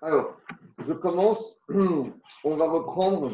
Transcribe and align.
Alors, 0.00 0.36
je 0.78 0.92
commence. 0.92 1.58
On 2.44 2.56
va 2.56 2.68
reprendre 2.68 3.32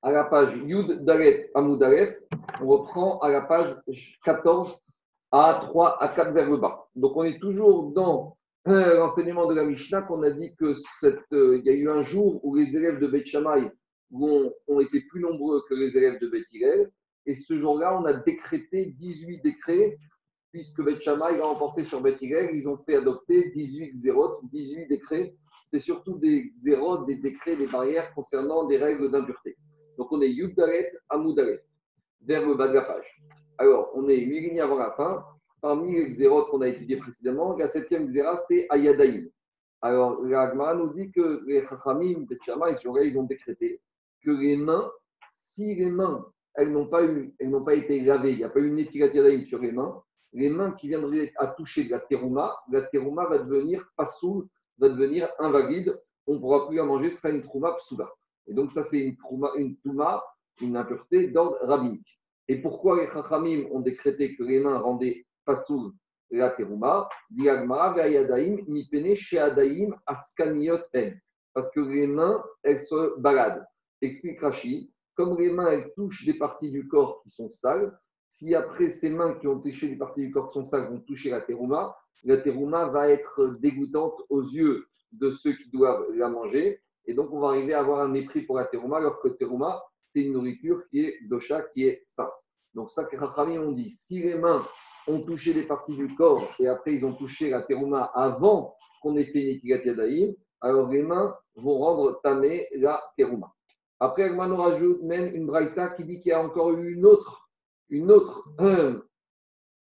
à 0.00 0.10
la 0.10 0.24
page 0.24 0.56
Yud 0.56 1.04
Dalet 1.04 1.50
Amoudalet. 1.54 2.18
On 2.62 2.68
reprend 2.68 3.18
à 3.18 3.28
la 3.28 3.42
page 3.42 3.74
14 4.24 4.82
à 5.30 5.58
3 5.60 6.02
à 6.02 6.08
4 6.08 6.32
vers 6.32 6.48
le 6.48 6.56
bas. 6.56 6.88
Donc, 6.94 7.16
on 7.16 7.24
est 7.24 7.38
toujours 7.38 7.92
dans 7.92 8.38
euh, 8.68 8.96
l'enseignement 8.96 9.46
de 9.46 9.54
la 9.54 9.64
Mishnah 9.64 10.02
qu'on 10.02 10.22
a 10.22 10.30
dit 10.30 10.54
que 10.54 10.74
euh, 11.04 11.58
il 11.58 11.64
y 11.66 11.70
a 11.70 11.74
eu 11.74 11.90
un 11.90 12.02
jour 12.02 12.40
où 12.42 12.54
les 12.54 12.74
élèves 12.74 12.98
de 12.98 13.06
Beth 13.06 13.26
Shammai 13.26 13.70
ont, 14.10 14.50
ont 14.68 14.80
été 14.80 15.02
plus 15.10 15.20
nombreux 15.20 15.62
que 15.68 15.74
les 15.74 15.98
élèves 15.98 16.18
de 16.20 16.28
Beth 16.28 16.46
Hillel. 16.50 16.90
Et 17.26 17.34
ce 17.34 17.54
jour-là, 17.54 18.00
on 18.00 18.06
a 18.06 18.14
décrété 18.14 18.94
18 18.98 19.42
décrets 19.42 19.98
puisque 20.54 20.84
Beth 20.84 21.02
Shammai 21.02 21.40
a 21.40 21.46
emporté 21.48 21.84
sur 21.84 22.00
Beth 22.00 22.18
ils 22.22 22.68
ont 22.68 22.78
fait 22.86 22.94
adopter 22.94 23.50
18 23.56 23.92
zérotes, 23.96 24.38
18 24.52 24.86
décrets. 24.86 25.34
C'est 25.66 25.80
surtout 25.80 26.16
des 26.18 26.52
zérotes, 26.56 27.06
des 27.08 27.16
décrets, 27.16 27.56
des 27.56 27.66
barrières 27.66 28.14
concernant 28.14 28.64
des 28.68 28.76
règles 28.76 29.10
d'impureté. 29.10 29.56
Donc 29.98 30.12
on 30.12 30.22
est 30.22 30.30
Yuddaret, 30.30 30.92
Amoudaret, 31.08 31.64
vers 32.20 32.46
le 32.46 32.54
bas 32.54 32.68
de 32.68 32.74
la 32.74 32.82
page. 32.82 33.20
Alors, 33.58 33.90
on 33.96 34.08
est 34.08 34.16
8 34.16 34.40
lignes 34.42 34.60
avant 34.60 34.78
la 34.78 34.92
fin. 34.92 35.24
Parmi 35.60 35.92
les 35.92 36.14
zérotes 36.14 36.48
qu'on 36.50 36.60
a 36.60 36.68
étudiées 36.68 36.98
précédemment, 36.98 37.56
la 37.56 37.66
septième 37.66 38.08
zéra, 38.08 38.36
c'est 38.36 38.68
Ayadaïm. 38.70 39.28
Alors, 39.82 40.22
l'Agma 40.22 40.72
nous 40.74 40.94
dit 40.94 41.10
que 41.10 41.42
les 41.48 41.66
Chachamim, 41.66 42.26
Beth 42.28 42.44
Shammai, 42.44 42.76
ils 43.08 43.18
ont 43.18 43.24
décrété 43.24 43.80
que 44.24 44.30
les 44.30 44.56
mains, 44.56 44.88
si 45.32 45.74
les 45.74 45.90
mains, 45.90 46.24
elles 46.54 46.70
n'ont 46.70 46.86
pas, 46.86 47.02
pas 47.64 47.74
été 47.74 48.02
lavées, 48.02 48.32
il 48.32 48.38
n'y 48.38 48.44
a 48.44 48.50
pas 48.50 48.60
eu 48.60 48.68
une 48.68 49.46
sur 49.46 49.58
les 49.58 49.72
mains, 49.72 50.03
les 50.34 50.50
mains 50.50 50.72
qui 50.72 50.88
viendraient 50.88 51.32
à 51.36 51.46
toucher 51.46 51.84
la 51.88 52.00
terouma, 52.00 52.56
la 52.70 52.82
terouma 52.82 53.26
va 53.26 53.38
devenir 53.38 53.88
pasoul, 53.96 54.46
va 54.78 54.88
devenir 54.88 55.28
invalide. 55.38 55.98
On 56.26 56.34
ne 56.34 56.38
pourra 56.40 56.66
plus 56.66 56.76
la 56.76 56.84
manger, 56.84 57.10
ce 57.10 57.20
sera 57.20 57.30
une 57.30 57.42
trouma 57.42 57.72
psouda. 57.74 58.10
Et 58.46 58.52
donc, 58.52 58.72
ça, 58.72 58.82
c'est 58.82 58.98
une 58.98 59.16
trouma, 59.16 59.50
une 59.56 59.76
touma, 59.76 60.24
une 60.60 60.76
impureté 60.76 61.28
d'ordre 61.28 61.56
rabbinique. 61.62 62.20
Et 62.48 62.60
pourquoi 62.60 63.00
les 63.00 63.06
chachamim 63.12 63.66
ont 63.70 63.80
décrété 63.80 64.36
que 64.36 64.42
les 64.42 64.60
mains 64.60 64.78
rendaient 64.78 65.24
pasoul 65.44 65.92
la 66.30 66.50
terouma 66.50 67.08
Parce 71.54 71.70
que 71.70 71.80
les 71.80 72.06
mains, 72.08 72.44
elles 72.64 72.80
se 72.80 73.20
baladent. 73.20 73.64
Explique 74.02 74.40
Rashi, 74.40 74.90
comme 75.14 75.38
les 75.38 75.50
mains, 75.50 75.70
elles 75.70 75.92
touchent 75.94 76.26
des 76.26 76.34
parties 76.34 76.70
du 76.70 76.88
corps 76.88 77.22
qui 77.22 77.30
sont 77.30 77.48
sales, 77.48 77.96
si 78.34 78.52
après 78.52 78.90
ces 78.90 79.10
mains 79.10 79.34
qui 79.34 79.46
ont 79.46 79.60
touché 79.60 79.86
des 79.86 79.94
parties 79.96 80.22
du 80.22 80.32
corps 80.32 80.50
qui 80.50 80.58
sont 80.58 80.66
sales 80.66 80.90
vont 80.90 80.98
toucher 80.98 81.30
la 81.30 81.40
terouma, 81.40 81.96
la 82.24 82.38
terouma 82.38 82.86
va 82.86 83.08
être 83.08 83.56
dégoûtante 83.60 84.20
aux 84.28 84.42
yeux 84.42 84.88
de 85.12 85.30
ceux 85.30 85.52
qui 85.52 85.70
doivent 85.70 86.10
la 86.16 86.28
manger. 86.28 86.80
Et 87.06 87.14
donc, 87.14 87.32
on 87.32 87.38
va 87.38 87.50
arriver 87.50 87.74
à 87.74 87.80
avoir 87.80 88.00
un 88.00 88.08
mépris 88.08 88.42
pour 88.42 88.56
la 88.56 88.64
terouma, 88.64 88.96
alors 88.96 89.20
que 89.20 89.28
terouma, 89.28 89.84
c'est 90.12 90.22
une 90.22 90.32
nourriture 90.32 90.82
qui 90.90 91.04
est 91.04 91.18
dosha, 91.28 91.62
qui 91.72 91.84
est 91.84 92.06
sainte. 92.16 92.32
Donc, 92.74 92.90
ça 92.90 93.04
que 93.04 93.16
Rachamim 93.16 93.60
ont 93.60 93.70
dit, 93.70 93.90
si 93.90 94.20
les 94.20 94.34
mains 94.36 94.66
ont 95.06 95.20
touché 95.20 95.54
des 95.54 95.68
parties 95.68 95.96
du 95.96 96.12
corps 96.16 96.56
et 96.58 96.66
après 96.66 96.94
ils 96.94 97.06
ont 97.06 97.14
touché 97.14 97.50
la 97.50 97.62
terouma 97.62 98.10
avant 98.14 98.74
qu'on 99.00 99.16
ait 99.16 99.26
fait 99.26 99.60
une 99.62 100.34
alors 100.60 100.88
les 100.88 101.02
mains 101.02 101.36
vont 101.54 101.78
rendre 101.78 102.20
tamé 102.22 102.66
la 102.74 103.00
terouma. 103.16 103.52
Après, 104.00 104.28
nous 104.28 104.56
rajoute 104.56 105.02
même 105.02 105.32
une 105.36 105.46
braïta 105.46 105.90
qui 105.90 106.04
dit 106.04 106.20
qu'il 106.20 106.30
y 106.30 106.32
a 106.32 106.42
encore 106.42 106.72
eu 106.72 106.94
une 106.94 107.06
autre 107.06 107.43
une 107.88 108.10
autre 108.10 108.48
euh, 108.60 109.00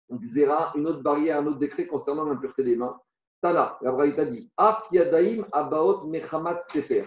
une 0.09 0.87
autre 0.87 1.01
barrière, 1.01 1.39
un 1.39 1.47
autre 1.47 1.59
décret 1.59 1.87
concernant 1.87 2.25
l'impureté 2.25 2.63
des 2.63 2.75
mains. 2.75 2.99
Tala, 3.41 3.77
la 3.81 3.91
Braïta 3.91 4.25
dit 4.25 4.49
Af 4.57 4.87
yadaim 4.91 5.45
abaot 5.51 6.05
mechamat 6.07 6.61
sefer. 6.71 7.05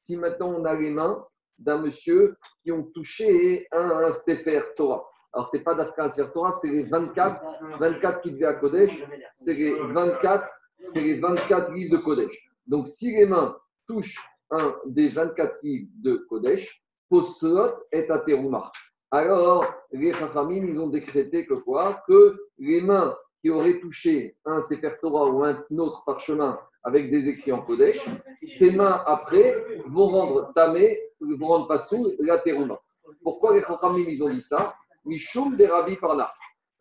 Si 0.00 0.16
maintenant 0.16 0.54
on 0.58 0.64
a 0.64 0.74
les 0.74 0.90
mains 0.90 1.24
d'un 1.58 1.78
monsieur 1.78 2.36
qui 2.62 2.72
ont 2.72 2.84
touché 2.84 3.66
un, 3.72 4.10
sefer 4.12 4.62
Torah. 4.76 5.04
Alors, 5.32 5.46
ce 5.48 5.56
n'est 5.56 5.62
pas 5.62 5.74
d'Afka 5.74 6.04
un 6.04 6.10
sefer 6.10 6.30
Torah, 6.32 6.52
c'est 6.52 6.68
les 6.68 6.84
24, 6.84 7.42
24 7.80 8.20
qui 8.22 8.32
devaient 8.32 8.46
à 8.46 8.54
Kodesh, 8.54 9.04
c'est 9.34 9.54
les 9.54 9.74
24, 9.74 10.48
c'est 10.92 11.00
les 11.00 11.20
24 11.20 11.72
livres 11.72 11.96
de 11.98 12.02
Kodesh. 12.02 12.50
Donc, 12.66 12.86
si 12.86 13.10
les 13.10 13.26
mains 13.26 13.56
touchent 13.86 14.22
un 14.50 14.76
des 14.86 15.08
24 15.08 15.58
livres 15.62 15.90
de 15.96 16.16
Kodesh, 16.28 16.82
Poslot 17.08 17.72
est 17.90 18.10
à 18.10 18.18
Terumah. 18.18 18.70
Alors, 19.10 19.64
les 19.90 20.12
Chachamim, 20.12 20.66
ils 20.66 20.78
ont 20.78 20.88
décrété 20.88 21.46
que 21.46 21.54
quoi? 21.54 22.02
Que 22.06 22.38
les 22.58 22.82
mains 22.82 23.16
qui 23.40 23.48
auraient 23.48 23.80
touché 23.80 24.36
un 24.44 24.60
Sefer 24.60 24.92
Torah 25.00 25.30
ou 25.30 25.44
un 25.44 25.64
autre 25.78 26.04
parchemin 26.04 26.58
avec 26.82 27.10
des 27.10 27.26
écrits 27.26 27.52
en 27.52 27.62
Kodesh, 27.62 28.06
ces 28.42 28.70
mains 28.70 29.02
après 29.06 29.64
vont 29.86 30.08
rendre 30.08 30.52
tamé, 30.54 30.98
vont 31.20 31.46
rendre 31.46 31.68
passou 31.68 32.06
la 32.18 32.38
terouma. 32.38 32.78
Pourquoi 33.22 33.54
les 33.54 33.62
Chachamim, 33.62 34.04
ils 34.06 34.22
ont 34.22 34.28
dit 34.28 34.42
ça? 34.42 34.74
Mishum 35.06 35.56
des 35.56 35.68
Rabbi 35.68 35.96
Parnach. 35.96 36.34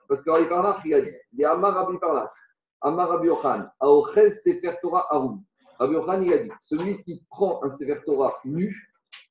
Parce 0.10 0.22
que 0.22 0.30
Rabbi 0.30 0.48
Parnach, 0.50 0.82
il 0.84 0.94
a 0.96 1.02
dit 1.02 1.12
des 1.32 1.46
Amar 1.46 1.76
Rabbi 1.76 1.98
Parnas, 1.98 2.34
Amar 2.82 3.08
Rabbi 3.08 3.30
Ochan, 3.30 3.68
Aochez 3.80 4.32
Sefer 4.32 4.76
Torah 4.82 5.08
Arum. 5.12 5.42
Rabbi 5.80 5.96
Ochan, 5.96 6.22
il 6.22 6.34
a 6.34 6.40
dit 6.40 6.52
celui 6.60 7.02
qui 7.04 7.24
prend 7.30 7.64
un 7.64 7.70
Sefer 7.70 8.02
Torah 8.06 8.38
nu, 8.44 8.76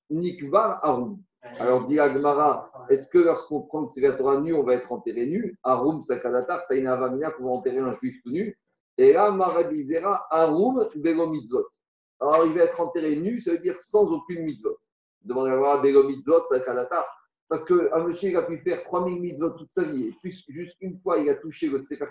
Nikvar 0.08 0.82
Arum. 0.82 1.18
Alors, 1.58 1.86
dit 1.86 1.98
Agmara, 1.98 2.70
est-ce 2.90 3.08
que 3.08 3.18
lorsqu'on 3.18 3.62
prend 3.62 3.82
le 3.82 3.88
Sefer 3.88 4.14
Torah 4.16 4.40
nu, 4.40 4.52
on 4.52 4.62
va 4.62 4.74
être 4.74 4.92
enterré 4.92 5.26
nu? 5.26 5.56
Arum 5.62 6.02
Sakadatar, 6.02 6.66
Taina 6.68 6.92
Avamina 6.92 7.30
pour 7.30 7.50
enterrer 7.50 7.78
un 7.78 7.94
juif 7.94 8.20
nu. 8.26 8.58
Et 8.98 9.14
là, 9.14 9.30
Marabizera, 9.30 10.26
Arum 10.30 10.84
Mitzvot. 10.94 11.66
Alors, 12.20 12.46
il 12.46 12.52
va 12.54 12.64
être 12.64 12.80
enterré 12.80 13.16
nu, 13.16 13.40
ça 13.40 13.52
veut 13.52 13.58
dire 13.58 13.80
sans 13.80 14.10
aucune 14.12 14.44
mitzvot. 14.44 14.76
Demandez 15.22 15.50
à 15.50 15.56
voir 15.56 15.82
Sakadatar. 16.48 17.04
Parce 17.48 17.64
qu'un 17.64 18.04
monsieur, 18.04 18.30
il 18.30 18.36
a 18.36 18.42
pu 18.42 18.58
faire 18.58 18.82
3000 18.84 19.20
mitzvot 19.20 19.50
toute 19.50 19.70
sa 19.70 19.84
vie, 19.84 20.08
et 20.08 20.30
juste 20.48 20.76
une 20.80 20.98
fois, 20.98 21.18
il 21.18 21.28
a 21.30 21.36
touché 21.36 21.68
le 21.68 21.78
Sefer 21.80 22.06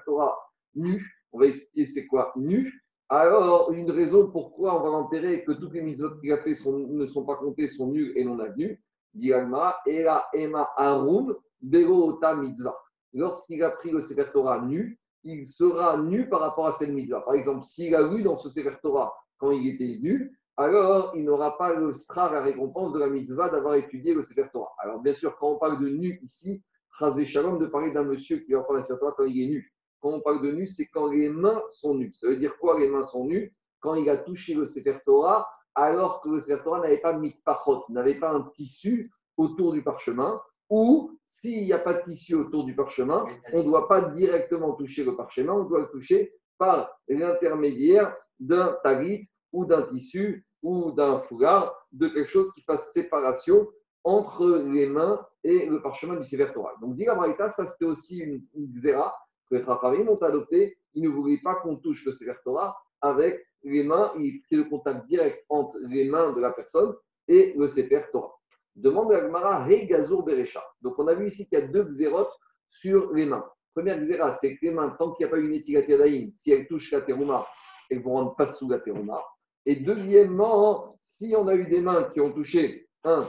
nu. 0.75 1.06
On 1.31 1.40
va 1.40 1.47
expliquer 1.47 1.85
c'est 1.85 2.07
quoi 2.07 2.31
nu. 2.35 2.81
Alors, 3.09 3.72
une 3.72 3.91
raison 3.91 4.31
pourquoi 4.31 4.79
on 4.79 4.84
va 4.84 4.90
l'enterrer, 4.90 5.44
que 5.44 5.52
toutes 5.52 5.73
les 5.73 5.81
mitzvot 5.81 6.19
qu'il 6.19 6.31
a 6.31 6.38
fait 6.38 6.53
ne 6.66 7.06
sont 7.06 7.25
pas 7.25 7.35
comptées, 7.35 7.67
sont 7.67 7.91
nues 7.91 8.13
et 8.16 8.23
non 8.23 8.40
avenues 8.40 8.81
dit 9.16 9.31
Ela 9.31 10.28
Ema 10.34 10.70
Arum 10.78 11.36
Mitzvah. 11.62 12.78
Lorsqu'il 13.14 13.64
a 13.64 13.72
pris 13.72 13.92
le 13.92 14.02
Sefer 14.02 14.26
Torah 14.34 14.62
nu, 14.62 15.00
il 15.24 15.48
sera 15.48 15.98
nu 15.98 16.30
par 16.30 16.42
rapport 16.42 16.68
à 16.68 16.72
cette 16.72 16.90
mitzvah. 16.90 17.22
Par 17.22 17.34
exemple, 17.34 17.64
s'il 17.64 17.96
a 17.96 18.08
lu 18.08 18.22
dans 18.22 18.38
ce 18.38 18.50
Sefer 18.50 18.76
Torah 18.81 19.14
quand 19.38 19.52
il 19.52 19.68
était 19.68 20.00
nu, 20.02 20.38
alors 20.58 21.14
il 21.16 21.26
n'aura 21.26 21.58
pas 21.58 21.74
le 21.74 21.94
sera 21.94 22.31
la 22.31 22.42
récompense 22.42 22.94
de 22.94 23.00
la 23.00 23.08
mitzvah 23.08 23.50
d'avoir 23.50 23.76
étudié 23.76 24.14
le 24.14 24.22
Sefer 24.22 24.46
Torah. 24.53 24.74
Alors 24.80 25.00
bien 25.00 25.14
sûr, 25.14 25.36
quand 25.38 25.53
on 25.53 25.58
parle 25.58 25.82
de 25.82 25.90
nu 25.90 26.20
ici, 26.24 26.62
Chazé 27.00 27.26
Shalom 27.26 27.58
de 27.58 27.66
parler 27.66 27.92
d'un 27.92 28.03
monsieur 28.03 28.38
qui 28.38 28.53
va 28.53 28.62
prendre 28.62 28.80
le 28.80 28.84
Sefer 28.84 29.00
Torah 29.00 29.14
quand 29.18 29.26
il 29.26 29.42
est 29.42 29.47
nu. 29.47 29.74
Quand 30.02 30.09
on 30.12 30.22
parle 30.22 30.42
de 30.44 30.52
nu, 30.52 30.68
c'est 30.68 30.86
quand 30.88 31.08
les 31.08 31.30
mains 31.30 31.64
sont 31.70 31.96
nues. 31.96 32.14
Ça 32.16 32.28
veut 32.28 32.38
dire 32.38 32.58
quoi 32.58 32.80
les 32.80 32.88
mains 32.88 33.02
sont 33.02 33.26
nues? 33.26 33.53
Quand 33.80 33.96
il 33.96 34.09
a 34.09 34.18
touché 34.18 34.53
le 34.53 34.66
Sefer 34.66 35.00
Torah 35.06 35.47
alors 35.75 36.22
que 36.22 36.30
le 36.30 36.40
Sefer 36.40 36.72
n'avait 36.81 37.02
pas 37.02 37.13
mis 37.13 37.31
de 37.31 37.94
n'avait 37.94 38.19
pas 38.19 38.31
un 38.31 38.41
tissu 38.53 39.12
autour 39.38 39.74
du 39.74 39.84
parchemin, 39.84 40.41
ou 40.69 41.18
s'il 41.25 41.66
n'y 41.66 41.74
a 41.74 41.80
pas 41.80 41.94
de 41.94 42.03
tissu 42.03 42.36
autour 42.36 42.63
du 42.63 42.75
parchemin, 42.75 43.25
on 43.53 43.59
ne 43.59 43.63
doit 43.63 43.88
pas 43.88 44.02
directement 44.09 44.74
toucher 44.74 45.03
le 45.03 45.16
parchemin, 45.16 45.53
on 45.53 45.66
doit 45.66 45.81
le 45.81 45.90
toucher 45.90 46.34
par 46.58 46.90
l'intermédiaire 47.08 48.16
d'un 48.40 48.78
talit 48.84 49.28
ou 49.52 49.66
d'un 49.66 49.84
tissu 49.84 50.46
ou 50.64 50.91
d'un 50.91 51.19
foulard, 51.19 51.75
de 51.91 52.08
quelque 52.08 52.30
chose 52.30 52.52
qui 52.53 52.62
fasse 52.62 52.91
séparation 52.91 53.68
entre 54.03 54.47
les 54.72 54.88
mains 54.88 55.24
et 55.44 55.68
le 55.68 55.81
parchemin 55.81 56.16
du 56.16 56.25
Sefer 56.25 56.52
Torah. 56.53 56.74
Donc, 56.81 56.96
dit 56.96 57.06
ça 57.06 57.66
c'était 57.66 57.85
aussi 57.85 58.19
une, 58.19 58.41
une 58.56 58.74
zéra 58.75 59.14
que 59.50 59.56
les 59.56 59.66
Chachamim 59.66 60.08
ont 60.08 60.18
adopté. 60.18 60.78
Ils 60.94 61.03
ne 61.03 61.09
voulaient 61.09 61.41
pas 61.44 61.56
qu'on 61.56 61.75
touche 61.75 62.06
le 62.06 62.14
Sefer 62.14 62.35
Torah 62.44 62.75
avec 63.01 63.45
les 63.63 63.83
mains, 63.83 64.13
il 64.17 64.25
y 64.25 64.28
ait 64.51 64.57
le 64.57 64.66
contact 64.66 65.05
direct 65.08 65.43
entre 65.49 65.78
les 65.81 66.05
mains 66.09 66.34
de 66.34 66.41
la 66.41 66.52
personne 66.52 66.93
et 67.28 67.53
le 67.58 67.67
Sefer 67.67 68.03
Torah. 68.11 68.34
Demande 68.75 69.14
à 69.14 69.28
Gmara, 69.28 69.70
Hey 69.70 69.87
Gazur 69.87 70.23
Berecha. 70.23 70.64
Donc 70.81 70.99
on 70.99 71.08
a 71.08 71.14
vu 71.14 71.28
ici 71.28 71.47
qu'il 71.47 71.59
y 71.59 71.61
a 71.61 71.67
deux 71.67 71.85
xérotes 71.85 72.34
sur 72.70 73.14
les 73.14 73.25
mains. 73.25 73.46
Première 73.73 73.99
xéra, 73.99 74.34
c'est 74.34 74.55
que 74.55 74.66
les 74.66 74.72
mains, 74.72 74.96
tant 74.97 75.11
qu'il 75.11 75.25
n'y 75.25 75.31
a 75.31 75.35
pas 75.35 75.41
une 75.41 75.53
étiquette 75.53 75.90
si 76.34 76.52
elles 76.52 76.67
touchent 76.67 76.91
la 76.91 77.02
terouma, 77.02 77.46
elles 77.90 78.02
vont 78.02 78.14
rendre 78.14 78.35
pas 78.35 78.46
sous 78.46 78.70
la 78.70 78.79
terouma. 78.79 79.23
Et 79.66 79.78
deuxièmement, 79.78 80.97
si 81.02 81.34
on 81.37 81.47
a 81.47 81.55
eu 81.55 81.66
des 81.66 81.81
mains 81.81 82.09
qui 82.14 82.22
ont 82.22 82.31
touché 82.31 82.87
un 83.03 83.28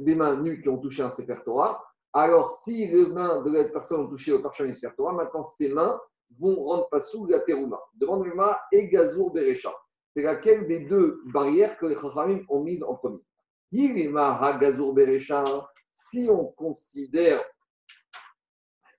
des 0.00 0.14
mains 0.14 0.36
nues 0.36 0.62
qui 0.62 0.68
ont 0.68 0.78
touché 0.78 1.02
un 1.02 1.10
Sefer 1.10 1.36
alors 2.12 2.50
si 2.50 2.86
les 2.86 3.06
mains 3.08 3.42
de 3.42 3.50
la 3.50 3.64
personne 3.64 4.00
ont 4.00 4.08
touché 4.08 4.32
au 4.32 4.40
parchemin 4.40 4.72
Sefer 4.72 4.94
Torah, 4.96 5.12
maintenant 5.12 5.44
ces 5.44 5.68
mains 5.68 6.00
vont 6.38 6.64
rendre 6.64 6.88
pas 6.88 7.00
sous 7.00 7.26
la 7.26 7.40
terouma. 7.40 7.80
Demande-moi 7.94 8.60
et 8.72 8.88
Gazour 8.88 9.32
Berecha. 9.32 9.74
C'est 10.14 10.22
laquelle 10.22 10.66
des 10.66 10.80
deux 10.80 11.20
barrières 11.26 11.76
que 11.78 11.86
les 11.86 11.94
Chachamim 11.94 12.44
ont 12.48 12.62
mises 12.62 12.82
en 12.82 12.94
premier? 12.94 13.20
Si 15.96 16.28
on 16.30 16.44
considère 16.44 17.44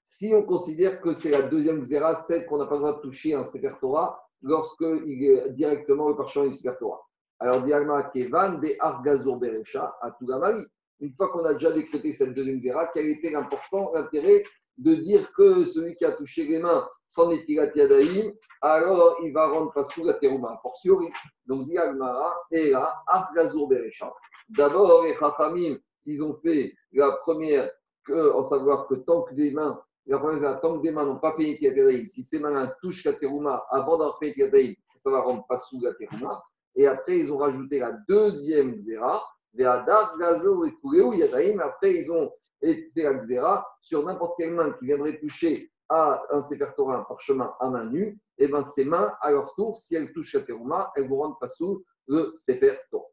si 0.05 0.33
on 0.33 0.41
considère 0.41 0.99
que 0.99 1.13
c'est 1.13 1.29
la 1.29 1.43
deuxième 1.43 1.81
xéra, 1.81 2.15
celle 2.15 2.47
qu'on 2.47 2.57
n'a 2.57 2.65
pas 2.65 2.73
le 2.75 2.79
droit 2.79 2.95
de 2.95 3.01
toucher 3.01 3.35
un 3.35 3.45
Sefer 3.45 3.73
Torah, 3.79 4.19
lorsqu'il 4.41 5.23
est 5.23 5.49
directement 5.51 6.09
le 6.09 6.15
parchemin 6.15 6.49
du 6.49 6.57
Torah. 6.79 7.01
Alors, 7.39 7.61
Diagma 7.63 8.01
Kevan 8.03 8.59
de 8.59 8.75
Argazor 8.79 9.37
Berecha 9.37 9.95
à 10.01 10.09
Tougamari. 10.11 10.65
Une 11.01 11.13
fois 11.13 11.29
qu'on 11.29 11.45
a 11.45 11.53
déjà 11.53 11.71
décrété 11.71 12.13
cette 12.13 12.33
deuxième 12.33 12.59
zéra, 12.59 12.89
quel 12.91 13.05
était 13.05 13.29
l'important, 13.29 13.93
l'intérêt 13.93 14.43
de 14.77 14.95
dire 14.95 15.31
que 15.33 15.65
celui 15.65 15.95
qui 15.95 16.05
a 16.05 16.11
touché 16.11 16.45
les 16.45 16.59
mains 16.59 16.87
sans 17.07 17.31
Etilat 17.31 17.71
Yadaïm, 17.75 18.33
alors 18.61 19.17
il 19.23 19.33
va 19.33 19.49
rendre 19.49 19.71
pas 19.71 19.83
sous 19.83 20.03
la 20.03 20.15
terouma, 20.15 20.59
fortiori. 20.61 21.07
Donc, 21.45 21.67
Diagmara, 21.67 22.35
et 22.51 22.71
là, 22.71 23.01
Argazor 23.07 23.67
Berecha. 23.67 24.11
D'abord, 24.49 25.03
les 25.03 25.15
Chachamim, 25.15 25.77
ils 26.05 26.23
ont 26.23 26.35
fait 26.35 26.73
la 26.93 27.11
première, 27.23 27.69
en 28.09 28.43
savoir 28.43 28.87
que 28.87 28.95
tant 28.95 29.23
que 29.23 29.33
des 29.33 29.51
mains 29.51 29.81
la 30.07 30.19
première, 30.19 30.61
tant 30.61 30.77
que 30.77 30.83
des 30.83 30.91
mains 30.91 31.05
n'ont 31.05 31.19
pas 31.19 31.33
payé 31.33 31.61
Yadaïm, 31.61 32.07
si 32.09 32.23
ces 32.23 32.39
mains 32.39 32.71
touchent 32.81 33.03
la 33.03 33.13
terouma 33.13 33.65
avant 33.69 33.97
d'avoir 33.97 34.19
payé 34.19 34.33
Yadaïm, 34.37 34.75
ça 34.99 35.11
va 35.11 35.19
rendre 35.19 35.45
pas 35.47 35.57
sous 35.57 35.81
la 35.81 35.93
terouma. 35.93 36.41
Et 36.75 36.87
après, 36.87 37.19
ils 37.19 37.31
ont 37.31 37.37
rajouté 37.37 37.79
la 37.79 37.91
deuxième 38.07 38.77
zéra, 38.77 39.23
Ve'adar, 39.53 40.17
Gazo 40.17 40.63
et 40.65 40.73
Kureu, 40.75 41.15
Yadaim. 41.15 41.59
Après, 41.59 41.93
ils 41.93 42.11
ont 42.11 42.31
fait 42.61 43.03
la 43.03 43.23
zéra 43.23 43.67
sur 43.81 44.05
n'importe 44.05 44.35
quelle 44.37 44.53
main 44.53 44.71
qui 44.73 44.85
viendrait 44.85 45.19
toucher 45.19 45.71
à 45.89 46.21
un 46.31 46.41
Sefer 46.41 46.67
Torah, 46.75 46.97
un 46.97 47.03
parchemin 47.03 47.53
à 47.59 47.69
main 47.69 47.85
nue. 47.85 48.19
Et 48.37 48.47
bien, 48.47 48.63
ces 48.63 48.85
mains, 48.85 49.13
à 49.21 49.31
leur 49.31 49.53
tour, 49.55 49.77
si 49.77 49.95
elles 49.95 50.11
touchent 50.11 50.33
la 50.33 50.41
terouma, 50.41 50.91
elles 50.95 51.07
vont 51.07 51.17
rendre 51.17 51.37
pas 51.39 51.47
sous 51.47 51.83
le 52.07 52.33
Sefer 52.35 52.77
Torah. 52.91 53.07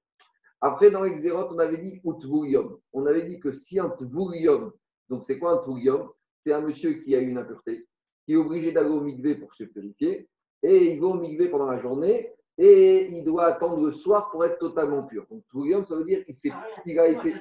Après, 0.61 0.91
dans 0.91 1.02
l'exérot, 1.02 1.49
on 1.50 1.58
avait 1.58 1.76
dit 1.76 2.00
Utvurium. 2.05 2.79
On 2.93 3.06
avait 3.06 3.26
dit 3.26 3.38
que 3.38 3.52
si 3.52 3.79
un 3.79 3.91
Tvurium, 3.91 4.73
donc 5.08 5.23
c'est 5.25 5.38
quoi 5.38 5.52
un 5.52 5.58
Tvurium 5.58 6.08
C'est 6.44 6.52
un 6.52 6.62
monsieur 6.62 6.94
qui 7.02 7.14
a 7.14 7.20
eu 7.20 7.29
une 7.29 7.38
impureté, 7.38 7.87
qui 8.25 8.32
est 8.32 8.37
obligé 8.37 8.73
d'aller 8.73 8.88
au 8.88 9.02
migvé 9.02 9.35
pour 9.35 9.52
se 9.55 9.64
purifier, 9.64 10.29
et 10.62 10.94
il 10.94 11.00
va 11.00 11.08
au 11.08 11.14
migvé 11.14 11.50
pendant 11.50 11.70
la 11.70 11.79
journée, 11.79 12.32
et 12.56 13.08
il 13.11 13.25
doit 13.25 13.47
attendre 13.47 13.85
le 13.85 13.93
soir 13.93 14.31
pour 14.31 14.44
être 14.44 14.58
totalement 14.58 15.02
pur. 15.02 15.26
Donc, 15.31 15.44
Tvurium, 15.50 15.85
ça 15.85 15.97
veut 15.97 16.05
dire 16.05 16.25
qu'il 16.25 16.52
ah, 16.99 17.02
a 17.02 17.08
été. 17.08 17.35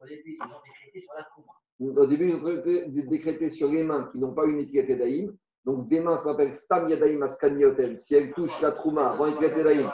Au 0.00 0.06
début, 0.06 0.38
ils 0.40 0.44
ont 0.44 0.60
décrété 0.64 1.00
sur 1.00 1.12
la 1.14 2.02
Au 2.02 2.06
début, 2.06 2.30
ils 2.30 3.00
ont 3.00 3.10
décrété 3.10 3.48
sur 3.50 3.68
les 3.68 3.82
mains 3.82 4.08
qui 4.12 4.18
n'ont 4.18 4.34
pas 4.34 4.46
une 4.46 4.60
étiquette 4.60 4.98
d'Aïm. 4.98 5.36
Donc, 5.64 5.88
des 5.88 6.00
mains, 6.00 6.16
ce 6.16 6.22
qu'on 6.22 6.30
appelle 6.30 6.54
Stam 6.54 6.88
Yadaïm 6.88 7.22
Askanioten. 7.22 7.98
Si 7.98 8.14
elles 8.14 8.32
touchent 8.32 8.60
la 8.62 8.72
Trouma 8.72 9.10
avant 9.10 9.26
l'étiquette 9.26 9.62
d'Aïm, 9.62 9.90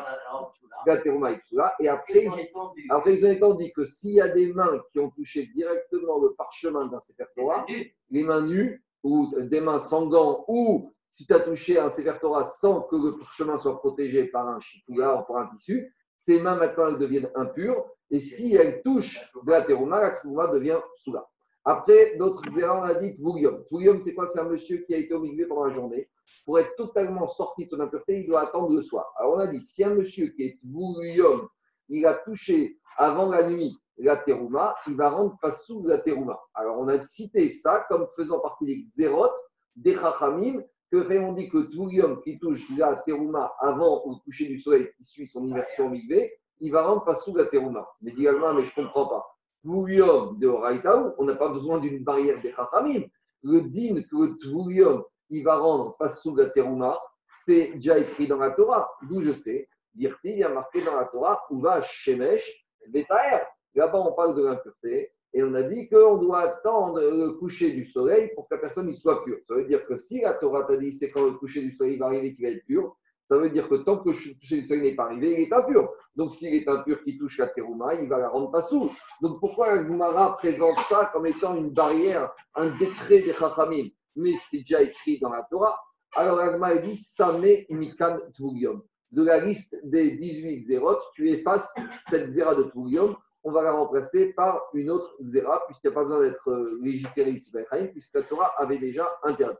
la 0.86 0.98
Terouma 0.98 1.32
Et 1.80 1.88
après 1.88 2.24
ils, 2.24 2.30
ont, 2.30 2.70
après, 2.90 3.14
ils 3.14 3.26
ont 3.26 3.30
étendu 3.30 3.72
que 3.74 3.84
s'il 3.84 4.14
y 4.14 4.20
a 4.20 4.28
des 4.28 4.52
mains 4.52 4.80
qui 4.92 5.00
ont 5.00 5.10
touché 5.10 5.46
directement 5.54 6.20
le 6.20 6.34
parchemin 6.34 6.86
d'un 6.86 7.00
Sefer 7.00 7.24
Torah, 7.36 7.66
les 8.10 8.22
mains 8.22 8.46
nues, 8.46 8.82
ou 9.02 9.32
des 9.36 9.60
mains 9.60 9.78
sans 9.78 10.06
gants, 10.06 10.44
ou 10.48 10.92
si 11.10 11.26
tu 11.26 11.32
as 11.32 11.40
touché 11.40 11.78
un 11.78 11.90
Sefer 11.90 12.14
Torah 12.20 12.44
sans 12.44 12.82
que 12.82 12.96
le 12.96 13.14
chemin 13.32 13.58
soit 13.58 13.78
protégé 13.78 14.24
par 14.26 14.48
un 14.48 14.60
chitoula 14.60 15.20
ou 15.20 15.24
par 15.24 15.42
un 15.42 15.56
tissu, 15.56 15.92
ces 16.16 16.40
mains 16.40 16.56
maintenant 16.56 16.88
elles 16.88 16.98
deviennent 16.98 17.30
impures. 17.34 17.84
Et 18.10 18.20
si 18.20 18.54
elles 18.54 18.82
touchent 18.82 19.20
de 19.44 19.50
la 19.50 19.62
terouma, 19.62 20.00
la 20.00 20.20
terouma 20.20 20.48
devient 20.48 20.78
soula. 21.02 21.26
Après, 21.64 22.16
d'autres 22.16 22.42
on 22.56 22.82
a 22.82 22.94
dit 22.94 23.16
Tvurium. 23.16 23.64
Tvurium, 23.64 24.00
c'est 24.00 24.14
quoi? 24.14 24.26
C'est 24.26 24.38
un 24.38 24.44
monsieur 24.44 24.84
qui 24.86 24.94
a 24.94 24.98
été 24.98 25.12
obligé 25.14 25.46
pendant 25.46 25.64
la 25.64 25.74
journée. 25.74 26.08
Pour 26.44 26.60
être 26.60 26.76
totalement 26.76 27.26
sorti 27.26 27.66
de 27.66 27.70
son 27.70 27.80
impureté, 27.80 28.20
il 28.20 28.26
doit 28.26 28.42
attendre 28.42 28.72
le 28.72 28.82
soir. 28.82 29.12
Alors 29.18 29.34
on 29.34 29.38
a 29.38 29.48
dit 29.48 29.60
si 29.60 29.82
un 29.82 29.94
monsieur 29.94 30.28
qui 30.28 30.44
est 30.44 30.60
Tvurium, 30.60 31.48
il 31.88 32.06
a 32.06 32.14
touché 32.24 32.78
avant 32.96 33.28
la 33.28 33.48
nuit 33.48 33.76
la 33.98 34.16
terouma, 34.16 34.74
il 34.86 34.94
va 34.94 35.10
rendre 35.10 35.38
pas 35.40 35.52
sous 35.52 35.82
la 35.84 35.98
terouma. 35.98 36.38
Alors 36.54 36.78
on 36.78 36.88
a 36.88 37.04
cité 37.04 37.48
ça 37.48 37.86
comme 37.88 38.06
faisant 38.16 38.40
partie 38.40 38.66
des 38.66 38.84
zérotes 38.88 39.36
des 39.74 39.94
chachamim 39.94 40.62
que 40.90 41.18
on 41.18 41.32
dit 41.32 41.48
que 41.48 41.70
Tvurium 41.70 42.22
qui 42.22 42.38
touche 42.38 42.62
la 42.78 42.96
terouma 43.06 43.52
avant 43.60 44.04
au 44.04 44.16
coucher 44.18 44.46
du 44.46 44.58
soleil 44.58 44.88
qui 44.96 45.04
suit 45.04 45.26
son 45.26 45.46
immersion 45.46 45.90
migvé, 45.90 46.32
il 46.60 46.72
va 46.72 46.86
rendre 46.86 47.04
pas 47.04 47.14
sous 47.14 47.34
la 47.34 47.46
terouma. 47.46 47.88
Mais 48.00 48.12
dit 48.12 48.22
mais 48.22 48.64
je 48.64 48.80
ne 48.80 48.84
comprends 48.84 49.08
pas. 49.08 49.26
Tvurium 49.62 50.38
de 50.38 50.48
Raitaou, 50.48 51.12
on 51.18 51.24
n'a 51.24 51.36
pas 51.36 51.52
besoin 51.52 51.80
d'une 51.80 52.04
barrière 52.04 52.40
des 52.42 52.52
Chachamim. 52.52 53.04
Le 53.42 53.62
din 53.62 54.02
que 54.02 54.16
le 54.16 54.38
Tvurium, 54.38 55.04
il 55.30 55.44
va 55.44 55.56
rendre 55.56 55.96
pas 55.96 56.08
sous 56.08 56.34
la 56.36 56.46
terouma, 56.50 56.98
c'est 57.44 57.72
déjà 57.74 57.98
écrit 57.98 58.28
dans 58.28 58.38
la 58.38 58.52
Torah. 58.52 58.90
D'où 59.02 59.20
je 59.20 59.32
sais, 59.32 59.68
Dirti, 59.94 60.30
il 60.30 60.38
y 60.38 60.44
a 60.44 60.50
marqué 60.50 60.84
dans 60.84 60.94
la 60.94 61.06
Torah, 61.06 61.42
où 61.50 61.60
va 61.60 61.80
Shemesh, 61.80 62.66
Betaer. 62.88 63.46
Là-bas, 63.74 63.98
on 63.98 64.12
parle 64.12 64.36
de 64.36 64.42
l'impureté. 64.42 65.10
Et 65.32 65.42
on 65.42 65.54
a 65.54 65.62
dit 65.62 65.88
qu'on 65.88 66.18
doit 66.18 66.40
attendre 66.40 67.00
le 67.00 67.32
coucher 67.32 67.72
du 67.72 67.84
soleil 67.84 68.30
pour 68.34 68.48
que 68.48 68.54
la 68.54 68.60
personne 68.60 68.88
y 68.88 68.96
soit 68.96 69.22
pure. 69.24 69.38
Ça 69.46 69.54
veut 69.54 69.64
dire 69.64 69.84
que 69.86 69.96
si 69.96 70.20
la 70.20 70.34
Torah 70.34 70.64
t'a 70.64 70.76
dit 70.76 70.92
c'est 70.92 71.10
quand 71.10 71.24
le 71.24 71.32
coucher 71.32 71.60
du 71.60 71.76
soleil 71.76 71.98
va 71.98 72.06
arriver 72.06 72.34
qu'il 72.34 72.46
va 72.46 72.52
être 72.52 72.64
pur, 72.64 72.96
ça 73.28 73.38
veut 73.38 73.50
dire 73.50 73.68
que 73.68 73.76
tant 73.76 73.98
que 73.98 74.12
soleil 74.12 74.82
n'est 74.82 74.94
pas 74.94 75.06
arrivé, 75.06 75.32
il 75.32 75.40
est 75.40 75.52
impur. 75.52 75.90
Donc 76.14 76.32
s'il 76.32 76.54
est 76.54 76.68
impur 76.68 77.02
qui 77.02 77.18
touche 77.18 77.38
la 77.38 77.48
terouma, 77.48 77.94
il 77.94 78.08
va 78.08 78.18
la 78.18 78.28
rendre 78.28 78.50
pas 78.50 78.62
sous. 78.62 78.90
Donc 79.20 79.40
pourquoi 79.40 79.68
Agumara 79.68 80.36
présente 80.36 80.78
ça 80.80 81.10
comme 81.12 81.26
étant 81.26 81.56
une 81.56 81.70
barrière, 81.70 82.32
un 82.54 82.76
décret 82.78 83.20
des 83.20 83.32
Chachamim? 83.32 83.88
Mais 84.14 84.34
c'est 84.36 84.58
déjà 84.58 84.82
écrit 84.82 85.18
dans 85.18 85.30
la 85.30 85.42
Torah. 85.50 85.78
Alors 86.14 86.38
Agumara 86.38 86.76
dit 86.78 86.96
Samé 86.96 87.66
Mikan 87.70 88.18
Tvurium. 88.34 88.82
De 89.10 89.24
la 89.24 89.44
liste 89.44 89.76
des 89.84 90.16
18 90.16 90.62
zérotes, 90.62 91.02
tu 91.14 91.30
effaces 91.30 91.74
cette 92.08 92.30
zéra 92.30 92.54
de 92.54 92.64
Tvurium 92.64 93.16
on 93.46 93.52
va 93.52 93.62
la 93.62 93.70
remplacer 93.70 94.32
par 94.32 94.60
une 94.74 94.90
autre 94.90 95.14
zéra, 95.20 95.62
puisqu'il 95.66 95.86
n'y 95.86 95.92
a 95.92 95.94
pas 95.94 96.02
besoin 96.02 96.20
d'être 96.20 96.50
euh, 96.50 96.80
légiféré 96.82 97.30
ici 97.30 97.52
puisque 97.92 98.14
la 98.14 98.22
Torah 98.24 98.52
avait 98.58 98.78
déjà 98.78 99.06
interdit. 99.22 99.56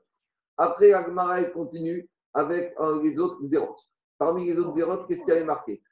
Après, 0.56 0.92
Agmara 0.92 1.44
continue 1.44 2.08
avec 2.36 2.74
les 3.02 3.18
autres 3.18 3.42
zérotes. 3.44 3.80
Parmi 4.18 4.46
les 4.46 4.58
autres 4.58 4.72
zérotes, 4.72 5.08
qu'est-ce 5.08 5.22
qu'il 5.24 5.32
y 5.32 5.36
avait 5.36 5.44
marqué? 5.44 5.82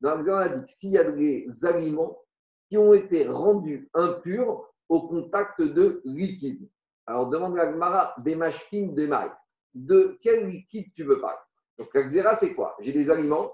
Dans 0.00 0.20
on 0.20 0.34
a 0.34 0.48
dit 0.48 0.72
s'il 0.72 0.90
y 0.90 0.98
a 0.98 1.10
des 1.10 1.46
aliments 1.64 2.18
qui 2.68 2.76
ont 2.76 2.92
été 2.92 3.28
rendus 3.28 3.88
impurs 3.94 4.68
au 4.88 5.08
contact 5.08 5.62
de 5.62 6.02
liquide. 6.04 6.68
Alors 7.06 7.30
demande 7.30 7.56
à 7.58 7.68
Agmara 7.68 8.14
Bemashkin 8.18 8.88
Demai. 8.92 9.30
De 9.74 10.18
quel 10.20 10.48
liquide 10.48 10.92
tu 10.92 11.04
veux 11.04 11.20
parler? 11.20 11.38
Donc 11.78 11.88
la 11.94 12.34
c'est 12.34 12.54
quoi? 12.54 12.76
J'ai 12.80 12.92
des 12.92 13.08
aliments 13.08 13.52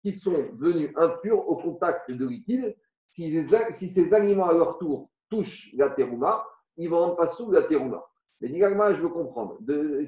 qui 0.00 0.12
sont 0.12 0.48
devenus 0.52 0.92
impurs 0.96 1.46
au 1.48 1.56
contact 1.56 2.10
de 2.10 2.26
liquide. 2.26 2.76
Si, 3.08 3.42
ces 3.72 4.14
aliments 4.14 4.48
à 4.48 4.52
leur 4.52 4.78
tour 4.78 5.10
touchent 5.28 5.70
la 5.74 5.90
terouma, 5.90 6.46
ils 6.76 6.88
vont 6.88 7.00
rendre 7.00 7.16
pas 7.16 7.26
sous 7.26 7.50
la 7.50 7.64
terouma. 7.64 8.04
Mais 8.40 8.48
dis 8.48 8.60
je 8.60 9.02
veux 9.02 9.08
comprendre. 9.08 9.58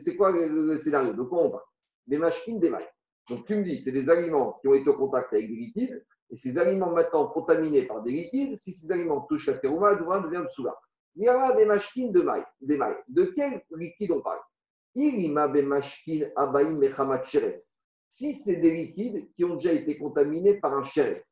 C'est 0.03 0.17
quoi 0.17 0.33
le, 0.33 0.77
scénario 0.77 1.13
De 1.13 1.23
quoi 1.23 1.45
on 1.45 1.51
parle 1.51 1.65
Des 2.07 2.19
machines, 2.19 2.61
des 2.61 2.71
mailles. 2.71 2.89
Donc 3.29 3.47
tu 3.47 3.57
me 3.57 3.65
dis, 3.65 3.79
c'est 3.79 3.93
des 3.93 4.09
aliments 4.11 4.59
qui 4.61 4.69
ont 4.69 4.75
été 4.75 4.89
au 4.89 4.95
contact 4.95 5.33
avec 5.33 5.49
des 5.49 5.57
liquides, 5.57 6.05
et 6.31 6.37
ces 6.37 6.59
aliments 6.59 6.91
maintenant 6.91 7.27
contaminés 7.29 7.87
par 7.87 8.03
des 8.03 8.13
liquides, 8.13 8.57
si 8.57 8.73
ces 8.73 8.91
aliments 8.93 9.23
touchent 9.23 9.47
la 9.47 9.55
terouma, 9.55 9.93
le 9.93 10.23
devient 10.23 10.45
soula. 10.51 10.77
Il 11.17 11.25
y 11.25 11.29
a 11.29 11.57
des 11.57 11.65
machines 11.65 12.13
de 12.13 12.23
mailles, 12.23 12.45
des 12.61 12.77
mailles. 12.77 12.97
De 13.09 13.25
quel 13.35 13.63
liquide 13.77 14.13
on 14.13 14.21
parle 14.21 14.41
si 18.09 18.35
c'est 18.35 18.57
des 18.57 18.75
liquides 18.75 19.33
qui 19.35 19.45
ont 19.45 19.55
déjà 19.55 19.73
été 19.73 19.97
contaminés 19.99 20.55
par 20.55 20.77
un 20.77 20.83
chéretz. 20.83 21.25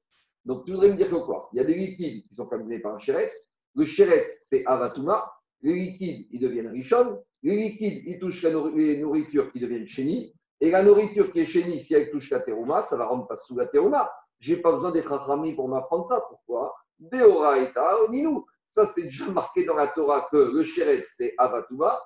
Donc, 0.45 0.64
tu 0.64 0.73
voudrais 0.73 0.90
me 0.90 0.97
dire 0.97 1.11
que 1.11 1.17
quoi 1.17 1.50
Il 1.52 1.59
y 1.59 1.61
a 1.61 1.64
des 1.64 1.75
liquides 1.75 2.26
qui 2.28 2.35
sont 2.35 2.45
contaminés 2.45 2.78
par 2.78 2.95
un 2.95 2.99
chéretz. 2.99 3.49
Le 3.75 3.85
chéretz, 3.85 4.38
c'est 4.40 4.64
avatuma. 4.64 5.28
Les 5.62 5.75
liquides, 5.75 6.27
ils 6.31 6.41
deviennent 6.41 6.69
richon. 6.69 7.23
Les 7.43 7.57
liquides, 7.57 8.03
ils 8.07 8.19
touchent 8.19 8.45
les 8.45 8.99
nourritures 9.00 9.53
qui 9.53 9.61
deviennent 9.61 9.87
chéni. 9.87 10.35
Et 10.61 10.71
la 10.71 10.83
nourriture 10.83 11.33
qui 11.33 11.41
est 11.41 11.47
chéni, 11.47 11.79
si 11.79 11.95
elle 11.95 12.11
touche 12.11 12.31
la 12.31 12.41
terouma, 12.41 12.83
ça 12.83 12.97
va 12.97 13.07
rendre 13.07 13.27
pas 13.27 13.37
sous 13.37 13.57
la 13.57 13.67
terouma. 13.67 14.11
Je 14.41 14.55
n'ai 14.55 14.61
pas 14.61 14.73
besoin 14.73 14.93
d'être 14.93 15.15
rami 15.15 15.55
pour 15.55 15.69
m'apprendre 15.69 16.07
ça. 16.07 16.23
Pourquoi? 16.29 16.75
Deora 16.99 17.59
et 17.59 17.73
ninou. 18.11 18.45
Ça, 18.67 18.87
c'est 18.87 19.05
déjà 19.05 19.27
marqué 19.31 19.65
dans 19.65 19.75
la 19.75 19.88
Torah 19.88 20.29
que 20.31 20.37
le 20.37 20.62
chéretz, 20.62 21.15
c'est 21.17 21.35
avatuma. 21.38 21.99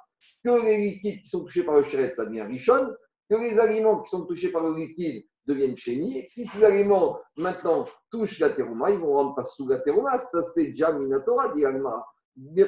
Que 0.44 0.62
les 0.62 0.76
liquides 0.78 1.22
qui 1.22 1.28
sont 1.28 1.44
touchés 1.44 1.64
par 1.64 1.76
le 1.76 1.84
chéretz, 1.84 2.16
ça 2.16 2.26
devient 2.26 2.42
richon 2.42 2.88
que 3.32 3.36
les 3.36 3.58
aliments 3.58 4.02
qui 4.02 4.10
sont 4.10 4.26
touchés 4.26 4.52
par 4.52 4.62
le 4.66 4.74
liquide 4.76 5.24
deviennent 5.46 5.76
chénis, 5.76 6.18
et 6.18 6.26
si 6.26 6.44
ces 6.44 6.62
aliments 6.64 7.18
maintenant 7.36 7.84
touchent 8.10 8.38
la 8.38 8.50
terouma, 8.50 8.90
ils 8.90 8.98
vont 8.98 9.14
rendre 9.14 9.34
pas 9.34 9.42
sous 9.42 9.66
la 9.66 9.80
terouma. 9.80 10.18
Ça, 10.18 10.42
c'est 10.42 10.66
déjà 10.66 10.92
Minatora, 10.92 11.52
dit 11.54 11.64
Alma. 11.64 12.04
Si 12.34 12.54
tu 12.54 12.64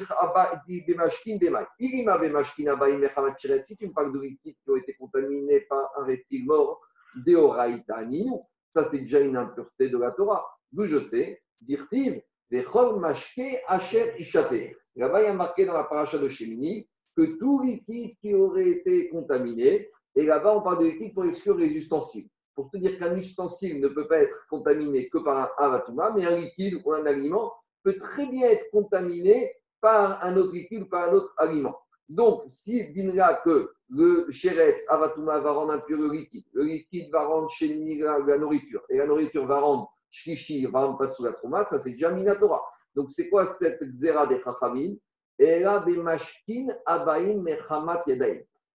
me 3.87 3.93
parles 3.93 4.13
de 4.13 4.19
liquides 4.19 4.55
qui 4.63 4.69
ont 4.69 4.75
été 4.75 4.93
contaminés 4.93 5.61
par 5.61 5.91
un 5.97 6.05
reptile 6.05 6.45
mort, 6.45 6.79
ça 8.69 8.87
c'est 8.89 8.99
déjà 8.99 9.21
une 9.21 9.37
impureté 9.37 9.89
de 9.89 9.97
la 9.97 10.11
Torah. 10.11 10.45
D'où 10.71 10.85
je 10.85 10.99
sais, 10.99 11.41
dirtiv, 11.61 12.21
Là-bas, 12.51 13.21
il 15.21 15.25
y 15.25 15.27
a 15.27 15.33
marqué 15.33 15.65
dans 15.65 15.73
la 15.73 15.83
paracha 15.83 16.19
de 16.19 16.29
Shemini 16.29 16.87
que 17.17 17.39
tout 17.39 17.59
liquide 17.61 18.15
qui 18.21 18.35
aurait 18.35 18.69
été 18.69 19.09
contaminé, 19.09 19.89
et 20.15 20.23
là-bas, 20.23 20.57
on 20.57 20.61
parle 20.61 20.79
de 20.79 20.85
liquide 20.85 21.13
pour 21.13 21.25
exclure 21.25 21.57
les 21.57 21.75
ustensiles. 21.75 22.29
Pour 22.53 22.69
te 22.69 22.77
dire 22.77 22.99
qu'un 22.99 23.17
ustensile 23.17 23.81
ne 23.81 23.87
peut 23.87 24.07
pas 24.07 24.19
être 24.19 24.45
contaminé 24.49 25.09
que 25.09 25.17
par 25.17 25.37
un 25.37 25.49
avatuma, 25.57 26.11
mais 26.15 26.25
un 26.25 26.39
liquide 26.39 26.79
ou 26.85 26.93
un 26.93 27.05
aliment 27.05 27.51
peut 27.85 27.97
très 27.97 28.25
bien 28.25 28.49
être 28.49 28.69
contaminé 28.71 29.53
par 29.79 30.23
un 30.23 30.35
autre 30.37 30.53
liquide 30.53 30.81
ou 30.81 30.85
par 30.87 31.09
un 31.09 31.13
autre 31.13 31.31
aliment. 31.37 31.77
Donc, 32.09 32.43
si 32.47 32.91
là 33.13 33.39
que 33.45 33.71
le 33.89 34.27
Sheretz 34.31 34.83
Avatuma 34.89 35.39
va 35.39 35.51
rendre 35.51 35.73
impur 35.73 35.99
le 35.99 36.11
liquide, 36.11 36.43
le 36.53 36.63
liquide 36.63 37.11
va 37.11 37.25
rendre 37.25 37.49
Sheni 37.51 37.99
la, 37.99 38.37
nourriture, 38.37 38.81
et 38.89 38.97
la 38.97 39.05
nourriture 39.05 39.45
va 39.45 39.59
rendre 39.59 39.91
Shlishi, 40.09 40.65
va 40.65 40.85
rendre 40.85 40.97
pas 40.97 41.07
sous 41.07 41.23
la 41.23 41.33
Trouma, 41.33 41.63
ça 41.65 41.79
c'est 41.79 41.91
déjà 41.91 42.11
Minatora. 42.11 42.63
Donc, 42.95 43.11
c'est 43.11 43.29
quoi 43.29 43.45
cette 43.45 43.83
Xera 43.83 44.25
des 44.27 44.41
Chachamim? 44.41 44.95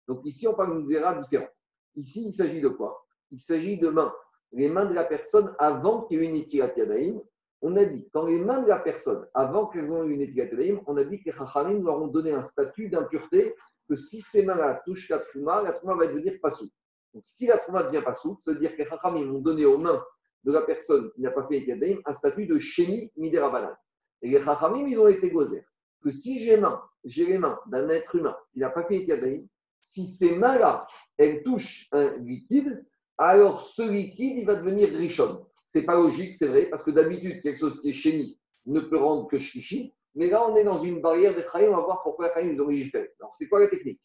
Donc, 0.07 0.25
ici, 0.25 0.47
on 0.47 0.53
parle 0.53 0.77
d'une 0.77 0.87
Xera 0.87 1.15
différente. 1.15 1.49
Ici, 1.95 2.25
il 2.27 2.33
s'agit 2.33 2.61
de 2.61 2.69
quoi? 2.69 3.05
Il 3.31 3.39
s'agit 3.39 3.77
de 3.77 3.89
mains. 3.89 4.13
Les 4.51 4.69
mains 4.69 4.85
de 4.85 4.93
la 4.93 5.03
personne 5.03 5.53
avant 5.59 6.03
qu'il 6.03 6.21
y 6.21 6.25
ait 6.25 6.29
une 6.29 6.35
Itirat 6.37 6.71
Yadaim. 6.77 7.19
On 7.67 7.75
a 7.77 7.85
dit, 7.85 8.07
quand 8.13 8.27
les 8.27 8.37
mains 8.37 8.61
de 8.61 8.67
la 8.67 8.77
personne, 8.77 9.27
avant 9.33 9.65
qu'elles 9.65 9.91
ont 9.91 10.03
eu 10.03 10.13
une 10.13 10.21
Yadaim, 10.21 10.81
on 10.85 10.97
a 10.97 11.03
dit 11.03 11.19
que 11.19 11.31
les 11.31 11.35
Chachamim 11.35 11.83
leur 11.83 11.99
ont 11.99 12.09
donné 12.09 12.31
un 12.31 12.43
statut 12.43 12.89
d'impureté 12.89 13.55
que 13.89 13.95
si 13.95 14.21
ces 14.21 14.45
mains-là 14.45 14.83
touchent 14.85 15.09
la 15.09 15.17
Trouma, 15.17 15.63
la 15.63 15.73
Trouma 15.73 15.95
va 15.95 16.05
devenir 16.05 16.35
Passou. 16.39 16.69
Donc, 17.11 17.23
si 17.25 17.47
la 17.47 17.57
Trouma 17.57 17.81
devient 17.81 18.03
Passou, 18.05 18.37
ça 18.39 18.53
veut 18.53 18.59
dire 18.59 18.73
que 18.73 18.83
les 18.83 18.85
Chachamim 18.85 19.33
ont 19.33 19.39
donné 19.39 19.65
aux 19.65 19.79
mains 19.79 19.99
de 20.43 20.51
la 20.51 20.61
personne 20.61 21.09
qui 21.15 21.21
n'a 21.21 21.31
pas 21.31 21.47
fait 21.47 21.61
Yadaim 21.61 22.01
un 22.05 22.13
statut 22.13 22.45
de 22.45 22.59
Sheni 22.59 23.11
Midera 23.17 23.75
Et 24.21 24.29
les 24.29 24.43
Chachamim, 24.43 24.85
ils 24.87 24.99
ont 24.99 25.07
été 25.07 25.31
gozer 25.31 25.65
que 26.03 26.11
si 26.11 26.45
j'ai 26.45 26.57
main, 26.57 26.79
j'ai 27.03 27.25
les 27.25 27.39
mains 27.39 27.59
d'un 27.65 27.89
être 27.89 28.15
humain 28.15 28.37
qui 28.53 28.59
n'a 28.59 28.69
pas 28.69 28.83
fait 28.83 28.97
Itirat 28.97 29.41
si 29.81 30.05
ces 30.05 30.35
mains-là, 30.35 30.85
elles 31.17 31.41
touchent 31.41 31.87
un 31.91 32.15
liquide, 32.17 32.85
alors 33.17 33.61
ce 33.61 33.81
liquide, 33.81 34.37
il 34.37 34.45
va 34.45 34.55
devenir 34.55 34.89
richon. 34.89 35.47
C'est 35.65 35.81
pas 35.81 35.95
logique, 35.95 36.35
c'est 36.35 36.47
vrai, 36.47 36.67
parce 36.67 36.83
que 36.83 36.91
d'habitude, 36.91 37.41
quelque 37.41 37.57
chose 37.57 37.81
qui 37.81 37.89
est 37.89 37.93
chéni 37.93 38.39
ne 38.67 38.79
peut 38.79 38.97
rendre 38.97 39.27
que 39.27 39.39
chichi. 39.39 39.91
Mais 40.13 40.29
là, 40.29 40.47
on 40.47 40.55
est 40.55 40.63
dans 40.63 40.79
une 40.79 41.01
barrière 41.01 41.35
de 41.35 41.41
Chaim, 41.41 41.67
on 41.69 41.75
va 41.75 41.81
voir 41.81 42.03
pourquoi 42.03 42.31
les 42.39 42.53
ils 42.53 42.61
ont. 42.61 42.69
Alors, 42.69 43.35
c'est 43.35 43.49
quoi 43.49 43.59
la 43.59 43.67
technique? 43.67 43.99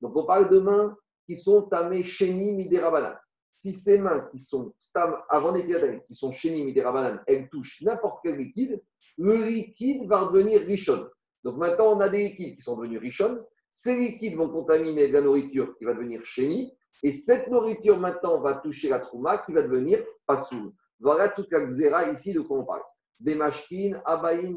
Donc, 0.00 0.16
on 0.16 0.24
parle 0.24 0.50
de 0.50 0.58
mains 0.58 0.96
qui 1.26 1.36
sont 1.36 1.62
tamé 1.62 2.02
chéni 2.02 2.52
midérabanan. 2.52 3.16
Si 3.60 3.72
ces 3.72 3.98
mains 3.98 4.28
qui 4.32 4.40
sont 4.40 4.74
stam 4.80 5.16
avant 5.28 5.54
qui 5.54 6.14
sont 6.14 6.32
chéni 6.32 6.64
midérabanan, 6.64 7.22
elles 7.28 7.48
touchent 7.48 7.80
n'importe 7.82 8.20
quel 8.24 8.38
liquide, 8.38 8.82
le 9.18 9.36
liquide 9.36 10.08
va 10.08 10.24
devenir 10.24 10.62
richon. 10.62 11.08
Donc 11.44 11.58
maintenant, 11.58 11.96
on 11.96 12.00
a 12.00 12.08
des 12.08 12.28
liquides 12.30 12.56
qui 12.56 12.62
sont 12.62 12.76
devenus 12.76 13.00
richon. 13.00 13.44
Ces 13.70 13.94
liquides 13.94 14.34
vont 14.34 14.48
contaminer 14.48 15.08
la 15.08 15.20
nourriture 15.20 15.76
qui 15.76 15.84
va 15.84 15.94
devenir 15.94 16.24
chéni. 16.24 16.72
Et 17.04 17.12
cette 17.12 17.48
nourriture, 17.48 17.98
maintenant, 17.98 18.40
va 18.40 18.54
toucher 18.54 18.88
la 18.88 18.98
trouma 18.98 19.38
qui 19.38 19.52
va 19.52 19.62
devenir 19.62 20.02
pasoul. 20.26 20.72
Voilà 21.02 21.30
toute 21.30 21.50
la 21.50 21.66
xéra 21.66 22.12
ici 22.12 22.32
de 22.32 22.40
quoi 22.40 22.58
on 22.58 22.64
parle. 22.64 22.82
Des 23.18 23.34
mashkin, 23.34 24.00
abaïn, 24.04 24.56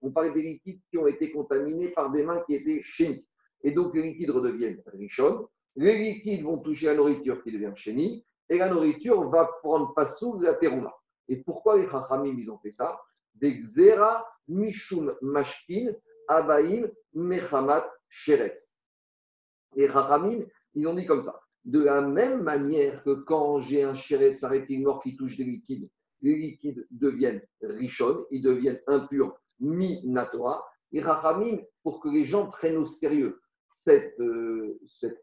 On 0.00 0.10
parle 0.10 0.32
des 0.32 0.42
liquides 0.42 0.80
qui 0.88 0.96
ont 0.96 1.06
été 1.06 1.30
contaminés 1.30 1.90
par 1.90 2.10
des 2.10 2.24
mains 2.24 2.42
qui 2.46 2.54
étaient 2.54 2.80
chéni. 2.82 3.22
Et 3.62 3.70
donc, 3.70 3.94
les 3.94 4.02
liquides 4.02 4.30
redeviennent 4.30 4.82
richon. 4.94 5.46
Les 5.76 5.98
liquides 5.98 6.42
vont 6.42 6.58
toucher 6.58 6.86
la 6.86 6.94
nourriture 6.94 7.42
qui 7.42 7.52
devient 7.52 7.72
chéni. 7.74 8.24
Et 8.48 8.56
la 8.56 8.70
nourriture 8.70 9.28
va 9.28 9.44
prendre 9.62 9.92
pasoul 9.92 10.38
de 10.40 10.44
la 10.44 10.54
terouma. 10.54 10.94
Et 11.28 11.36
pourquoi 11.36 11.76
les 11.76 11.88
chachamim, 11.88 12.34
ils 12.38 12.50
ont 12.50 12.58
fait 12.58 12.70
ça? 12.70 12.98
Des 13.34 13.60
xéra, 13.60 14.26
mishum, 14.48 15.14
mashkin, 15.20 15.92
abaïm, 16.28 16.90
mechamat, 17.12 17.86
sheretz. 18.08 18.78
Les 19.74 19.88
chachamim, 19.88 20.46
ils 20.72 20.86
ont 20.86 20.94
dit 20.94 21.04
comme 21.04 21.20
ça. 21.20 21.38
De 21.66 21.82
la 21.82 22.00
même 22.00 22.42
manière 22.42 23.02
que 23.02 23.10
quand 23.10 23.60
j'ai 23.60 23.82
un 23.82 23.94
chéret 23.94 24.32
de 24.32 24.82
mort 24.82 25.02
qui 25.02 25.16
touche 25.16 25.36
des 25.36 25.44
liquides, 25.44 25.88
les 26.22 26.36
liquides 26.36 26.86
deviennent 26.90 27.42
richon, 27.60 28.24
ils 28.30 28.42
deviennent 28.42 28.80
impurs, 28.86 29.36
mi-natora. 29.60 30.64
Et 30.92 31.00
Rachamim, 31.00 31.58
pour 31.82 32.00
que 32.00 32.08
les 32.08 32.24
gens 32.24 32.46
prennent 32.46 32.76
au 32.76 32.84
sérieux 32.84 33.40
cette, 33.70 34.18
euh, 34.20 34.78
cette 35.00 35.20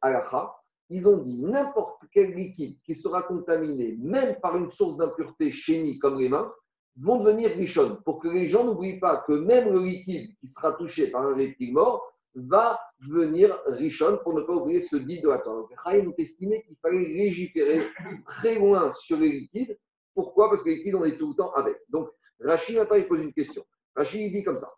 ils 0.89 1.07
ont 1.07 1.17
dit 1.17 1.41
n'importe 1.43 2.03
quel 2.11 2.35
liquide 2.35 2.77
qui 2.85 2.95
sera 2.95 3.23
contaminé, 3.23 3.97
même 3.99 4.35
par 4.41 4.57
une 4.57 4.71
source 4.71 4.97
d'impureté 4.97 5.49
chénie 5.49 5.97
comme 5.97 6.19
les 6.19 6.29
mains, 6.29 6.51
vont 6.97 7.23
devenir 7.23 7.51
richon. 7.51 7.97
Pour 8.05 8.19
que 8.19 8.27
les 8.27 8.47
gens 8.47 8.65
n'oublient 8.65 8.99
pas 8.99 9.23
que 9.25 9.33
même 9.33 9.71
le 9.71 9.79
liquide 9.79 10.35
qui 10.39 10.47
sera 10.47 10.73
touché 10.73 11.07
par 11.07 11.23
un 11.23 11.35
reptile 11.35 11.73
mort 11.73 12.12
va 12.35 12.79
devenir 12.99 13.59
richon 13.67 14.19
pour 14.23 14.33
ne 14.33 14.41
pas 14.41 14.53
oublier 14.53 14.79
ce 14.79 14.95
dit 14.95 15.21
de 15.21 15.29
la 15.29 15.37
Torah. 15.39 15.61
Donc, 15.61 15.69
ont 16.07 16.13
estimé 16.17 16.63
qu'il 16.63 16.75
fallait 16.81 17.05
légiférer 17.05 17.87
très 18.25 18.55
loin 18.55 18.91
sur 18.91 19.17
les 19.17 19.29
liquides. 19.29 19.77
Pourquoi? 20.13 20.49
Parce 20.49 20.63
que 20.63 20.69
les 20.69 20.77
liquides, 20.77 20.95
on 20.95 21.03
est 21.03 21.17
tout 21.17 21.29
le 21.29 21.35
temps 21.35 21.51
avec. 21.53 21.77
Donc, 21.89 22.09
Rachid, 22.39 22.77
maintenant, 22.77 22.97
il 22.97 23.07
pose 23.07 23.23
une 23.23 23.33
question. 23.33 23.63
Rachid, 23.95 24.21
il 24.21 24.31
dit 24.31 24.43
comme 24.43 24.59
ça. 24.59 24.73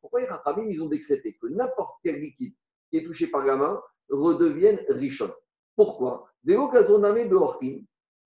Pourquoi 0.00 0.20
les 0.20 0.26
Rachamim, 0.26 0.68
ils 0.68 0.82
ont 0.82 0.88
décrété 0.88 1.36
que 1.40 1.46
n'importe 1.48 1.98
quel 2.04 2.20
liquide 2.20 2.54
qui 2.90 2.98
est 2.98 3.04
touché 3.04 3.26
par 3.28 3.44
la 3.44 3.56
main 3.56 3.80
redevienne 4.08 4.80
richon 4.88 5.32
Pourquoi? 5.76 6.28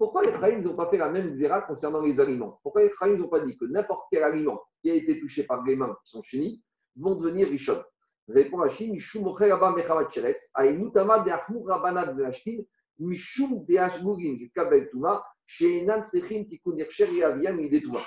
Pourquoi 0.02 0.24
les 0.24 0.32
Chaim 0.32 0.62
n'ont 0.62 0.74
pas 0.74 0.90
fait 0.90 0.96
la 0.96 1.10
même 1.10 1.32
zéra 1.32 1.60
concernant 1.62 2.00
les 2.00 2.18
aliments? 2.18 2.58
Pourquoi 2.64 2.82
les 2.82 2.90
Chaim 2.98 3.16
n'ont 3.16 3.28
pas 3.28 3.38
dit 3.38 3.56
que 3.56 3.66
n'importe 3.66 4.08
quel 4.10 4.24
aliment 4.24 4.60
qui 4.82 4.90
a 4.90 4.94
été 4.94 5.20
touché 5.20 5.44
par 5.44 5.62
les 5.62 5.76
mains 5.76 5.96
qui 6.02 6.10
sont 6.10 6.22
chénis 6.24 6.60
vont 6.96 7.14
devenir 7.14 7.46
richon 7.48 7.80
Répond 8.26 8.62
Hachim, 8.62 8.90
Mishum 8.90 9.28
Ochelaba 9.28 9.70
Mechavat 9.70 10.08
de 10.16 10.24
Achmur 12.24 12.64
de 12.98 13.06
Mishum 13.06 13.64
de 13.64 14.52
Kabel 14.52 14.90
Tuma, 14.90 15.22
Sheinan 15.46 16.02
Srechim 16.02 16.46
Tikun 16.46 16.78
Yercher 16.78 17.06
Yaviam 17.14 17.60
Idetuma. 17.60 18.00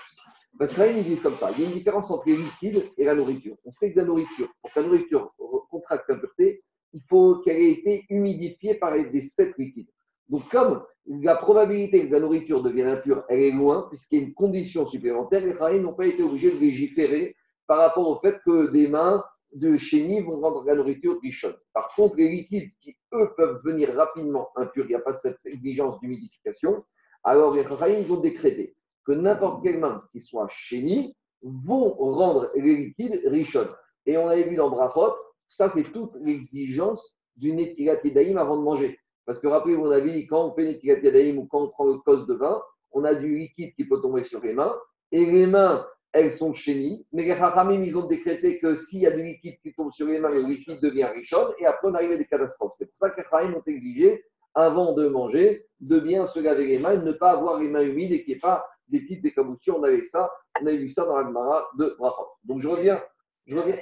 Parce 0.59 0.73
que 0.73 1.23
comme 1.23 1.35
ça 1.35 1.49
il 1.51 1.63
y 1.63 1.65
a 1.65 1.69
une 1.69 1.75
différence 1.75 2.11
entre 2.11 2.27
les 2.27 2.35
liquides 2.35 2.83
et 2.97 3.05
la 3.05 3.15
nourriture. 3.15 3.55
On 3.63 3.71
sait 3.71 3.93
que 3.93 3.99
la 3.99 4.05
nourriture, 4.05 4.49
pour 4.61 4.73
que 4.73 4.81
la 4.81 4.85
nourriture 4.85 5.33
contracte 5.69 6.09
l'impureté, 6.09 6.61
il 6.91 7.01
faut 7.07 7.37
qu'elle 7.37 7.55
ait 7.55 7.71
été 7.71 8.05
humidifiée 8.09 8.75
par 8.75 8.93
des 8.95 9.21
sept 9.21 9.57
liquides. 9.57 9.87
Donc, 10.29 10.43
comme 10.49 10.83
la 11.07 11.35
probabilité 11.35 12.07
que 12.07 12.13
la 12.13 12.19
nourriture 12.19 12.63
devienne 12.63 12.87
impure, 12.87 13.23
elle 13.29 13.41
est 13.41 13.51
loin, 13.51 13.87
puisqu'il 13.89 14.19
y 14.19 14.23
a 14.23 14.25
une 14.25 14.33
condition 14.33 14.85
supplémentaire, 14.85 15.45
les 15.45 15.55
Khaïm 15.55 15.83
n'ont 15.83 15.93
pas 15.93 16.07
été 16.07 16.23
obligés 16.23 16.51
de 16.51 16.59
légiférer 16.59 17.35
par 17.67 17.77
rapport 17.77 18.07
au 18.07 18.19
fait 18.19 18.39
que 18.45 18.71
des 18.71 18.87
mains 18.87 19.23
de 19.53 19.77
chéni 19.77 20.21
vont 20.21 20.39
rendre 20.39 20.63
la 20.65 20.75
nourriture 20.75 21.19
richonne. 21.21 21.55
Par 21.73 21.87
contre, 21.95 22.17
les 22.17 22.29
liquides 22.29 22.71
qui, 22.81 22.97
eux, 23.13 23.29
peuvent 23.37 23.61
venir 23.63 23.93
rapidement 23.95 24.49
impurs, 24.55 24.85
il 24.85 24.89
n'y 24.89 24.95
a 24.95 24.99
pas 24.99 25.13
cette 25.13 25.39
exigence 25.45 25.99
d'humidification, 25.99 26.83
alors 27.23 27.55
les 27.55 27.63
Khaïm 27.63 28.03
vont 28.05 28.19
décréter 28.19 28.75
que 29.05 29.11
n'importe 29.11 29.63
quelle 29.63 29.79
main 29.79 30.03
qui 30.11 30.19
soit 30.19 30.47
chéni 30.49 31.15
vont 31.41 31.91
rendre 31.93 32.51
les 32.55 32.75
liquides 32.75 33.21
richonnes. 33.27 33.69
Et 34.05 34.17
on 34.17 34.27
avait 34.27 34.49
vu 34.49 34.55
dans 34.55 34.69
Brachot, 34.69 35.13
ça 35.47 35.69
c'est 35.69 35.91
toute 35.91 36.15
l'exigence 36.21 37.17
d'une 37.35 37.59
étilat 37.59 37.97
avant 38.37 38.57
de 38.57 38.63
manger. 38.63 38.99
Parce 39.25 39.39
que 39.39 39.47
rappelez-vous, 39.47 39.85
on 39.85 39.91
a 39.91 39.99
vu, 39.99 40.25
quand 40.27 40.45
on 40.45 40.53
fait 40.53 40.79
une 40.81 41.37
ou 41.37 41.45
quand 41.45 41.63
on 41.63 41.69
prend 41.69 41.85
le 41.85 41.97
cos 41.99 42.25
de 42.25 42.33
vin, 42.33 42.61
on 42.91 43.03
a 43.03 43.15
du 43.15 43.35
liquide 43.35 43.73
qui 43.75 43.85
peut 43.85 44.01
tomber 44.01 44.23
sur 44.23 44.41
les 44.41 44.53
mains. 44.53 44.75
Et 45.11 45.25
les 45.25 45.47
mains, 45.47 45.85
elles 46.13 46.31
sont 46.31 46.53
chénies. 46.53 47.05
Mais 47.11 47.23
les 47.23 47.33
Rachamim, 47.33 47.83
ils 47.83 47.95
ont 47.97 48.07
décrété 48.07 48.59
que 48.59 48.75
s'il 48.75 49.01
y 49.01 49.07
a 49.07 49.11
du 49.11 49.23
liquide 49.23 49.59
qui 49.61 49.73
tombe 49.73 49.91
sur 49.91 50.07
les 50.07 50.19
mains, 50.19 50.29
le 50.29 50.41
liquide 50.41 50.79
devient 50.81 51.05
richonne. 51.05 51.51
Et 51.59 51.65
après, 51.65 51.87
on 51.87 51.93
arrive 51.93 52.11
à 52.11 52.17
des 52.17 52.25
catastrophes. 52.25 52.73
C'est 52.77 52.87
pour 52.87 52.97
ça 52.97 53.09
que 53.09 53.17
les 53.17 53.27
Rachamim 53.27 53.55
ont 53.55 53.63
exigé, 53.65 54.23
avant 54.53 54.93
de 54.93 55.07
manger, 55.07 55.67
de 55.81 55.99
bien 55.99 56.25
se 56.25 56.39
laver 56.39 56.65
les 56.65 56.79
mains 56.79 56.93
et 56.93 56.97
de 56.97 57.03
ne 57.03 57.11
pas 57.11 57.31
avoir 57.31 57.59
les 57.59 57.67
mains 57.67 57.83
humides 57.83 58.11
et 58.13 58.23
qu'il 58.23 58.33
n'y 58.33 58.37
ait 58.37 58.39
pas 58.39 58.65
des 58.87 59.01
petites 59.01 59.25
écaboussures. 59.25 59.77
On 59.77 59.83
avait 59.83 60.03
ça, 60.05 60.31
on 60.61 60.65
avait 60.65 60.77
vu 60.77 60.89
ça 60.89 61.05
dans 61.05 61.17
la 61.17 61.25
Gemara 61.25 61.69
de 61.77 61.95
Brachot. 61.97 62.27
Donc 62.43 62.61
je 62.61 62.67
reviens. 62.67 63.03
Je 63.45 63.57
reviens. 63.57 63.75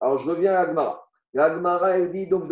Alors 0.00 0.18
je 0.18 0.30
reviens 0.30 0.54
à 0.54 0.62
la 0.62 0.68
Gemara. 0.68 1.08
L'Agmara, 1.34 1.98
elle 1.98 2.12
dit 2.12 2.26
donc, 2.26 2.50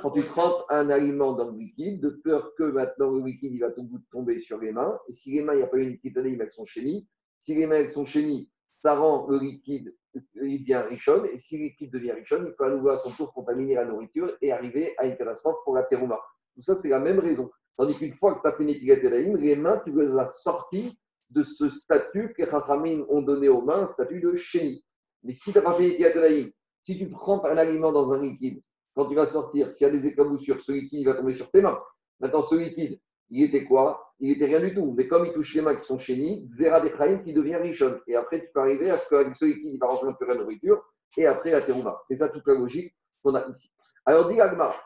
quand 0.00 0.10
tu 0.12 0.24
trempes 0.26 0.64
un 0.70 0.88
aliment 0.88 1.34
dans 1.34 1.50
le 1.50 1.58
liquide, 1.58 2.00
de 2.00 2.08
peur 2.08 2.54
que 2.56 2.64
maintenant 2.64 3.10
le 3.10 3.22
liquide 3.22 3.52
il 3.52 3.60
va 3.60 3.70
tomber 4.10 4.38
sur 4.38 4.58
les 4.58 4.72
mains, 4.72 4.98
et 5.08 5.12
si 5.12 5.32
les 5.32 5.42
mains, 5.42 5.52
il 5.52 5.58
n'y 5.58 5.62
a 5.62 5.66
pas 5.66 5.76
une 5.76 5.90
liquide 5.90 6.16
elles 6.16 6.50
sont 6.50 6.64
chénies, 6.64 7.06
si 7.38 7.54
les 7.54 7.66
mains 7.66 7.76
elles 7.76 7.90
sont 7.90 8.06
chénies, 8.06 8.48
ça 8.78 8.96
rend 8.96 9.26
le 9.28 9.38
liquide, 9.38 9.94
il 10.14 10.60
devient 10.60 10.82
richonne, 10.88 11.26
et 11.26 11.38
si 11.38 11.58
le 11.58 11.64
liquide 11.64 11.92
devient 11.92 12.12
richonne, 12.12 12.46
il 12.46 12.54
peut 12.54 12.64
à 12.64 12.70
nouveau 12.70 12.88
à 12.90 12.98
son 12.98 13.10
tour 13.10 13.34
contaminer 13.34 13.74
la 13.74 13.84
nourriture 13.84 14.34
et 14.40 14.50
arriver 14.50 14.94
à 14.96 15.06
une 15.06 15.16
catastrophe 15.16 15.58
pour 15.64 15.74
la 15.74 15.82
terouma. 15.82 16.18
Tout 16.54 16.62
ça, 16.62 16.76
c'est 16.76 16.88
la 16.88 17.00
même 17.00 17.18
raison. 17.18 17.50
Tandis 17.76 17.98
qu'une 17.98 18.14
fois 18.14 18.36
que 18.36 18.40
tu 18.40 18.48
as 18.48 18.52
fait 18.52 18.62
une 18.62 19.36
les 19.36 19.56
mains, 19.56 19.82
tu 19.84 19.92
les 19.92 20.16
as 20.16 20.28
sorties 20.32 20.98
de 21.30 21.42
ce 21.42 21.68
statut 21.68 22.32
que 22.32 22.42
les 22.42 23.04
ont 23.08 23.22
donné 23.22 23.48
aux 23.48 23.62
mains, 23.62 23.82
un 23.82 23.88
statut 23.88 24.20
de 24.20 24.34
chéni. 24.34 24.84
Mais 25.24 25.32
si 25.32 25.52
tu 25.52 25.58
n'as 25.58 25.64
pas 25.64 25.74
fait 25.74 25.96
une 25.96 26.52
si 26.84 26.98
tu 26.98 27.08
prends 27.08 27.42
un 27.46 27.56
aliment 27.56 27.92
dans 27.92 28.12
un 28.12 28.20
liquide, 28.20 28.60
quand 28.94 29.06
tu 29.06 29.14
vas 29.14 29.24
sortir, 29.24 29.74
s'il 29.74 29.86
y 29.86 29.90
a 29.90 29.92
des 29.92 30.06
éclaboussures, 30.06 30.60
ce 30.60 30.70
liquide 30.70 31.00
il 31.00 31.06
va 31.06 31.14
tomber 31.14 31.32
sur 31.32 31.50
tes 31.50 31.62
mains. 31.62 31.80
Maintenant, 32.20 32.42
ce 32.42 32.56
liquide, 32.56 33.00
il 33.30 33.44
était 33.44 33.64
quoi? 33.64 34.12
Il 34.20 34.32
était 34.32 34.44
rien 34.44 34.60
du 34.60 34.74
tout. 34.74 34.92
Mais 34.94 35.08
comme 35.08 35.24
il 35.24 35.32
touche 35.32 35.54
les 35.54 35.62
mains 35.62 35.76
qui 35.76 35.86
sont 35.86 35.98
chénies, 35.98 36.46
Zera 36.50 36.82
Dechaim 36.82 37.22
qui 37.24 37.32
devient 37.32 37.56
richon. 37.56 37.98
Et 38.06 38.14
après, 38.14 38.40
tu 38.40 38.48
peux 38.52 38.60
arriver 38.60 38.90
à 38.90 38.98
ce 38.98 39.08
qu'avec 39.08 39.34
ce 39.34 39.46
liquide, 39.46 39.72
il 39.72 39.78
va 39.78 39.86
rentrer 39.86 40.26
la 40.26 40.36
nourriture. 40.36 40.84
Et 41.16 41.24
après, 41.24 41.52
la 41.52 41.62
terouma. 41.62 42.02
C'est 42.04 42.16
ça 42.16 42.28
toute 42.28 42.46
la 42.46 42.54
logique 42.54 42.94
qu'on 43.22 43.34
a 43.34 43.48
ici. 43.48 43.72
Alors, 44.04 44.28
dit 44.28 44.38
Agmar, 44.38 44.84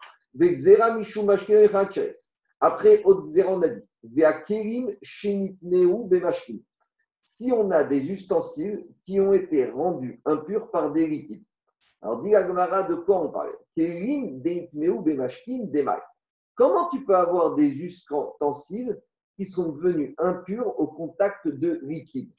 Après, 2.61 3.03
autre 3.03 3.27
zéro, 3.27 3.55
on 3.55 3.63
a 3.63 3.69
dit 3.69 4.23
shenitneu 5.03 6.05
bemashkin. 6.05 6.59
Si 7.25 7.51
on 7.51 7.73
a 7.73 7.83
des 7.83 8.09
ustensiles 8.09 8.87
qui 9.05 9.19
ont 9.19 9.33
été 9.33 9.69
rendus 9.69 10.23
impurs 10.25 10.71
par 10.71 10.93
des 10.93 11.09
liquides. 11.09 11.43
Alors, 12.01 12.23
dit 12.23 12.31
de 12.31 12.95
quoi 12.95 13.21
on 13.23 13.29
parle. 13.31 13.53
Comment 16.55 16.89
tu 16.91 17.05
peux 17.05 17.17
avoir 17.17 17.55
des 17.55 17.69
ustensiles 17.85 19.01
qui 19.37 19.45
sont 19.45 19.73
devenus 19.73 20.15
impurs 20.19 20.79
au 20.79 20.87
contact 20.87 21.49
de 21.49 21.81
liquide? 21.83 22.31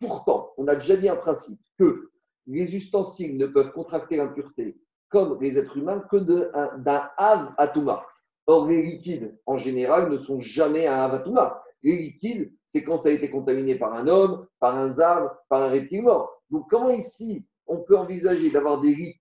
Pourtant, 0.00 0.52
on 0.56 0.68
a 0.68 0.76
déjà 0.76 0.96
dit 0.96 1.08
un 1.08 1.16
principe 1.16 1.60
que 1.78 2.10
les 2.46 2.74
ustensiles 2.74 3.36
ne 3.36 3.46
peuvent 3.46 3.72
contracter 3.72 4.16
l'impureté 4.16 4.78
comme 5.10 5.40
les 5.40 5.58
êtres 5.58 5.76
humains 5.76 6.00
que 6.10 6.16
d'un 6.16 7.10
Av 7.16 7.54
Atuma. 7.56 8.04
Or, 8.46 8.68
les 8.68 8.82
liquides, 8.82 9.38
en 9.46 9.58
général, 9.58 10.10
ne 10.10 10.18
sont 10.18 10.40
jamais 10.40 10.86
un 10.86 10.94
Av 10.94 11.14
Atuma. 11.14 11.62
Les 11.82 11.96
liquides, 11.96 12.52
c'est 12.66 12.82
quand 12.82 12.98
ça 12.98 13.08
a 13.08 13.12
été 13.12 13.30
contaminé 13.30 13.76
par 13.76 13.94
un 13.94 14.06
homme, 14.06 14.46
par 14.60 14.76
un 14.76 14.90
zab, 14.90 15.30
par 15.48 15.62
un 15.62 15.68
reptile 15.68 16.02
mort. 16.02 16.42
Donc, 16.50 16.68
comment 16.68 16.90
ici 16.90 17.46
on 17.68 17.82
peut 17.82 17.96
envisager 17.96 18.50
d'avoir 18.50 18.80
des, 18.80 19.16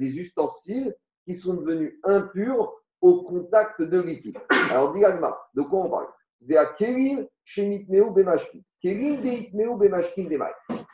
ustensiles 0.00 0.94
qui 1.24 1.34
sont 1.34 1.54
devenus 1.54 1.98
impurs 2.04 2.72
au 3.00 3.22
contact 3.22 3.82
de 3.82 4.00
liquide. 4.00 4.38
Alors, 4.70 4.92
dis 4.92 5.00
de 5.00 5.62
quoi 5.62 5.86
on 5.86 5.90
parle? 5.90 6.06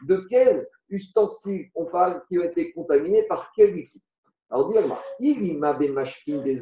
De 0.06 0.26
quel 0.30 0.68
ustensile 0.88 1.70
on 1.74 1.84
parle 1.86 2.22
qui 2.28 2.38
ont 2.38 2.44
été 2.44 2.72
contaminés 2.72 3.24
par 3.24 3.52
quel 3.54 3.74
liquide 3.74 4.02
Alors, 4.50 4.72
dis 5.18 5.34
des 5.38 6.60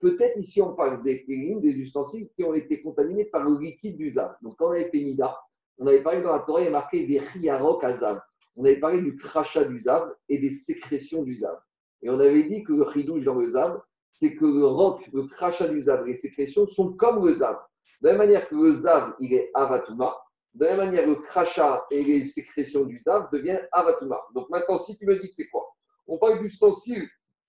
Peut-être 0.00 0.36
ici 0.38 0.62
on 0.62 0.74
parle 0.74 1.02
des 1.02 1.24
des 1.26 1.72
ustensiles 1.72 2.28
qui 2.36 2.44
ont 2.44 2.54
été 2.54 2.80
contaminés 2.82 3.24
par 3.24 3.42
le 3.44 3.58
liquide 3.58 3.96
du 3.96 4.10
zav. 4.10 4.36
Donc, 4.42 4.56
quand 4.56 4.68
on 4.68 4.72
avait 4.72 4.90
fait 4.90 5.00
Nida, 5.00 5.36
on 5.78 5.86
avait 5.86 6.02
parlé 6.02 6.22
dans 6.22 6.32
la 6.32 6.40
Torah, 6.40 6.60
il 6.60 6.64
y 6.64 6.68
a 6.68 6.70
marqué 6.70 7.04
des 7.06 7.18
riarok 7.18 7.82
azav. 7.82 8.20
On 8.58 8.64
avait 8.64 8.80
parlé 8.80 9.00
du 9.02 9.16
crachat 9.16 9.64
du 9.64 9.78
zav 9.78 10.12
et 10.28 10.38
des 10.38 10.50
sécrétions 10.50 11.22
du 11.22 11.32
zav. 11.32 11.56
Et 12.02 12.10
on 12.10 12.18
avait 12.18 12.42
dit 12.42 12.64
que 12.64 12.72
le 12.72 13.24
dans 13.24 13.36
le 13.36 13.48
zav, 13.50 13.80
c'est 14.14 14.34
que 14.34 14.44
le 14.44 14.66
roc, 14.66 15.08
le 15.12 15.28
crachat 15.28 15.68
du 15.68 15.80
zav 15.80 16.04
et 16.06 16.10
les 16.10 16.16
sécrétions 16.16 16.66
sont 16.66 16.92
comme 16.94 17.24
le 17.24 17.34
zav. 17.34 17.56
De 18.02 18.08
la 18.08 18.14
même 18.14 18.26
manière 18.26 18.48
que 18.48 18.56
le 18.56 18.74
zav, 18.74 19.14
il 19.20 19.32
est 19.32 19.52
avatuma, 19.54 20.16
de 20.54 20.64
la 20.64 20.76
même 20.76 20.86
manière 20.86 21.06
le 21.06 21.14
crachat 21.14 21.86
et 21.92 22.02
les 22.02 22.24
sécrétions 22.24 22.84
du 22.84 22.98
zav 22.98 23.28
deviennent 23.32 23.64
avatuma. 23.70 24.20
Donc 24.34 24.50
maintenant, 24.50 24.76
si 24.76 24.98
tu 24.98 25.06
me 25.06 25.14
dis 25.20 25.28
que 25.28 25.36
c'est 25.36 25.48
quoi? 25.48 25.64
On 26.08 26.18
parle 26.18 26.40
d'ustensiles 26.40 27.08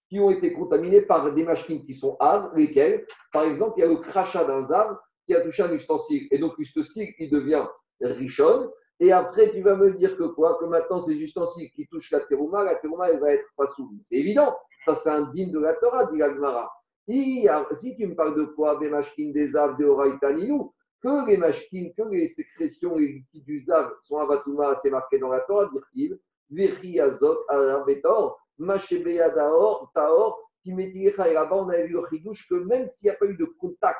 qui 0.09 0.19
ont 0.19 0.29
été 0.29 0.53
contaminés 0.53 1.01
par 1.01 1.33
des 1.33 1.43
machines 1.43 1.83
qui 1.83 1.95
sont 1.95 2.17
av, 2.19 2.51
lesquelles, 2.55 3.03
par 3.33 3.45
exemple, 3.45 3.73
il 3.77 3.81
y 3.81 3.83
a 3.83 3.87
le 3.87 3.97
crachat 3.97 4.45
d'un 4.45 4.63
zav 4.63 4.95
qui 5.25 5.33
a 5.33 5.41
touché 5.41 5.63
un 5.63 5.71
ustensile. 5.71 6.27
Et 6.29 6.37
donc 6.37 6.55
l'ustensile, 6.59 7.15
il 7.17 7.31
devient 7.31 7.65
richonne. 7.99 8.69
Et 9.01 9.11
après, 9.13 9.51
tu 9.51 9.61
vas 9.61 9.75
me 9.75 9.93
dire 9.93 10.17
que 10.17 10.23
quoi? 10.23 10.57
Que 10.59 10.65
maintenant, 10.65 10.99
ces 10.99 11.13
ustensiles 11.13 11.71
qui 11.71 11.87
touchent 11.87 12.11
la 12.11 12.19
terouma, 12.21 12.63
la 12.63 12.75
terouma, 12.75 13.09
elle 13.09 13.19
va 13.19 13.33
être 13.33 13.47
pas 13.55 13.67
soumise. 13.67 14.05
C'est 14.09 14.17
évident. 14.17 14.55
Ça, 14.83 14.95
c'est 14.95 15.09
un 15.09 15.31
digne 15.31 15.51
de 15.51 15.59
la 15.59 15.73
Torah, 15.75 16.05
dit 16.11 16.17
l'Agmara. 16.17 16.69
Si 17.07 17.95
tu 17.97 18.07
me 18.07 18.13
parles 18.13 18.35
de 18.35 18.43
quoi? 18.43 18.77
Des 18.77 18.89
machines 18.89 19.31
des 19.31 19.49
Zav, 19.49 19.77
des 19.77 19.85
Oraitaninou, 19.85 20.73
que 21.01 21.27
les 21.27 21.37
machines, 21.37 21.93
que 21.93 22.03
les 22.09 22.27
sécrétions, 22.27 22.97
les 22.97 23.07
liquides 23.07 23.45
du 23.45 23.63
Zav 23.63 23.89
sont 24.03 24.17
avatouma, 24.17 24.75
c'est 24.75 24.91
marqué 24.91 25.17
dans 25.17 25.29
la 25.29 25.39
Torah, 25.41 25.69
dire-t-il. 25.71 26.19
Veri 26.51 26.99
azot, 26.99 27.45
arabetor, 27.47 28.37
machebeyadaor, 28.57 29.91
taor, 29.93 30.51
timetiecha. 30.63 31.29
Et 31.29 31.33
là-bas, 31.33 31.55
on 31.55 31.69
a 31.69 31.77
vu 31.83 31.93
le 31.93 32.01
chidouche 32.09 32.47
que 32.49 32.55
même 32.55 32.87
s'il 32.87 33.09
n'y 33.09 33.15
a 33.15 33.17
pas 33.17 33.27
eu 33.27 33.37
de 33.37 33.45
contact 33.45 33.97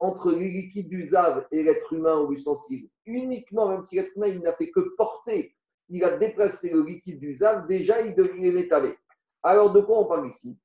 entre 0.00 0.32
les 0.32 0.48
liquides 0.48 1.06
Zav 1.06 1.46
et 1.50 1.62
l'être 1.62 1.92
humain 1.92 2.20
ou 2.20 2.30
l'ustensile, 2.30 2.88
uniquement, 3.06 3.68
même 3.68 3.82
si 3.82 3.96
l'être 3.96 4.16
humain 4.16 4.38
n'a 4.40 4.54
fait 4.54 4.70
que 4.70 4.80
porter, 4.96 5.54
il 5.88 6.04
a 6.04 6.16
déplacé 6.16 6.70
le 6.70 6.82
liquide 6.82 7.36
Zav, 7.36 7.66
déjà 7.66 8.00
il 8.00 8.14
devient 8.14 8.50
métalé. 8.50 8.94
Alors 9.42 9.72
de 9.72 9.80
quoi 9.80 10.00
on 10.00 10.06
parle 10.06 10.28
ici? 10.28 10.58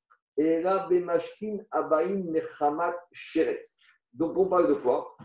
Donc 4.14 4.36
on 4.36 4.46
parle 4.46 4.68
de 4.68 4.74
quoi? 4.74 5.16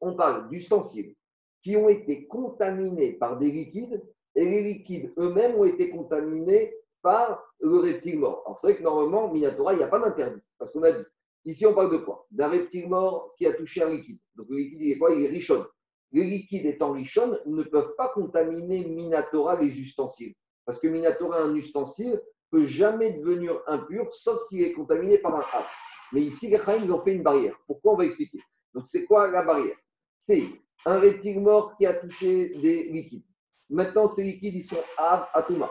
On 0.00 0.14
parle 0.14 0.48
d'ustensiles 0.48 1.14
qui 1.62 1.76
ont 1.76 1.88
été 1.88 2.26
contaminés 2.26 3.12
par 3.12 3.38
des 3.38 3.50
liquides 3.50 4.02
et 4.34 4.44
les 4.44 4.62
liquides 4.62 5.12
eux-mêmes 5.18 5.54
ont 5.56 5.64
été 5.64 5.90
contaminés 5.90 6.74
par 7.02 7.44
le 7.60 7.78
reptile 7.78 8.18
mort. 8.18 8.42
Alors 8.46 8.58
c'est 8.58 8.68
vrai 8.68 8.76
que 8.76 8.82
normalement, 8.82 9.32
Minatora, 9.32 9.74
il 9.74 9.78
n'y 9.78 9.84
a 9.84 9.88
pas 9.88 10.00
d'interdit. 10.00 10.40
Parce 10.58 10.72
qu'on 10.72 10.82
a 10.82 10.92
dit, 10.92 11.04
Ici, 11.48 11.64
on 11.64 11.72
parle 11.72 11.90
de 11.90 11.96
quoi? 11.96 12.26
D'un 12.30 12.48
reptile 12.48 12.90
mort 12.90 13.34
qui 13.38 13.46
a 13.46 13.54
touché 13.54 13.82
un 13.82 13.88
liquide. 13.88 14.18
Donc, 14.36 14.48
le 14.50 14.58
liquide, 14.58 14.82
il 14.82 14.92
est 14.92 14.98
quoi 14.98 15.14
Il 15.14 15.24
est 15.24 15.28
richonne. 15.28 15.64
Les 16.12 16.24
liquides 16.24 16.66
étant 16.66 16.92
richonne 16.92 17.40
ne 17.46 17.62
peuvent 17.62 17.94
pas 17.96 18.08
contaminer 18.08 18.84
Minatora 18.84 19.58
les 19.58 19.80
ustensiles. 19.80 20.34
Parce 20.66 20.78
que 20.78 20.88
Minatora, 20.88 21.40
un 21.40 21.54
ustensile, 21.54 22.20
peut 22.50 22.66
jamais 22.66 23.14
devenir 23.14 23.62
impur, 23.66 24.12
sauf 24.12 24.42
s'il 24.46 24.62
est 24.62 24.74
contaminé 24.74 25.16
par 25.18 25.36
un 25.36 25.40
Av. 25.40 25.64
Mais 26.12 26.20
ici, 26.20 26.48
les 26.48 26.58
Chaim, 26.58 26.82
ils 26.84 26.92
ont 26.92 27.00
fait 27.00 27.14
une 27.14 27.22
barrière. 27.22 27.58
Pourquoi? 27.66 27.94
On 27.94 27.96
va 27.96 28.04
expliquer. 28.04 28.40
Donc, 28.74 28.86
c'est 28.86 29.06
quoi 29.06 29.30
la 29.30 29.42
barrière? 29.42 29.76
C'est 30.18 30.42
un 30.84 30.98
reptile 30.98 31.40
mort 31.40 31.74
qui 31.78 31.86
a 31.86 31.94
touché 31.94 32.50
des 32.60 32.90
liquides. 32.90 33.24
Maintenant, 33.70 34.06
ces 34.06 34.22
liquides, 34.22 34.54
ils 34.54 34.64
sont 34.64 34.82
Av, 34.98 35.28
Atuma. 35.32 35.70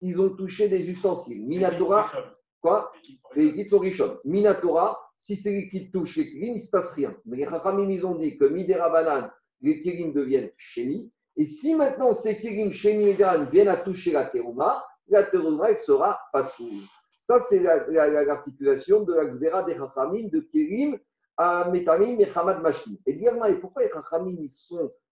Ils 0.00 0.18
ont 0.22 0.30
touché 0.30 0.70
des 0.70 0.88
ustensiles. 0.88 1.46
Minatora, 1.46 2.10
quoi? 2.62 2.90
Les 3.34 3.50
liquides 3.50 3.68
sont 3.68 3.78
richonnes. 3.78 4.16
Minatora, 4.24 5.04
si 5.18 5.36
ces 5.36 5.52
liquides 5.52 5.92
touchent 5.92 6.16
les 6.16 6.30
kilim, 6.30 6.50
il 6.50 6.54
ne 6.54 6.58
se 6.58 6.70
passe 6.70 6.94
rien. 6.94 7.14
Mais 7.26 7.38
les 7.38 7.44
Chachamim, 7.44 7.90
ils 7.90 8.06
ont 8.06 8.14
dit 8.14 8.38
que 8.38 8.44
Midera 8.44 8.88
Banane, 8.88 9.30
les 9.60 9.82
kilim 9.82 10.12
deviennent 10.12 10.50
chéni. 10.56 11.12
Et 11.36 11.44
si 11.44 11.74
maintenant 11.74 12.12
ces 12.12 12.38
kilim 12.38 12.70
chéni 12.72 13.08
et 13.08 13.16
viennent 13.50 13.68
à 13.68 13.78
toucher 13.78 14.12
la 14.12 14.26
terouma, 14.30 14.84
la 15.08 15.24
terouma, 15.24 15.70
elle 15.70 15.78
sera 15.78 16.18
pas 16.32 16.42
sourde. 16.42 16.84
Ça, 17.10 17.38
c'est 17.40 17.60
l'articulation 17.60 19.02
de 19.02 19.14
la 19.14 19.26
xéra 19.26 19.64
des 19.64 19.74
Chachamim 19.74 20.28
de 20.28 20.40
kilim 20.40 20.98
à 21.36 21.68
Metamim 21.70 22.18
et 22.20 22.28
Hamad 22.34 22.62
Mashkin. 22.62 22.94
Et 23.06 23.12
et 23.12 23.54
pourquoi 23.60 23.82
les 23.82 23.90
Chachamim, 23.90 24.36
ils, 24.38 24.50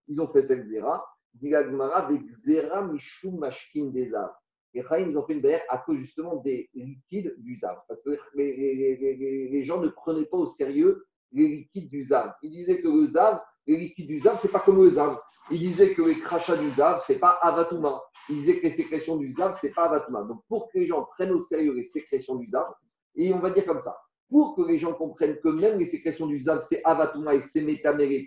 ils 0.08 0.20
ont 0.20 0.28
fait 0.28 0.44
cette 0.44 0.66
xéra 0.66 1.04
Dit 1.34 1.50
la 1.50 1.64
Gemara, 1.64 2.10
des 2.10 2.18
xéra 2.18 2.82
mishum 2.82 3.38
mashkin 3.38 3.86
des 3.86 4.14
arts 4.14 4.40
les 4.76 4.82
Chaim, 4.82 5.06
ils 5.08 5.18
ont 5.18 5.26
fait 5.26 5.32
une 5.32 5.40
barrière 5.40 5.62
à 5.70 5.78
cause 5.78 5.98
justement 5.98 6.36
des 6.36 6.68
liquides 6.74 7.34
du 7.38 7.58
Zav. 7.58 7.78
Parce 7.88 8.00
que 8.02 8.18
les, 8.34 9.64
gens 9.64 9.80
ne 9.80 9.88
prenaient 9.88 10.26
pas 10.26 10.36
au 10.36 10.46
sérieux 10.46 11.06
les 11.32 11.48
liquides 11.48 11.88
du 11.88 12.04
Zav. 12.04 12.34
Ils 12.42 12.50
disaient 12.50 12.80
que 12.80 12.88
le 12.88 13.06
Zav, 13.06 13.40
les 13.66 13.76
liquides 13.76 14.06
du 14.06 14.20
Zav, 14.20 14.38
ce 14.38 14.46
n'est 14.46 14.52
pas 14.52 14.60
comme 14.60 14.82
le 14.82 14.90
Zav. 14.90 15.18
Ils 15.50 15.58
disaient 15.58 15.92
que 15.92 16.02
les 16.02 16.18
crachats 16.18 16.56
du 16.56 16.70
Zav, 16.70 17.02
ce 17.06 17.12
n'est 17.12 17.18
pas 17.18 17.38
Avatouma. 17.42 18.02
Ils 18.28 18.36
disaient 18.36 18.58
que 18.58 18.64
les 18.64 18.70
sécrétions 18.70 19.16
du 19.16 19.32
Zav, 19.32 19.58
ce 19.58 19.66
n'est 19.66 19.72
pas 19.72 19.84
Avatouma. 19.84 20.24
Donc 20.24 20.42
pour 20.48 20.68
que 20.68 20.78
les 20.78 20.86
gens 20.86 21.06
prennent 21.16 21.32
au 21.32 21.40
sérieux 21.40 21.72
les 21.72 21.84
sécrétions 21.84 22.36
du 22.36 22.46
Zav, 22.46 22.66
et 23.14 23.32
on 23.32 23.38
va 23.40 23.50
dire 23.50 23.64
comme 23.64 23.80
ça, 23.80 23.96
pour 24.28 24.54
que 24.56 24.62
les 24.62 24.78
gens 24.78 24.92
comprennent 24.92 25.38
que 25.42 25.48
même 25.48 25.78
les 25.78 25.86
sécrétions 25.86 26.26
du 26.26 26.38
Zav, 26.38 26.60
c'est 26.60 26.82
Avatouma 26.84 27.34
et 27.34 27.40
c'est 27.40 27.64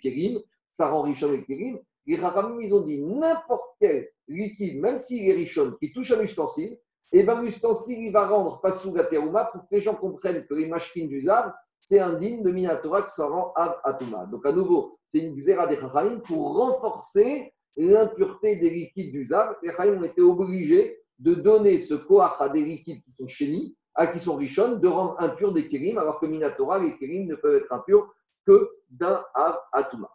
Kérim, 0.01 0.39
ça 0.71 0.89
rend 0.89 1.03
riche 1.03 1.23
avec 1.23 1.45
Kérim, 1.45 1.79
les 2.09 2.21
Rachamim, 2.21 2.59
ils 2.59 2.73
ont 2.73 2.81
dit 2.81 3.01
n'importe 3.01 3.75
quel 3.79 4.09
liquide, 4.27 4.81
même 4.81 4.97
s'il 4.97 5.29
est 5.29 5.33
richonne, 5.33 5.77
qui 5.77 5.91
touche 5.91 6.11
un 6.11 6.21
ustensile, 6.21 6.77
et 7.11 7.19
eh 7.19 7.23
bien 7.23 7.41
l'ustensile, 7.41 7.99
il 7.99 8.11
va 8.11 8.27
rendre 8.27 8.61
pas 8.61 8.71
sous 8.71 8.93
la 8.93 9.03
terouma 9.03 9.45
pour 9.45 9.61
que 9.61 9.75
les 9.75 9.81
gens 9.81 9.95
comprennent 9.95 10.45
que 10.45 10.53
les 10.53 10.67
machines 10.67 11.07
du 11.07 11.21
Zav, 11.21 11.53
c'est 11.79 11.99
indigne 11.99 12.43
de 12.43 12.51
Minatora 12.51 13.03
qui 13.03 13.13
s'en 13.15 13.29
rend 13.29 13.53
Av 13.55 13.77
Atuma. 13.83 14.25
Donc 14.25 14.45
à 14.45 14.51
nouveau, 14.51 14.99
c'est 15.07 15.19
une 15.19 15.35
xéra 15.35 15.67
des 15.67 15.75
Rachamim 15.75 16.19
pour 16.19 16.55
renforcer 16.55 17.53
l'impureté 17.77 18.57
des 18.57 18.69
liquides 18.69 19.11
du 19.11 19.25
Zav. 19.25 19.55
Les 19.63 19.71
Rachamim 19.71 20.01
ont 20.01 20.03
été 20.03 20.21
obligés 20.21 20.99
de 21.19 21.33
donner 21.33 21.79
ce 21.79 21.95
koach 21.95 22.39
à 22.39 22.49
des 22.49 22.63
liquides 22.63 23.03
qui 23.03 23.11
sont 23.13 23.27
chénis, 23.27 23.75
à 23.95 24.07
qui 24.07 24.19
sont 24.19 24.35
richonnes, 24.35 24.79
de 24.79 24.87
rendre 24.87 25.15
impurs 25.19 25.53
des 25.53 25.67
kérim, 25.67 25.97
alors 25.97 26.19
que 26.19 26.25
Minatora, 26.25 26.79
les 26.79 26.97
kérim 26.97 27.27
ne 27.27 27.35
peuvent 27.35 27.55
être 27.55 27.71
impurs 27.71 28.13
que 28.45 28.69
d'un 28.89 29.23
Av 29.33 29.59
Atuma. 29.73 30.09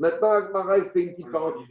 Maintenant, 0.00 0.32
Agmara, 0.32 0.82
fait 0.86 1.02
une 1.02 1.10
petite 1.10 1.30
parenthèse. 1.30 1.68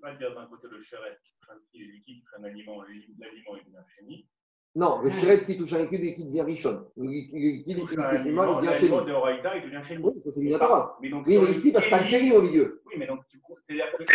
Pas 0.00 0.14
dire 0.14 0.34
d'un 0.34 0.46
côté 0.46 0.68
le 0.70 0.82
chéret 0.82 1.18
qui 1.22 1.32
touche 1.34 1.50
un 1.50 1.58
liquide 1.58 2.04
qui 2.04 2.20
touche 2.22 2.34
un 2.38 2.44
aliment, 2.44 2.80
l'aliment 2.80 3.56
est 3.56 3.68
bien 3.68 3.84
chéni. 3.94 4.28
Non, 4.76 5.02
le 5.02 5.10
chéret 5.10 5.44
qui 5.44 5.58
touche 5.58 5.72
un 5.72 5.82
liquide 5.82 6.04
et 6.04 6.14
qui 6.14 6.24
devient 6.26 6.42
richonne. 6.42 6.86
Le 6.96 7.06
liquide 7.06 7.64
qui 7.64 7.80
touche 7.80 7.98
un 7.98 8.02
aliment, 8.02 8.60
il 8.60 8.66
devient 8.66 8.80
chéni. 8.80 9.04
de 9.04 9.12
Horaïta, 9.12 9.56
il 9.56 9.64
devient 9.64 9.82
chéni. 9.84 10.02
Oui, 10.04 10.22
c'est 10.24 10.40
Minatora. 10.40 10.96
Oui, 11.02 11.12
mais 11.26 11.50
ici, 11.50 11.72
parce 11.72 11.86
que 11.86 11.90
tu 11.90 11.94
as 11.94 12.04
chéni 12.04 12.32
au 12.32 12.42
milieu. 12.42 12.82
Oui, 12.86 12.94
mais 12.98 13.08
donc, 13.08 13.24
c'est-à-dire 13.66 13.92
qu'il 13.96 14.06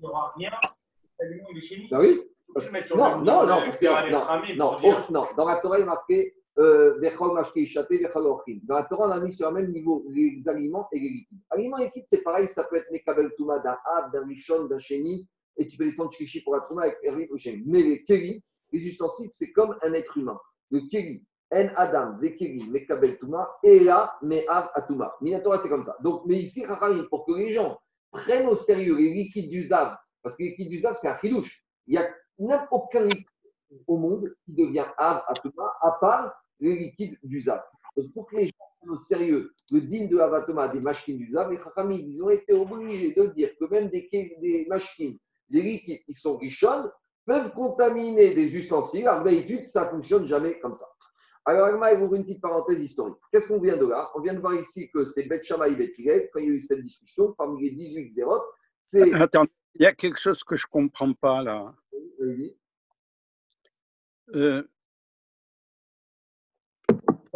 n'y 0.00 0.06
aura 0.08 0.32
rien, 0.36 0.50
l'aliment, 1.20 1.48
il 1.52 1.58
est 1.58 1.62
chéni. 1.62 1.88
Ben 1.88 2.00
oui. 2.00 2.20
Non, 2.96 3.22
non, 3.22 3.46
non, 3.46 3.60
non, 4.56 4.78
non, 5.10 5.28
dans 5.36 5.44
la 5.44 5.60
Torah, 5.60 5.78
il 5.78 5.82
est 5.82 5.86
marqué 5.86 6.34
dans 6.58 6.98
la 8.74 8.82
Torah, 8.84 9.06
on 9.06 9.10
a 9.12 9.20
mis 9.20 9.32
sur 9.32 9.48
le 9.48 9.54
même 9.54 9.70
niveau 9.70 10.04
les 10.10 10.48
aliments 10.48 10.88
et 10.92 10.98
les 10.98 11.08
liquides. 11.08 11.38
Aliments 11.50 11.78
et 11.78 11.84
liquides, 11.84 12.06
c'est 12.06 12.24
pareil, 12.24 12.48
ça 12.48 12.64
peut 12.64 12.76
être 12.76 12.90
Mekabel 12.90 13.30
Touma 13.36 13.60
d'un 13.60 13.76
Ab, 13.96 14.12
d'un 14.12 14.26
Rishon, 14.26 14.64
d'un 14.64 14.80
Chéni, 14.80 15.28
et 15.56 15.68
tu 15.68 15.76
peux 15.76 15.84
descendre 15.84 16.12
Chichi 16.12 16.42
pour 16.42 16.56
la 16.56 16.62
Touma 16.62 16.82
avec 16.82 16.96
Hervé 17.04 17.30
Mais 17.64 17.82
les 17.82 18.02
Kéli, 18.04 18.42
les 18.72 18.88
ustensiles, 18.88 19.28
c'est 19.30 19.52
comme 19.52 19.76
un 19.82 19.92
être 19.92 20.18
humain. 20.18 20.38
le 20.70 20.80
Keli, 20.90 21.22
En 21.52 21.68
Adam, 21.76 22.16
Vekeli, 22.18 22.68
Mekabel 22.70 23.16
Touma, 23.18 23.48
et 23.62 23.78
là, 23.78 24.18
Me'av 24.22 24.70
Atuma. 24.74 25.14
Minatora, 25.20 25.62
c'est 25.62 25.68
comme 25.68 25.84
ça. 25.84 25.96
Donc, 26.02 26.22
mais 26.26 26.40
ici, 26.40 26.64
pour 27.08 27.24
que 27.24 27.32
les 27.34 27.54
gens 27.54 27.78
prennent 28.10 28.48
au 28.48 28.56
sérieux 28.56 28.96
les 28.96 29.14
liquides 29.14 29.48
du 29.48 29.62
Zav, 29.62 29.96
parce 30.22 30.36
que 30.36 30.42
les 30.42 30.48
liquides 30.50 30.70
du 30.70 30.80
Zav, 30.80 30.96
c'est 30.96 31.08
un 31.08 31.16
chidouche. 31.18 31.64
Il 31.86 32.00
n'y 32.40 32.52
a 32.52 32.66
aucun 32.72 33.04
liquide 33.04 33.26
au 33.86 33.96
monde 33.96 34.34
qui 34.44 34.54
devient 34.54 34.86
Av 34.96 35.22
Atuma, 35.28 35.72
à 35.82 35.92
part 36.00 36.34
les 36.60 36.76
liquides 36.76 37.18
du 37.22 37.40
Zav. 37.40 37.62
Donc, 37.96 38.12
pour 38.12 38.26
que 38.26 38.36
les 38.36 38.46
gens 38.46 38.52
prennent 38.80 38.90
au 38.90 38.96
sérieux 38.96 39.52
le 39.70 39.80
digne 39.82 40.08
de 40.08 40.18
Avatoma 40.18 40.68
des 40.68 40.80
machines 40.80 41.18
du 41.18 41.30
Zav, 41.32 41.50
les 41.50 41.58
Chachamim, 41.58 41.98
ils 41.98 42.22
ont 42.22 42.30
été 42.30 42.52
obligés 42.52 43.14
de 43.14 43.26
dire 43.26 43.50
que 43.58 43.64
même 43.66 43.88
des, 43.88 44.08
des 44.12 44.66
machines, 44.68 45.18
des 45.48 45.62
liquides 45.62 46.04
qui 46.04 46.14
sont 46.14 46.36
richonnes, 46.36 46.90
peuvent 47.26 47.52
contaminer 47.52 48.34
des 48.34 48.54
ustensiles. 48.54 49.06
Alors 49.06 49.22
d'habitude, 49.22 49.66
ça 49.66 49.84
ne 49.84 49.90
fonctionne 49.90 50.26
jamais 50.26 50.58
comme 50.60 50.74
ça. 50.74 50.86
Alors, 51.44 51.66
Agma 51.66 51.94
ouvre 51.94 52.14
une 52.14 52.24
petite 52.24 52.42
parenthèse 52.42 52.82
historique. 52.82 53.16
Qu'est-ce 53.32 53.48
qu'on 53.48 53.60
vient 53.60 53.78
de 53.78 53.86
là? 53.86 54.10
On 54.14 54.20
vient 54.20 54.34
de 54.34 54.38
voir 54.38 54.54
ici 54.54 54.90
que 54.90 55.06
c'est 55.06 55.22
Bet 55.24 55.42
Shammai 55.42 55.72
et 55.72 55.76
Bet 55.76 56.30
quand 56.30 56.40
il 56.40 56.46
y 56.46 56.50
a 56.50 56.52
eu 56.52 56.60
cette 56.60 56.82
discussion, 56.82 57.32
parmi 57.38 57.62
les 57.62 57.74
18 57.74 58.10
zérotes, 58.10 58.44
c'est. 58.84 59.14
Attends, 59.14 59.46
il 59.74 59.82
y 59.82 59.86
a 59.86 59.94
quelque 59.94 60.18
chose 60.18 60.44
que 60.44 60.56
je 60.56 60.66
ne 60.66 60.70
comprends 60.70 61.12
pas 61.14 61.42
là. 61.42 61.74
Euh, 64.34 64.62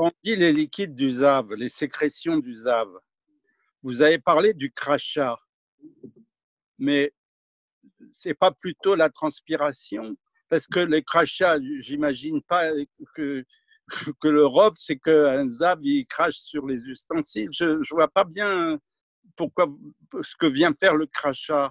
on 0.02 0.10
dit 0.24 0.34
les 0.34 0.52
liquides 0.52 0.96
du 0.96 1.10
ZAV, 1.10 1.54
les 1.54 1.68
sécrétions 1.68 2.36
du 2.36 2.56
ZAV. 2.56 2.88
Vous 3.84 4.02
avez 4.02 4.18
parlé 4.18 4.52
du 4.52 4.72
crachat, 4.72 5.36
mais 6.76 7.12
c'est 8.12 8.34
pas 8.34 8.50
plutôt 8.50 8.96
la 8.96 9.10
transpiration? 9.10 10.16
Parce 10.48 10.66
que 10.66 10.80
les 10.80 11.02
crachats, 11.02 11.58
j'imagine 11.80 12.42
pas 12.42 12.72
que, 13.14 13.44
le 14.24 14.44
rov, 14.44 14.72
c'est 14.74 14.98
qu'un 14.98 15.48
zav, 15.48 15.78
il 15.82 16.04
crache 16.06 16.36
sur 16.36 16.66
les 16.66 16.78
ustensiles. 16.78 17.50
Je 17.52 17.64
ne 17.64 17.84
vois 17.90 18.08
pas 18.08 18.24
bien 18.24 18.78
pourquoi 19.36 19.66
ce 20.22 20.34
que 20.36 20.46
vient 20.46 20.74
faire 20.74 20.96
le 20.96 21.06
crachat. 21.06 21.70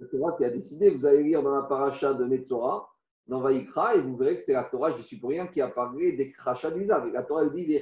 C'est 0.00 0.10
Torah 0.10 0.36
qui 0.36 0.44
a 0.44 0.50
décidé. 0.50 0.90
Vous 0.90 1.06
allez 1.06 1.22
lire 1.22 1.42
dans 1.42 1.54
la 1.54 1.62
paracha 1.62 2.14
de 2.14 2.24
Metzora, 2.24 2.89
dans 3.30 3.40
Vaïkra, 3.40 3.94
et 3.94 4.00
vous 4.00 4.16
verrez 4.16 4.38
que 4.38 4.42
c'est 4.44 4.52
la 4.52 4.64
Torah, 4.64 4.92
je 4.96 5.02
suis 5.02 5.16
pour 5.16 5.30
rien, 5.30 5.46
qui 5.46 5.60
a 5.60 5.68
parlé 5.68 6.12
des 6.16 6.32
crachats 6.32 6.72
du 6.72 6.84
zav. 6.84 7.08
la 7.12 7.22
Torah 7.22 7.48
dit 7.48 7.80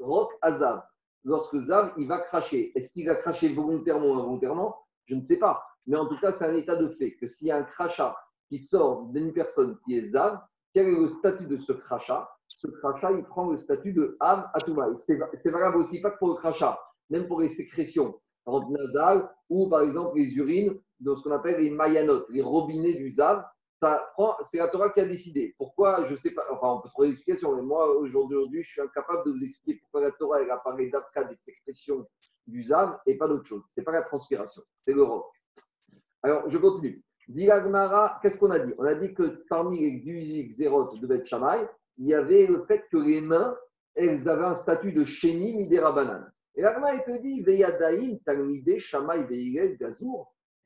Rok 0.00 0.32
Azav. 0.42 0.82
Lorsque 1.24 1.58
Zav, 1.60 1.94
il 1.96 2.06
va 2.08 2.18
cracher. 2.18 2.72
Est-ce 2.76 2.90
qu'il 2.90 3.06
va 3.06 3.14
cracher 3.14 3.54
volontairement 3.54 4.06
ou 4.06 4.14
involontairement? 4.14 4.76
Je 5.06 5.14
ne 5.14 5.24
sais 5.24 5.38
pas. 5.38 5.64
Mais 5.86 5.96
en 5.96 6.06
tout 6.06 6.18
cas, 6.20 6.30
c'est 6.32 6.44
un 6.44 6.54
état 6.54 6.76
de 6.76 6.88
fait 6.88 7.12
que 7.12 7.26
s'il 7.26 7.48
y 7.48 7.50
a 7.50 7.56
un 7.56 7.62
crachat 7.62 8.14
qui 8.48 8.58
sort 8.58 9.06
d'une 9.06 9.32
personne 9.32 9.78
qui 9.84 9.96
est 9.96 10.06
Zav, 10.08 10.40
quel 10.74 10.88
est 10.88 11.00
le 11.00 11.08
statut 11.08 11.46
de 11.46 11.56
ce 11.56 11.72
crachat? 11.72 12.28
Ce 12.48 12.66
crachat, 12.66 13.12
il 13.12 13.24
prend 13.24 13.50
le 13.50 13.56
statut 13.56 13.94
de 13.94 14.16
Av 14.20 14.50
Atouma. 14.52 14.88
C'est 14.96 15.50
valable 15.50 15.78
aussi 15.78 16.02
pas 16.02 16.10
que 16.10 16.18
pour 16.18 16.28
le 16.28 16.34
crachat, 16.34 16.78
même 17.08 17.26
pour 17.26 17.40
les 17.40 17.48
sécrétions, 17.48 18.20
par 18.44 18.56
exemple 18.56 18.72
nasales 18.78 19.30
ou 19.48 19.70
par 19.70 19.82
exemple 19.82 20.18
les 20.18 20.36
urines, 20.36 20.78
de 21.00 21.14
ce 21.14 21.22
qu'on 21.22 21.32
appelle 21.32 21.62
les 21.62 21.70
mayanotes, 21.70 22.26
les 22.28 22.42
robinets 22.42 22.94
du 22.94 23.10
Zav. 23.12 23.42
C'est 24.42 24.58
la 24.58 24.68
Torah 24.68 24.90
qui 24.90 25.00
a 25.00 25.06
décidé. 25.06 25.54
Pourquoi 25.58 26.06
Je 26.06 26.12
ne 26.12 26.16
sais 26.16 26.30
pas. 26.30 26.44
Enfin, 26.50 26.74
on 26.74 26.80
peut 26.80 26.88
trouver 26.90 27.08
des 27.08 27.14
explications, 27.14 27.56
mais 27.56 27.62
moi, 27.62 27.96
aujourd'hui, 27.96 28.62
je 28.62 28.70
suis 28.70 28.80
incapable 28.80 29.24
de 29.26 29.32
vous 29.32 29.44
expliquer 29.44 29.80
pourquoi 29.80 30.02
la 30.02 30.12
Torah 30.12 30.42
elle 30.42 30.50
a 30.50 30.58
parlé 30.58 30.88
d'Afka 30.90 31.24
des 31.24 31.36
sécrétions 31.36 32.06
du 32.46 32.64
Zav 32.64 32.98
et 33.06 33.16
pas 33.16 33.28
d'autre 33.28 33.44
chose. 33.44 33.62
Ce 33.70 33.80
n'est 33.80 33.84
pas 33.84 33.92
la 33.92 34.02
transpiration, 34.02 34.62
c'est 34.78 34.92
le 34.92 35.02
roc. 35.02 35.26
Alors, 36.22 36.48
je 36.48 36.58
continue. 36.58 37.02
Dilagmara, 37.28 38.18
qu'est-ce 38.22 38.38
qu'on 38.38 38.50
a 38.50 38.58
dit? 38.58 38.72
On 38.78 38.84
a 38.84 38.94
dit 38.94 39.14
que 39.14 39.44
parmi 39.48 39.80
les 39.80 40.00
18 40.00 40.52
zérotes 40.52 41.00
de 41.00 41.06
Beth 41.06 41.26
Shammai, 41.26 41.66
il 41.98 42.06
y 42.06 42.14
avait 42.14 42.46
le 42.46 42.64
fait 42.64 42.84
que 42.90 42.96
les 42.96 43.20
mains, 43.20 43.56
elles 43.94 44.28
avaient 44.28 44.44
un 44.44 44.54
statut 44.54 44.92
de 44.92 45.04
chéni 45.04 45.56
midera 45.56 45.92
banane. 45.92 46.32
Et 46.54 46.62
l'Agma, 46.62 46.94
il 46.94 47.02
te 47.04 47.22
dit 47.22 47.42
Veyadaim, 47.42 48.16
Talmide, 48.24 48.78
Shammai, 48.78 49.24
Veigel, 49.24 49.78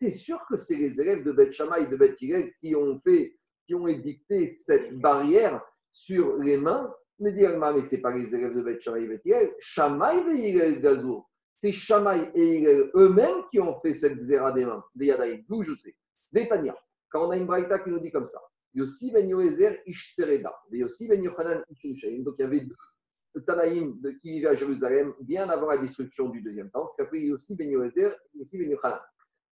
Gazour. 0.00 0.10
C'est 0.10 0.10
sûr 0.10 0.40
que 0.48 0.56
c'est 0.56 0.76
les 0.76 1.00
élèves 1.00 1.24
de 1.24 1.32
Beth 1.32 1.52
Shammai 1.52 1.84
et 1.84 1.86
de 1.88 1.96
Beth 1.96 2.20
Hillel 2.20 2.52
qui 2.60 2.74
ont 2.74 3.00
fait, 3.00 3.36
qui 3.66 3.74
ont 3.74 3.86
édicté 3.86 4.46
cette 4.46 4.98
barrière 4.98 5.62
sur 5.90 6.36
les 6.38 6.56
mains. 6.56 6.92
Mais 7.18 7.32
dit 7.32 7.42
mais 7.42 7.82
ce 7.82 7.94
n'est 7.94 8.02
pas 8.02 8.12
les 8.12 8.26
élèves 8.34 8.54
de 8.54 8.62
Beth 8.62 8.80
Shammai 8.80 9.04
et 9.04 9.08
Beth 9.08 9.24
Hillel. 9.24 9.54
Shammai, 9.58 10.22
Veigel, 10.24 10.80
Gazour 10.80 11.28
c'est 11.58 11.72
Shamaï 11.72 12.30
et 12.34 12.66
eux-mêmes 12.94 13.44
qui 13.50 13.60
ont 13.60 13.80
fait 13.80 13.94
cette 13.94 14.22
zéra 14.22 14.52
des 14.52 14.64
mains, 14.64 14.84
des 14.94 15.06
Yadaïm. 15.06 15.44
D'où 15.48 15.62
je 15.62 15.74
sais. 15.76 15.94
Des 16.32 16.48
Tania. 16.48 16.74
Quand 17.10 17.26
on 17.26 17.30
a 17.30 17.36
une 17.36 17.46
braïta 17.46 17.78
qui 17.78 17.90
nous 17.90 18.00
dit 18.00 18.10
comme 18.10 18.26
ça. 18.26 18.40
Yossi 18.74 19.10
ben 19.10 19.26
Yoézer 19.26 19.80
Ishtzereda. 19.86 20.54
Yossi 20.70 21.08
ben 21.08 21.22
Yochanan 21.22 21.64
Ishushaim. 21.70 22.24
Donc 22.24 22.34
il 22.38 22.42
y 22.42 22.44
avait 22.44 22.60
deux 22.60 23.42
Tanaïm 23.46 24.00
qui 24.22 24.32
vivaient 24.32 24.48
à 24.48 24.54
Jérusalem 24.54 25.14
bien 25.20 25.48
avant 25.48 25.68
la 25.68 25.78
destruction 25.78 26.28
du 26.28 26.40
deuxième 26.42 26.70
temple, 26.70 26.90
qui 26.90 26.96
s'appelait 26.96 27.22
Yossi 27.22 27.56
ben 27.56 27.70
Yoézer 27.70 28.12
et 28.34 28.38
Yossi 28.38 28.58
ben 28.58 28.70
Yochanan. 28.70 29.00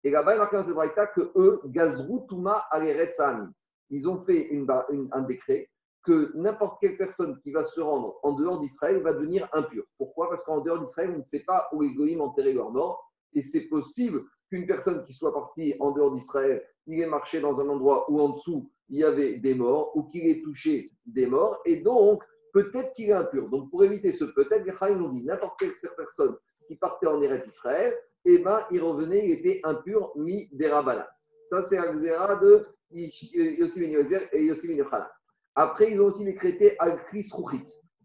Et 0.05 0.11
là-bas, 0.11 0.33
il 0.33 0.35
y 0.35 0.39
a 0.39 0.41
marqué 0.41 0.57
dans 0.57 0.65
cette 0.65 0.75
braïta 0.75 1.07
que 1.07 1.33
eux, 1.35 1.61
Gazrou 1.67 2.27
Touma. 2.29 2.69
Ils 3.91 4.09
ont 4.09 4.23
fait 4.25 4.51
un 5.13 5.23
décret 5.23 5.71
que 6.05 6.31
n'importe 6.37 6.79
quelle 6.81 6.99
personne 6.99 7.41
qui 7.41 7.51
va 7.51 7.65
se 7.65 7.81
rendre 7.81 8.19
en 8.23 8.33
dehors 8.33 8.61
d'Israël 8.61 9.01
va 9.03 9.15
devenir 9.15 9.49
impure. 9.53 9.85
Pourquoi? 9.97 10.29
Parce 10.29 10.45
qu'en 10.45 10.61
dehors 10.61 10.79
d'Israël, 10.79 11.13
on 11.15 11.19
ne 11.19 11.25
sait 11.25 11.45
pas 11.45 11.69
où 11.73 11.81
les 11.81 11.95
goïms 11.95 12.21
leur 12.37 12.71
mort. 12.71 13.11
Et 13.33 13.41
c'est 13.41 13.63
possible 13.63 14.25
qu'une 14.51 14.67
personne 14.67 15.05
qui 15.07 15.15
soit 15.15 15.33
partie 15.33 15.75
en 15.81 15.93
dehors 15.93 16.13
d'Israël, 16.13 16.63
il 16.87 17.01
ait 17.01 17.07
marché 17.07 17.41
dans 17.41 17.61
un 17.61 17.69
endroit 17.69 18.11
où 18.11 18.21
en 18.21 18.31
dessous 18.31 18.71
il 18.91 18.99
y 18.99 19.05
avait 19.05 19.39
des 19.39 19.55
morts 19.55 19.97
ou 19.97 20.03
qu'il 20.05 20.29
ait 20.29 20.43
touché 20.43 20.91
des 21.07 21.27
morts. 21.27 21.63
Et 21.65 21.81
donc, 21.81 22.23
peut-être 22.53 22.93
qu'il 22.93 23.09
est 23.09 23.15
impur. 23.15 23.49
Donc, 23.49 23.71
pour 23.71 23.83
éviter 23.83 24.13
ce 24.13 24.25
peut-être, 24.25 24.65
les 24.65 24.95
nous 24.95 25.11
dit 25.13 25.25
n'importe 25.25 25.59
quelle 25.59 25.73
personne 25.97 26.37
qui 26.67 26.77
partait 26.77 27.07
en 27.07 27.23
Eretz 27.23 27.47
Israël, 27.47 27.95
eh 28.25 28.39
ben, 28.39 28.61
il 28.71 28.81
revenait, 28.81 29.27
il 29.27 29.33
était 29.33 29.61
impur, 29.65 30.13
mis 30.17 30.49
des 30.53 30.69
rabanas. 30.69 31.09
Ça, 31.45 31.63
c'est 31.63 31.79
un 31.79 31.95
de 31.95 32.67
Yossi 32.91 33.81
Ben 33.81 34.29
et 34.33 34.45
Yossi 34.45 34.69
Ben 34.69 34.87
après, 35.57 35.93
ils 35.93 36.01
ont 36.01 36.07
aussi 36.07 36.25
décrété 36.25 36.77
Al-Kris 36.81 37.31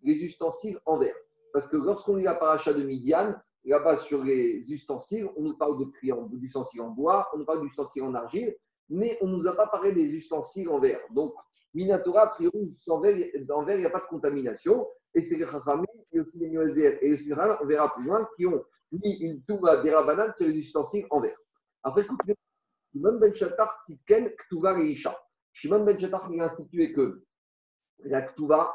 les 0.03 0.23
ustensiles 0.23 0.79
en 0.85 0.97
verre. 0.97 1.15
Parce 1.51 1.67
que 1.67 1.77
lorsqu'on 1.77 2.15
lit 2.15 2.23
la 2.23 2.35
paracha 2.35 2.73
de 2.73 2.83
Midian, 2.83 3.35
là-bas 3.65 3.97
sur 3.97 4.23
les 4.23 4.71
ustensiles, 4.71 5.27
on 5.35 5.41
nous 5.41 5.57
parle 5.57 5.77
d'ustensiles 6.33 6.81
en 6.81 6.89
bois, 6.89 7.27
on 7.33 7.39
nous 7.39 7.45
parle 7.45 7.61
d'ustensiles 7.61 8.03
en 8.03 8.13
argile, 8.13 8.55
mais 8.89 9.17
on 9.21 9.27
ne 9.27 9.35
nous 9.35 9.47
a 9.47 9.55
pas 9.55 9.67
parlé 9.67 9.93
des 9.93 10.13
ustensiles 10.13 10.69
en 10.69 10.79
verre. 10.79 11.01
Donc, 11.11 11.33
Minatora, 11.73 12.21
a 12.21 12.27
priori, 12.27 12.75
en 12.87 12.99
verre, 12.99 13.17
il 13.17 13.79
n'y 13.79 13.85
a 13.85 13.89
pas 13.89 13.99
de 13.99 14.07
contamination. 14.07 14.87
Et 15.15 15.21
c'est 15.23 15.37
les 15.37 15.45
Chachamim, 15.45 15.85
et 16.11 16.19
aussi 16.19 16.39
Nuazer 16.49 16.99
et 17.03 17.13
aussi 17.13 17.29
les 17.29 17.35
on 17.61 17.65
verra 17.65 17.93
plus 17.95 18.05
loin, 18.05 18.27
qui 18.37 18.45
ont 18.45 18.63
mis 18.91 19.13
une 19.17 19.41
touba 19.43 19.81
des 19.81 19.93
rabanan 19.93 20.33
sur 20.35 20.47
les 20.47 20.57
ustensiles 20.57 21.05
en 21.09 21.21
verre. 21.21 21.37
Après, 21.83 22.01
écoute, 22.01 22.19
Shimon 22.91 23.19
ben 23.19 23.33
Shatar, 23.33 23.83
Tiken, 23.85 24.29
Ktuva 24.29 24.79
et. 24.79 24.95
Shimon 25.53 25.83
ben 25.83 25.99
Shatar, 25.99 26.29
il 26.31 26.41
a 26.41 26.45
institué 26.45 26.93
que 26.93 27.23
la 27.99 28.23
Ktuva, 28.23 28.73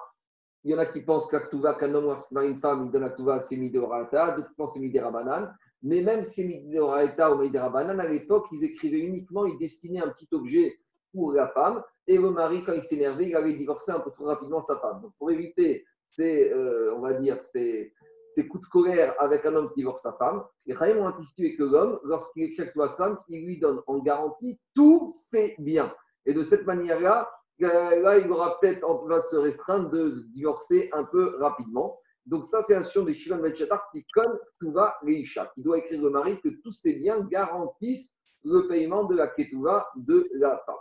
il 0.63 0.71
y 0.71 0.75
en 0.75 0.79
a 0.79 0.87
qui 0.87 1.01
pensent 1.01 1.27
que 1.27 1.37
la 1.37 1.47
Ktuva, 1.47 1.75
qu'un 1.75 1.95
homme 1.95 2.17
ou 2.17 2.41
une 2.41 2.61
femme, 2.61 2.87
il 2.87 2.91
donne 2.91 3.03
la 3.03 3.11
Ktuva, 3.11 3.41
c'est 3.41 3.57
Midorata, 3.57 4.33
d'autres 4.33 4.55
pensent 4.57 4.75
c'est 4.75 4.81
Miderabanan. 4.81 5.55
Mais 5.83 6.01
même 6.01 6.25
si 6.25 6.47
Midorata 6.47 7.35
ou 7.35 7.41
Miderabanan, 7.41 8.01
à 8.01 8.09
l'époque, 8.09 8.47
ils 8.53 8.65
écrivaient 8.65 9.01
uniquement, 9.01 9.45
ils 9.47 9.59
destinaient 9.59 10.03
un 10.03 10.09
petit 10.09 10.29
objet 10.33 10.79
pour 11.13 11.33
la 11.33 11.49
femme. 11.49 11.83
Et 12.07 12.19
le 12.19 12.31
mari, 12.31 12.63
quand 12.65 12.73
il 12.73 12.83
s'énervait, 12.83 13.29
il 13.29 13.37
allait 13.37 13.57
divorcer 13.57 13.93
un 13.93 14.01
peu 14.01 14.11
trop 14.11 14.25
rapidement 14.25 14.61
sa 14.61 14.79
femme. 14.79 15.03
Donc, 15.03 15.13
pour 15.19 15.31
éviter 15.31 15.85
ces, 16.09 16.51
euh, 16.53 16.95
on 16.95 17.01
va 17.01 17.15
dire, 17.15 17.45
ces, 17.45 17.93
ces, 18.35 18.49
coups 18.49 18.65
de 18.65 18.71
colère 18.71 19.15
avec 19.19 19.45
un 19.47 19.55
homme 19.55 19.69
qui 19.69 19.81
divorce 19.81 20.03
sa 20.03 20.13
femme, 20.15 20.45
les 20.67 20.75
Chaim 20.75 20.99
ont 20.99 21.07
institué 21.09 21.57
que 21.57 21.63
l'homme, 21.63 21.99
lorsqu'il 22.05 22.55
à 22.61 22.89
sa 22.89 22.97
femme, 22.97 23.19
il 23.29 23.47
lui 23.47 23.59
donne 23.59 23.81
en 23.87 23.99
garantie 23.99 24.59
tous 24.75 25.09
ses 25.09 25.55
biens. 25.59 25.93
Et 26.27 26.33
de 26.33 26.43
cette 26.43 26.67
manière-là, 26.67 27.31
là, 27.59 28.19
il 28.19 28.31
aura 28.31 28.59
peut-être, 28.61 28.85
on 28.89 29.07
va 29.07 29.23
se 29.23 29.37
restreindre 29.37 29.91
de 29.91 30.25
divorcer 30.33 30.91
un 30.93 31.05
peu 31.05 31.37
rapidement. 31.39 31.99
Donc, 32.27 32.47
ça, 32.47 32.63
c'est 32.63 32.75
un 32.75 32.85
sion 32.85 33.05
de 33.05 33.13
Shivan 33.13 33.39
Benchatar 33.39 33.89
qui 33.93 34.05
connaît 34.13 34.39
Tuva 34.59 34.97
Leisha, 35.03 35.51
qui 35.55 35.63
doit 35.63 35.79
écrire 35.79 36.03
au 36.03 36.11
mari 36.11 36.41
que 36.41 36.49
tous 36.63 36.73
ces 36.73 36.95
biens 36.95 37.21
garantissent 37.21 38.17
le 38.45 38.67
paiement 38.67 39.05
de 39.05 39.17
la 39.17 39.29
Ketuva 39.29 39.87
de 39.97 40.29
la 40.35 40.59
femme. 40.65 40.75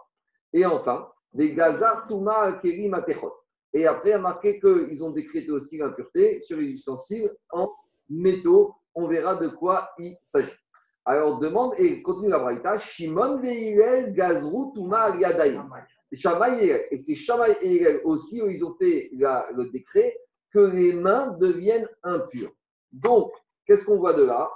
Et 0.54 0.66
enfin, 0.66 1.10
des 1.34 1.54
Gazar 1.54 2.08
Tuma 2.08 2.54
Keri 2.62 2.88
Matechot. 2.88 3.34
Et 3.74 3.88
après, 3.88 4.14
a 4.14 4.20
marqué 4.20 4.60
qu'ils 4.60 5.04
ont 5.04 5.10
décrété 5.10 5.52
aussi 5.52 5.78
l'impureté 5.78 6.42
sur 6.44 6.58
les 6.58 6.68
ustensiles 6.68 7.32
en 7.52 7.72
métaux. 8.10 8.76
On 8.94 9.08
verra 9.08 9.36
de 9.36 9.48
quoi 9.48 9.90
il 9.98 10.16
s'agit. 10.24 10.52
Alors, 11.06 11.40
demande 11.40 11.74
et 11.78 12.02
continue 12.02 12.30
la 12.30 12.40
braïta 12.40 12.78
Shimon 12.78 13.40
Veilel 13.40 14.14
Gazru 14.14 14.72
Tuma 14.74 15.18
Yadayim. 15.18 15.70
Et 16.12 16.98
c'est 17.00 17.16
Shamaï 17.16 17.58
et 17.64 18.02
aussi 18.04 18.42
où 18.42 18.48
ils 18.48 18.64
ont 18.64 18.76
fait 18.76 19.10
le 19.14 19.72
décret 19.72 20.16
que 20.54 20.60
les 20.60 20.94
mains 20.94 21.36
deviennent 21.40 21.90
impures. 22.04 22.52
Donc, 22.92 23.32
qu'est-ce 23.66 23.84
qu'on 23.84 23.98
voit 23.98 24.14
de 24.14 24.24
là? 24.24 24.52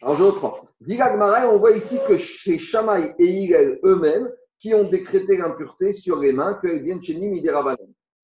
Alors, 0.00 0.16
je 0.16 0.24
reprends. 0.24 0.54
Dilagmara, 0.80 1.48
on 1.52 1.58
voit 1.58 1.72
ici 1.72 1.98
que 2.08 2.16
c'est 2.16 2.58
Shamaï 2.58 3.14
et 3.18 3.26
Hillel 3.26 3.78
eux-mêmes 3.84 4.32
qui 4.58 4.72
ont 4.74 4.88
décrété 4.88 5.36
l'impureté 5.36 5.92
sur 5.92 6.18
les 6.18 6.32
mains, 6.32 6.54
qu'elles 6.54 6.82
viennent 6.82 7.02
chez 7.02 7.14
Nimi 7.14 7.42
des 7.42 7.50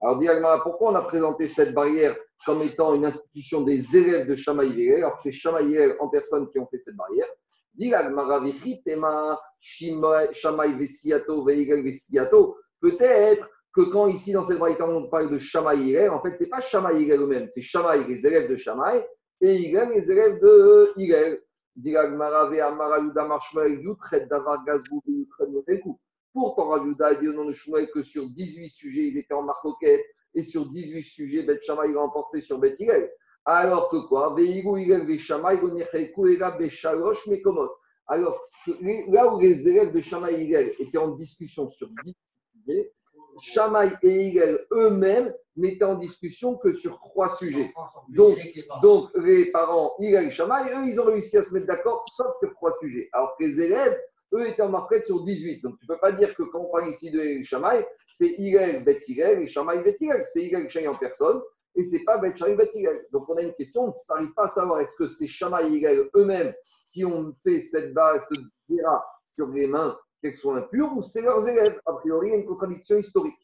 Alors, 0.07 0.63
pourquoi 0.63 0.91
on 0.91 0.95
a 0.97 1.03
présenté 1.03 1.49
cette 1.49 1.73
barrière 1.73 2.15
comme 2.45 2.61
étant 2.61 2.95
une 2.95 3.07
institution 3.07 3.63
des 3.63 3.97
élèves 3.97 4.27
de 4.27 4.35
Shamaï 4.35 4.93
alors 4.97 5.17
que 5.17 5.23
c'est 5.23 5.33
Shamaï 5.33 5.95
en 5.99 6.09
personne 6.09 6.47
qui 6.51 6.59
ont 6.59 6.67
fait 6.67 6.79
cette 6.79 6.97
barrière? 6.97 7.27
Dit 7.73 7.91
Tema. 8.85 9.39
Peut-être 12.81 13.51
que 13.73 13.81
quand 13.81 14.07
ici 14.09 14.33
dans 14.33 14.45
cette 14.45 14.59
barrière 14.59 14.87
on 14.87 15.09
parle 15.09 15.31
de 15.31 15.39
Shamaï 15.39 16.07
en 16.11 16.21
fait, 16.21 16.37
ce 16.37 16.45
n'est 16.45 16.51
pas 16.51 16.61
Shamaï 16.61 17.11
eux-mêmes, 17.11 17.49
c'est 17.49 17.63
Shamaï, 17.63 18.07
les 18.07 18.27
élèves 18.27 18.51
de 18.51 18.57
Shamaï, 18.57 19.03
et 19.41 19.57
Hillel, 19.57 19.89
les 19.95 20.11
élèves 20.11 20.39
de 20.39 20.93
Hillel. 20.97 21.41
Dit 21.77 21.93
Ve'amara 21.93 23.01
Yuda 23.01 23.27
Yutred 23.69 24.29
Davar 24.29 24.65
Gazbou, 24.67 25.03
Yutred 25.07 25.51
Moteku. 25.51 25.99
Pourtant, 26.35 26.67
Rajuda 26.67 27.07
a 27.07 27.15
dit 27.15 27.29
au 27.29 27.33
nom 27.33 27.45
de 27.45 27.53
Shmuel 27.53 27.89
que 27.95 28.03
sur 28.03 28.29
18 28.29 28.69
sujets, 28.69 29.07
ils 29.07 29.17
étaient 29.17 29.35
en 29.35 29.45
marcoquette 29.45 30.05
et 30.35 30.43
sur 30.43 30.67
18 30.67 31.03
sujets, 31.03 31.45
Bet 31.45 31.61
Shammai 31.63 31.95
a 31.95 32.01
emporté 32.01 32.41
sur 32.41 32.59
Bet 32.59 32.75
Hillel. 32.77 33.09
Alors 33.45 33.89
que 33.89 33.99
quoi? 34.09 34.35
Alors, 38.07 38.41
là 39.11 39.35
où 39.35 39.41
les 39.41 39.69
élèves 39.69 39.93
de 39.93 40.01
Shammai 40.01 40.35
et 40.35 40.45
Hillel 40.45 40.73
étaient 40.81 40.99
en 40.99 41.13
discussion 41.13 41.69
sur 41.69 41.87
10 42.05 42.15
sujets, 42.67 42.93
Shammai 43.41 43.93
et 44.03 44.29
Hillel 44.29 44.67
eux-mêmes 44.73 45.33
n'étaient 45.57 45.85
en 45.85 45.95
discussion 45.95 46.57
que 46.57 46.73
sur 46.73 46.99
trois 46.99 47.29
sujets. 47.29 47.73
Donc, 48.09 48.37
donc 48.83 49.11
les 49.15 49.53
parents 49.53 49.95
Hillel 50.01 50.27
et 50.27 50.31
Shammai, 50.33 50.73
eux, 50.73 50.89
ils 50.89 50.99
ont 50.99 51.05
réussi 51.05 51.37
à 51.37 51.45
se 51.45 51.55
mettre 51.55 51.67
d'accord, 51.67 52.05
sauf 52.09 52.37
sur 52.41 52.53
trois 52.55 52.73
sujets. 52.73 53.09
Alors 53.13 53.37
que 53.39 53.45
les 53.45 53.61
élèves, 53.61 53.97
eux 54.35 54.49
étaient 54.49 54.63
en 54.63 54.71
marquette 54.71 55.05
sur 55.05 55.25
18. 55.25 55.63
Donc 55.63 55.79
tu 55.79 55.87
ne 55.89 55.95
peux 55.95 56.01
pas 56.01 56.13
dire 56.13 56.35
que 56.35 56.43
quand 56.43 56.61
on 56.61 56.71
parle 56.71 56.91
ici 56.91 57.11
de 57.11 57.43
Shamaï, 57.43 57.85
c'est 58.07 58.35
Hillel, 58.39 58.85
Bet 58.85 59.01
Hillel 59.07 59.43
et 59.43 59.47
Shamaï, 59.47 59.83
Bet 59.83 59.97
Hillel. 60.01 60.25
C'est 60.25 60.45
Hillel, 60.45 60.69
Shamaï 60.69 60.89
en 60.89 60.95
personne 60.95 61.41
et 61.77 61.83
c'est 61.83 62.05
pas 62.05 62.19
Bet 62.19 62.37
Shamaï, 62.37 62.57
Bet. 62.57 62.71
Donc 63.13 63.29
on 63.29 63.37
a 63.37 63.43
une 63.43 63.55
question, 63.55 63.85
on 63.85 63.87
ne 63.89 63.93
n'arrive 64.15 64.35
pas 64.35 64.45
à 64.45 64.49
savoir 64.49 64.81
est-ce 64.81 64.97
que 64.97 65.07
c'est 65.07 65.27
Shamaï 65.27 65.85
et 65.85 66.11
eux-mêmes 66.17 66.53
qui 66.93 67.05
ont 67.05 67.35
fait 67.43 67.61
cette 67.61 67.93
base, 67.95 68.29
ce 68.29 68.35
sur 69.27 69.49
les 69.49 69.67
mains, 69.67 69.99
qu'elles 70.23 70.35
soient 70.37 70.59
impures, 70.59 70.93
ou 70.97 71.03
c'est 71.03 71.23
leurs 71.23 71.47
élèves? 71.49 71.81
A 71.87 71.93
priori, 71.95 72.29
il 72.29 72.31
y 72.31 72.35
a 72.35 72.39
une 72.39 72.47
contradiction 72.47 72.99
historique. 72.99 73.35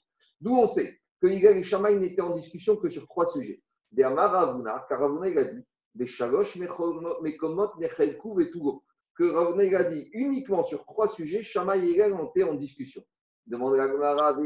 D'où 0.41 0.57
on 0.57 0.67
sait 0.67 1.01
que 1.21 1.27
Hillel 1.27 1.59
et 1.59 1.63
Shamaï 1.63 1.99
n'étaient 1.99 2.23
en 2.23 2.35
discussion 2.35 2.77
que 2.77 2.89
sur 2.89 3.07
trois 3.07 3.27
sujets. 3.27 3.61
Des 3.91 4.05
Amaravuna, 4.05 4.87
car 4.89 5.01
Ravuna, 5.01 5.29
il 5.29 5.39
a 5.39 5.45
dit, 5.45 5.65
des 5.95 6.07
Shalosh, 6.07 6.57
Mekomot, 6.57 7.73
Nechelkou 7.79 8.41
et 8.41 8.51
Tougo 8.51 8.85
que 9.17 9.25
Ravnei 9.25 9.75
a 9.75 9.85
dit 9.85 10.09
uniquement 10.13 10.65
sur 10.65 10.85
trois 10.87 11.09
sujets, 11.09 11.43
Shama 11.43 11.77
et 11.77 11.87
Hillel 11.87 12.13
ont 12.15 12.29
été 12.29 12.45
en 12.45 12.55
discussion. 12.55 13.03
Demande 13.47 13.77
la 13.77 13.89
Gemara 13.89 14.37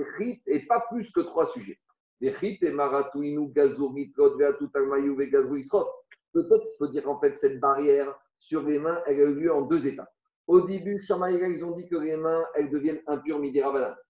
et 0.46 0.66
pas 0.66 0.84
plus 0.90 1.10
que 1.12 1.20
trois 1.20 1.46
sujets. 1.46 1.78
Vechit 2.20 2.58
et 2.62 2.70
Maratouinou, 2.70 3.48
Gazour, 3.48 3.92
Mitlot, 3.92 4.38
Veatout, 4.38 4.70
Almayou, 4.74 5.16
Vegazou, 5.16 5.56
Isrot. 5.56 5.86
Peut-être 6.32 6.62
qu'il 6.62 6.76
faut 6.78 6.88
dire 6.88 7.08
en 7.08 7.20
fait 7.20 7.36
cette 7.36 7.60
barrière 7.60 8.18
sur 8.38 8.62
les 8.62 8.78
mains, 8.78 9.00
elle 9.06 9.20
a 9.20 9.24
eu 9.24 9.34
lieu 9.34 9.52
en 9.52 9.62
deux 9.62 9.86
étapes. 9.86 10.12
Au 10.46 10.60
début, 10.60 10.98
Shama 10.98 11.32
et 11.32 11.36
ils 11.36 11.64
ont 11.64 11.72
dit 11.72 11.88
que 11.88 11.96
les 11.96 12.16
mains, 12.16 12.44
elles 12.54 12.70
deviennent 12.70 13.00
impures 13.06 13.38
midi 13.38 13.60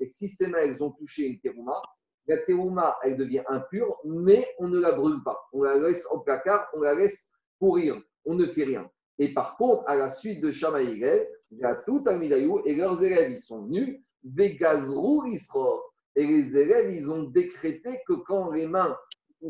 Et 0.00 0.08
que 0.08 0.12
si 0.12 0.28
ces 0.28 0.48
mains, 0.48 0.58
elles 0.58 0.82
ont 0.82 0.90
touché 0.90 1.26
une 1.26 1.40
terouma, 1.40 1.80
la 2.26 2.38
terouma, 2.38 2.96
elle 3.02 3.16
devient 3.16 3.44
impure, 3.48 4.00
mais 4.04 4.46
on 4.58 4.68
ne 4.68 4.80
la 4.80 4.92
brûle 4.92 5.22
pas. 5.22 5.38
On 5.52 5.62
la 5.62 5.76
laisse 5.76 6.06
au 6.10 6.20
placard, 6.20 6.66
on 6.74 6.80
la 6.80 6.94
laisse 6.94 7.30
pourrir. 7.58 8.00
On 8.24 8.34
ne 8.34 8.46
fait 8.46 8.64
rien. 8.64 8.90
Et 9.18 9.32
par 9.32 9.56
contre, 9.56 9.84
à 9.86 9.96
la 9.96 10.08
suite 10.08 10.40
de 10.40 10.50
Shama 10.50 10.82
il 10.82 10.98
y 11.52 11.64
a 11.64 11.76
tout 11.76 12.02
un 12.06 12.16
Midaïou 12.16 12.62
et 12.64 12.74
leurs 12.74 13.02
élèves, 13.02 13.30
ils 13.30 13.38
sont 13.38 13.64
venus, 13.64 14.00
Vegazrou 14.24 15.26
Isror. 15.26 15.94
Et 16.16 16.26
les 16.26 16.56
élèves, 16.56 16.92
ils 16.92 17.10
ont 17.10 17.24
décrété 17.24 18.00
que 18.06 18.14
quand 18.14 18.50
les 18.50 18.66
mains 18.66 18.96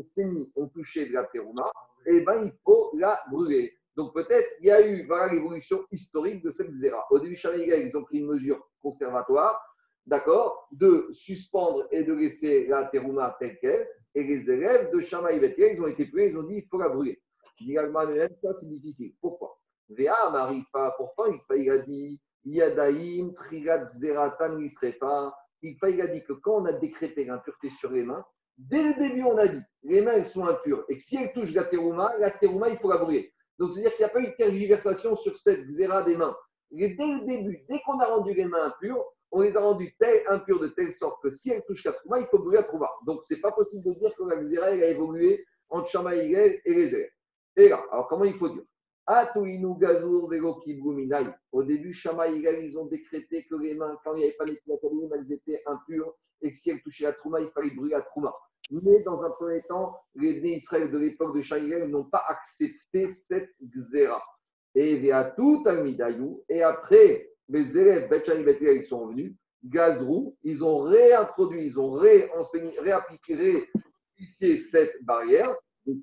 saigné, 0.03 0.51
ont 0.55 0.67
touché 0.67 1.07
de 1.07 1.13
la 1.13 1.23
terouma, 1.25 1.71
eh 2.05 2.21
ben, 2.21 2.43
il 2.45 2.53
faut 2.63 2.91
la 2.95 3.19
brûler. 3.31 3.73
Donc 3.95 4.13
peut-être 4.13 4.47
il 4.59 4.67
y 4.67 4.71
a 4.71 4.85
eu 4.85 5.05
voilà 5.07 5.33
l'évolution 5.33 5.85
historique 5.91 6.43
de 6.43 6.51
cette 6.51 6.73
zéra. 6.73 7.05
Au 7.11 7.19
début, 7.19 7.37
Shama 7.37 7.57
ils 7.57 7.95
ont 7.95 8.03
pris 8.03 8.19
une 8.19 8.27
mesure 8.27 8.61
conservatoire, 8.81 9.57
d'accord, 10.05 10.67
de 10.71 11.07
suspendre 11.13 11.87
et 11.91 12.03
de 12.03 12.13
laisser 12.13 12.67
la 12.67 12.85
terouma 12.85 13.35
telle 13.39 13.57
qu'elle. 13.59 13.87
Et 14.13 14.23
les 14.23 14.49
élèves 14.51 14.91
de 14.91 14.99
Shama 14.99 15.31
ils 15.31 15.81
ont 15.81 15.87
été 15.87 16.05
pris, 16.07 16.27
ils 16.29 16.37
ont 16.37 16.43
dit 16.43 16.57
il 16.57 16.67
faut 16.69 16.77
la 16.77 16.89
brûler. 16.89 17.21
Ça 17.57 18.53
c'est 18.53 18.69
difficile. 18.69 19.13
Pourquoi? 19.21 19.57
N'arrive 19.89 20.65
pas. 20.71 20.93
Pourtant, 20.97 21.25
il 21.55 21.71
a 21.71 21.77
dit 21.79 22.19
Yadaim, 22.43 23.33
Trigat, 23.35 23.91
Zeratan, 23.93 24.57
Nisrefa. 24.57 25.35
Il 25.61 26.01
a 26.01 26.07
dit 26.07 26.23
que 26.23 26.33
quand 26.33 26.61
on 26.61 26.65
a 26.65 26.73
décrété 26.73 27.25
l'impureté 27.25 27.69
sur 27.69 27.91
les 27.91 28.03
mains, 28.03 28.23
dès 28.57 28.83
le 28.83 28.93
début, 28.93 29.23
on 29.23 29.37
a 29.37 29.47
dit 29.47 29.61
les 29.83 30.01
mains, 30.01 30.13
elles 30.13 30.25
sont 30.25 30.45
impures. 30.45 30.85
Et 30.89 30.97
que 30.97 31.01
si 31.01 31.17
elles 31.17 31.33
touchent 31.33 31.53
la 31.53 31.65
terouma, 31.65 32.15
la 32.19 32.31
terouma, 32.31 32.69
il 32.69 32.77
faut 32.77 32.89
la 32.89 32.97
brûler. 32.97 33.33
Donc, 33.57 33.71
c'est-à-dire 33.71 33.91
qu'il 33.95 34.05
n'y 34.05 34.11
a 34.11 34.13
pas 34.13 34.21
eu 34.21 34.27
de 34.27 34.35
tergiversation 34.35 35.15
sur 35.15 35.37
cette 35.37 35.67
zéra 35.69 36.03
des 36.03 36.17
mains. 36.17 36.35
Et 36.71 36.89
dès 36.89 37.05
le 37.05 37.25
début, 37.25 37.65
dès 37.69 37.79
qu'on 37.85 37.99
a 37.99 38.05
rendu 38.05 38.33
les 38.33 38.45
mains 38.45 38.65
impures, 38.65 39.03
on 39.31 39.41
les 39.41 39.57
a 39.57 39.61
rendues 39.61 39.95
impures 40.27 40.59
de 40.59 40.67
telle 40.67 40.91
sorte 40.91 41.21
que 41.23 41.29
si 41.31 41.51
elles 41.51 41.63
touchent 41.65 41.85
la 41.85 41.93
terouma, 41.93 42.19
il 42.19 42.27
faut 42.27 42.39
brûler 42.39 42.57
la 42.57 42.63
terouma. 42.63 42.89
Donc, 43.05 43.23
ce 43.23 43.33
n'est 43.33 43.39
pas 43.39 43.51
possible 43.51 43.83
de 43.85 43.99
dire 43.99 44.13
que 44.15 44.23
la 44.23 44.43
zéra, 44.43 44.71
elle 44.71 44.83
a 44.83 44.89
évolué 44.89 45.43
entre 45.69 45.89
Shamaï 45.89 46.33
et 46.33 46.61
les 46.65 46.93
élèves. 46.93 47.09
Et 47.57 47.69
là, 47.69 47.83
alors 47.91 48.07
comment 48.07 48.25
il 48.25 48.35
faut 48.35 48.49
dire 48.49 48.63
au 51.51 51.63
début, 51.63 51.93
Shama 51.93 52.27
et 52.27 52.65
ils 52.65 52.77
ont 52.77 52.87
décrété 52.87 53.45
que 53.45 53.55
les 53.55 53.75
mains, 53.75 53.95
quand 54.03 54.15
il 54.15 54.17
n'y 54.17 54.23
avait 54.23 54.33
pas 54.33 54.45
d'équilibre, 54.45 55.15
elles 55.15 55.31
étaient 55.31 55.61
impures 55.67 56.11
et 56.41 56.51
que 56.51 56.57
si 56.57 56.71
elles 56.71 56.81
touchaient 56.81 57.03
la 57.03 57.13
trouma, 57.13 57.39
il 57.39 57.51
fallait 57.51 57.69
brûler 57.69 57.93
la 57.93 58.01
trouma. 58.01 58.33
Mais 58.71 59.03
dans 59.03 59.23
un 59.23 59.29
premier 59.29 59.61
temps, 59.63 59.95
les 60.15 60.39
Bnei 60.39 60.55
Israël 60.55 60.89
de 60.89 60.97
l'époque 60.97 61.35
de 61.35 61.41
Shamaï 61.43 61.87
n'ont 61.87 62.05
pas 62.05 62.23
accepté 62.27 63.07
cette 63.07 63.51
xéra. 63.61 64.19
Et 64.73 64.97
via 64.97 65.25
tout 65.37 65.63
Almidayou, 65.67 66.43
et 66.49 66.63
après, 66.63 67.29
les 67.47 67.77
élèves 67.77 68.09
Bet 68.09 68.23
ils 68.27 68.83
sont 68.83 69.07
venus, 69.07 69.35
Gazrou, 69.63 70.35
ils 70.43 70.63
ont 70.63 70.79
réintroduit, 70.79 71.67
ils 71.67 71.79
ont 71.79 71.91
réappliqué, 71.91 73.35
réappliqué 73.35 74.57
cette 74.57 75.03
barrière. 75.03 75.55
Et 75.87 75.95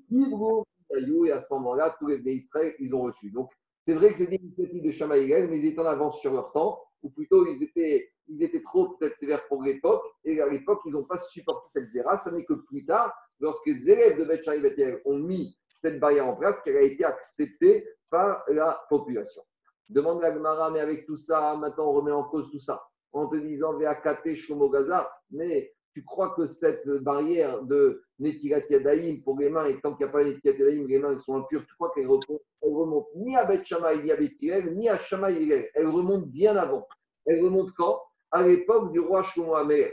et 1.25 1.31
à 1.31 1.39
ce 1.39 1.53
moment-là, 1.53 1.95
tous 1.99 2.07
les 2.07 2.19
Israël, 2.31 2.73
ils 2.79 2.93
ont 2.93 3.03
reçu. 3.03 3.31
Donc, 3.31 3.51
c'est 3.85 3.93
vrai 3.93 4.11
que 4.11 4.19
c'est 4.19 4.29
des 4.29 4.37
initiatives 4.37 4.83
de 4.83 4.91
Shamaïgel, 4.91 5.49
mais 5.49 5.59
ils 5.59 5.65
étaient 5.65 5.81
en 5.81 5.85
avance 5.85 6.19
sur 6.21 6.33
leur 6.33 6.51
temps, 6.51 6.81
ou 7.01 7.09
plutôt 7.09 7.45
ils 7.47 7.61
étaient, 7.63 8.09
ils 8.27 8.41
étaient 8.41 8.61
trop 8.61 8.89
peut-être 8.89 9.17
sévères 9.17 9.45
pour 9.47 9.61
l'époque, 9.61 10.03
et 10.23 10.39
à 10.41 10.47
l'époque, 10.47 10.79
ils 10.85 10.93
n'ont 10.93 11.03
pas 11.03 11.17
supporté 11.17 11.67
cette 11.69 11.91
zéra. 11.91 12.17
Ce 12.17 12.29
n'est 12.29 12.45
que 12.45 12.53
plus 12.53 12.85
tard, 12.85 13.13
lorsque 13.39 13.65
les 13.65 13.89
élèves 13.89 14.17
de 14.19 14.25
Beth 14.25 14.45
Bethel 14.61 15.01
ont 15.05 15.19
mis 15.19 15.57
cette 15.73 15.99
barrière 15.99 16.27
en 16.27 16.37
place, 16.37 16.61
qu'elle 16.61 16.77
a 16.77 16.81
été 16.81 17.03
acceptée 17.03 17.85
par 18.09 18.43
la 18.47 18.79
population. 18.89 19.41
Demande 19.89 20.21
la 20.21 20.33
Gemara, 20.33 20.69
mais 20.71 20.79
avec 20.79 21.05
tout 21.05 21.17
ça, 21.17 21.55
maintenant 21.57 21.89
on 21.89 21.93
remet 21.93 22.11
en 22.11 22.23
cause 22.23 22.49
tout 22.51 22.59
ça, 22.59 22.81
en 23.11 23.27
te 23.27 23.35
disant, 23.35 23.77
Veakate 23.77 24.35
Shomo 24.35 24.69
Gaza, 24.69 25.11
mais 25.31 25.73
tu 25.93 26.03
crois 26.03 26.33
que 26.35 26.47
cette 26.47 26.87
barrière 27.03 27.63
de 27.63 28.03
Netilat 28.19 28.65
Yadaïm 28.69 29.21
pour 29.23 29.39
les 29.39 29.49
mains, 29.49 29.65
et 29.65 29.79
tant 29.79 29.95
qu'il 29.95 30.05
n'y 30.05 30.09
a 30.09 30.13
pas 30.13 30.23
Netilat 30.23 30.53
Yadaïm, 30.53 30.87
les 30.87 30.99
mains 30.99 31.17
sont 31.19 31.37
impures, 31.37 31.65
tu 31.67 31.73
crois 31.75 31.91
qu'elle 31.93 32.07
remonte, 32.07 33.07
ni 33.15 33.35
à 33.35 33.45
Bet 33.45 33.63
Shammai, 33.63 34.03
ni 34.03 34.11
à 34.11 34.15
Bet 34.15 34.35
ni 34.75 34.89
à 34.89 34.97
Shammai 34.97 35.69
Elle 35.75 35.87
remonte 35.87 36.27
bien 36.29 36.55
avant. 36.55 36.87
Elle 37.25 37.43
remonte 37.43 37.71
quand? 37.73 38.01
À 38.31 38.41
l'époque 38.41 38.91
du 38.91 38.99
roi 38.99 39.21
Shlomo 39.23 39.55
Amer, 39.55 39.91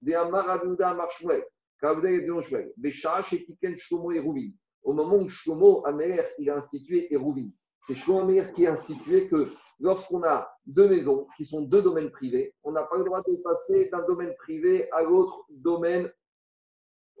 des 0.00 0.14
Amarabuda 0.14 0.94
Marshmuel, 0.94 1.42
Kavdel 1.80 2.20
et 2.20 2.42
Shmuel, 2.42 2.72
des 2.76 2.92
Shach 2.92 3.32
et 3.32 3.44
Tiken 3.44 3.76
Shlomo 3.76 4.12
et 4.12 4.22
Au 4.84 4.92
moment 4.92 5.16
où 5.16 5.28
Shlomo 5.28 5.84
Amer, 5.86 6.24
il 6.38 6.48
a 6.50 6.58
institué 6.58 7.12
Eruvin. 7.12 7.50
C'est 7.90 7.96
Shlomo 7.96 8.32
qui 8.54 8.68
a 8.68 8.74
institué 8.74 9.26
que 9.26 9.48
lorsqu'on 9.80 10.22
a 10.22 10.48
deux 10.64 10.88
maisons 10.88 11.26
qui 11.36 11.44
sont 11.44 11.62
deux 11.62 11.82
domaines 11.82 12.12
privés, 12.12 12.54
on 12.62 12.70
n'a 12.70 12.84
pas 12.84 12.96
le 12.98 13.04
droit 13.04 13.20
de 13.20 13.34
passer 13.42 13.88
d'un 13.90 14.06
domaine 14.06 14.32
privé 14.36 14.88
à 14.92 15.02
l'autre 15.02 15.44
domaine, 15.50 16.08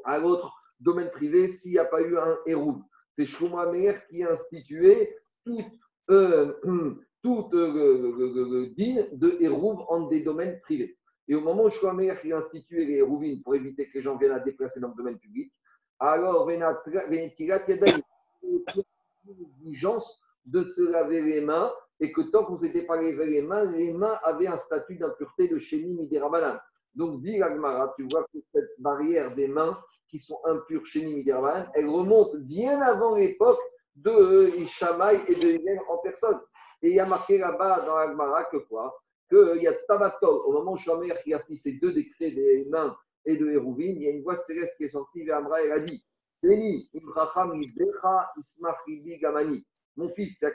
à 0.04 0.20
l'autre 0.20 0.54
domaine 0.78 1.10
privé 1.10 1.48
s'il 1.48 1.72
n'y 1.72 1.78
a 1.78 1.84
pas 1.84 2.00
eu 2.00 2.16
un 2.16 2.38
héros. 2.46 2.76
C'est 3.14 3.26
Shlomo 3.26 3.64
qui 4.08 4.22
a 4.22 4.30
institué 4.30 5.12
toute, 5.44 5.66
euh, 6.10 6.52
toute 7.24 7.52
euh, 7.52 8.72
digne 8.76 9.08
de 9.10 9.38
hérouv 9.40 9.80
entre 9.88 10.10
des 10.10 10.22
domaines 10.22 10.60
privés. 10.60 10.96
Et 11.26 11.34
au 11.34 11.40
moment 11.40 11.64
où 11.64 11.70
Shlomo 11.70 12.14
qui 12.22 12.32
a 12.32 12.36
institué 12.36 12.84
les 12.84 12.98
hérouvines 12.98 13.42
pour 13.42 13.56
éviter 13.56 13.88
que 13.88 13.98
les 13.98 14.02
gens 14.02 14.16
viennent 14.16 14.30
à 14.30 14.38
déplacer 14.38 14.78
dans 14.78 14.90
le 14.90 14.94
domaine 14.94 15.18
public, 15.18 15.52
alors, 15.98 16.48
il 16.48 16.60
y 16.60 16.62
a 16.62 16.78
une 19.26 19.44
exigence 19.44 20.22
de 20.46 20.62
se 20.62 20.82
laver 20.82 21.22
les 21.22 21.40
mains 21.40 21.72
et 22.00 22.12
que 22.12 22.22
tant 22.30 22.44
qu'on 22.44 22.54
ne 22.54 22.58
s'était 22.58 22.86
pas 22.86 22.96
lavé 22.96 23.26
les 23.26 23.42
mains, 23.42 23.70
les 23.72 23.92
mains 23.92 24.18
avaient 24.24 24.46
un 24.46 24.56
statut 24.58 24.96
d'impureté 24.96 25.48
de 25.48 25.58
chéni 25.58 25.94
midirabanan. 25.94 26.58
Donc, 26.94 27.22
dit 27.22 27.40
Agmara, 27.40 27.92
tu 27.96 28.06
vois 28.10 28.24
que 28.32 28.38
cette 28.52 28.70
barrière 28.78 29.34
des 29.36 29.46
mains 29.46 29.78
qui 30.08 30.18
sont 30.18 30.40
impures 30.44 30.84
chéni 30.86 31.14
midirabanan, 31.14 31.70
elle 31.74 31.88
remonte 31.88 32.36
bien 32.36 32.80
avant 32.80 33.16
l'époque 33.16 33.60
de 33.96 34.48
Ishamay 34.58 35.20
et 35.28 35.34
de 35.34 35.48
Hélène 35.50 35.80
en 35.88 35.98
personne. 35.98 36.40
Et 36.82 36.90
il 36.90 36.94
y 36.94 37.00
a 37.00 37.06
marqué 37.06 37.38
là-bas 37.38 37.84
dans 37.86 37.96
Agmara 37.96 38.44
que 38.44 38.56
quoi? 38.56 38.98
Qu'il 39.28 39.62
y 39.62 39.68
a 39.68 39.74
Tabatol, 39.86 40.40
au 40.46 40.52
moment 40.52 40.72
où 40.72 40.76
Shamer 40.76 41.14
qui 41.22 41.34
a 41.34 41.38
pris 41.38 41.56
ces 41.56 41.72
deux 41.72 41.92
décrets 41.92 42.30
des 42.32 42.66
mains 42.68 42.96
et 43.24 43.36
de 43.36 43.48
Hérouvin, 43.50 43.84
il 43.84 44.02
y 44.02 44.08
a 44.08 44.10
une 44.10 44.22
voix 44.22 44.36
céleste 44.36 44.74
qui 44.76 44.84
est 44.84 44.88
sortie 44.88 45.24
vers 45.24 45.38
Amra, 45.38 45.62
elle 45.62 45.72
a 45.72 45.80
dit 45.80 46.02
Béni, 46.42 46.88
Ibraham, 46.94 47.54
Ibecha, 47.62 48.32
Ismach, 48.38 48.78
Ibi, 48.88 49.18
Gamani. 49.18 49.64
Mon 49.96 50.08
fils, 50.10 50.38
c'est 50.38 50.52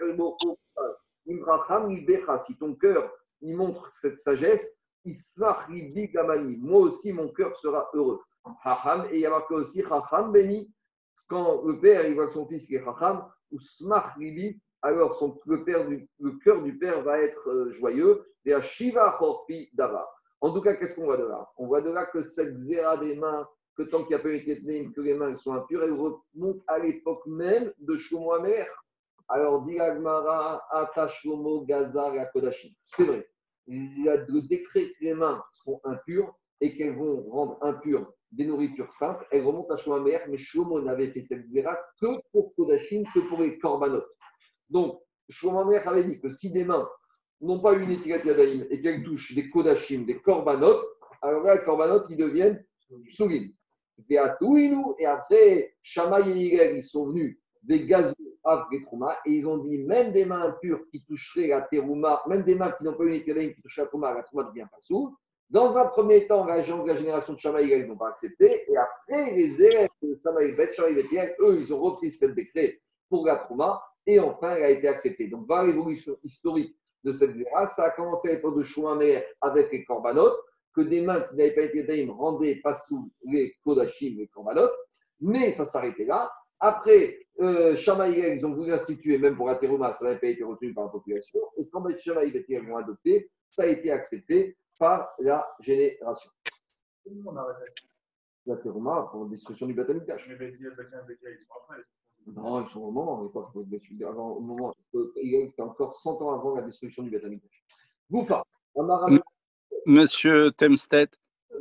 Ibecha, 1.28 2.40
si 2.40 2.58
ton 2.58 2.76
cœur 2.76 3.12
il 3.42 3.56
montre 3.56 3.92
cette 3.92 4.20
sagesse. 4.20 4.80
Moi 5.06 6.80
aussi, 6.80 7.14
mon 7.14 7.30
cœur 7.30 7.56
sera 7.58 7.90
heureux. 7.94 8.22
Et 9.12 9.16
il 9.16 9.20
y 9.20 9.26
a 9.26 9.30
marqué 9.30 9.54
aussi. 9.54 9.84
Quand 11.30 11.64
le 11.64 11.80
père 11.80 12.06
il 12.08 12.16
voit 12.16 12.28
que 12.28 12.34
son 12.34 12.48
fils 12.48 12.72
est 12.72 12.86
Hacham, 12.86 13.26
ou 13.52 13.60
Smach, 13.60 14.16
alors 14.82 15.40
le, 15.46 15.88
du, 15.88 16.40
cœur 16.40 16.64
du 16.64 16.78
père 16.78 17.02
va 17.04 17.20
être 17.20 17.50
euh, 17.50 17.72
joyeux. 17.72 18.26
Et 18.46 18.54
à 18.54 18.62
Shiva, 18.62 19.16
Chorpi, 19.18 19.70
Dava. 19.74 20.08
En 20.42 20.54
tout 20.54 20.62
cas, 20.62 20.76
qu'est-ce 20.76 20.96
qu'on 20.96 21.06
voit 21.06 21.18
de 21.18 21.26
là? 21.26 21.50
On 21.58 21.66
voit 21.66 21.82
de 21.82 21.90
là 21.90 22.06
que 22.06 22.24
cette 22.24 22.60
zéra 22.60 22.98
des 22.98 23.16
mains, 23.16 23.48
que 23.76 23.84
tant 23.84 24.00
qu'il 24.00 24.10
n'y 24.10 24.16
a 24.16 24.20
pas 24.20 24.30
tenu, 24.30 24.92
que 24.92 25.02
les 25.02 25.16
mains 25.16 25.36
sont 25.38 25.54
impures, 25.54 25.84
elle 25.84 25.94
remonte 25.94 26.62
à 26.68 26.78
l'époque 26.78 27.26
même 27.26 27.74
de 27.80 27.98
Shlomo. 27.98 28.34
Alors, 29.28 29.66
dit 29.66 29.80
Agmara, 29.80 30.64
Ata 30.72 31.08
Shlomo, 31.08 31.66
Gazar 31.66 32.14
Kodashim. 32.32 32.72
C'est 32.86 33.04
vrai. 33.04 33.28
Il 33.68 34.04
y 34.04 34.10
a 34.10 34.18
le 34.18 34.42
décret 34.42 34.92
que 35.00 35.06
les 35.06 35.14
mains 35.14 35.44
sont 35.52 35.82
impures 35.84 36.34
et 36.62 36.78
qu'elles 36.78 36.96
vont 36.96 37.28
rendre 37.30 37.58
impures 37.62 38.14
des 38.32 38.46
nourritures 38.46 38.94
saintes. 38.94 39.20
Elles 39.32 39.44
remontent 39.44 39.74
à 39.74 39.78
Shlomo 39.78 40.04
mais 40.04 40.38
Shlomo 40.38 40.82
n'avait 40.82 41.12
fait 41.12 41.24
cette 41.24 41.48
zéra 41.48 41.78
que 42.00 42.08
pour 42.32 42.54
Kodashim, 42.56 43.04
que 43.14 43.28
pour 43.28 43.42
les 43.42 43.58
korbanot. 43.58 44.04
Donc, 44.70 45.00
Shlomo 45.30 45.72
avait 45.72 46.04
dit 46.04 46.20
que 46.20 46.30
si 46.30 46.52
des 46.52 46.64
mains 46.64 46.88
n'ont 47.42 47.60
pas 47.60 47.74
une 47.74 47.92
étiquette 47.92 48.26
yadaïm 48.26 48.68
et 48.70 48.82
qu'elles 48.82 49.04
touchent 49.04 49.34
des 49.34 49.50
kodashim, 49.50 50.06
des 50.06 50.20
korbanot, 50.22 50.80
alors 51.22 51.44
là, 51.44 51.56
les 51.56 51.64
korbanot, 51.64 52.08
ils 52.10 52.18
deviennent 52.18 52.64
sougim. 53.14 53.50
Et 54.10 54.18
après, 54.18 55.76
Shamaï 55.82 56.30
et 56.30 56.36
Yigel, 56.36 56.78
ils 56.78 56.84
sont 56.84 57.08
venus 57.08 57.40
des 57.64 57.88
Trouma 57.88 58.15
et 59.26 59.32
ils 59.32 59.48
ont 59.48 59.58
dit 59.58 59.80
même 59.80 60.12
des 60.12 60.26
mains 60.26 60.42
impures 60.42 60.82
qui 60.92 61.04
toucheraient 61.04 61.48
la 61.48 61.62
terouma, 61.62 62.22
même 62.28 62.44
des 62.44 62.56
mains 62.56 62.72
qui 62.74 62.84
n'ont 62.84 62.94
pas 62.94 63.04
une 63.04 63.14
étiquette 63.14 63.56
qui 63.56 63.62
touchent 63.62 63.78
la 63.78 63.88
trouma, 63.88 64.14
la 64.14 64.24
trouma 64.24 64.44
ne 64.44 64.50
devient 64.50 64.68
pas 64.72 64.82
sourde. 64.82 65.14
Dans 65.50 65.78
un 65.78 65.88
premier 65.88 66.28
temps, 66.28 66.46
la, 66.46 66.58
la 66.58 66.98
génération 66.98 67.34
de 67.34 67.40
Shamaï 67.40 67.70
ils 67.70 67.88
n'ont 67.88 67.98
pas 67.98 68.10
accepté. 68.10 68.66
Et 68.72 68.78
après, 68.78 69.36
les 69.36 69.62
élèves 69.62 69.88
de 70.02 70.18
Shamaï 70.22 70.56
Bet, 70.56 70.74
Shamaï 70.74 71.04
eux, 71.40 71.58
ils 71.60 71.74
ont 71.74 71.80
repris 71.80 72.12
ce 72.12 72.26
décret 72.26 72.80
pour 73.10 73.26
la. 73.26 73.48
Et 74.08 74.20
enfin, 74.20 74.56
elle 74.56 74.64
a 74.64 74.70
été 74.70 74.88
acceptée. 74.88 75.28
Donc, 75.28 75.48
dans 75.48 75.64
l'évolution 75.64 76.18
historique 76.24 76.76
de 77.06 77.14
cette 77.14 77.36
zéra. 77.36 77.68
Ça 77.68 77.86
a 77.86 77.90
commencé 77.92 78.30
à 78.30 78.34
l'époque 78.34 78.58
de 78.58 78.64
Chouamer 78.64 79.24
avec 79.40 79.72
les 79.72 79.86
corbanotes, 79.86 80.38
que 80.74 80.82
des 80.82 81.02
mains 81.02 81.22
qui 81.22 81.36
n'avaient 81.36 81.54
pas 81.56 81.62
été 81.62 81.84
daïm 81.84 82.12
rendaient 82.12 82.60
pas 82.62 82.74
sous 82.74 83.10
les 83.26 83.56
kodachim, 83.64 84.16
les 84.18 84.28
corbanotes, 84.28 84.74
mais 85.22 85.52
ça 85.52 85.66
s'arrêtait 85.66 86.06
là. 86.06 86.30
Après, 86.60 87.25
euh, 87.42 87.76
ils 87.78 88.46
ont 88.46 88.54
voulu 88.54 88.74
instituer, 88.74 89.18
même 89.18 89.36
pour 89.36 89.48
la 89.48 89.56
terouma, 89.56 89.94
ça 89.94 90.06
n'avait 90.06 90.20
pas 90.20 90.28
été 90.28 90.44
retenu 90.44 90.74
par 90.74 90.86
la 90.86 90.90
population. 90.90 91.40
Et 91.58 91.68
quand 91.70 91.86
les 91.86 92.00
Shamaï 92.00 92.32
ont 92.70 92.78
adopté, 92.78 93.30
ça 93.50 93.64
a 93.64 93.68
été 93.68 93.92
accepté 93.92 94.58
par 94.80 95.10
la 95.20 95.48
génération. 95.60 96.32
La 98.46 98.56
terouma 98.58 99.10
pour 99.12 99.24
la 99.26 99.30
destruction 99.30 99.68
du 99.68 99.74
bâtiment. 99.74 100.02
Non, 102.28 102.64
ils 102.64 102.70
sont 102.70 102.82
au 102.82 102.92
moment, 102.92 103.24
mais 103.24 103.30
pas 103.30 103.52
avant, 104.08 104.32
au 104.32 104.40
moment, 104.40 104.74
c'était 104.92 105.62
encore 105.62 105.96
100 105.96 106.22
ans 106.22 106.34
avant 106.34 106.56
la 106.56 106.64
destruction 106.64 107.04
du 107.04 107.12
Beth 107.12 107.24
Goufa, 108.10 108.44
Monsieur 109.86 110.52
Temstedt, 110.52 111.16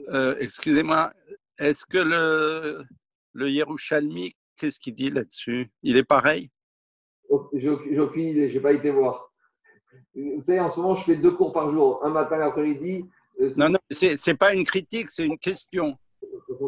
euh, 0.08 0.34
excusez-moi, 0.38 1.12
est-ce 1.58 1.84
que 1.84 1.98
le, 1.98 2.84
le 3.32 3.50
Yerushalmi, 3.50 4.34
qu'est-ce 4.56 4.78
qu'il 4.78 4.94
dit 4.94 5.10
là-dessus? 5.10 5.70
Il 5.82 5.96
est 5.96 6.04
pareil? 6.04 6.50
J'ai 7.54 7.70
aucune 7.70 8.28
idée, 8.28 8.50
je 8.50 8.54
n'ai 8.54 8.62
pas 8.62 8.72
été 8.72 8.90
voir. 8.90 9.32
Vous 10.14 10.40
savez, 10.40 10.60
en 10.60 10.70
ce 10.70 10.80
moment, 10.80 10.94
je 10.94 11.04
fais 11.04 11.16
deux 11.16 11.32
cours 11.32 11.52
par 11.52 11.70
jour, 11.70 12.04
un 12.04 12.10
matin, 12.10 12.40
après-midi. 12.40 13.04
Euh, 13.40 13.50
non, 13.56 13.68
non, 13.68 13.78
ce 13.90 14.30
n'est 14.30 14.36
pas 14.36 14.54
une 14.54 14.64
critique, 14.64 15.10
c'est 15.10 15.24
une 15.24 15.38
question 15.38 15.96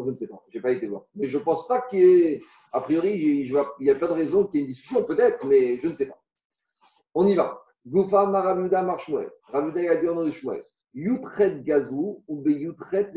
je 0.05 0.11
ne 0.11 0.15
sais 0.15 0.27
pas. 0.27 0.43
Je 0.49 0.57
n'ai 0.57 0.61
pas 0.61 0.71
été 0.71 0.87
voir. 0.87 1.03
Mais 1.15 1.27
je 1.27 1.37
ne 1.37 1.43
pense 1.43 1.67
pas 1.67 1.81
qu'il 1.81 1.99
y 1.99 2.03
ait. 2.03 2.41
A 2.73 2.81
priori, 2.81 3.13
il 3.17 3.51
n'y 3.79 3.89
a 3.89 3.95
pas 3.95 4.07
de 4.07 4.13
raison 4.13 4.45
qu'il 4.45 4.59
y 4.59 4.63
ait 4.63 4.65
une 4.65 4.71
discussion, 4.71 5.03
peut-être, 5.03 5.45
mais 5.45 5.77
je 5.77 5.87
ne 5.87 5.95
sais 5.95 6.07
pas. 6.07 6.21
On 7.13 7.27
y 7.27 7.35
va. 7.35 7.61
Goufa 7.85 8.25
Maramuda 8.27 8.83
Marshmuel. 8.83 9.31
Ramuda 9.43 9.91
a 9.91 9.95
dit 9.97 10.07
au 10.07 10.15
nom 10.15 10.25
de 10.25 10.31
Shmuel. 10.31 10.63
Yutret 10.93 11.61
Gazou 11.61 12.23
ou 12.27 12.41
Be 12.41 12.49
Yutret. 12.49 13.11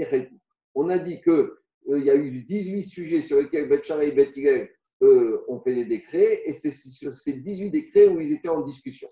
On 0.75 0.89
a 0.89 0.99
dit 0.99 1.21
euh, 1.27 1.60
il 1.99 2.05
y 2.05 2.11
a 2.11 2.15
eu 2.15 2.43
18 2.43 2.83
sujets 2.83 3.23
sur 3.23 3.41
lesquels 3.41 3.69
Bet 3.69 3.83
et 4.03 4.13
Bet 4.13 4.71
euh, 5.03 5.45
ont 5.49 5.61
fait 5.61 5.75
des 5.75 5.87
décrets, 5.87 6.43
et 6.45 6.53
c'est 6.53 6.73
sur 6.73 7.15
ces 7.15 7.35
18 7.35 7.71
décrets 7.71 8.09
où 8.09 8.21
ils 8.21 8.33
étaient 8.33 8.49
en 8.49 8.61
discussion. 8.63 9.09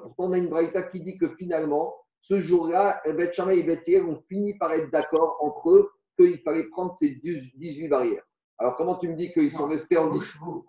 Pourtant, 0.00 0.24
on 0.24 0.32
a 0.32 0.38
une 0.38 0.48
braïta 0.48 0.82
qui 0.82 1.00
dit 1.02 1.18
que 1.18 1.28
finalement, 1.36 1.94
ce 2.20 2.40
jour-là, 2.40 3.00
Bet 3.06 3.32
et 3.52 3.62
Bet 3.62 4.00
ont 4.02 4.20
fini 4.28 4.56
par 4.58 4.72
être 4.72 4.90
d'accord 4.90 5.38
entre 5.40 5.70
eux 5.70 5.90
qu'il 6.18 6.38
fallait 6.40 6.68
prendre 6.70 6.92
ces 6.94 7.10
18 7.10 7.88
barrières. 7.88 8.24
Alors, 8.58 8.76
comment 8.76 8.98
tu 8.98 9.08
me 9.08 9.14
dis 9.14 9.32
qu'ils 9.32 9.52
sont 9.52 9.68
restés 9.68 9.96
en 9.96 10.10
discussion 10.10 10.64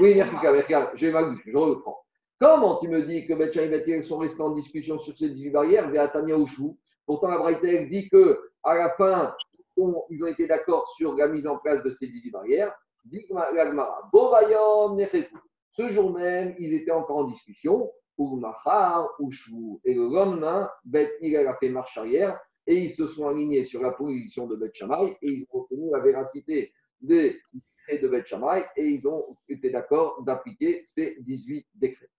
Oui, 0.00 0.14
merci, 0.16 0.34
regarde, 0.44 0.90
j'ai 0.96 1.10
vu, 1.10 1.42
je 1.46 1.56
reprends. 1.56 2.04
Comment 2.40 2.78
tu 2.78 2.86
me 2.86 3.02
dis 3.02 3.26
que 3.26 3.34
Bet 3.34 3.50
et 3.56 3.68
Bet 3.68 4.02
sont 4.02 4.18
restés 4.18 4.42
en 4.42 4.52
discussion 4.52 4.96
sur 4.98 5.18
ces 5.18 5.30
18 5.30 5.50
barrières? 5.50 5.90
Véatania 5.90 6.38
Ushvu. 6.38 6.70
Pourtant, 7.04 7.28
la 7.28 7.38
Braïta 7.38 7.84
dit 7.86 8.08
que 8.08 8.38
à 8.62 8.76
la 8.76 8.90
fin, 8.90 9.34
ils 9.76 10.22
ont 10.22 10.26
été 10.28 10.46
d'accord 10.46 10.88
sur 10.96 11.16
la 11.16 11.26
mise 11.26 11.48
en 11.48 11.58
place 11.58 11.82
de 11.82 11.90
ces 11.90 12.06
18 12.06 12.30
barrières. 12.30 12.72
Dit 13.04 13.26
l'Agmara, 13.30 14.08
Ce 15.70 15.88
jour 15.88 16.12
même, 16.12 16.54
ils 16.60 16.74
étaient 16.74 16.92
encore 16.92 17.16
en 17.16 17.24
discussion. 17.24 17.90
Et 18.18 19.94
le 19.94 20.12
lendemain, 20.12 20.70
Bet 20.84 21.18
a 21.46 21.56
fait 21.56 21.70
marche 21.70 21.96
arrière 21.98 22.38
et 22.66 22.76
ils 22.76 22.90
se 22.90 23.06
sont 23.06 23.28
alignés 23.28 23.64
sur 23.64 23.80
la 23.80 23.92
position 23.92 24.46
de 24.46 24.56
Bet 24.56 24.70
Shammai 24.74 25.16
et 25.22 25.28
ils 25.28 25.46
ont 25.52 25.60
obtenu 25.60 25.90
la 25.90 26.00
véracité 26.00 26.72
des 27.00 27.40
décrets 27.52 28.02
de 28.02 28.08
Bet 28.08 28.26
Shammai 28.26 28.64
et 28.76 28.86
ils 28.86 29.08
ont 29.08 29.24
été 29.48 29.70
d'accord 29.70 30.22
d'appliquer 30.22 30.82
ces 30.84 31.16
18 31.20 31.66
décrets. 31.74 32.10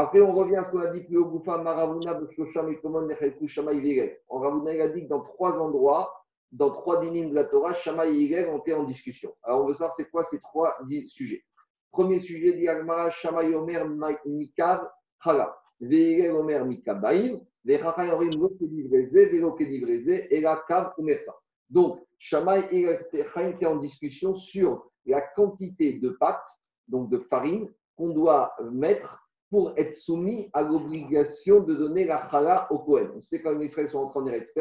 Après, 0.00 0.20
on 0.20 0.32
revient 0.32 0.54
à 0.54 0.64
ce 0.64 0.70
qu'on 0.70 0.78
a 0.78 0.92
dit 0.92 1.02
plus 1.02 1.18
haut, 1.18 1.24
Goufa, 1.24 1.58
Maravuna, 1.58 2.14
Beshosham 2.14 2.68
et 2.68 2.78
Komon, 2.78 3.08
Vigel. 3.08 4.16
En 4.28 4.38
Ravuna, 4.38 4.72
il 4.72 4.80
a 4.80 4.88
dit 4.90 5.02
que 5.02 5.08
dans 5.08 5.22
trois 5.22 5.60
endroits, 5.60 6.24
dans 6.52 6.70
trois 6.70 7.00
dynimes 7.00 7.30
de 7.30 7.34
la 7.34 7.46
Torah, 7.46 7.74
Shammai 7.74 8.10
et 8.10 8.12
Vigel 8.12 8.48
ont 8.50 8.58
été 8.58 8.74
en 8.74 8.84
discussion. 8.84 9.34
Alors, 9.42 9.64
on 9.64 9.66
veut 9.66 9.74
savoir 9.74 9.96
c'est 9.96 10.08
quoi 10.08 10.22
ces 10.22 10.38
trois 10.38 10.78
sujets. 11.08 11.42
Premier 11.90 12.20
sujet, 12.20 12.52
dit 12.52 12.68
Agmara, 12.68 13.10
Omer, 13.24 13.88
Mikav, 14.24 14.88
Chala. 15.24 15.58
Ve'igel 15.80 16.30
Omer 16.30 16.64
Mikabaim, 16.64 17.40
Ve'chachai 17.64 18.12
Orim 18.12 18.30
Lokedivrézé, 18.40 19.26
Ve'lokedivrézé, 19.30 20.32
et 20.32 20.40
la 20.40 20.62
Kav 20.68 20.92
Umersa. 20.98 21.34
Donc, 21.68 21.98
Shamaï 22.18 22.68
et 22.70 23.24
Chaim 23.34 23.48
étaient 23.48 23.66
en 23.66 23.78
discussion 23.78 24.36
sur 24.36 24.92
la 25.06 25.22
quantité 25.22 25.94
de 25.94 26.10
pâte, 26.10 26.48
donc 26.86 27.10
de 27.10 27.18
farine, 27.18 27.68
qu'on 27.96 28.10
doit 28.10 28.54
mettre 28.70 29.27
pour 29.50 29.72
être 29.76 29.94
soumis 29.94 30.50
à 30.52 30.62
l'obligation 30.62 31.60
de 31.60 31.74
donner 31.74 32.04
la 32.04 32.28
chala 32.30 32.66
au 32.70 32.80
Kohen. 32.80 33.10
On 33.16 33.20
sait 33.20 33.42
quand 33.42 33.52
les 33.52 33.66
Israéliens 33.66 33.90
sont 33.90 33.98
entrés 34.00 34.20
en 34.20 34.26
Eretz 34.26 34.52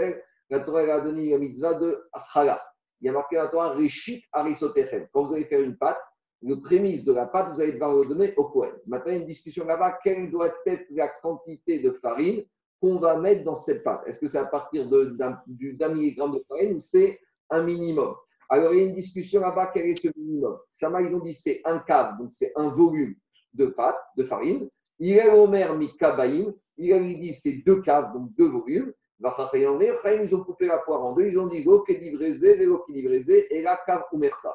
la 0.49 0.61
Torah 0.61 0.81
a 0.81 1.01
donné 1.01 1.31
la 1.31 1.39
mitzvah 1.39 1.73
de 1.73 2.07
chala. 2.33 2.61
Il 3.01 3.07
y 3.07 3.09
a 3.09 3.11
marqué 3.11 3.35
la 3.35 3.47
Torah 3.49 3.73
Rishit 3.73 4.23
Arisotechem. 4.31 5.07
Quand 5.11 5.23
vous 5.23 5.33
allez 5.33 5.45
faire 5.45 5.61
une 5.61 5.77
pâte, 5.77 5.99
le 6.41 6.61
prémisse 6.61 7.03
de 7.03 7.13
la 7.13 7.25
pâte, 7.25 7.53
vous 7.53 7.61
allez 7.61 7.73
devoir 7.73 7.95
le 7.95 8.05
donner 8.05 8.33
au 8.37 8.45
Kohen. 8.45 8.73
Maintenant, 8.85 9.11
il 9.11 9.15
y 9.15 9.17
a 9.17 9.21
une 9.21 9.27
discussion 9.27 9.65
là-bas. 9.65 9.99
Quelle 10.03 10.31
doit 10.31 10.53
être 10.65 10.85
la 10.91 11.09
quantité 11.21 11.79
de 11.79 11.91
farine 11.91 12.43
qu'on 12.81 12.99
va 12.99 13.17
mettre 13.17 13.43
dans 13.43 13.55
cette 13.55 13.83
pâte? 13.83 14.03
Est-ce 14.07 14.19
que 14.19 14.27
c'est 14.27 14.37
à 14.37 14.45
partir 14.45 14.89
d'un 14.89 15.93
milligramme 15.93 16.33
de 16.33 16.43
farine 16.47 16.75
ou 16.75 16.79
c'est 16.79 17.19
un 17.49 17.63
minimum? 17.63 18.15
Alors, 18.49 18.73
il 18.73 18.79
y 18.79 18.83
a 18.83 18.85
une 18.85 18.95
discussion 18.95 19.41
là-bas. 19.41 19.71
Quel 19.73 19.87
est 19.87 19.95
ce 19.95 20.07
minimum? 20.15 20.57
Shama, 20.71 21.01
ils 21.01 21.13
ont 21.13 21.19
dit 21.19 21.33
c'est 21.33 21.61
un 21.65 21.79
cave, 21.79 22.17
donc 22.17 22.29
c'est 22.31 22.53
un 22.55 22.69
volume 22.69 23.15
de 23.53 23.65
pâte, 23.65 23.99
de 24.15 24.23
farine. 24.23 24.69
Il 24.99 25.13
est 25.13 25.29
Omer 25.29 25.75
Mikabaïm. 25.75 26.53
Il 26.77 26.93
a 26.93 26.99
dit 26.99 27.33
c'est 27.33 27.63
deux 27.65 27.81
caves, 27.81 28.13
donc 28.13 28.33
deux 28.35 28.49
volumes. 28.49 28.93
Ils 29.19 30.35
ont 30.35 30.43
coupé 30.43 30.67
la 30.67 30.77
poire 30.79 31.03
en 31.03 31.15
deux. 31.15 31.27
Ils 31.27 31.39
ont 31.39 31.47
dit 31.47 31.63
Go 31.63 31.81
Kedivrézé, 31.81 32.55
Vélo 32.55 32.85
et 32.89 33.61
la 33.61 33.79
cave. 33.85 34.03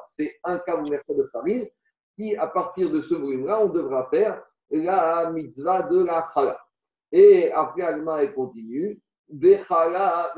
C'est 0.07 0.35
un 0.43 0.59
cave 0.59 0.85
Umersa 0.85 1.13
de 1.13 1.29
farine 1.31 1.67
qui, 2.15 2.35
à 2.35 2.47
partir 2.47 2.89
de 2.91 3.01
ce 3.01 3.15
volume-là, 3.15 3.65
on 3.65 3.69
devra 3.69 4.07
faire 4.09 4.41
la 4.69 5.31
mitzvah 5.31 5.83
de 5.83 6.05
la 6.05 6.25
chala. 6.33 6.57
Et 7.11 7.51
après, 7.51 7.83
Alma 7.83 8.25
continue 8.27 8.99
Bechala 9.29 10.33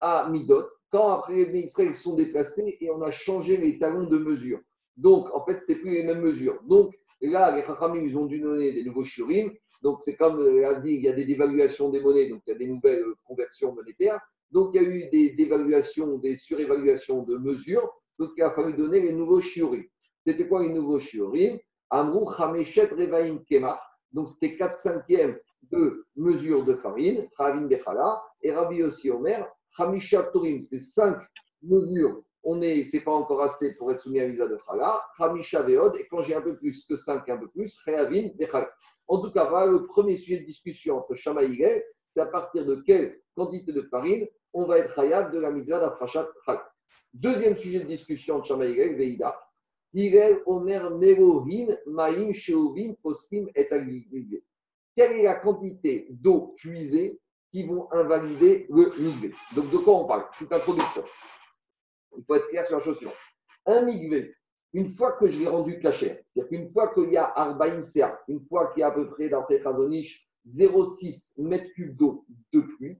à 0.00 0.28
Midot. 0.30 0.68
Quand 0.90 1.08
après 1.10 1.34
les 1.34 1.60
Israël 1.60 1.94
sont 1.94 2.14
déplacés 2.14 2.76
et 2.80 2.90
on 2.90 3.02
a 3.02 3.10
changé 3.10 3.56
les 3.56 3.78
talons 3.78 4.06
de 4.06 4.18
mesure. 4.18 4.60
Donc, 4.96 5.34
en 5.34 5.44
fait, 5.44 5.60
c'était 5.60 5.80
plus 5.80 5.90
les 5.90 6.02
mêmes 6.02 6.20
mesures. 6.20 6.60
Donc, 6.64 6.94
là, 7.20 7.54
les 7.56 7.62
Chachamim, 7.62 8.04
ils 8.04 8.16
ont 8.16 8.26
dû 8.26 8.40
donner 8.40 8.72
des 8.72 8.84
nouveaux 8.84 9.04
shurim. 9.04 9.52
Donc, 9.82 10.00
c'est 10.02 10.16
comme 10.16 10.38
euh, 10.40 10.68
a 10.68 10.80
dit, 10.80 10.92
il 10.92 11.02
y 11.02 11.08
a 11.08 11.12
des 11.12 11.24
dévaluations 11.24 11.88
des 11.90 12.00
monnaies, 12.00 12.28
donc 12.28 12.42
il 12.46 12.50
y 12.52 12.54
a 12.54 12.58
des 12.58 12.66
nouvelles 12.66 13.02
euh, 13.02 13.14
conversions 13.24 13.74
monétaires. 13.74 14.20
Donc, 14.50 14.70
il 14.74 14.82
y 14.82 14.84
a 14.84 14.88
eu 14.88 15.08
des 15.10 15.30
dévaluations, 15.30 16.18
des 16.18 16.36
surévaluations 16.36 17.22
de 17.22 17.36
mesures. 17.36 17.90
Donc, 18.18 18.30
il 18.36 18.42
a 18.42 18.50
fallu 18.50 18.74
donner 18.74 19.00
les 19.00 19.12
nouveaux 19.12 19.40
shurim. 19.40 19.84
C'était 20.26 20.46
quoi 20.46 20.62
les 20.62 20.72
nouveaux 20.72 21.00
shurim 21.00 21.58
Amrou 21.90 22.30
Hameshet 22.30 22.86
Revaim 22.86 23.38
Kemach. 23.48 23.80
Donc, 24.12 24.28
c'était 24.28 24.56
4 24.56 24.76
cinquièmes 24.76 25.38
de 25.70 26.06
mesures 26.16 26.64
de 26.64 26.74
farine, 26.74 27.28
Ravin 27.38 27.66
Bechala, 27.66 28.22
et 28.42 28.52
Rabbi 28.52 28.82
aussi 28.82 29.10
Omer, 29.10 29.46
Hamisha 29.78 30.24
Torim, 30.24 30.60
c'est 30.60 30.78
5 30.78 31.16
mesures 31.62 32.22
on 32.44 32.60
est, 32.60 32.84
c'est 32.84 33.00
pas 33.00 33.12
encore 33.12 33.42
assez 33.42 33.76
pour 33.76 33.92
être 33.92 34.00
soumis 34.00 34.20
à 34.20 34.26
visa 34.26 34.48
de 34.48 34.58
Chala, 34.66 35.02
Hamisha 35.18 35.62
Veod, 35.62 35.96
et 35.96 36.06
quand 36.10 36.22
j'ai 36.22 36.34
un 36.34 36.42
peu 36.42 36.56
plus 36.56 36.84
que 36.84 36.96
5, 36.96 37.28
un 37.28 37.38
peu 37.38 37.48
plus, 37.48 37.78
Réavin 37.84 38.30
Bechala. 38.36 38.70
En 39.06 39.20
tout 39.20 39.30
cas, 39.30 39.48
voilà 39.48 39.70
le 39.70 39.86
premier 39.86 40.16
sujet 40.16 40.40
de 40.40 40.46
discussion 40.46 40.98
entre 40.98 41.14
Shama 41.14 41.42
et 41.44 41.84
c'est 42.14 42.20
à 42.20 42.26
partir 42.26 42.66
de 42.66 42.76
quelle 42.86 43.20
quantité 43.34 43.72
de 43.72 43.82
farine 43.82 44.26
on 44.52 44.66
va 44.66 44.78
être 44.78 44.98
Hayab 44.98 45.32
de 45.32 45.38
la 45.38 45.50
mitzvah 45.50 45.80
d'Afrachat 45.80 46.28
Chala. 46.44 46.68
Deuxième 47.14 47.56
sujet 47.56 47.80
de 47.80 47.86
discussion 47.86 48.36
entre 48.36 48.46
Shama 48.46 48.66
et 48.66 48.94
Veida. 48.94 49.38
Irel 49.94 50.42
Omer 50.46 50.90
Merohin 50.96 51.76
Maïm 51.86 52.32
Sheovim 52.32 52.94
Postim 53.02 53.46
et. 53.54 53.68
Quelle 54.96 55.12
est 55.12 55.22
la 55.22 55.36
quantité 55.36 56.06
d'eau 56.10 56.54
puisée 56.56 57.20
qui 57.50 57.64
vont 57.64 57.90
invalider 57.92 58.66
le 58.70 58.90
migvé 58.98 59.30
Donc, 59.54 59.70
de 59.70 59.76
quoi 59.78 59.96
on 59.96 60.06
parle? 60.06 60.24
C'est 60.32 60.50
introduction. 60.52 61.02
Il 62.16 62.24
faut 62.24 62.34
être 62.34 62.48
clair 62.48 62.66
sur 62.66 62.78
la 62.78 62.84
chose 62.84 62.96
suivante. 62.96 63.16
Un 63.66 63.82
migvé, 63.82 64.34
une 64.72 64.90
fois 64.90 65.12
que 65.12 65.30
je 65.30 65.38
l'ai 65.38 65.48
rendu 65.48 65.78
cachère, 65.78 66.16
c'est-à-dire 66.16 66.48
qu'une 66.48 66.72
fois 66.72 66.92
qu'il 66.94 67.12
y 67.12 67.16
a 67.16 67.32
Arbaïn 67.36 67.82
une 68.28 68.40
fois 68.46 68.72
qu'il 68.72 68.80
y 68.80 68.82
a 68.82 68.88
à 68.88 68.90
peu 68.90 69.08
près 69.10 69.28
dans 69.28 69.44
Khazonich 69.44 70.26
0,6 70.46 71.38
m3 71.38 71.96
d'eau 71.96 72.24
de 72.52 72.60
pluie, 72.60 72.98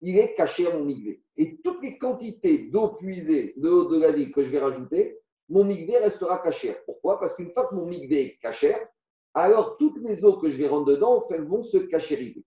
il 0.00 0.18
est 0.18 0.34
caché 0.34 0.72
mon 0.72 0.84
migvé. 0.84 1.22
Et 1.36 1.60
toutes 1.62 1.82
les 1.82 1.98
quantités 1.98 2.68
d'eau 2.70 2.90
puisée 2.90 3.54
de 3.56 3.68
l'eau 3.68 3.88
de 3.88 4.00
la 4.00 4.12
ville 4.12 4.32
que 4.32 4.44
je 4.44 4.50
vais 4.50 4.60
rajouter, 4.60 5.18
mon 5.48 5.64
migvé 5.64 5.98
restera 5.98 6.38
cachère. 6.38 6.76
Pourquoi? 6.84 7.18
Parce 7.18 7.34
qu'une 7.34 7.52
fois 7.52 7.66
que 7.66 7.74
mon 7.74 7.86
migvé 7.86 8.22
est 8.22 8.38
cachère, 8.38 8.86
alors 9.34 9.76
toutes 9.76 9.98
les 9.98 10.24
eaux 10.24 10.38
que 10.38 10.50
je 10.50 10.56
vais 10.56 10.68
rendre 10.68 10.86
dedans 10.86 11.26
elles 11.30 11.46
vont 11.46 11.62
se 11.62 11.78
cachériser. 11.78 12.44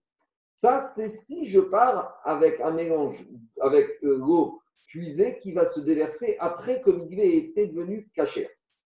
Ça, 0.55 0.91
c'est 0.95 1.09
si 1.09 1.47
je 1.47 1.59
pars 1.59 2.19
avec 2.23 2.59
un 2.61 2.71
mélange 2.71 3.17
avec 3.59 3.87
euh, 4.03 4.17
l'eau 4.17 4.60
puisée 4.87 5.39
qui 5.39 5.53
va 5.53 5.65
se 5.65 5.79
déverser 5.79 6.35
après 6.39 6.81
que 6.81 6.91
migvé 6.91 7.37
été 7.37 7.67
devenu 7.67 8.09
cachère. 8.13 8.49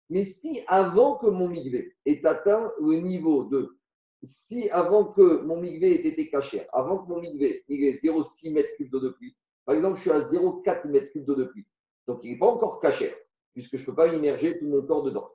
Mais 0.09 0.25
si 0.25 0.61
avant 0.67 1.15
que 1.17 1.27
mon 1.27 1.47
migvé 1.47 1.95
ait 2.05 2.25
atteint 2.25 2.71
le 2.81 2.99
niveau 2.99 3.45
de, 3.45 3.77
si 4.23 4.69
avant 4.69 5.05
que 5.05 5.41
mon 5.41 5.61
migvé 5.61 5.93
ait 5.93 6.07
été 6.07 6.29
cachère, 6.29 6.67
avant 6.73 6.97
que 6.97 7.09
mon 7.09 7.21
migvé 7.21 7.63
est 7.69 8.03
0,6 8.03 8.53
m3 8.53 8.89
d'eau 8.89 8.99
de 8.99 9.09
pluie, 9.09 9.35
par 9.65 9.75
exemple, 9.75 9.97
je 9.97 10.01
suis 10.01 10.11
à 10.11 10.19
0,4 10.19 10.87
m3 10.87 11.23
d'eau 11.23 11.35
de 11.35 11.45
pluie, 11.45 11.65
donc 12.07 12.23
il 12.23 12.31
n'est 12.31 12.39
pas 12.39 12.47
encore 12.47 12.79
cachère, 12.79 13.15
puisque 13.53 13.77
je 13.77 13.81
ne 13.81 13.85
peux 13.85 13.95
pas 13.95 14.13
immerger 14.13 14.57
tout 14.57 14.67
mon 14.67 14.81
corps 14.81 15.03
dedans. 15.03 15.29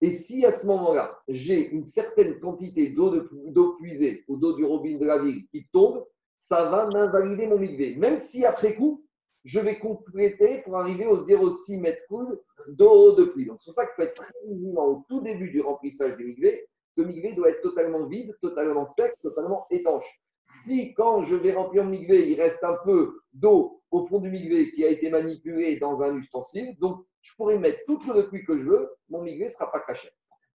Et 0.00 0.10
si 0.10 0.44
à 0.44 0.52
ce 0.52 0.66
moment-là, 0.66 1.18
j'ai 1.28 1.70
une 1.70 1.86
certaine 1.86 2.38
quantité 2.38 2.90
d'eau 2.90 3.76
puisée 3.80 4.24
ou 4.28 4.36
d'eau 4.36 4.54
du 4.54 4.64
robinet 4.64 4.98
de 4.98 5.06
la 5.06 5.18
ville 5.22 5.46
qui 5.48 5.66
tombe, 5.72 6.04
ça 6.38 6.70
va 6.70 6.86
m'invalider 6.88 7.46
mon 7.46 7.58
migvé. 7.58 7.96
Même 7.96 8.16
si 8.16 8.44
après 8.44 8.76
coup, 8.76 9.04
je 9.44 9.60
vais 9.60 9.78
compléter 9.78 10.58
pour 10.62 10.76
arriver 10.76 11.06
aux 11.06 11.24
0,6 11.24 11.80
mètres 11.80 12.02
cubes 12.08 12.38
d'eau 12.68 13.12
de 13.12 13.24
pluie. 13.24 13.46
Donc, 13.46 13.58
c'est 13.60 13.66
pour 13.66 13.74
ça 13.74 13.86
qu'il 13.86 13.94
faut 13.96 14.10
être 14.10 14.20
très 14.20 14.32
vigilant 14.46 14.86
au 14.86 15.04
tout 15.08 15.20
début 15.20 15.50
du 15.50 15.60
remplissage 15.60 16.16
du 16.16 16.24
migvé. 16.24 16.66
Le 16.96 17.04
migvé 17.04 17.32
doit 17.34 17.50
être 17.50 17.62
totalement 17.62 18.06
vide, 18.06 18.36
totalement 18.42 18.86
sec, 18.86 19.14
totalement 19.22 19.66
étanche. 19.70 20.04
Si, 20.42 20.94
quand 20.94 21.24
je 21.24 21.36
vais 21.36 21.52
remplir 21.52 21.84
le 21.84 21.90
migvé, 21.90 22.30
il 22.30 22.40
reste 22.40 22.64
un 22.64 22.76
peu 22.84 23.20
d'eau 23.32 23.82
au 23.90 24.06
fond 24.06 24.20
du 24.20 24.30
migvé 24.30 24.72
qui 24.72 24.84
a 24.84 24.88
été 24.88 25.10
manipulé 25.10 25.78
dans 25.78 26.00
un 26.02 26.16
ustensile, 26.16 26.76
donc 26.78 27.04
je 27.22 27.34
pourrais 27.36 27.58
mettre 27.58 27.80
toute 27.86 28.04
l'eau 28.06 28.14
de 28.14 28.22
pluie 28.22 28.44
que 28.44 28.58
je 28.58 28.64
veux, 28.64 28.90
mon 29.08 29.22
migvé 29.22 29.44
ne 29.44 29.50
sera 29.50 29.70
pas 29.70 29.80
caché. 29.80 30.08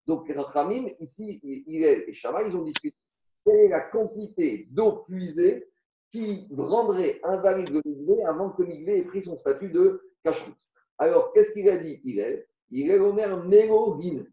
Donc, 0.06 0.30
Ramim, 0.34 0.88
ici, 0.98 1.40
il 1.42 1.84
et 1.84 2.12
Shama, 2.12 2.42
ils 2.42 2.56
ont 2.56 2.62
discuté 2.62 2.96
quelle 3.44 3.60
est 3.60 3.68
la 3.68 3.80
quantité 3.80 4.66
d'eau 4.70 5.04
puisée 5.08 5.68
qui 6.12 6.46
rendrait 6.56 7.20
invalide 7.24 7.70
le 7.70 7.82
miglé 7.84 8.22
avant 8.24 8.50
que 8.50 8.62
le 8.62 8.88
ait 8.88 9.02
pris 9.02 9.22
son 9.22 9.36
statut 9.36 9.70
de 9.70 10.02
cacheroute. 10.22 10.54
Alors, 10.98 11.32
qu'est-ce 11.32 11.52
qu'il 11.52 11.68
a 11.68 11.78
dit? 11.78 12.00
Il 12.04 12.20
est, 12.20 12.46
il 12.70 12.90
est 12.90 12.98
l'Omer 12.98 13.34
Mélohine. 13.46 14.26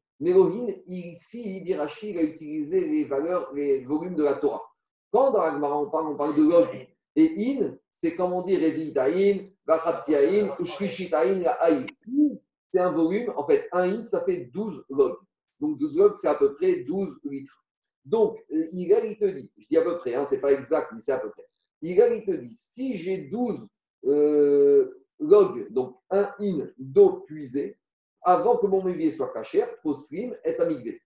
Ici, 0.87 1.63
il 1.65 1.75
Rachid, 1.75 2.17
a 2.17 2.21
utilisé 2.21 2.81
les 2.81 3.05
valeurs, 3.05 3.53
les 3.53 3.85
volumes 3.85 4.15
de 4.15 4.23
la 4.23 4.35
Torah. 4.35 4.61
Quand 5.11 5.31
dans 5.31 5.41
l'Agmara, 5.41 5.81
on 5.81 5.89
parle, 5.89 6.07
on 6.07 6.17
parle 6.17 6.35
de 6.35 6.43
log 6.43 6.67
et 7.15 7.33
in, 7.37 7.75
c'est 7.89 8.15
comme 8.15 8.33
on 8.33 8.41
dit 8.41 8.55
Revitaïn, 8.55 9.49
Vachatsiaïn, 9.65 10.55
Ushkishitaïn, 10.59 11.43
Aïn. 11.59 11.85
C'est 12.71 12.79
un 12.79 12.91
volume, 12.91 13.33
en 13.35 13.45
fait, 13.47 13.67
un 13.71 14.01
in, 14.01 14.05
ça 14.05 14.23
fait 14.23 14.49
12 14.53 14.85
log. 14.89 15.17
Donc 15.59 15.79
12 15.79 15.97
log, 15.97 16.13
c'est 16.17 16.27
à 16.27 16.35
peu 16.35 16.53
près 16.53 16.81
12 16.81 17.19
litres. 17.23 17.65
Donc, 18.05 18.37
il, 18.49 18.69
il 18.73 19.17
te 19.17 19.25
dit, 19.25 19.51
je 19.57 19.65
dis 19.69 19.77
à 19.77 19.81
peu 19.81 19.97
près, 19.97 20.15
hein, 20.15 20.25
c'est 20.25 20.39
pas 20.39 20.51
exact, 20.51 20.91
mais 20.93 21.01
c'est 21.01 21.11
à 21.11 21.19
peu 21.19 21.29
près. 21.29 21.45
Il, 21.81 21.95
te 21.95 22.31
dit, 22.31 22.55
si 22.55 22.97
j'ai 22.97 23.29
12 23.29 23.67
euh, 24.05 25.03
logs, 25.19 25.71
donc 25.71 25.97
un 26.09 26.29
in 26.39 26.67
d'eau 26.77 27.23
puisée, 27.27 27.77
avant 28.21 28.57
que 28.57 28.67
mon 28.67 28.83
mévier 28.83 29.11
soit 29.11 29.31
caché, 29.33 29.63
Poslim 29.83 30.35
est 30.43 30.59
amigvé. 30.59 31.01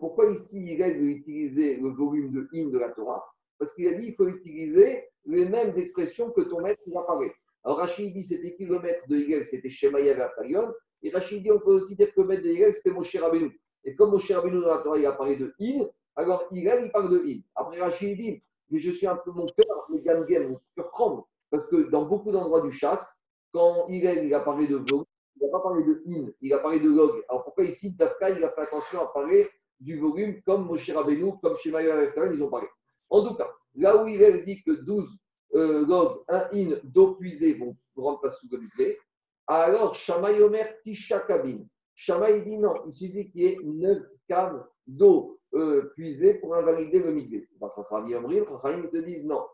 Pourquoi 0.00 0.30
ici 0.30 0.72
il 0.72 0.82
a 0.82 0.88
utiliser 0.88 1.76
le 1.76 1.90
volume 1.90 2.32
de 2.32 2.48
in 2.54 2.70
de 2.70 2.78
la 2.78 2.90
Torah? 2.90 3.24
Parce 3.58 3.72
qu'il 3.74 3.86
a 3.86 3.94
dit 3.94 4.06
qu'il 4.06 4.14
faut 4.16 4.26
utiliser 4.26 5.04
les 5.26 5.48
mêmes 5.48 5.78
expressions 5.78 6.30
que 6.30 6.40
ton 6.40 6.60
maître 6.60 6.80
il 6.86 6.96
apparaît. 6.96 7.32
Alors 7.62 7.78
Rachid 7.78 8.12
dit 8.12 8.24
c'était 8.24 8.54
kilomètre 8.56 9.06
de 9.08 9.16
Higel, 9.16 9.46
c'était 9.46 9.70
Shemaya 9.70 10.14
Vertayon. 10.14 10.72
Et 11.02 11.10
Rachid 11.10 11.42
dit 11.42 11.52
on 11.52 11.60
peut 11.60 11.74
aussi 11.74 11.94
dire 11.94 12.12
que 12.12 12.20
le 12.20 12.26
maître 12.26 12.42
de 12.42 12.50
Higel 12.50 12.74
c'était 12.74 12.90
Moshe 12.90 13.14
Rabbeinu. 13.16 13.58
Et 13.84 13.94
comme 13.94 14.10
Moshe 14.10 14.30
Rabbeinu 14.30 14.60
dans 14.60 14.74
la 14.74 14.82
Torah 14.82 14.98
il 14.98 15.06
apparaît 15.06 15.36
de 15.36 15.54
in, 15.60 15.88
alors, 16.16 16.44
il 16.52 16.58
il 16.58 16.90
parle 16.92 17.10
de 17.10 17.24
il. 17.26 17.42
Après, 17.56 17.80
Rachid 17.80 18.16
dit, 18.16 18.40
mais 18.70 18.78
je 18.78 18.90
suis 18.90 19.06
un 19.06 19.16
peu 19.16 19.30
mon 19.32 19.46
cœur, 19.46 19.86
le 19.88 19.98
gamgem, 19.98 20.50
mon 20.50 20.60
cœur 20.76 20.90
tremble. 20.90 21.22
Parce 21.50 21.66
que 21.66 21.88
dans 21.90 22.04
beaucoup 22.04 22.30
d'endroits 22.30 22.62
du 22.62 22.72
chasse, 22.72 23.20
quand 23.52 23.86
il 23.88 24.04
il 24.04 24.34
a 24.34 24.40
parlé 24.40 24.66
de 24.66 24.76
volume, 24.76 25.04
il 25.36 25.46
n'a 25.46 25.52
pas 25.52 25.60
parlé 25.60 25.84
de 25.84 26.02
in, 26.08 26.30
il 26.40 26.52
a 26.52 26.58
parlé 26.58 26.80
de 26.80 26.88
log. 26.88 27.22
Alors 27.28 27.44
pourquoi 27.44 27.64
ici, 27.64 27.94
Dafka, 27.94 28.30
il 28.30 28.42
a 28.44 28.50
fait 28.50 28.62
attention 28.62 29.00
à 29.00 29.06
parler 29.06 29.48
du 29.80 29.98
volume 29.98 30.40
comme 30.42 30.66
Moshe 30.66 30.90
Rabbeinu, 30.90 31.32
comme 31.42 31.56
chez 31.58 31.70
Maya 31.70 32.12
ils 32.32 32.42
ont 32.42 32.48
parlé. 32.48 32.68
En 33.10 33.26
tout 33.26 33.34
cas, 33.34 33.50
là 33.74 34.02
où 34.02 34.08
il 34.08 34.44
dit 34.44 34.62
que 34.62 34.72
12 34.72 35.16
euh, 35.54 35.86
log, 35.86 36.22
un 36.28 36.48
in 36.52 36.78
d'eau 36.84 37.14
puisée 37.14 37.54
vont 37.54 37.76
rendre 37.96 38.20
pas 38.20 38.30
sous 38.30 38.48
clé, 38.48 38.98
alors 39.46 39.94
Shamaï 39.94 40.40
Omer 40.42 40.80
Tisha 40.82 41.20
Kabin. 41.20 41.64
Shamaï 41.94 42.44
dit 42.44 42.58
non, 42.58 42.74
il 42.86 42.92
suffit 42.92 43.30
qu'il 43.30 43.42
y 43.42 43.46
ait 43.46 43.58
9 43.62 43.98
caves 44.28 44.64
d'eau 44.86 45.38
euh, 45.54 45.92
puiser 45.94 46.34
pour 46.34 46.54
invalider 46.54 46.98
le 46.98 47.12
migvé. 47.12 47.48
Chachamim 47.60 48.88
te 48.88 48.96
disent 48.98 49.24
non. 49.24 49.46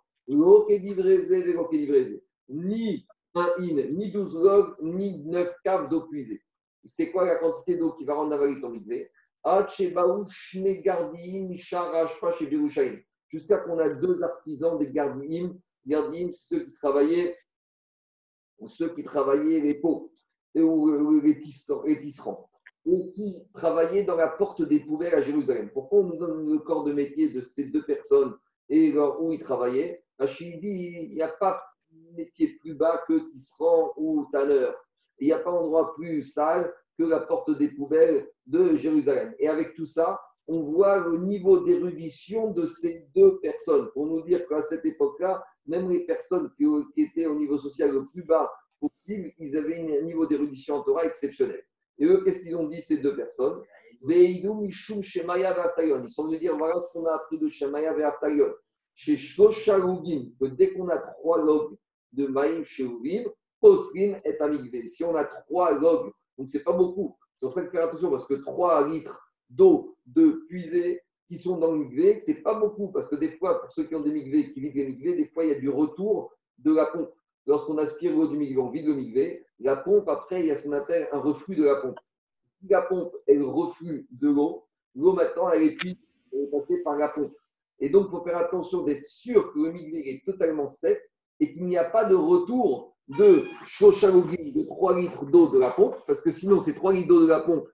Ni 2.48 3.06
un 3.34 3.48
in, 3.58 3.76
ni 3.92 4.10
12 4.10 4.34
logs, 4.42 4.74
ni 4.82 5.22
9 5.24 5.54
caves 5.64 5.88
d'eau 5.88 6.02
puisée. 6.02 6.42
C'est 6.86 7.10
quoi 7.10 7.26
la 7.26 7.36
quantité 7.36 7.76
d'eau 7.76 7.92
qui 7.92 8.04
va 8.04 8.14
rendre 8.14 8.34
invalide 8.34 8.60
ton 8.60 8.70
migvé 8.70 9.10
Jusqu'à 13.28 13.58
qu'on 13.58 13.78
a 13.78 13.88
deux 13.90 14.22
artisans 14.22 14.78
des 14.78 14.90
gardiim. 14.90 15.56
Gardiim, 15.86 16.30
ceux 16.32 16.64
qui 16.64 16.72
travaillaient, 16.74 17.38
ceux 18.66 18.94
qui 18.94 19.02
travaillaient 19.02 19.60
les 19.60 19.80
pots 19.80 20.12
ou 20.54 21.20
les 21.20 21.40
tisserands 21.40 22.49
et 22.86 23.12
qui 23.12 23.36
travaillaient 23.52 24.04
dans 24.04 24.16
la 24.16 24.28
porte 24.28 24.62
des 24.62 24.80
poubelles 24.80 25.14
à 25.14 25.22
Jérusalem. 25.22 25.70
Pourquoi 25.72 26.00
on 26.00 26.04
nous 26.04 26.16
donne 26.16 26.50
le 26.50 26.58
corps 26.58 26.84
de 26.84 26.92
métier 26.92 27.30
de 27.30 27.40
ces 27.42 27.66
deux 27.66 27.84
personnes 27.84 28.34
et 28.68 28.96
où 28.96 29.32
ils 29.32 29.40
travaillaient? 29.40 30.02
Achille 30.18 30.58
dit 30.60 31.08
il 31.10 31.14
n'y 31.14 31.22
a 31.22 31.28
pas 31.28 31.62
métier 32.16 32.58
plus 32.60 32.74
bas 32.74 33.02
que 33.06 33.30
tisserand 33.30 33.92
ou 33.96 34.26
tanneur. 34.32 34.74
Il 35.18 35.26
n'y 35.26 35.32
a 35.32 35.38
pas 35.38 35.50
endroit 35.50 35.94
plus 35.94 36.22
sale 36.22 36.72
que 36.98 37.04
la 37.04 37.20
porte 37.20 37.56
des 37.58 37.68
poubelles 37.68 38.28
de 38.46 38.76
Jérusalem. 38.76 39.34
Et 39.38 39.48
avec 39.48 39.74
tout 39.74 39.86
ça, 39.86 40.20
on 40.46 40.62
voit 40.62 40.98
le 41.08 41.18
niveau 41.18 41.60
d'érudition 41.60 42.50
de 42.52 42.66
ces 42.66 43.06
deux 43.14 43.38
personnes. 43.40 43.90
Pour 43.92 44.06
nous 44.06 44.22
dire 44.22 44.46
qu'à 44.48 44.62
cette 44.62 44.84
époque-là, 44.84 45.44
même 45.66 45.88
les 45.88 46.04
personnes 46.06 46.50
qui, 46.56 46.64
étaient 47.00 47.26
au 47.26 47.38
niveau 47.38 47.58
social 47.58 47.92
le 47.92 48.06
plus 48.06 48.24
bas 48.24 48.50
possible, 48.80 49.30
ils 49.38 49.56
avaient 49.56 49.78
un 49.78 50.02
niveau 50.02 50.26
d'érudition 50.26 50.76
en 50.76 50.82
Torah 50.82 51.04
exceptionnel. 51.04 51.62
Et 52.00 52.06
eux, 52.06 52.22
qu'est-ce 52.24 52.40
qu'ils 52.40 52.56
ont 52.56 52.66
dit, 52.68 52.82
ces 52.82 52.96
deux 52.96 53.14
personnes 53.14 53.62
Ils 54.08 54.42
sont 54.42 56.26
venus 56.26 56.40
dire 56.40 56.56
voilà 56.56 56.80
ce 56.80 56.92
qu'on 56.92 57.06
a 57.06 57.14
appris 57.14 57.38
de 57.38 57.48
Shemaya 57.48 57.92
Ve'artayon. 57.92 58.52
Chez 58.94 59.16
Shoshalugin, 59.16 60.30
que 60.40 60.46
dès 60.46 60.72
qu'on 60.72 60.88
a 60.88 60.98
trois 60.98 61.42
logs 61.44 61.76
de 62.12 62.26
Maïm 62.26 62.64
Sheuvim, 62.64 63.24
Posrim 63.60 64.18
est 64.24 64.40
amigvé. 64.40 64.88
Si 64.88 65.04
on 65.04 65.14
a 65.14 65.24
trois 65.24 65.78
logs, 65.78 66.10
donc 66.38 66.48
c'est 66.48 66.64
pas 66.64 66.72
beaucoup. 66.72 67.16
C'est 67.36 67.46
pour 67.46 67.52
ça 67.52 67.60
qu'il 67.60 67.70
faut 67.70 67.76
faire 67.76 67.86
attention 67.86 68.10
parce 68.10 68.26
que 68.26 68.34
3 68.34 68.88
litres 68.88 69.18
d'eau 69.48 69.96
de 70.06 70.44
puisée 70.48 71.00
qui 71.26 71.38
sont 71.38 71.58
dans 71.58 71.72
le 71.72 71.86
c'est 72.18 72.42
pas 72.42 72.54
beaucoup 72.54 72.88
parce 72.88 73.08
que 73.08 73.16
des 73.16 73.30
fois, 73.32 73.60
pour 73.60 73.72
ceux 73.72 73.84
qui 73.84 73.94
ont 73.94 74.00
des 74.00 74.12
migvés, 74.12 74.52
qui 74.52 74.60
vivent 74.60 74.74
les 74.74 74.86
migvés, 74.86 75.16
des 75.16 75.28
fois 75.28 75.44
il 75.44 75.48
y 75.50 75.54
a 75.54 75.60
du 75.60 75.68
retour 75.68 76.34
de 76.58 76.74
la 76.74 76.86
pompe. 76.86 77.14
Lorsqu'on 77.46 77.78
aspire 77.78 78.14
l'eau 78.14 78.28
du 78.28 78.36
migvé, 78.36 78.58
on 78.58 78.70
vide 78.70 78.86
le 78.86 78.94
migvé, 78.94 79.46
la 79.60 79.76
pompe, 79.76 80.08
après, 80.08 80.40
il 80.40 80.46
y 80.46 80.50
a 80.50 80.56
ce 80.56 80.64
qu'on 80.64 80.72
appelle 80.72 81.08
un 81.12 81.18
reflux 81.18 81.56
de 81.56 81.64
la 81.64 81.76
pompe. 81.76 81.98
Si 82.60 82.68
la 82.68 82.82
pompe 82.82 83.14
est 83.26 83.34
le 83.34 83.46
reflux 83.46 84.06
de 84.10 84.28
l'eau, 84.28 84.66
l'eau 84.94 85.12
maintenant, 85.12 85.50
elle 85.50 85.62
est 85.62 85.76
cuite, 85.76 86.00
elle 86.32 86.42
est 86.42 86.50
passée 86.50 86.82
par 86.82 86.96
la 86.96 87.08
pompe. 87.08 87.34
Et 87.78 87.88
donc, 87.88 88.08
il 88.08 88.10
faut 88.10 88.22
faire 88.22 88.36
attention 88.36 88.82
d'être 88.82 89.04
sûr 89.04 89.52
que 89.52 89.58
le 89.58 89.72
migvé 89.72 90.10
est 90.10 90.24
totalement 90.24 90.66
sec 90.66 91.00
et 91.40 91.52
qu'il 91.52 91.64
n'y 91.64 91.78
a 91.78 91.84
pas 91.84 92.04
de 92.04 92.14
retour 92.14 92.96
de 93.08 93.42
Shoshalogim 93.66 94.52
de 94.52 94.64
3 94.66 95.00
litres 95.00 95.24
d'eau 95.24 95.48
de 95.48 95.58
la 95.58 95.70
pompe, 95.70 95.96
parce 96.06 96.20
que 96.20 96.30
sinon, 96.30 96.60
ces 96.60 96.74
3 96.74 96.92
litres 96.92 97.08
d'eau 97.08 97.22
de 97.22 97.28
la 97.28 97.40
pompe 97.40 97.66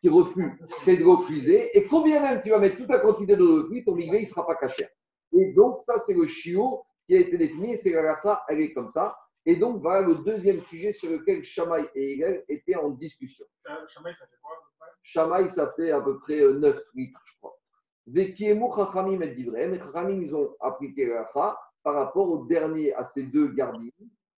qui 0.00 0.08
reflue, 0.08 0.60
c'est 0.68 0.98
de 0.98 1.02
l'eau 1.02 1.16
puisée. 1.16 1.76
Et 1.76 1.84
combien 1.84 2.20
même 2.20 2.42
tu 2.44 2.50
vas 2.50 2.58
mettre 2.58 2.76
toute 2.76 2.90
la 2.90 3.00
quantité 3.00 3.36
d'eau 3.36 3.62
de 3.62 3.68
pluie, 3.68 3.84
ton 3.84 3.94
migvé, 3.94 4.18
il 4.18 4.22
ne 4.22 4.26
sera 4.26 4.46
pas 4.46 4.54
caché. 4.54 4.86
Et 5.32 5.52
donc, 5.54 5.78
ça, 5.78 5.98
c'est 5.98 6.14
le 6.14 6.26
chiot 6.26 6.82
qui 7.06 7.16
a 7.16 7.20
été 7.20 7.36
défini, 7.36 7.72
et 7.72 7.76
c'est 7.76 7.92
la 7.92 8.14
rafa, 8.14 8.44
elle 8.48 8.60
est 8.60 8.72
comme 8.72 8.88
ça. 8.88 9.14
Et 9.46 9.56
donc, 9.56 9.82
voilà 9.82 10.06
le 10.06 10.14
deuxième 10.16 10.60
sujet 10.60 10.92
sur 10.92 11.10
lequel 11.10 11.44
Shamaï 11.44 11.84
et 11.94 12.12
Hegel 12.12 12.44
étaient 12.48 12.76
en 12.76 12.90
discussion. 12.90 13.44
Chamaï, 13.88 14.14
ça 14.18 14.26
fait 14.26 14.38
quoi 14.42 14.52
à 14.52 14.60
peu 14.60 14.70
près? 14.78 14.90
Shamaï, 15.02 15.48
ça 15.48 15.72
fait 15.76 15.90
à 15.90 16.00
peu 16.00 16.18
près 16.18 16.40
euh, 16.40 16.54
9 16.54 16.82
litres, 16.94 17.20
je 17.26 17.38
crois. 17.38 17.58
Vekiemu 18.06 18.66
Chachamim 18.74 19.20
et 19.20 19.34
Divrem. 19.34 19.74
Et 19.74 19.78
Chachamim, 19.78 20.22
ils 20.22 20.34
ont 20.34 20.54
appliqué 20.60 21.06
la 21.06 21.24
rafa 21.24 21.58
par 21.82 21.94
rapport 21.94 22.30
au 22.30 22.46
dernier, 22.46 22.94
à 22.94 23.04
ces 23.04 23.24
deux 23.24 23.48
gardiens, 23.48 23.90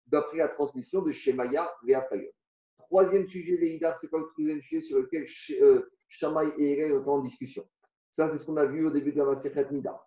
d'après 0.06 0.38
la 0.38 0.48
transmission 0.48 1.02
de 1.02 1.12
Shemaya 1.12 1.70
et 1.86 1.94
Afayot. 1.94 2.30
Troisième 2.78 3.28
sujet, 3.28 3.56
Veïdar, 3.56 3.96
c'est 3.96 4.08
quoi 4.08 4.20
le 4.20 4.26
troisième 4.28 4.62
sujet 4.62 4.80
sur 4.80 4.98
lequel 4.98 5.26
euh, 5.60 5.90
Shamaï 6.08 6.50
et 6.56 6.72
Hegel 6.72 7.04
sont 7.04 7.10
en 7.10 7.20
discussion? 7.20 7.66
Ça, 8.10 8.30
c'est 8.30 8.38
ce 8.38 8.46
qu'on 8.46 8.56
a 8.56 8.64
vu 8.64 8.86
au 8.86 8.90
début 8.90 9.12
de 9.12 9.18
la 9.18 9.26
Masechet 9.26 9.66
Mida. 9.70 10.00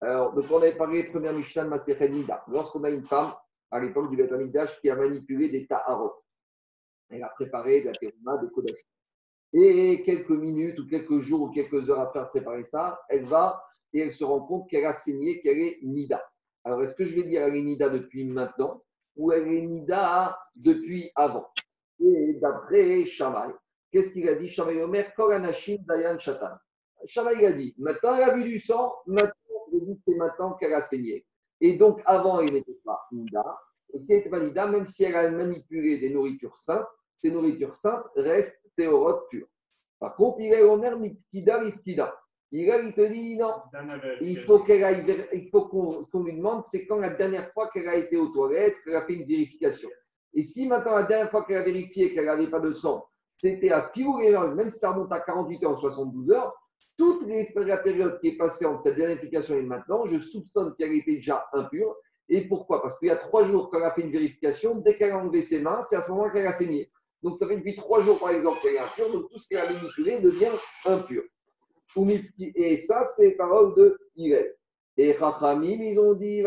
Alors, 0.00 0.34
donc 0.34 0.44
on 0.50 0.58
avait 0.58 0.76
parlé 0.76 1.04
première 1.04 1.32
Mishnah 1.32 1.64
de 1.64 1.68
Masechet 1.70 2.08
Mida. 2.08 2.44
Lorsqu'on 2.48 2.84
a 2.84 2.90
une 2.90 3.04
femme, 3.06 3.32
à 3.70 3.80
l'époque 3.80 4.10
du 4.10 4.16
Beth 4.16 4.32
Amikdash, 4.32 4.78
qui 4.80 4.90
a 4.90 4.96
manipulé 4.96 5.48
des 5.48 5.66
ta'arot. 5.66 6.12
Elle 7.08 7.22
a 7.22 7.28
préparé 7.28 7.82
de 7.82 7.86
la 7.86 7.92
terouma, 7.92 8.36
des 8.38 8.50
kodashim. 8.50 8.86
Et 9.52 10.02
quelques 10.04 10.30
minutes 10.30 10.78
ou 10.78 10.86
quelques 10.86 11.20
jours 11.20 11.42
ou 11.42 11.50
quelques 11.50 11.88
heures 11.88 12.00
après 12.00 12.18
avoir 12.18 12.30
préparé 12.30 12.64
ça, 12.64 13.00
elle 13.08 13.24
va 13.24 13.62
et 13.92 14.00
elle 14.00 14.12
se 14.12 14.24
rend 14.24 14.40
compte 14.40 14.68
qu'elle 14.68 14.84
a 14.84 14.92
saigné, 14.92 15.40
qu'elle 15.40 15.58
est 15.58 15.78
Nida. 15.82 16.22
Alors, 16.64 16.82
est-ce 16.82 16.94
que 16.94 17.04
je 17.04 17.14
vais 17.14 17.22
dire 17.22 17.42
elle 17.42 17.56
est 17.56 17.62
Nida 17.62 17.88
depuis 17.88 18.24
maintenant 18.24 18.82
ou 19.16 19.32
elle 19.32 19.48
est 19.48 19.62
Nida 19.62 20.38
depuis 20.56 21.10
avant? 21.14 21.48
Et 22.00 22.34
d'après 22.34 23.06
Shamaï, 23.06 23.52
qu'est-ce 23.96 24.12
qu'il 24.12 24.28
a 24.28 24.34
dit 24.34 24.48
Shamaï 24.48 24.82
Omer, 24.82 25.14
Koranashim 25.14 25.78
Dayan 25.88 26.18
Shatan? 26.18 26.56
Shamaï 27.06 27.46
a 27.46 27.52
dit 27.52 27.74
maintenant 27.78 28.14
elle 28.14 28.30
a 28.30 28.34
vu 28.34 28.44
du 28.44 28.58
sang, 28.58 28.94
maintenant 29.06 29.32
c'est 30.04 30.16
maintenant 30.16 30.52
qu'elle 30.54 30.74
a 30.74 30.82
saigné. 30.82 31.24
Et 31.62 31.78
donc, 31.78 32.02
avant, 32.04 32.40
elle 32.40 32.52
n'était 32.52 32.78
pas 32.84 33.00
Nida. 33.10 33.58
Et 33.94 34.00
si 34.00 34.12
elle 34.12 34.18
n'était 34.18 34.30
pas 34.30 34.40
Nida, 34.40 34.66
même 34.66 34.84
si 34.84 35.04
elle 35.04 35.16
a 35.16 35.30
manipulé 35.30 35.98
des 35.98 36.10
nourritures 36.10 36.58
saintes, 36.58 36.86
ces 37.16 37.30
nourritures 37.30 37.74
saintes 37.74 38.04
restent 38.16 38.60
théorotes 38.76 39.26
pures. 39.30 39.48
Par 39.98 40.14
contre, 40.14 40.40
il 40.40 40.52
est 40.52 40.62
Omer 40.62 40.98
Rifkida. 40.98 42.14
Il, 42.52 42.60
il 42.60 42.94
te 42.94 43.00
dit 43.00 43.36
non, 43.36 43.54
il 44.20 44.44
faut 44.44 44.60
qu'elle 44.60 44.84
aille, 44.84 45.26
il 45.32 45.48
faut 45.50 45.66
qu'on 45.66 46.22
lui 46.22 46.36
demande, 46.36 46.64
c'est 46.66 46.86
quand 46.86 46.98
la 46.98 47.14
dernière 47.14 47.50
fois 47.52 47.70
qu'elle 47.70 47.88
a 47.88 47.96
été 47.96 48.16
aux 48.16 48.28
toilettes, 48.28 48.76
qu'elle 48.84 48.94
a 48.94 49.06
fait 49.06 49.14
une 49.14 49.26
vérification. 49.26 49.88
Et 50.32 50.42
si 50.42 50.68
maintenant 50.68 50.94
la 50.94 51.04
dernière 51.04 51.30
fois 51.30 51.44
qu'elle 51.44 51.56
a 51.56 51.64
vérifié 51.64 52.14
qu'elle 52.14 52.26
n'avait 52.26 52.50
pas 52.50 52.60
de 52.60 52.72
sang, 52.72 53.04
c'était 53.38 53.70
à 53.70 53.82
Pilou 53.82 54.18
même 54.54 54.70
si 54.70 54.78
ça 54.78 54.92
remonte 54.92 55.12
à 55.12 55.20
48 55.20 55.64
heures 55.64 55.74
ou 55.76 55.80
72 55.80 56.30
heures, 56.30 56.54
toute 56.96 57.26
les- 57.26 57.52
la 57.56 57.76
période 57.78 58.18
qui 58.20 58.28
est 58.28 58.36
passée 58.36 58.64
entre 58.64 58.82
cette 58.82 58.96
vérification 58.96 59.54
et 59.56 59.62
maintenant, 59.62 60.06
je 60.06 60.18
soupçonne 60.18 60.74
qu'elle 60.76 60.92
était 60.92 61.16
déjà 61.16 61.46
impure. 61.52 61.94
Et 62.28 62.48
pourquoi? 62.48 62.82
Parce 62.82 62.98
qu'il 62.98 63.08
y 63.08 63.10
a 63.10 63.16
trois 63.16 63.44
jours 63.44 63.70
qu'elle 63.70 63.84
a 63.84 63.92
fait 63.92 64.02
une 64.02 64.10
vérification, 64.10 64.76
dès 64.76 64.96
qu'elle 64.96 65.12
a 65.12 65.18
enlevé 65.18 65.42
ses 65.42 65.60
mains, 65.60 65.82
c'est 65.82 65.96
à 65.96 66.02
ce 66.02 66.10
moment 66.10 66.30
qu'elle 66.30 66.46
a 66.46 66.52
saigné. 66.52 66.90
Donc 67.22 67.36
ça 67.36 67.46
fait 67.46 67.56
depuis 67.58 67.76
trois 67.76 68.00
jours, 68.02 68.18
par 68.18 68.30
exemple, 68.30 68.58
qu'elle 68.62 68.74
est 68.74 68.78
impure, 68.78 69.12
donc 69.12 69.30
tout 69.30 69.38
ce 69.38 69.48
qu'elle 69.48 69.58
a 69.58 69.70
manipulé 69.72 70.20
devient 70.20 70.50
impur. 70.86 71.22
Et 72.56 72.78
ça, 72.78 73.04
c'est 73.04 73.26
les 73.30 73.36
paroles 73.36 73.74
de 73.74 73.98
Hillel. 74.16 74.54
Et 74.96 75.12
Chachamim, 75.14 75.82
ils 75.82 75.98
ont 76.00 76.14
dit. 76.14 76.42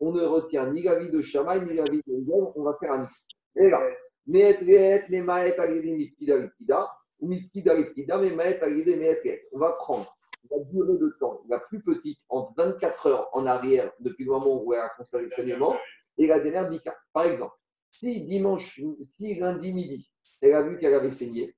On 0.00 0.12
ne 0.12 0.24
retient 0.24 0.70
ni 0.70 0.82
l'avis 0.82 1.10
de 1.10 1.22
Shamaï, 1.22 1.64
ni 1.66 1.74
l'avis 1.74 2.02
de 2.06 2.12
Hillel, 2.12 2.44
on 2.54 2.62
va 2.62 2.76
faire 2.78 2.92
un 2.92 2.98
mix. 3.00 3.28
Et 3.58 3.70
là. 3.70 3.80
On 9.52 9.58
va 9.58 9.72
prendre 9.72 10.16
la 10.50 10.58
durée 10.64 10.98
de 10.98 11.18
temps 11.18 11.40
la 11.48 11.60
plus 11.60 11.82
petite 11.82 12.18
entre 12.28 12.52
24 12.56 13.06
heures 13.06 13.28
en 13.32 13.46
arrière, 13.46 13.92
depuis 14.00 14.24
le 14.24 14.32
moment 14.32 14.62
où 14.62 14.72
elle 14.72 14.80
a 14.80 14.88
constaté 14.96 15.24
le 15.24 15.30
saignement, 15.30 15.74
et 16.18 16.26
la 16.26 16.40
dernière 16.40 16.68
10 16.68 16.80
cas. 16.82 16.96
Par 17.12 17.24
exemple, 17.24 17.54
si 17.90 18.26
dimanche, 18.26 18.80
si 19.04 19.34
lundi 19.36 19.72
midi, 19.72 20.10
elle 20.40 20.54
a 20.54 20.62
vu 20.62 20.78
qu'elle 20.78 20.94
avait 20.94 21.10
saigné, 21.10 21.54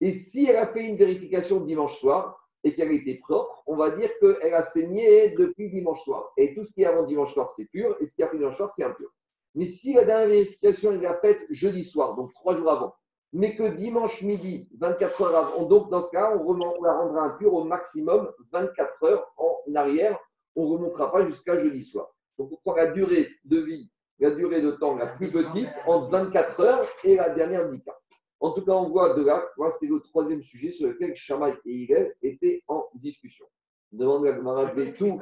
et 0.00 0.10
si 0.10 0.46
elle 0.46 0.56
a 0.56 0.72
fait 0.72 0.84
une 0.84 0.96
vérification 0.96 1.60
dimanche 1.60 1.98
soir 2.00 2.38
et 2.64 2.74
qu'elle 2.74 2.92
était 2.92 3.18
propre, 3.18 3.62
on 3.66 3.76
va 3.76 3.96
dire 3.96 4.10
qu'elle 4.20 4.54
a 4.54 4.62
saigné 4.62 5.34
depuis 5.36 5.70
dimanche 5.70 6.02
soir. 6.04 6.32
Et 6.36 6.54
tout 6.54 6.64
ce 6.64 6.72
qui 6.72 6.82
est 6.82 6.86
avant 6.86 7.06
dimanche 7.06 7.34
soir, 7.34 7.50
c'est 7.50 7.66
pur, 7.66 7.96
et 8.00 8.06
ce 8.06 8.14
qui 8.14 8.22
est 8.22 8.24
après 8.24 8.38
dimanche 8.38 8.56
soir, 8.56 8.70
c'est 8.70 8.84
impur. 8.84 9.10
Mais 9.54 9.66
si 9.66 9.92
la 9.94 10.04
dernière 10.04 10.28
vérification, 10.28 10.92
elle 10.92 11.00
l'a 11.02 11.18
faite 11.20 11.40
jeudi 11.50 11.84
soir, 11.84 12.14
donc 12.16 12.32
trois 12.34 12.54
jours 12.56 12.70
avant, 12.70 12.94
mais 13.32 13.54
que 13.56 13.64
dimanche 13.74 14.22
midi, 14.22 14.68
24 14.78 15.22
heures 15.22 15.36
avant, 15.36 15.66
donc 15.68 15.90
dans 15.90 16.00
ce 16.00 16.10
cas, 16.10 16.34
on, 16.36 16.42
remonte- 16.44 16.76
on 16.78 16.82
la 16.84 16.94
rendra 16.94 17.22
impure 17.24 17.54
au 17.54 17.64
maximum 17.64 18.30
24 18.52 19.04
heures 19.04 19.26
en 19.36 19.56
arrière. 19.74 20.18
On 20.54 20.66
ne 20.66 20.72
remontera 20.74 21.10
pas 21.10 21.24
jusqu'à 21.26 21.58
jeudi 21.58 21.82
soir. 21.82 22.08
Donc 22.38 22.50
on 22.52 22.56
prend 22.56 22.74
la 22.74 22.92
durée 22.92 23.28
de 23.44 23.58
vie, 23.60 23.90
la 24.18 24.30
durée 24.32 24.60
de 24.60 24.72
temps 24.72 24.94
la 24.96 25.06
plus 25.06 25.30
petite 25.32 25.68
entre 25.86 26.10
24 26.10 26.60
heures 26.60 26.86
et 27.04 27.16
la 27.16 27.30
dernière 27.30 27.70
10 27.70 27.82
cas. 27.82 27.96
En 28.40 28.50
tout 28.52 28.64
cas, 28.64 28.72
on 28.72 28.88
voit 28.90 29.14
de 29.14 29.22
là, 29.22 29.46
voilà, 29.56 29.70
c'était 29.70 29.86
le 29.92 30.00
troisième 30.00 30.42
sujet 30.42 30.70
sur 30.70 30.88
lequel 30.88 31.14
Shamaï 31.14 31.54
et 31.64 31.72
Hillel 31.72 32.14
étaient 32.22 32.62
en 32.68 32.84
discussion. 32.94 33.46
On 33.94 33.98
demande 33.98 34.26
à 34.26 34.32
Gmara 34.32 34.66
de 34.66 34.84
tout. 34.90 35.18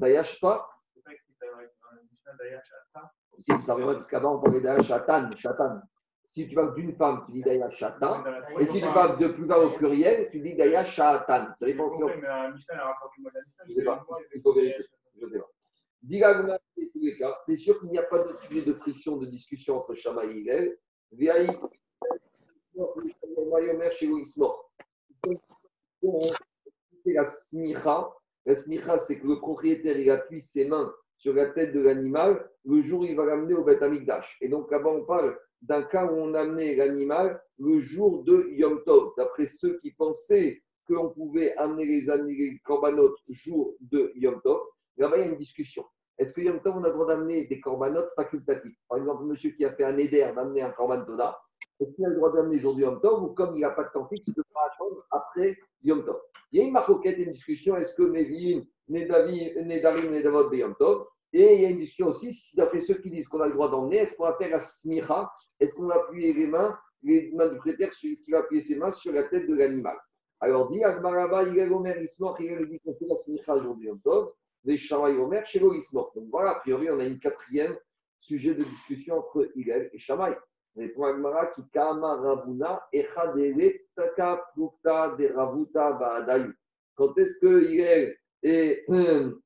Dayash 0.00 0.40
pas 0.40 0.68
Si, 3.38 3.52
ça 3.62 3.74
revient 3.74 3.86
parce 3.94 4.06
qu'avant 4.06 4.36
on 4.36 4.40
parlait 4.40 4.60
Dayash 4.60 4.86
Shatan. 4.86 5.30
Shatan. 5.36 5.80
Si 6.24 6.46
tu 6.48 6.54
parles 6.54 6.74
d'une 6.74 6.94
femme, 6.96 7.22
tu 7.26 7.32
dis 7.32 7.42
Dayash 7.42 7.76
Shatan. 7.76 8.22
Et 8.58 8.66
si 8.66 8.80
tu 8.80 8.86
parles 8.92 9.18
de 9.18 9.28
plus 9.28 9.46
bas 9.46 9.58
au 9.58 9.70
pluriel, 9.76 10.28
tu 10.30 10.40
dis 10.40 10.54
Dayash 10.54 10.94
Shatan. 10.94 11.54
Ça 11.56 11.66
dépend 11.66 11.88
on- 11.88 12.08
Je 13.66 13.72
sais 13.74 13.84
pas. 13.84 14.04
Il 14.34 14.42
faut 14.42 14.52
vérifier. 14.54 14.84
Je 15.14 15.26
sais 15.26 15.38
pas. 15.38 15.48
Tous 16.92 17.00
les 17.00 17.16
cas, 17.18 17.36
c'est 17.46 17.56
sûr 17.56 17.80
qu'il 17.80 17.90
n'y 17.90 17.98
a 17.98 18.02
pas 18.04 18.18
de 18.20 18.36
sujet 18.42 18.62
de 18.62 18.72
friction, 18.74 19.16
de 19.16 19.26
discussion 19.26 19.78
entre 19.78 19.94
Shama 19.94 20.24
et 20.26 20.32
Hillel. 20.32 20.76
Véaï, 21.12 21.48
Mayomer, 23.50 23.90
chez 23.92 24.08
la 27.06 27.24
smicha. 27.24 28.08
La 28.46 28.54
smicha, 28.54 28.98
c'est 28.98 29.18
que 29.18 29.26
le 29.26 29.38
propriétaire, 29.40 29.96
il 29.98 30.10
appuie 30.10 30.40
ses 30.40 30.66
mains 30.68 30.92
sur 31.18 31.34
la 31.34 31.52
tête 31.52 31.72
de 31.74 31.80
l'animal 31.80 32.48
le 32.64 32.80
jour 32.80 33.00
où 33.00 33.04
il 33.04 33.16
va 33.16 33.26
l'amener 33.26 33.54
au 33.54 33.64
Beth 33.64 33.82
Amikdash. 33.82 34.38
Et 34.40 34.48
donc 34.48 34.70
là-bas, 34.70 34.90
on 34.90 35.04
parle 35.04 35.36
d'un 35.62 35.82
cas 35.82 36.06
où 36.06 36.16
on 36.16 36.34
amenait 36.34 36.76
l'animal 36.76 37.42
le 37.58 37.78
jour 37.78 38.22
de 38.24 38.48
Yom 38.52 38.82
Tov, 38.84 39.12
d'après 39.16 39.46
ceux 39.46 39.76
qui 39.78 39.92
pensaient 39.92 40.62
qu'on 40.86 41.10
pouvait 41.10 41.54
amener 41.56 41.84
les, 41.84 42.06
les 42.26 42.58
corbanotes 42.64 43.18
jour 43.28 43.74
de 43.80 44.12
Yom 44.14 44.40
Tov. 44.42 44.60
Là-bas, 44.96 45.18
il 45.18 45.20
y 45.20 45.28
a 45.28 45.30
une 45.30 45.38
discussion. 45.38 45.84
Est-ce 46.18 46.34
que 46.34 46.40
Yom 46.40 46.60
Tov, 46.62 46.76
on 46.76 46.84
a 46.84 46.88
le 46.88 46.94
droit 46.94 47.06
d'amener 47.06 47.46
des 47.46 47.60
corbanotes 47.60 48.10
facultatifs 48.16 48.76
Par 48.88 48.98
exemple, 48.98 49.24
monsieur 49.24 49.50
qui 49.50 49.64
a 49.64 49.72
fait 49.74 49.84
un 49.84 49.96
éder 49.98 50.20
d'amener 50.34 50.62
un 50.62 50.70
corban 50.70 51.04
Toda, 51.04 51.38
est-ce 51.80 51.94
qu'il 51.94 52.04
a 52.06 52.08
le 52.08 52.16
droit 52.16 52.32
d'amener 52.32 52.60
jour 52.60 52.74
de 52.74 52.82
Yom 52.82 53.00
Tov 53.00 53.22
ou 53.24 53.28
comme 53.34 53.54
il 53.56 53.60
n'a 53.60 53.70
pas 53.70 53.84
de 53.84 53.90
temps 53.92 54.08
fixe, 54.08 54.28
il 54.28 54.34
devra 54.34 54.66
attendre 54.72 55.06
après 55.10 55.56
Yom 55.82 56.04
Tov? 56.04 56.20
Il 56.52 56.60
y 56.60 56.62
a 56.62 56.66
une 56.66 56.72
marcoquette, 56.72 57.18
une 57.18 57.32
discussion 57.32 57.76
est-ce 57.76 57.94
que 57.94 58.02
Mévin, 58.02 58.62
Nedarim, 58.88 60.10
Nedavot 60.10 60.48
de 60.50 60.56
Yom 60.56 60.74
Tov? 60.76 61.06
Et 61.32 61.56
il 61.56 61.60
y 61.60 61.66
a 61.66 61.70
une 61.70 61.76
discussion 61.76 62.06
aussi, 62.06 62.32
si 62.32 62.56
d'après 62.56 62.80
ceux 62.80 62.94
qui 62.94 63.10
disent 63.10 63.28
qu'on 63.28 63.40
a 63.40 63.46
le 63.46 63.52
droit 63.52 63.70
d'emmener, 63.70 63.98
est-ce 63.98 64.16
qu'on 64.16 64.24
va 64.24 64.36
faire 64.38 64.50
la 64.50 64.60
smicha? 64.60 65.30
Est-ce 65.60 65.74
qu'on 65.74 65.86
va 65.86 65.96
appuyer 65.96 66.32
les 66.32 66.46
mains, 66.46 66.78
les 67.02 67.30
mains 67.34 67.48
du 67.48 67.58
prêteur, 67.58 67.88
est-ce 67.88 68.22
qu'il 68.22 68.32
va 68.32 68.38
appuyer 68.38 68.62
ses 68.62 68.76
mains 68.76 68.90
sur 68.90 69.12
la 69.12 69.24
tête 69.24 69.46
de 69.46 69.54
l'animal? 69.54 69.96
Alors, 70.40 70.70
dit 70.70 70.82
Agmaraba, 70.82 71.42
il 71.42 71.58
est 71.58 71.68
Omer, 71.68 72.00
Ismor, 72.00 72.40
il 72.40 72.68
dit 72.68 72.80
qu'on 72.80 72.94
fait 72.94 73.06
la 73.06 73.16
smicha 73.16 73.54
aujourd'hui 73.54 73.88
Yom 73.88 74.00
Tov, 74.00 74.32
les 74.64 74.76
Shamaï 74.76 75.16
Omer, 75.16 75.44
chez 75.46 75.60
Ismor. 75.60 76.12
Donc 76.14 76.28
voilà, 76.30 76.52
a 76.52 76.60
priori, 76.60 76.88
on 76.90 76.98
a 76.98 77.04
une 77.04 77.18
quatrième 77.18 77.76
sujet 78.20 78.54
de 78.54 78.64
discussion 78.64 79.18
entre 79.18 79.50
Hillel 79.54 79.90
et 79.92 79.98
Shamaï. 79.98 80.34
Répond 80.78 81.04
Agmara 81.04 81.46
qui 81.46 81.62
kama 81.72 82.14
ravuna 82.16 82.80
taka 83.96 84.44
de 84.56 85.98
baadayu. 85.98 86.54
quand 86.94 87.18
est-ce 87.18 87.38
que 87.40 88.14
hum, 88.88 89.40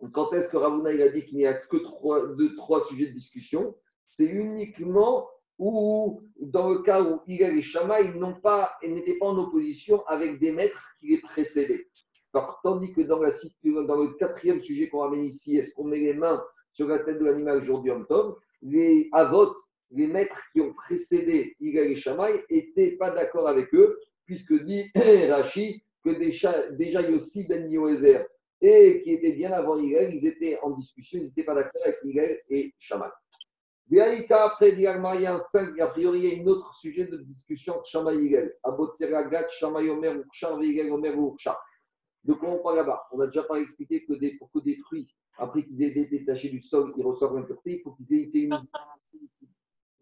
quand 0.12 0.32
est-ce 0.32 0.48
que 0.48 0.56
Ravuna 0.56 0.92
il 0.92 1.00
a 1.02 1.10
dit 1.10 1.24
qu'il 1.24 1.38
n'y 1.38 1.46
a 1.46 1.54
que 1.54 1.76
trois, 1.76 2.34
deux, 2.34 2.54
trois 2.56 2.84
sujets 2.84 3.06
de 3.06 3.12
discussion? 3.12 3.76
C'est 4.04 4.26
uniquement 4.26 5.28
où, 5.58 6.22
dans 6.40 6.70
le 6.70 6.82
cas 6.82 7.02
où 7.02 7.20
Hillel 7.26 7.58
et 7.58 7.62
Shammai 7.62 8.14
n'ont 8.14 8.40
pas 8.40 8.72
n'étaient 8.82 9.18
pas 9.18 9.26
en 9.26 9.38
opposition 9.38 10.04
avec 10.06 10.40
des 10.40 10.52
maîtres 10.52 10.90
qui 10.98 11.08
les 11.08 11.20
précédaient. 11.20 11.88
Alors, 12.34 12.60
tandis 12.62 12.92
que 12.92 13.00
dans, 13.02 13.18
le 13.18 14.18
quatrième 14.18 14.62
sujet 14.62 14.88
qu'on 14.88 15.00
ramène 15.00 15.24
ici, 15.24 15.56
est-ce 15.56 15.72
qu'on 15.74 15.84
met 15.84 16.00
les 16.00 16.12
mains 16.12 16.44
sur 16.72 16.86
la 16.86 16.98
tête 16.98 17.18
de 17.18 17.24
l'animal 17.24 17.62
jour 17.62 17.80
du 17.80 17.88
Yom 17.88 18.06
Tov 18.06 18.36
Les 18.60 19.08
Avot, 19.12 19.54
les 19.90 20.06
maîtres 20.06 20.42
qui 20.52 20.60
ont 20.60 20.72
précédé 20.72 21.56
Hillel 21.60 21.92
et 21.92 21.96
Shammai, 21.96 22.44
n'étaient 22.50 22.92
pas 22.92 23.10
d'accord 23.12 23.48
avec 23.48 23.72
eux, 23.74 23.98
puisque 24.24 24.54
dit 24.64 24.90
Rashi 24.94 25.82
que 26.04 26.10
déjà, 26.10 26.70
déjà 26.72 27.02
Yossi 27.02 27.44
Ben 27.44 27.70
Yoézer 27.70 28.26
et 28.60 29.02
qui 29.02 29.12
était 29.12 29.32
bien 29.32 29.52
avant 29.52 29.78
Hillel, 29.78 30.14
ils 30.14 30.26
étaient 30.26 30.58
en 30.62 30.70
discussion, 30.70 31.18
ils 31.18 31.26
n'étaient 31.26 31.44
pas 31.44 31.54
d'accord 31.54 31.82
avec 31.84 31.98
Hillel 32.04 32.40
et. 32.48 32.72
Biaïka, 33.88 34.46
après 34.46 34.70
il 34.70 34.80
y 34.80 34.86
a 34.86 35.34
un 35.34 35.38
cinq, 35.38 35.78
a 35.78 35.86
priori, 35.88 36.18
il 36.18 36.24
y 36.24 36.40
a 36.40 36.42
un 36.42 36.46
autre 36.46 36.74
sujet 36.74 37.06
de 37.06 37.18
discussion 37.18 37.74
entre 37.74 37.86
Shammai 37.86 38.16
et 38.16 38.24
Hillel. 38.24 38.54
Abotseragat, 38.64 39.48
Shammai 39.50 39.88
Omer, 39.90 40.16
Urchar, 40.16 40.60
Hillel 40.60 40.90
Omer, 40.90 41.14
Urchar. 41.14 41.56
De 42.24 42.32
quoi 42.34 42.48
on 42.48 42.62
parle 42.62 42.76
là-bas? 42.76 43.06
On 43.12 43.20
a 43.20 43.26
déjà 43.26 43.44
pas 43.44 43.60
expliqué 43.60 44.04
que 44.04 44.14
des, 44.14 44.36
pour 44.38 44.50
que 44.50 44.58
des 44.58 44.76
fruits, 44.78 45.06
après 45.38 45.64
qu'ils 45.64 45.82
aient 45.82 45.90
été 45.90 46.06
détachés 46.06 46.48
du 46.48 46.60
sol, 46.60 46.92
ils 46.96 47.04
reçoivent 47.04 47.36
l'impureté, 47.36 47.76
il 47.76 47.82
faut 47.82 47.92
qu'ils 47.92 48.18
aient 48.18 48.22
été. 48.22 48.48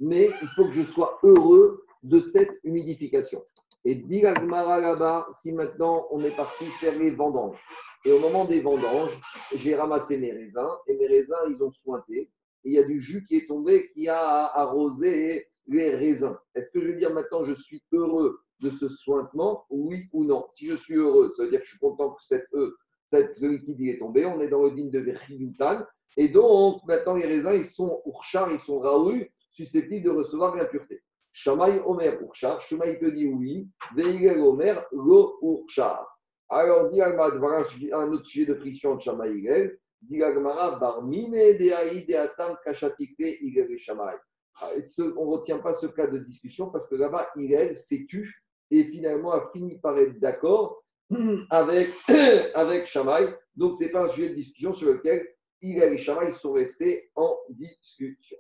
Mais 0.01 0.31
il 0.43 0.49
faut 0.49 0.65
que 0.65 0.73
je 0.73 0.83
sois 0.83 1.19
heureux 1.23 1.85
de 2.03 2.21
cette 2.21 2.59
humidification. 2.65 3.43
Et 3.85 3.97
dit 3.97 4.23
là-bas, 4.23 5.29
si 5.33 5.53
maintenant 5.53 6.07
on 6.11 6.21
est 6.21 6.35
parti 6.35 6.65
faire 6.65 6.99
les 6.99 7.11
vendanges, 7.11 7.61
et 8.07 8.13
au 8.13 8.19
moment 8.19 8.45
des 8.47 8.61
vendanges, 8.61 9.19
j'ai 9.55 9.75
ramassé 9.75 10.19
mes 10.19 10.33
raisins, 10.33 10.71
et 10.87 10.97
mes 10.97 11.07
raisins, 11.07 11.35
ils 11.51 11.63
ont 11.63 11.71
sointé, 11.71 12.19
et 12.19 12.31
il 12.65 12.73
y 12.73 12.79
a 12.79 12.85
du 12.85 12.99
jus 13.01 13.25
qui 13.27 13.37
est 13.37 13.47
tombé 13.47 13.91
qui 13.93 14.09
a 14.09 14.47
arrosé 14.47 15.49
les 15.67 15.95
raisins. 15.95 16.37
Est-ce 16.55 16.71
que 16.71 16.81
je 16.81 16.89
veux 16.89 16.97
dire 16.97 17.13
maintenant 17.13 17.45
je 17.45 17.55
suis 17.55 17.83
heureux 17.93 18.41
de 18.63 18.71
ce 18.71 18.89
sointement, 18.89 19.67
oui 19.69 20.05
ou 20.13 20.25
non? 20.25 20.47
Si 20.51 20.67
je 20.67 20.75
suis 20.75 20.95
heureux, 20.95 21.33
ça 21.37 21.45
veut 21.45 21.51
dire 21.51 21.61
que 21.61 21.67
je 21.67 21.71
suis 21.73 21.81
content 21.81 22.11
que 22.11 22.23
cette, 22.23 22.53
euh, 22.55 22.77
cette 23.11 23.39
liquide 23.39 23.81
est 23.83 23.99
tombé, 23.99 24.25
on 24.25 24.41
est 24.41 24.49
dans 24.49 24.63
le 24.63 24.71
digne 24.71 24.91
de 24.91 25.01
Verchiyutan, 25.01 25.83
et 26.17 26.29
donc 26.29 26.81
maintenant 26.87 27.15
les 27.15 27.27
raisins, 27.27 27.53
ils 27.55 27.65
sont 27.65 28.01
urchar, 28.07 28.51
ils 28.51 28.61
sont 28.61 28.79
raoul, 28.79 29.29
susceptibles 29.55 30.05
de 30.05 30.11
recevoir 30.11 30.55
l'impureté. 30.55 31.03
Shamaï 31.33 31.81
Omer 31.85 32.21
Urchar, 32.23 32.61
Shamaï 32.61 32.99
te 32.99 33.07
dit 33.07 33.27
oui, 33.27 33.69
Veigel 33.97 34.41
Omer 34.41 34.85
Lo 34.93 35.39
Urchar. 35.43 36.07
Alors, 36.49 36.91
dit 36.91 37.01
un 37.03 38.13
autre 38.13 38.27
sujet 38.27 38.47
de 38.47 38.55
friction 38.55 38.97
de 38.97 39.01
Shamaï 39.01 39.39
Higel, 39.39 39.79
dit 40.03 40.23
Agmara, 40.23 40.79
Barmine 40.79 41.33
de 41.33 42.07
de 42.07 42.15
Atam 42.15 42.57
Kashatikte 42.65 43.41
Higel 43.41 43.71
et 43.71 43.79
Shamaï. 43.79 44.15
On 44.61 45.25
ne 45.25 45.31
retient 45.31 45.59
pas 45.59 45.73
ce 45.73 45.87
cas 45.87 46.07
de 46.07 46.19
discussion 46.19 46.71
parce 46.71 46.89
que 46.89 46.95
là-bas, 46.95 47.29
Higel 47.37 47.77
s'est 47.77 48.07
tu 48.09 48.33
et 48.71 48.85
finalement 48.85 49.33
a 49.33 49.51
fini 49.53 49.79
par 49.79 49.99
être 49.99 50.19
d'accord 50.21 50.85
avec, 51.51 51.89
avec 52.55 52.87
Shamaï. 52.87 53.35
Donc, 53.57 53.75
ce 53.75 53.85
n'est 53.85 53.91
pas 53.91 54.05
un 54.05 54.09
sujet 54.11 54.31
de 54.31 54.35
discussion 54.35 54.73
sur 54.73 54.93
lequel 54.93 55.27
Higel 55.63 55.95
et 55.95 55.99
Shamaï 55.99 56.31
sont 56.31 56.53
restés 56.53 57.11
en 57.17 57.37
discussion. 57.49 58.37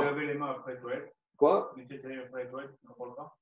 Tu 0.00 0.08
avais 0.08 0.26
les 0.26 0.34
mains 0.34 0.50
après. 0.50 0.76
Quoi? 1.36 1.72
Mais 1.76 1.86
tu 1.86 1.94
étais 1.94 2.16
après 2.16 2.48
toi, 2.50 2.62
tu 2.80 2.86
n'en 2.86 2.94
parles 2.94 3.14
pas 3.14 3.36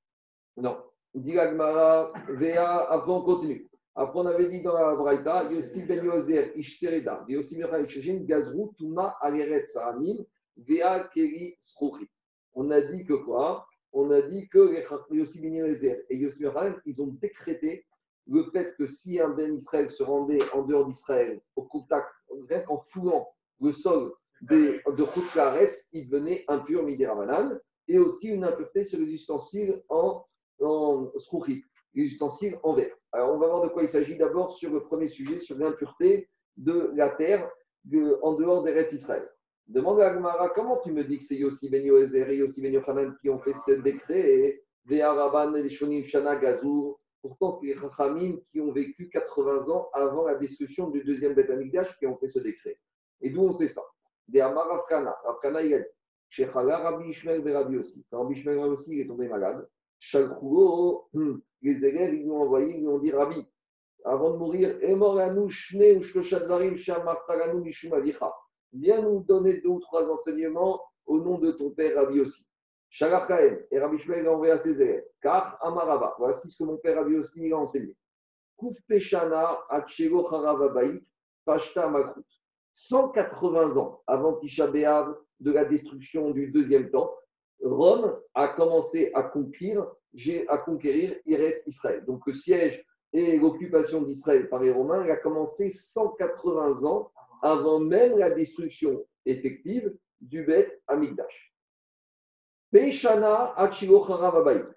Non. 0.57 0.83
Dit 1.15 1.37
Agmara, 1.37 2.11
Véa, 2.29 2.91
après 2.91 3.11
on 3.11 3.21
continue. 3.23 3.67
Après, 3.95 4.19
on 4.19 4.25
avait 4.25 4.47
dit 4.47 4.61
dans 4.61 4.73
la 4.73 4.95
Braïta, 4.95 5.51
Yossi 5.51 5.83
ben 5.83 6.03
Yozer, 6.03 6.51
Ishtereda, 6.55 7.25
Yossi 7.27 7.61
ben 7.61 7.85
Isheshin, 7.85 8.23
Gazrou, 8.23 8.73
Touma, 8.77 9.15
Aleret, 9.21 9.67
Saramim, 9.67 10.17
Véa, 10.57 11.07
Keri, 11.13 11.55
Srouchi. 11.59 12.09
On 12.53 12.69
a 12.71 12.81
dit 12.81 13.03
que 13.03 13.13
quoi? 13.13 13.67
On 13.91 14.09
a 14.09 14.21
dit 14.21 14.47
que 14.49 14.83
Yossi 15.11 15.41
ben 15.41 15.53
Yozer 15.53 16.05
et 16.09 16.17
Yossi 16.17 16.43
ben 16.43 16.75
ils 16.85 17.01
ont 17.01 17.07
décrété 17.07 17.85
le 18.27 18.43
fait 18.51 18.75
que 18.77 18.87
si 18.87 19.19
un 19.19 19.29
Ben 19.29 19.55
Israël 19.55 19.89
se 19.89 20.01
rendait 20.01 20.41
en 20.53 20.63
dehors 20.63 20.85
d'Israël, 20.85 21.41
au 21.55 21.63
contact, 21.63 22.07
rien 22.47 22.61
qu'en 22.61 22.79
foulant 22.89 23.27
le 23.59 23.71
sol 23.71 24.13
des, 24.43 24.81
de 24.85 25.03
Khutzlaretz, 25.03 25.87
il 25.93 26.09
devenait 26.09 26.43
impur, 26.47 26.83
Midirabanan, 26.83 27.59
et 27.87 27.97
aussi 27.97 28.29
une 28.29 28.43
impureté 28.43 28.83
sur 28.83 28.99
les 28.99 29.11
ustensiles 29.13 29.81
en, 29.89 30.25
en 30.61 31.11
les 31.93 32.03
ustensiles 32.03 32.57
en 32.63 32.73
verre. 32.73 32.95
Alors, 33.11 33.35
on 33.35 33.37
va 33.37 33.47
voir 33.47 33.61
de 33.61 33.69
quoi 33.69 33.83
il 33.83 33.89
s'agit 33.89 34.17
d'abord 34.17 34.51
sur 34.51 34.71
le 34.71 34.81
premier 34.81 35.07
sujet, 35.07 35.37
sur 35.37 35.57
l'impureté 35.57 36.29
de 36.57 36.91
la 36.95 37.09
terre 37.09 37.49
en 38.21 38.33
dehors 38.33 38.63
des 38.63 38.71
rêves 38.71 38.93
Israël. 38.93 39.27
Demande 39.67 40.01
à 40.01 40.07
Agmara, 40.11 40.49
comment 40.49 40.79
tu 40.81 40.91
me 40.91 41.03
dis 41.03 41.19
que 41.19 41.23
c'est 41.23 41.35
Yossi 41.35 41.69
Ben 41.69 41.85
Yoézer 41.85 42.29
et 42.29 42.37
Yossi 42.37 42.61
Ben 42.61 42.73
Yochanan 42.73 43.15
qui 43.21 43.29
ont 43.29 43.39
fait 43.39 43.53
ce 43.53 43.71
décret 43.71 44.29
et 44.29 44.63
Ve'araban 44.85 45.55
et 45.55 45.69
Shonim 45.69 46.03
Shana 46.03 46.35
Gazour? 46.35 46.99
Pourtant, 47.21 47.51
c'est 47.51 47.67
les 47.67 47.75
Chachamim 47.75 48.37
qui 48.51 48.59
ont 48.59 48.73
vécu 48.73 49.09
80 49.09 49.69
ans 49.69 49.87
avant 49.93 50.25
la 50.25 50.35
destruction 50.35 50.89
du 50.89 51.03
deuxième 51.03 51.33
Beth 51.33 51.49
Amikdash 51.49 51.97
qui 51.97 52.05
ont 52.05 52.17
fait 52.17 52.27
ce 52.27 52.39
décret. 52.39 52.77
Et 53.21 53.29
d'où 53.29 53.43
on 53.43 53.53
sait 53.53 53.69
ça? 53.69 53.81
Des 54.27 54.41
Amar 54.41 54.71
Afkana. 54.71 55.15
Afkana, 55.27 55.61
il 55.61 55.73
a 55.75 56.77
Rabbi 56.77 57.09
Ishmael 57.09 57.47
et 57.47 57.53
Rabbi 57.53 57.77
aussi. 57.77 58.05
Rabbi 58.11 58.33
Ishmael 58.33 58.57
aussi 58.59 58.99
est 58.99 59.07
tombé 59.07 59.27
malade, 59.27 59.67
Shalchouo, 59.99 61.09
les 61.61 61.85
élèves, 61.85 62.13
ils 62.15 62.23
lui 62.23 62.31
ont 62.31 62.41
envoyé, 62.41 62.75
ils 62.75 62.81
lui 62.81 62.87
ont 62.87 62.99
dit 62.99 63.11
Rabbi, 63.11 63.45
avant 64.03 64.31
de 64.31 64.37
mourir, 64.37 64.77
Viens 68.73 69.01
nous 69.03 69.23
donner 69.23 69.61
deux 69.61 69.69
ou 69.69 69.79
trois 69.79 70.11
enseignements 70.11 70.81
au 71.05 71.19
nom 71.19 71.37
de 71.37 71.51
ton 71.51 71.69
père 71.71 71.95
Rabbi 71.95 72.19
aussi. 72.19 72.45
Shalach 72.89 73.29
et 73.71 73.79
Rabbi 73.79 73.97
Shmuel 73.97 74.27
a 74.27 74.33
envoyé 74.33 74.51
à 74.51 74.57
ses 74.57 74.81
élèves. 74.81 75.05
Car 75.21 75.57
Amarava, 75.61 76.15
voici 76.19 76.49
ce 76.49 76.57
que 76.57 76.63
mon 76.63 76.77
père 76.77 76.97
Rabbi 76.97 77.15
aussi 77.15 77.51
a 77.51 77.57
enseigné. 77.57 77.95
Kuf 78.57 78.77
Peshana 78.87 79.59
Akshego 79.69 80.27
Haravabaï, 80.27 81.01
Pashta 81.45 81.87
Makrut. 81.87 82.25
180 82.75 83.77
ans 83.77 84.01
avant 84.07 84.33
Tisha 84.37 84.67
de 84.67 85.51
la 85.51 85.65
destruction 85.65 86.31
du 86.31 86.51
deuxième 86.51 86.89
temps, 86.89 87.13
Rome 87.63 88.17
a 88.33 88.49
commencé 88.49 89.11
à 89.13 89.23
conquérir, 89.23 89.85
à 90.47 90.57
conquérir 90.57 91.15
Israël. 91.65 92.03
Donc 92.05 92.25
le 92.27 92.33
siège 92.33 92.85
et 93.13 93.37
l'occupation 93.37 94.01
d'Israël 94.01 94.49
par 94.49 94.61
les 94.61 94.71
Romains 94.71 95.07
a 95.07 95.15
commencé 95.15 95.69
180 95.69 96.83
ans 96.83 97.11
avant 97.41 97.79
même 97.79 98.17
la 98.17 98.31
destruction 98.31 99.05
effective 99.25 99.95
du 100.21 100.43
Beth 100.43 100.81
Amigdash. 100.87 101.53
Peshana 102.71 103.53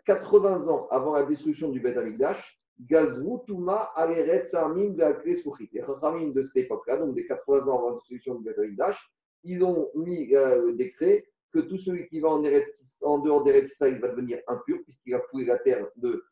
80 0.05 0.68
ans 0.68 0.86
avant 0.90 1.14
la 1.14 1.22
destruction 1.24 1.70
du 1.70 1.80
Beth 1.80 1.97
Amigdash, 1.97 2.61
Gazrou 2.81 3.43
Touma 3.47 3.91
Aleret 3.97 4.45
Samim 4.45 4.95
Les 5.24 5.35
Chachamim 5.37 6.31
de 6.31 6.43
cette 6.43 6.64
époque-là, 6.64 6.99
donc 6.99 7.14
des 7.14 7.27
80 7.27 7.66
ans 7.66 7.79
avant 7.79 7.89
la 7.91 7.95
destruction 7.95 8.35
du 8.37 8.51
Amigdash, 8.51 8.99
ils 9.45 9.64
ont 9.64 9.91
mis 9.95 10.35
euh, 10.35 10.66
le 10.66 10.77
décret 10.77 11.27
que 11.53 11.61
tout 11.61 11.79
celui 11.79 12.07
qui 12.09 12.20
va 12.20 12.29
en, 12.29 12.45
Eretz, 12.45 12.99
en 13.03 13.18
dehors 13.18 13.45
d'Eretz 13.45 13.81
va 13.81 14.09
devenir 14.09 14.41
impur 14.49 14.79
puisqu'il 14.85 15.14
a 15.14 15.20
fouillé 15.31 15.47
la 15.47 15.59
terre 15.59 15.87
de 15.97 16.22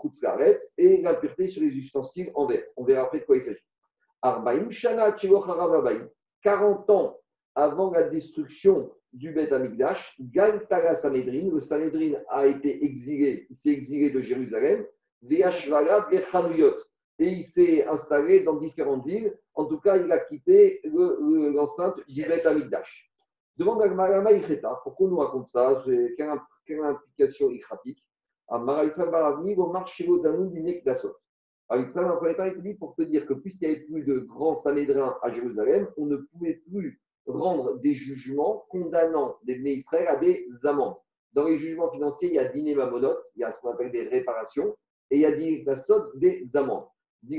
Chutzlaretz 0.00 0.74
et 0.76 1.00
l'impureté 1.00 1.48
sur 1.48 1.62
les 1.62 1.68
ustensiles 1.68 2.30
en 2.34 2.46
verre. 2.46 2.64
On 2.76 2.84
verra 2.84 3.04
après 3.04 3.20
de 3.20 3.24
quoi 3.24 3.36
il 3.36 3.42
s'agit. 3.42 3.64
Arbaim 4.20 4.70
Shana 4.70 5.16
40 6.42 6.90
ans 6.90 7.20
avant 7.54 7.90
la 7.90 8.04
destruction 8.04 8.90
du 9.12 9.32
Beth 9.32 9.52
Amikdash, 9.52 10.16
Galtara 10.20 10.94
Sanhedrin, 10.94 11.50
le 11.52 11.60
Sanhedrin 11.60 12.18
a 12.28 12.46
été 12.46 12.84
exilé, 12.84 13.46
il 13.48 13.56
s'est 13.56 13.70
exilé 13.70 14.10
de 14.10 14.20
Jérusalem, 14.20 14.84
et 17.18 17.28
il 17.28 17.44
s'est 17.44 17.86
installé 17.86 18.42
dans 18.42 18.56
différentes 18.56 19.06
villes. 19.06 19.36
En 19.54 19.66
tout 19.66 19.78
cas, 19.78 19.96
il 19.96 20.10
a 20.10 20.18
quitté 20.20 20.80
l'enceinte 20.84 21.96
le, 22.08 22.46
Amikdash. 22.48 23.10
Demande 23.56 23.82
à 23.82 23.88
Marama 23.88 24.32
Icheta, 24.32 24.80
pourquoi 24.82 25.06
on 25.06 25.10
nous 25.10 25.18
raconte 25.18 25.48
ça? 25.48 25.82
Quelle, 25.84 26.40
quelle 26.66 26.80
implication 26.80 27.50
ichratique 27.50 28.04
Maraïtsa 28.50 29.06
Baravi, 29.06 29.54
au 29.54 29.68
marchélo 29.68 30.18
danou 30.18 30.50
du 30.50 30.60
Nekdasot. 30.60 31.14
Maraïtsa, 31.70 32.04
en 32.04 32.16
premier 32.16 32.36
temps, 32.36 32.44
il 32.44 32.54
te 32.54 32.60
dit 32.60 32.74
pour 32.74 32.94
te 32.94 33.02
dire 33.02 33.26
que 33.26 33.34
puisqu'il 33.34 33.68
n'y 33.68 33.74
avait 33.76 33.84
plus 33.84 34.02
de 34.02 34.18
grands 34.20 34.54
sanédrins 34.54 35.16
à 35.22 35.32
Jérusalem, 35.32 35.88
on 35.96 36.06
ne 36.06 36.16
pouvait 36.16 36.60
plus 36.68 37.00
rendre 37.26 37.78
des 37.78 37.94
jugements 37.94 38.66
condamnant 38.68 39.38
des 39.44 39.58
Bnei 39.58 39.76
Israël 39.76 40.06
à 40.08 40.16
des 40.16 40.46
amendes. 40.64 40.96
Dans 41.32 41.44
les 41.44 41.58
jugements 41.58 41.90
financiers, 41.90 42.28
il 42.28 42.34
y 42.34 42.38
a 42.38 42.48
dîner 42.48 42.74
mamonot, 42.74 43.16
il 43.34 43.40
y 43.40 43.44
a 43.44 43.50
ce 43.50 43.60
qu'on 43.60 43.70
appelle 43.70 43.90
des 43.90 44.08
réparations, 44.08 44.76
et 45.14 45.18
il 45.18 45.20
y 45.20 45.26
a 45.26 45.32
des 45.32 45.64
des 46.16 46.56
amendes. 46.56 46.86
Quand 47.26 47.36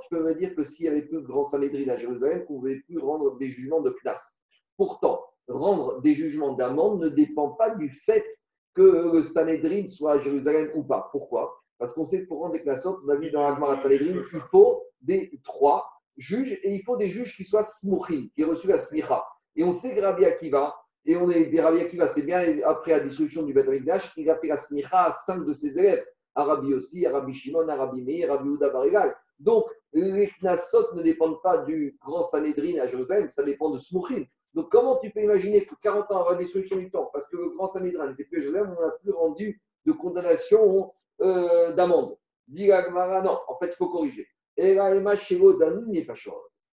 tu 0.00 0.08
peux 0.10 0.22
me 0.22 0.34
dire 0.34 0.54
que 0.56 0.64
s'il 0.64 0.84
n'y 0.84 0.90
avait 0.90 1.06
plus 1.06 1.22
de 1.22 1.26
grand 1.26 1.44
Sanhedrin 1.44 1.88
à 1.88 1.96
Jérusalem, 1.96 2.38
on 2.38 2.40
ne 2.40 2.46
pouvait 2.46 2.80
plus 2.80 2.98
rendre 2.98 3.38
des 3.38 3.50
jugements 3.50 3.80
de 3.80 3.90
classe 3.90 4.42
Pourtant, 4.76 5.24
rendre 5.48 6.02
des 6.02 6.14
jugements 6.14 6.54
d'amende 6.54 7.00
ne 7.00 7.08
dépend 7.08 7.50
pas 7.50 7.70
du 7.70 7.88
fait 7.88 8.26
que 8.74 9.12
le 9.12 9.22
Sanhedrin 9.22 9.86
soit 9.86 10.14
à 10.14 10.18
Jérusalem 10.18 10.72
ou 10.74 10.82
pas. 10.82 11.08
Pourquoi? 11.12 11.54
Parce 11.78 11.94
qu'on 11.94 12.04
sait 12.04 12.22
que 12.22 12.28
pour 12.28 12.40
rendre 12.40 12.54
des 12.54 12.62
classotes, 12.62 12.98
on 13.06 13.08
a 13.08 13.16
vu 13.16 13.30
dans 13.30 13.48
l'Agmarat 13.48 13.80
Sanhedrin, 13.80 14.20
il 14.32 14.40
faut 14.50 14.82
des 15.00 15.30
trois 15.44 15.88
juges 16.16 16.58
et 16.64 16.74
il 16.74 16.82
faut 16.82 16.96
des 16.96 17.08
juges 17.08 17.36
qui 17.36 17.44
soient 17.44 17.62
smouchim, 17.62 18.28
qui 18.34 18.42
aient 18.42 18.44
reçu 18.44 18.66
la 18.66 18.78
smicha. 18.78 19.24
Et 19.54 19.62
on 19.62 19.72
sait 19.72 19.94
que 19.94 20.00
Rabbi 20.00 20.24
Akiva, 20.24 20.74
et 21.04 21.16
on 21.16 21.30
est 21.30 21.60
Rabbi 21.60 21.80
Akiva, 21.80 22.06
c'est 22.06 22.22
bien 22.22 22.42
après 22.64 22.92
la 22.92 23.00
dissolution 23.00 23.42
du 23.42 23.52
Beth 23.52 23.68
Amikdash, 23.68 24.12
il 24.16 24.28
a 24.30 24.36
fait 24.36 24.48
la 24.48 24.56
smicha 24.56 25.06
à 25.06 25.12
cinq 25.12 25.44
de 25.44 25.52
ses 25.52 25.78
élèves, 25.78 26.04
à 26.34 26.44
Rabbi 26.44 26.74
aussi, 26.74 27.06
à 27.06 27.12
Rabbi 27.12 27.32
Shimon, 27.32 27.68
à 27.68 27.76
Rabbi 27.76 28.02
Meir, 28.02 28.30
à 28.30 28.36
Rabbi 28.36 28.48
Ouda 28.50 28.70
Barigal. 28.70 29.14
Donc, 29.38 29.64
les 29.92 30.30
knassot 30.40 30.94
ne 30.94 31.02
dépendent 31.02 31.40
pas 31.42 31.58
du 31.58 31.96
grand 32.04 32.22
Sanhedrin 32.22 32.80
à 32.80 32.88
Jérusalem, 32.88 33.30
ça 33.30 33.42
dépend 33.42 33.70
de 33.70 33.78
smouchim. 33.78 34.24
Donc, 34.54 34.70
comment 34.70 34.98
tu 34.98 35.10
peux 35.10 35.22
imaginer 35.22 35.64
que 35.66 35.74
40 35.82 36.10
ans 36.10 36.20
avant 36.20 36.30
la 36.30 36.38
dissolution 36.38 36.76
du 36.76 36.90
temps, 36.90 37.10
parce 37.12 37.28
que 37.28 37.36
le 37.36 37.50
grand 37.50 37.68
Sanhedrin 37.68 38.08
n'était 38.08 38.24
plus 38.24 38.38
à 38.38 38.42
Jérusalem, 38.42 38.74
on 38.76 38.82
n'a 38.82 38.90
plus 39.02 39.12
rendu 39.12 39.62
de 39.86 39.92
condamnation 39.92 40.92
euh, 41.20 41.74
d'amende 41.74 42.16
Dit 42.48 42.68
non, 42.68 43.38
en 43.48 43.58
fait, 43.58 43.68
il 43.68 43.76
faut 43.76 43.88
corriger. 43.88 44.26
Et 44.56 44.74
là, 44.74 44.90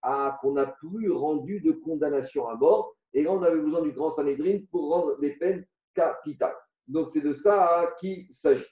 ah, 0.01 0.37
qu'on 0.41 0.53
n'a 0.53 0.67
plus 0.67 1.11
rendu 1.11 1.59
de 1.61 1.71
condamnation 1.71 2.47
à 2.47 2.55
mort. 2.55 2.94
Et 3.15 3.23
là, 3.23 3.31
on 3.31 3.41
avait 3.41 3.59
besoin 3.59 3.81
du 3.81 3.93
grand 3.93 4.11
Sanhedrin 4.11 4.59
pour 4.69 4.89
rendre 4.89 5.17
des 5.19 5.31
peines 5.37 5.65
capitales. 5.95 6.55
Donc, 6.87 7.09
c'est 7.09 7.21
de 7.21 7.33
ça 7.33 7.81
hein, 7.81 7.87
qu'il 7.99 8.27
s'agit. 8.29 8.65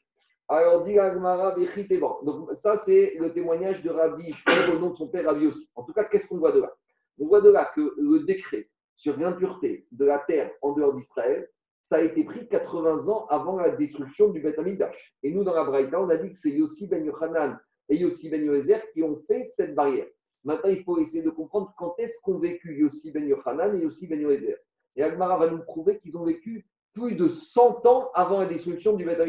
Alors, 0.50 0.84
dit 0.84 1.00
Agmara, 1.00 1.56
Donc, 1.56 2.50
ça, 2.54 2.76
c'est 2.76 3.16
le 3.18 3.34
témoignage 3.34 3.82
de 3.82 3.90
Rabbi 3.90 4.34
Shmuel 4.34 4.76
au 4.76 4.80
nom 4.80 4.90
de 4.92 4.98
son 4.98 5.08
père 5.08 5.26
Rabbi 5.26 5.48
aussi. 5.48 5.72
En 5.76 5.84
tout 5.84 5.94
cas, 5.94 6.04
qu'est-ce 6.04 6.28
qu'on 6.28 6.40
voit 6.40 6.52
de 6.52 6.60
là? 6.60 6.72
On 7.20 7.28
voit 7.28 7.40
de 7.40 7.50
là 7.50 7.72
que 7.74 7.96
le 7.98 8.26
décret 8.26 8.70
sur 8.98 9.18
l'impureté 9.18 9.88
de 9.92 10.06
la 10.06 10.20
terre 10.20 10.52
en 10.62 10.74
dehors 10.74 10.94
d'Israël, 10.94 11.50
ça 11.84 11.98
a 11.98 12.02
été 12.02 12.26
pris 12.26 12.48
80 12.48 13.08
ans 13.08 13.26
avant 13.28 13.58
la 13.58 13.70
destruction 13.70 14.30
du 14.30 14.42
Beth 14.42 14.60
Amikdash. 14.60 15.16
Et 15.24 15.32
nous, 15.32 15.44
dans 15.44 15.54
la 15.54 15.64
Braïta, 15.64 16.02
on 16.02 16.10
a 16.10 16.18
dit 16.18 16.30
que 16.30 16.38
c'est 16.38 16.52
Yossi 16.52 16.88
Ben 16.88 17.06
Yochanan 17.06 17.58
et 17.88 17.98
Yossi 17.98 18.30
Ben 18.30 18.44
Yoézer 18.44 18.82
qui 18.94 19.04
ont 19.04 19.22
fait 19.26 19.46
cette 19.46 19.74
barrière. 19.74 20.08
Maintenant, 20.44 20.70
il 20.70 20.84
faut 20.84 20.98
essayer 21.00 21.24
de 21.24 21.30
comprendre 21.30 21.74
quand 21.78 21.96
est-ce 21.98 22.20
qu'ont 22.22 22.40
vécu 22.40 22.78
Yossi 22.78 23.12
Ben 23.12 23.26
Yochanan 23.26 23.76
et 23.76 23.82
Yossi 23.82 24.08
Ben 24.08 24.20
Yoézer. 24.20 24.58
Et 24.96 25.04
Agmara 25.04 25.38
va 25.38 25.50
nous 25.50 25.64
prouver 25.64 26.00
qu'ils 26.00 26.18
ont 26.18 26.26
vécu 26.26 26.68
plus 26.94 27.16
de 27.16 27.30
100 27.30 27.86
ans 27.86 28.12
avant 28.14 28.40
la 28.40 28.46
destruction 28.46 28.94
du 28.94 29.06
Beth. 29.06 29.20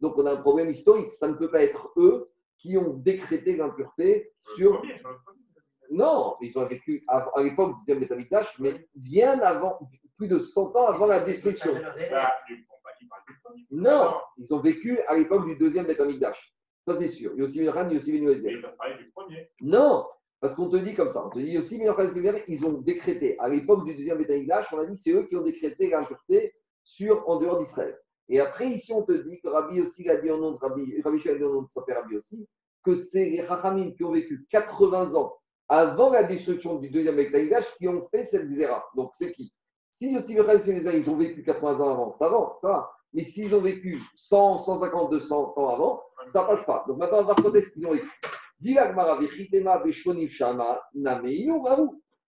Donc, 0.00 0.18
on 0.18 0.26
a 0.26 0.32
un 0.32 0.40
problème 0.42 0.70
historique. 0.70 1.10
Ça 1.12 1.28
ne 1.28 1.34
peut 1.34 1.50
pas 1.50 1.62
être 1.62 1.92
eux 1.96 2.30
qui 2.58 2.76
ont 2.76 2.94
décrété 2.94 3.56
l'impureté 3.56 4.32
sur. 4.56 4.82
Non, 5.90 6.36
ils 6.40 6.56
ont 6.58 6.66
vécu 6.66 7.04
à 7.08 7.42
l'époque 7.42 7.76
du 7.78 7.94
deuxième 7.94 8.12
Amikdash, 8.12 8.58
mais 8.58 8.88
bien 8.94 9.38
avant, 9.40 9.78
plus 10.16 10.28
de 10.28 10.38
100 10.38 10.76
ans 10.76 10.86
avant 10.86 11.06
la 11.06 11.24
destruction. 11.24 11.74
Non, 13.70 14.14
ils 14.38 14.54
ont 14.54 14.60
vécu 14.60 14.98
à 15.06 15.16
l'époque 15.16 15.46
du 15.46 15.56
deuxième 15.56 15.86
Amikdash. 15.86 16.54
Ça, 16.86 16.96
c'est 16.96 17.08
sûr. 17.08 17.32
Il 17.34 17.38
y 17.38 17.40
a 17.40 17.44
aussi 17.44 17.58
Benyohan, 17.58 17.88
il 17.88 17.92
y 17.92 17.94
a 17.94 17.98
aussi 17.98 18.12
Benyoézer. 18.12 18.62
Non, 19.60 20.06
parce 20.40 20.54
qu'on 20.54 20.68
te 20.68 20.76
dit 20.76 20.94
comme 20.94 21.10
ça. 21.10 21.24
On 21.26 21.30
te 21.30 21.38
dit 21.38 21.56
aussi 21.56 21.78
Benyohan, 21.78 22.38
ils 22.48 22.66
ont 22.66 22.72
décrété, 22.72 23.38
à 23.38 23.48
l'époque 23.48 23.84
du 23.84 23.94
deuxième 23.94 24.18
Amikdash, 24.18 24.72
on 24.72 24.78
a 24.78 24.86
dit 24.86 24.96
c'est 24.96 25.12
eux 25.12 25.26
qui 25.26 25.36
ont 25.36 25.42
décrété 25.42 25.90
l'impureté 25.90 26.54
sur 26.82 27.28
en 27.28 27.38
dehors 27.38 27.58
d'Israël. 27.58 27.98
Et 28.28 28.40
après, 28.40 28.70
ici, 28.70 28.92
on 28.92 29.02
te 29.02 29.12
dit 29.12 29.40
que 29.40 29.48
Rabbi 29.48 29.80
aussi 29.80 30.08
a 30.08 30.16
dit 30.16 30.30
en 30.30 30.38
nom 30.38 30.52
de 30.52 30.58
Rabbi, 30.58 31.00
Rabbi 31.02 31.28
a 31.28 31.34
dit 31.34 31.44
en 31.44 31.52
nom 31.52 31.62
de 31.62 31.70
son 31.70 31.82
père 31.82 32.02
Rabbi 32.02 32.16
aussi, 32.16 32.46
que 32.84 32.94
c'est 32.94 33.30
les 33.30 33.46
Chachamim 33.46 33.92
qui 33.92 34.04
ont 34.04 34.12
vécu 34.12 34.46
80 34.50 35.14
ans 35.14 35.34
avant 35.68 36.10
la 36.10 36.24
destruction 36.24 36.76
du 36.76 36.90
deuxième 36.90 37.18
Amikdash 37.18 37.74
qui 37.76 37.88
ont 37.88 38.06
fait 38.10 38.24
cette 38.24 38.50
zéra. 38.50 38.84
Donc, 38.96 39.10
c'est 39.14 39.32
qui? 39.32 39.52
Si 39.90 40.14
aussi 40.16 40.34
ils 40.34 41.10
ont 41.10 41.16
vécu 41.16 41.44
80 41.44 41.80
ans 41.80 41.90
avant, 41.90 42.14
ça 42.16 42.28
va, 42.28 42.58
ça 42.60 42.68
va. 42.68 42.90
Mais 43.12 43.22
s'ils 43.22 43.54
ont 43.54 43.62
vécu 43.62 43.96
100, 44.16 44.58
150, 44.58 45.10
200 45.10 45.54
ans 45.56 45.68
avant, 45.68 46.02
ça 46.26 46.42
passe 46.42 46.64
pas. 46.66 46.84
Donc 46.88 46.98
maintenant, 46.98 47.20
on 47.20 47.24
va 47.24 47.34
voir 47.34 47.54
est-ce 47.54 47.70
qu'ils 47.70 47.86
ont 47.86 47.92
vécu. 47.92 48.10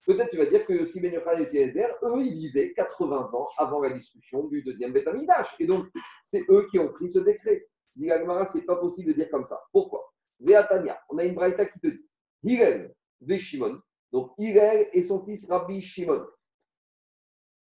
Peut-être 0.06 0.30
tu 0.30 0.36
vas 0.36 0.46
dire 0.46 0.64
que 0.66 0.84
si 0.84 1.00
Ben 1.00 1.12
et 1.14 1.46
Césaire, 1.46 1.94
eux, 2.04 2.22
ils 2.24 2.34
vivaient 2.34 2.72
80 2.74 3.34
ans 3.34 3.48
avant 3.56 3.80
la 3.80 3.90
discussion 3.90 4.46
du 4.46 4.62
deuxième 4.62 4.92
Betamidash. 4.92 5.56
Et 5.58 5.66
donc, 5.66 5.86
c'est 6.22 6.44
eux 6.48 6.68
qui 6.70 6.78
ont 6.78 6.92
pris 6.92 7.10
ce 7.10 7.18
décret. 7.18 7.66
Dit 7.96 8.08
ce 8.08 8.58
n'est 8.58 8.64
pas 8.64 8.76
possible 8.76 9.08
de 9.08 9.14
dire 9.14 9.30
comme 9.30 9.44
ça. 9.44 9.60
Pourquoi? 9.72 10.12
Véatania, 10.38 11.00
on 11.08 11.18
a 11.18 11.24
une 11.24 11.34
braïta 11.34 11.66
qui 11.66 11.80
te 11.80 11.88
dit 11.88 12.04
Hirel 12.44 12.94
Shimon. 13.36 13.80
Donc, 14.12 14.32
Hirel 14.38 14.88
et 14.92 15.02
son 15.02 15.24
fils 15.24 15.50
Rabbi 15.50 15.80
Shimon. 15.80 16.24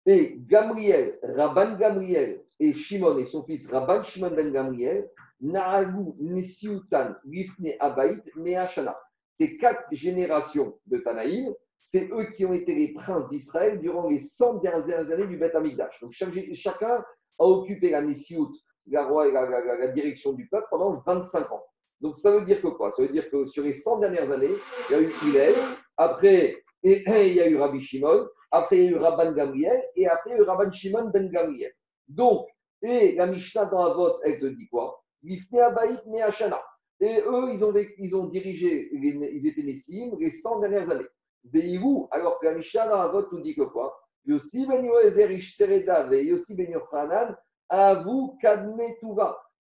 Et 0.06 0.36
Gamriel, 0.40 1.20
Rabban 1.24 1.78
Gamriel 1.78 2.44
et 2.60 2.74
Shimon 2.74 3.18
et 3.18 3.26
son 3.26 3.44
fils 3.44 3.70
Rabban 3.72 4.04
Shimon 4.04 4.32
ben 4.32 4.52
Gamriel, 4.52 5.10
Naagu 5.46 6.16
Nisiutan 6.20 7.16
Gifne 7.30 7.74
Abaït 7.80 8.24
Meachana. 8.36 8.98
Ces 9.34 9.58
quatre 9.58 9.84
générations 9.92 10.80
de 10.88 10.98
Tanaïm, 10.98 11.54
c'est 11.80 12.10
eux 12.12 12.32
qui 12.36 12.46
ont 12.46 12.54
été 12.54 12.74
les 12.74 12.94
princes 12.94 13.30
d'Israël 13.30 13.80
durant 13.80 14.08
les 14.08 14.20
100 14.20 14.56
dernières 14.56 15.12
années 15.12 15.28
du 15.28 15.38
Beth 15.38 15.56
Amikdash. 15.56 16.00
Donc 16.02 16.14
chacun 16.54 17.04
a 17.40 17.44
occupé 17.44 17.92
la 17.92 18.02
Nisiut, 18.02 18.48
la, 18.88 19.08
la, 19.08 19.88
direction 19.90 20.34
du 20.34 20.48
peuple 20.48 20.68
pendant 20.72 21.02
25 21.06 21.52
ans. 21.52 21.64
Donc 22.02 22.16
ça 22.16 22.32
veut 22.32 22.46
dire 22.46 22.62
que 22.62 22.68
quoi? 22.68 22.92
Ça 22.92 23.04
veut 23.04 23.10
dire 23.10 23.30
que 23.30 23.46
sur 23.46 23.64
les 23.64 23.74
100 23.74 24.00
dernières 24.00 24.32
années, 24.32 24.56
il 24.90 24.92
y 24.92 24.96
a 24.96 25.02
eu 25.02 25.14
Hillel, 25.24 25.56
après 25.98 26.64
il 26.84 27.34
y 27.34 27.42
a 27.42 27.48
eu 27.48 27.58
Rabbi 27.58 27.82
Shimon, 27.82 28.28
après 28.52 28.78
il 28.78 28.84
y 28.86 28.88
a 28.88 28.92
eu 28.92 28.96
Rabban 28.96 29.34
Gamriel, 29.34 29.84
et 29.96 30.08
après 30.08 30.36
il 30.38 30.42
Rabban 30.44 30.72
Shimon 30.72 31.10
ben 31.10 31.30
Gamriel. 31.30 31.72
Donc, 32.08 32.48
et 32.82 33.16
la 33.16 33.28
Mishnah 33.28 33.66
dans 33.66 33.88
la 33.88 33.94
vote, 33.94 34.20
elle 34.24 34.40
te 34.40 34.46
dit 34.46 34.68
quoi? 34.68 35.04
Et 37.02 37.22
eux, 37.28 37.52
ils 37.52 38.16
ont, 38.16 38.26
dirigé, 38.26 38.90
ils 38.94 39.48
étaient 39.48 39.64
Nessim 39.64 40.16
les 40.20 40.30
100 40.30 40.60
dernières 40.60 40.90
années. 40.90 41.08
Veillez-vous, 41.52 42.08
alors 42.12 42.40
que 42.40 42.46
la 42.46 42.56
Mishnah 42.56 42.88
dans 42.88 43.00
la 43.00 43.08
vote 43.08 43.32
nous 43.32 43.42
dit 43.42 43.56
que 43.56 43.64
quoi? 43.64 44.00
Yossi 44.26 44.66
ben 44.66 44.84
Yoezer 44.84 45.32
Ishtereda 45.32 46.12
et 46.12 46.26
Yossi 46.26 46.56
ben 46.56 46.72
Yochanan, 46.72 47.36
Avou 47.70 48.38
Kadme. 48.42 48.82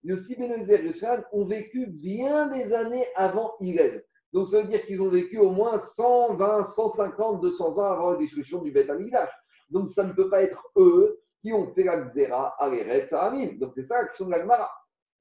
Yossi 0.02 0.36
ben 0.36 0.52
Yoezer 0.52 0.80
et 0.84 1.24
ont 1.32 1.44
vécu 1.44 1.86
bien 1.88 2.48
des 2.48 2.72
années 2.72 3.06
avant 3.16 3.54
Irène. 3.60 4.00
Donc 4.32 4.48
ça 4.48 4.62
veut 4.62 4.68
dire 4.68 4.84
qu'ils 4.86 5.02
ont 5.02 5.10
vécu 5.10 5.38
au 5.38 5.50
moins 5.50 5.78
120, 5.78 6.64
150, 6.64 7.40
200 7.40 7.78
ans 7.78 7.92
avant 7.92 8.10
la 8.12 8.16
destruction 8.16 8.62
du 8.62 8.70
Beth 8.70 8.90
Amikdash. 8.90 9.30
Donc 9.70 9.88
ça 9.88 10.04
ne 10.04 10.12
peut 10.12 10.30
pas 10.30 10.42
être 10.42 10.70
eux 10.76 11.20
qui 11.42 11.52
ont 11.52 11.66
fait 11.74 11.84
la 11.84 12.00
Xéra 12.00 12.54
à 12.58 12.68
l'Eretz. 12.68 13.10
Donc 13.58 13.72
c'est 13.74 13.82
ça 13.82 14.00
la 14.00 14.08
question 14.08 14.26
de 14.26 14.30
la 14.30 14.40
Gemara. 14.40 14.70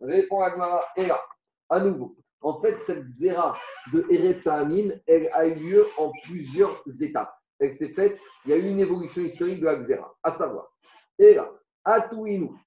Répond 0.02 0.42
Agmara, 0.42 0.84
et 0.98 1.06
là, 1.06 1.20
à 1.70 1.80
nouveau. 1.80 2.16
En 2.42 2.60
fait, 2.62 2.80
cette 2.82 3.08
zéra 3.08 3.58
de 3.94 4.06
Eretz 4.10 4.44
Sahamim, 4.44 4.92
elle 5.08 5.30
a 5.32 5.48
eu 5.48 5.54
lieu 5.54 5.86
en 5.98 6.12
plusieurs 6.24 6.84
étapes. 7.02 7.34
Elle 7.60 7.72
s'est 7.72 7.94
faite, 7.94 8.20
il 8.46 8.52
y 8.52 8.54
a 8.54 8.58
eu 8.58 8.70
une 8.70 8.80
évolution 8.80 9.22
historique 9.22 9.62
de 9.62 9.66
la 9.66 9.82
zéra, 9.84 10.14
à 10.24 10.32
savoir. 10.32 10.68
Et 11.20 11.36
là, 11.36 11.50
à 11.86 12.10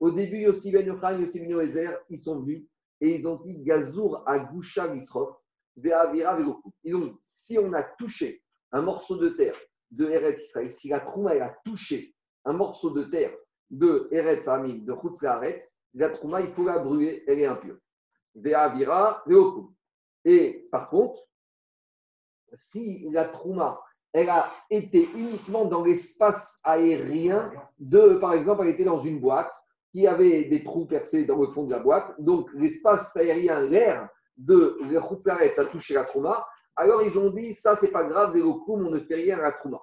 au 0.01 0.11
début, 0.11 0.39
Yossi 0.39 0.71
Ben 0.71 0.87
Yochan, 0.87 1.21
Yossi 1.21 1.41
Ben 1.41 1.51
Yoézer, 1.51 1.99
ils 2.11 2.19
sont 2.19 2.41
venus 2.41 2.67
et 3.01 3.15
ils 3.15 3.27
ont 3.27 3.37
dit 3.37 3.63
Gazour 3.63 4.23
à 4.27 4.39
Goucha 4.39 4.89
Misrof, 4.89 5.37
Ve'avira 5.77 6.37
Ve'goku. 6.37 6.71
Ils 6.85 6.97
ont 6.97 7.01
dit 7.01 7.19
si 7.23 7.59
on 7.59 7.73
a 7.73 7.83
touché 7.83 8.43
un 8.73 8.83
morceau 8.83 9.17
de 9.17 9.31
terre 9.31 9.57
de 9.91 10.09
Eretz 10.09 10.41
Israël, 10.41 10.71
si 10.71 10.89
la 10.89 11.01
Trouma 11.01 11.33
a 11.33 11.55
touché 11.65 12.15
un 12.45 12.53
morceau 12.53 12.91
de 12.91 13.05
terre 13.05 13.35
de 13.71 14.09
Eretz 14.11 14.45
Sahamim, 14.45 14.85
de 14.85 14.95
Chutz 14.95 15.23
la 15.97 16.11
trouma, 16.11 16.43
il 16.43 16.53
faut 16.53 16.65
la 16.65 16.79
brûler, 16.79 17.25
elle 17.27 17.41
est 17.41 17.47
impure. 17.47 17.77
Ve'avira, 18.35 19.23
ve'okum. 19.27 19.75
Et 20.25 20.69
par 20.71 20.91
contre, 20.91 21.23
si 22.53 23.09
la 23.11 23.27
trouma, 23.27 23.81
elle 24.13 24.29
a 24.29 24.51
été 24.71 25.09
uniquement 25.15 25.65
dans 25.65 25.83
l'espace 25.83 26.61
aérien 26.63 27.53
de, 27.79 28.15
par 28.15 28.35
exemple, 28.35 28.63
elle 28.63 28.75
était 28.75 28.85
dans 28.85 29.01
une 29.01 29.21
boîte 29.21 29.55
qui 29.93 30.07
avait 30.07 30.45
des 30.45 30.63
trous 30.65 30.87
percés 30.87 31.25
dans 31.25 31.39
le 31.39 31.49
fond 31.49 31.65
de 31.65 31.73
la 31.73 31.81
boîte, 31.81 32.15
donc 32.21 32.51
l'espace 32.55 33.17
aérien, 33.17 33.61
l'air 33.61 34.09
de 34.37 34.77
l'Echutzaret, 34.91 35.55
ça 35.55 35.65
touchait 35.65 35.95
la 35.95 36.05
trouma, 36.05 36.47
alors 36.77 37.03
ils 37.03 37.19
ont 37.19 37.31
dit, 37.31 37.55
ça 37.55 37.75
c'est 37.75 37.91
pas 37.91 38.05
grave, 38.05 38.35
ve'okum, 38.35 38.87
on 38.87 38.91
ne 38.91 39.01
fait 39.01 39.15
rien 39.15 39.39
à 39.39 39.43
la 39.43 39.53
trouma. 39.53 39.81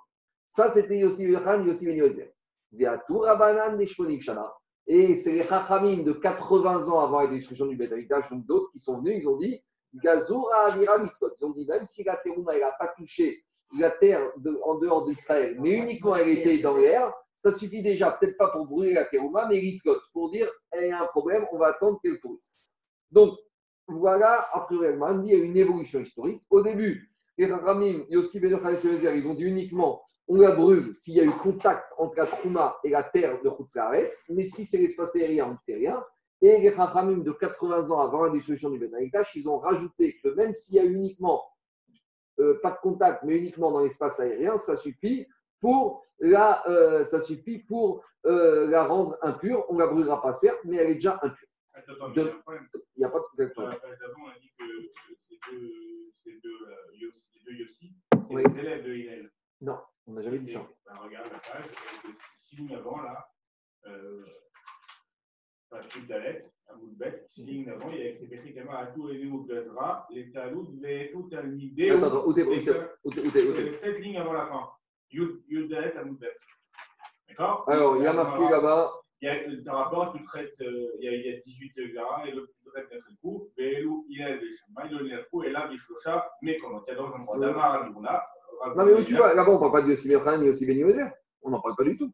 Ça 0.51 0.72
c'était 0.72 0.99
Yossi 0.99 1.24
Yossi 1.24 1.68
Yossi 1.68 1.86
Ben 1.88 1.97
Yozer. 1.97 2.32
Ve'atur 2.72 3.22
Rabanan 3.22 3.84
Shana. 4.20 4.53
Et 4.88 5.16
c'est 5.16 5.32
les 5.32 5.44
Chachamim 5.44 6.04
de 6.04 6.12
80 6.12 6.90
ans 6.90 7.00
avant 7.00 7.22
la 7.22 7.28
destruction 7.28 7.68
du 7.68 7.78
Beth 7.78 7.92
donc 8.30 8.46
d'autres 8.46 8.72
qui 8.72 8.80
sont 8.80 9.00
venus, 9.00 9.22
ils 9.22 9.28
ont 9.28 9.38
dit 9.38 9.64
Gazura 9.96 10.66
Avira 10.68 10.98
Ils 11.00 11.46
ont 11.46 11.52
dit 11.52 11.66
même 11.66 11.86
si 11.86 12.04
la 12.04 12.18
Terouma 12.18 12.58
n'a 12.58 12.72
pas 12.72 12.94
touché 12.98 13.44
la 13.80 13.92
terre 13.92 14.32
en 14.66 14.76
dehors 14.76 15.06
d'Israël, 15.06 15.58
mais 15.60 15.72
uniquement 15.72 16.16
elle 16.16 16.30
était 16.30 16.60
dans 16.60 16.78
l'air, 16.78 17.12
ça 17.36 17.54
suffit 17.56 17.82
déjà, 17.82 18.12
peut-être 18.12 18.38
pas 18.38 18.50
pour 18.50 18.68
brûler 18.68 18.94
la 18.94 19.06
Terouma, 19.06 19.48
mais 19.48 19.60
Litkot, 19.60 19.98
pour 20.12 20.32
dire 20.32 20.48
il 20.76 20.88
y 20.88 20.92
a 20.92 21.02
un 21.02 21.08
problème, 21.08 21.46
on 21.52 21.58
va 21.58 21.68
attendre 21.68 22.00
qu'elle 22.04 22.20
pourrisse. 22.20 22.74
Donc 23.12 23.38
voilà, 23.88 24.48
après 24.54 24.76
il 24.76 25.26
y 25.26 25.34
a 25.34 25.38
une 25.38 25.58
évolution 25.58 26.02
historique. 26.02 26.42
Au 26.50 26.62
début, 26.62 27.10
les 27.38 27.48
Chachamim, 27.48 28.04
Yossi 28.10 28.40
Ben 28.40 28.60
ils 29.16 29.28
ont 29.28 29.34
dit 29.34 29.44
uniquement 29.44 30.04
on 30.28 30.38
la 30.38 30.55
brûle 30.55 30.93
s'il 30.93 31.15
y 31.15 31.19
a 31.19 31.26
eu 31.26 31.32
contact 31.32 31.84
entre 31.97 32.15
la 32.17 32.26
Trouma 32.26 32.78
et 32.84 32.89
la 32.89 33.03
terre 33.03 33.41
de 33.43 33.49
Khoutzaaretz, 33.49 34.24
mais 34.30 34.45
si 34.45 34.65
c'est 34.65 34.78
l'espace 34.78 35.15
aérien, 35.15 35.47
on 35.47 35.51
ne 35.53 35.57
fait 35.65 35.76
rien. 35.80 36.03
Et 36.41 36.57
les 36.59 36.74
Chachamim 36.76 37.17
de 37.19 37.32
80 37.32 37.89
ans 37.89 37.99
avant 38.01 38.24
la 38.26 38.32
dissolution 38.32 38.69
du 38.69 38.84
Amikdash, 38.84 39.34
ils 39.36 39.47
ont 39.49 39.59
rajouté 39.59 40.17
que 40.24 40.30
même 40.30 40.51
s'il 40.53 40.76
y 40.76 40.80
a 40.80 40.86
uniquement 40.86 41.43
euh, 42.39 42.59
pas 42.61 42.71
de 42.71 42.78
contact, 42.80 43.24
mais 43.24 43.38
uniquement 43.38 43.71
dans 43.71 43.82
l'espace 43.82 44.19
aérien, 44.19 44.57
ça 44.57 44.76
suffit 44.78 45.28
pour 45.61 46.03
la, 46.19 46.67
euh, 46.69 47.03
ça 47.05 47.21
suffit 47.21 47.59
pour 47.59 48.03
euh, 48.26 48.67
la 48.67 48.86
rendre 48.86 49.17
impure. 49.21 49.65
On 49.69 49.76
ne 49.76 49.80
la 49.80 49.88
brûlera 49.88 50.21
pas, 50.21 50.34
certes, 50.34 50.59
mais 50.65 50.78
elle 50.78 50.89
est 50.91 50.95
déjà 50.95 51.19
impure. 51.21 51.47
Attends, 51.74 52.09
De- 52.09 52.21
il 52.21 52.39
problème. 52.41 52.67
N'y 52.97 53.05
a 53.05 53.09
pas 53.09 53.19
de 53.38 53.45
page 53.45 53.65
d'avant, 53.65 54.24
on 54.26 54.30
a 54.30 54.39
dit 54.39 54.51
que 54.57 54.65
ces 55.30 55.39
deux, 55.51 55.71
ces 56.24 56.32
deux, 56.43 56.97
Yossi, 56.99 57.21
ces 57.34 57.39
deux 57.45 57.57
Yossi, 57.57 57.93
c'est 58.11 58.34
Oui. 58.36 58.43
les 58.53 58.59
élèves 58.59 58.86
de 58.86 58.93
Hillel. 58.93 59.32
Non, 59.61 59.78
on 60.08 60.14
n'a 60.14 60.22
jamais 60.22 60.39
dit 60.39 60.54
ça. 60.54 60.68
ben, 60.86 60.95
regarde 60.97 61.32
la 61.32 61.39
page, 61.39 61.66
six 62.38 62.58
lignes 62.58 62.76
avant, 62.76 63.01
là, 63.01 63.28
euh, 63.88 64.26
Chute 65.89 66.08
d'Alet, 66.08 66.45
un 66.70 66.76
bout 66.78 66.91
de 66.91 66.95
bête, 66.97 67.26
six 67.30 67.43
lignes 67.45 67.70
avant, 67.70 67.89
il 67.91 67.99
y 67.99 68.04
a 68.04 68.10
écrit 68.10 68.54
Kama 68.54 68.78
Atou 68.78 69.10
et 69.10 69.18
Néo 69.18 69.43
Gazra, 69.43 70.08
les 70.12 70.32
Taloud, 70.32 70.80
Ve'etou, 70.80 71.30
Talmidé, 71.30 71.89
Attends, 71.89 72.32
t'es, 72.34 72.43
où 72.43 73.32
t'es. 73.32 73.47
euh, 73.47 73.72
sept 73.80 73.99
lignes 73.99 74.18
avant 74.18 74.34
la 74.34 74.45
fin. 74.47 74.70
Yud 75.10 75.70
Dalet, 75.70 75.93
bête. 76.20 76.38
D'accord? 77.28 77.68
Alors, 77.68 77.97
il 77.97 78.04
y 78.04 78.08
a 78.08 78.14
marqué 78.14 78.43
là-bas, 78.49 78.91
Il 79.22 79.26
y 79.26 79.30
a 79.30 79.36
euh, 79.36 79.64
un 79.68 79.72
rapport, 79.74 80.14
tu 80.14 80.24
traites, 80.24 80.54
euh, 80.62 80.91
il, 80.99 81.06
y 81.06 81.08
a, 81.08 81.14
il 81.16 81.26
y 81.26 81.36
a 81.36 81.39
18 81.41 81.93
Gara, 81.93 82.28
et 82.28 82.32
l'autre 82.32 82.51
tu 82.62 82.70
traites 82.70 82.91
Netrelkou, 82.91 83.49
Ve'elou, 83.58 84.06
Hillel, 84.10 84.39
Veshama, 84.39 84.86
Ilol, 84.88 85.08
Nerkou, 85.08 85.43
et 85.43 85.49
là, 85.49 85.68
Vishlosha, 85.68 86.30
mais 86.41 86.58
comment 86.58 86.84
Il 86.86 86.89
y 86.89 86.91
a 86.91 86.95
dans 86.95 87.08
un 87.08 87.20
endroit 87.20 87.39
d'Amar, 87.39 87.84
Admouna. 87.84 88.24
Non 88.76 88.86
mais 88.86 88.93
où 88.93 89.04
tu 89.04 89.16
vois, 89.16 89.34
là-bas 89.34 89.51
on 89.51 89.56
ne 89.56 89.60
parle 89.60 89.72
pas 89.72 89.82
de 89.82 89.89
Yossi 89.89 90.08
Ben 90.08 90.14
Yochanan 90.20 90.41
ni 90.41 90.47
Yossi 90.47 90.66
Ben. 90.66 91.12
On 91.41 91.49
n'en 91.49 91.62
parle 91.62 91.76
pas 91.76 91.84
du 91.84 91.97
tout. 91.97 92.12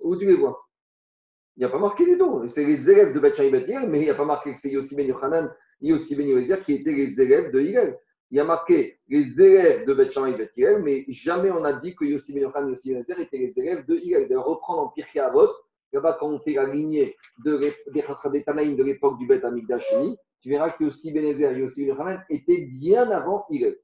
Où 0.00 0.16
tu 0.16 0.26
les 0.26 0.36
vois? 0.36 0.58
Il 1.56 1.60
n'y 1.60 1.66
a 1.66 1.68
pas 1.68 1.78
marqué 1.78 2.06
du 2.06 2.16
tout. 2.16 2.48
C'est 2.48 2.64
les 2.64 2.90
élèves 2.90 3.12
de 3.12 3.20
Bet 3.20 3.32
Hillel, 3.36 3.88
mais 3.90 3.98
il 3.98 4.04
n'y 4.04 4.10
a 4.10 4.14
pas 4.14 4.24
marqué 4.24 4.52
que 4.52 4.58
c'est 4.58 4.70
Yossi 4.70 4.94
Ben 4.96 5.06
ni 5.82 5.90
Yossi 5.90 6.16
Ben 6.16 6.62
qui 6.62 6.74
étaient 6.74 6.92
les 6.92 7.20
élèves 7.20 7.52
de 7.52 7.60
Hillel. 7.60 7.98
Il 8.30 8.36
y 8.36 8.40
a 8.40 8.44
marqué 8.44 9.00
les 9.08 9.42
élèves 9.42 9.84
de 9.86 9.94
Bet 9.94 10.10
Hillel, 10.56 10.82
mais 10.82 11.04
jamais 11.08 11.50
on 11.50 11.64
a 11.64 11.80
dit 11.80 11.94
que 11.94 12.04
Yossi 12.04 12.32
Ben 12.32 12.42
Yochanan 12.44 12.68
et 12.68 12.70
Yossi 12.70 12.94
Ben 12.94 13.18
étaient 13.18 13.38
les 13.38 13.58
élèves 13.58 13.84
de 13.86 13.96
Hillel. 13.96 14.28
De 14.28 14.36
reprendre 14.36 14.82
en 14.82 14.88
Pirkei 14.88 15.20
Avot, 15.20 15.50
là-bas 15.92 16.16
quand 16.20 16.28
on 16.28 16.38
fait 16.38 16.54
la 16.54 16.66
lignée 16.66 17.16
de, 17.44 17.72
des 17.92 18.44
Tanaïm 18.44 18.76
de 18.76 18.84
l'époque 18.84 19.18
du 19.18 19.26
Bet 19.26 19.44
Amikdash 19.44 19.84
Sheni, 19.90 20.16
tu 20.40 20.48
verras 20.48 20.70
que 20.70 20.84
Yossi 20.84 21.12
Ben 21.12 21.24
Yoézer 21.24 21.52
et 21.52 21.60
Yossi 21.60 21.90
Ben 21.92 22.22
étaient 22.30 22.68
bien 22.70 23.10
avant 23.10 23.44
Hillel. 23.50 23.76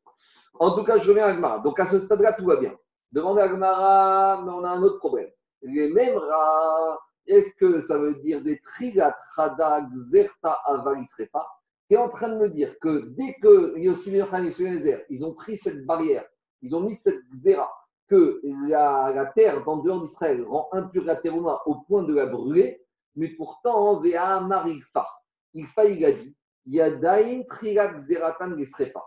En 0.58 0.74
tout 0.74 0.84
cas, 0.84 0.98
je 0.98 1.08
reviens 1.08 1.26
à 1.26 1.30
Agmara. 1.30 1.58
Donc, 1.60 1.78
à 1.80 1.86
ce 1.86 2.00
stade-là, 2.00 2.32
tout 2.32 2.44
va 2.44 2.56
bien. 2.56 2.74
Demande 3.12 3.38
à 3.38 3.44
Agmara, 3.44 4.42
mais 4.42 4.50
on 4.52 4.64
a 4.64 4.70
un 4.70 4.82
autre 4.82 4.98
problème. 4.98 5.28
Les 5.62 5.92
mêmes 5.92 6.16
rats, 6.16 6.98
est-ce 7.26 7.54
que 7.56 7.80
ça 7.80 7.98
veut 7.98 8.14
dire 8.16 8.42
des 8.42 8.60
trigatrada 8.60 9.88
xerta 10.10 10.52
avalisrepa 10.64 11.46
Tu 11.88 11.96
es 11.96 11.98
en 11.98 12.08
train 12.08 12.28
de 12.28 12.36
me 12.36 12.48
dire 12.48 12.78
que 12.80 13.06
dès 13.16 13.34
que 13.42 13.74
ils 15.08 15.24
ont 15.24 15.34
pris 15.34 15.56
cette 15.56 15.84
barrière, 15.86 16.24
ils 16.62 16.74
ont 16.74 16.80
mis 16.80 16.94
cette 16.94 17.22
xéra, 17.32 17.70
que 18.08 18.40
la, 18.68 19.12
la 19.14 19.26
terre 19.26 19.64
dans 19.64 19.78
dehors 19.78 20.00
d'Israël 20.00 20.44
rend 20.44 20.68
impure 20.72 21.04
la 21.04 21.16
terouma 21.16 21.60
au 21.66 21.76
point 21.86 22.04
de 22.04 22.14
la 22.14 22.26
brûler, 22.26 22.80
mais 23.16 23.28
pourtant, 23.30 23.98
Vea 24.00 24.40
Marigfa, 24.40 25.06
il 25.54 25.66
dit, 25.66 26.36
Yadaim 26.66 27.44
trigat 27.48 27.94
xeratan 27.98 28.56
gesrepa 28.58 29.02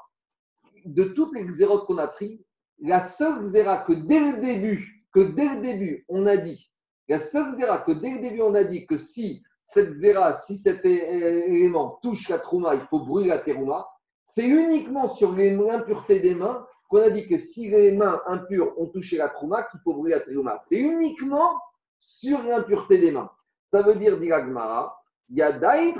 de 0.94 1.06
toutes 1.06 1.34
les 1.36 1.46
xérotes 1.46 1.86
qu'on 1.86 1.98
a 1.98 2.08
pris, 2.08 2.44
la 2.80 3.04
seule 3.04 3.44
xéra 3.46 3.84
que 3.84 3.94
dès 3.94 4.20
le 4.20 4.42
début, 4.42 5.06
que 5.14 5.20
dès 5.20 5.56
le 5.56 5.62
début, 5.62 6.06
on 6.08 6.26
a 6.26 6.38
dit, 6.38 6.72
la 7.08 7.20
seule 7.20 7.52
xéra 7.52 7.80
que 7.80 7.92
dès 7.92 8.12
le 8.12 8.20
début, 8.20 8.42
on 8.42 8.54
a 8.54 8.64
dit 8.64 8.86
que 8.86 8.98
si 8.98 9.44
cette 9.64 9.94
xéra, 9.98 10.36
si 10.36 10.58
cet 10.58 10.86
élément 10.86 12.00
touche 12.02 12.30
la 12.30 12.40
trouma, 12.40 12.76
il 12.76 12.82
faut 12.90 13.00
brûler 13.00 13.30
la 13.30 13.40
terouma, 13.40 13.88
c'est 14.26 14.48
uniquement 14.48 15.10
sur 15.10 15.36
l'impureté 15.36 16.20
des 16.20 16.36
mains 16.36 16.66
qu'on 16.88 17.02
a 17.02 17.10
dit 17.10 17.28
que 17.28 17.38
si 17.38 17.70
les 17.70 17.92
mains 17.98 18.22
impures 18.28 18.80
ont 18.80 18.88
touché 18.88 19.18
la 19.18 19.30
trouma, 19.30 19.64
qu'il 19.64 19.80
faut 19.84 19.94
brûler 19.94 20.16
la 20.16 20.22
terouma. 20.22 20.58
C'est 20.62 20.80
uniquement 20.80 21.60
sur 22.00 22.42
l'impureté 22.42 23.00
des 23.00 23.12
mains. 23.12 23.30
Ça 23.72 23.82
veut 23.82 23.96
dire, 23.96 24.20
dit. 24.20 24.30
Yadaim 25.32 25.94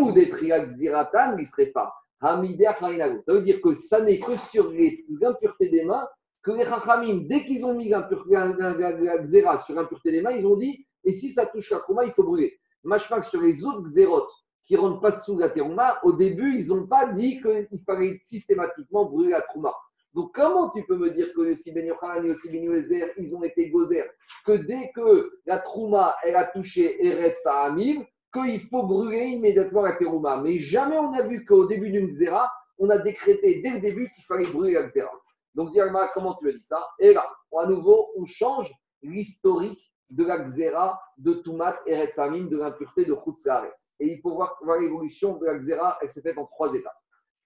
ou 0.00 0.12
des 0.12 0.28
triat 0.30 0.72
ziratan, 0.72 1.36
il 1.36 1.42
ne 1.42 1.44
serait 1.46 1.66
pas. 1.66 1.94
Ça 2.20 2.36
veut 2.40 3.42
dire 3.42 3.60
que 3.62 3.74
ça 3.74 4.00
n'est 4.02 4.18
que 4.18 4.36
sur 4.36 4.72
l'impureté 4.72 5.68
des 5.68 5.84
mains 5.84 6.06
que 6.42 6.52
les 6.52 6.64
Chachamim, 6.64 7.24
dès 7.28 7.44
qu'ils 7.44 7.64
ont 7.64 7.74
mis 7.74 7.88
l'impure- 7.88 8.24
la, 8.28 8.46
la- 8.56 8.74
la- 8.74 8.92
la 8.92 9.18
xéra 9.18 9.58
sur 9.58 9.74
l'impureté 9.74 10.10
des 10.12 10.20
mains, 10.22 10.32
ils 10.32 10.46
ont 10.46 10.56
dit 10.56 10.84
et 11.04 11.12
si 11.12 11.30
ça 11.30 11.46
touche 11.46 11.70
la 11.70 11.78
trouma, 11.80 12.04
il 12.04 12.12
faut 12.12 12.22
brûler. 12.22 12.58
Machmak 12.84 13.24
sur 13.24 13.40
les 13.40 13.64
autres 13.64 13.82
xérotes 13.82 14.30
qui 14.66 14.74
ne 14.74 14.78
rentrent 14.80 15.00
pas 15.00 15.12
sous 15.12 15.38
la 15.38 15.50
terouma, 15.50 15.98
au 16.04 16.12
début, 16.12 16.58
ils 16.60 16.68
n'ont 16.68 16.86
pas 16.86 17.12
dit 17.12 17.40
qu'il 17.40 17.80
fallait 17.86 18.20
systématiquement 18.22 19.04
brûler 19.06 19.30
la 19.30 19.42
trouma. 19.42 19.72
Donc, 20.14 20.34
comment 20.34 20.70
tu 20.70 20.84
peux 20.84 20.96
me 20.96 21.10
dire 21.10 21.32
que 21.34 21.54
si 21.54 21.72
Ben 21.72 21.86
Yochanan 21.86 22.24
et 22.26 22.50
Ben 22.50 22.62
Yoézer, 22.64 23.12
ils 23.18 23.34
ont 23.36 23.42
été 23.42 23.68
gozer 23.70 24.04
Que 24.44 24.52
dès 24.52 24.90
que 24.94 25.30
la 25.46 25.58
trouma, 25.58 26.16
elle 26.24 26.36
a 26.36 26.44
touché 26.46 27.04
Eretz 27.04 27.42
Sahamim, 27.42 28.04
qu'il 28.32 28.60
faut 28.68 28.82
brûler 28.82 29.26
immédiatement 29.26 29.82
la 29.82 29.96
terouma. 29.96 30.40
Mais 30.42 30.58
jamais 30.58 30.98
on 30.98 31.12
a 31.12 31.22
vu 31.22 31.44
qu'au 31.44 31.66
début 31.66 31.90
d'une 31.90 32.08
xéra, 32.08 32.50
on 32.78 32.90
a 32.90 32.98
décrété 32.98 33.60
dès 33.62 33.70
le 33.70 33.80
début 33.80 34.08
qu'il 34.14 34.24
fallait 34.24 34.50
brûler 34.50 34.74
la 34.74 34.86
xéra. 34.86 35.10
Donc, 35.54 35.72
Diagma, 35.72 36.08
comment 36.14 36.36
tu 36.36 36.48
as 36.48 36.52
dit 36.52 36.62
ça? 36.62 36.86
Et 37.00 37.12
là, 37.12 37.24
à 37.58 37.66
nouveau, 37.66 38.10
on 38.16 38.24
change 38.26 38.72
l'historique 39.02 39.80
de 40.10 40.24
la 40.24 40.38
xéra 40.44 41.00
de 41.18 41.34
Toumat 41.34 41.78
Sahamim, 42.12 42.46
de 42.48 42.56
l'impureté 42.56 43.04
de 43.04 43.14
Chutz 43.24 43.44
Laaretz. 43.44 43.92
Et 44.00 44.12
il 44.12 44.20
faut 44.20 44.34
voir, 44.34 44.56
l'évolution 44.80 45.36
de 45.38 45.46
la 45.46 45.58
xéra, 45.58 45.98
elle 46.00 46.10
s'est 46.10 46.22
faite 46.22 46.38
en 46.38 46.46
trois 46.46 46.72
étapes. 46.74 46.96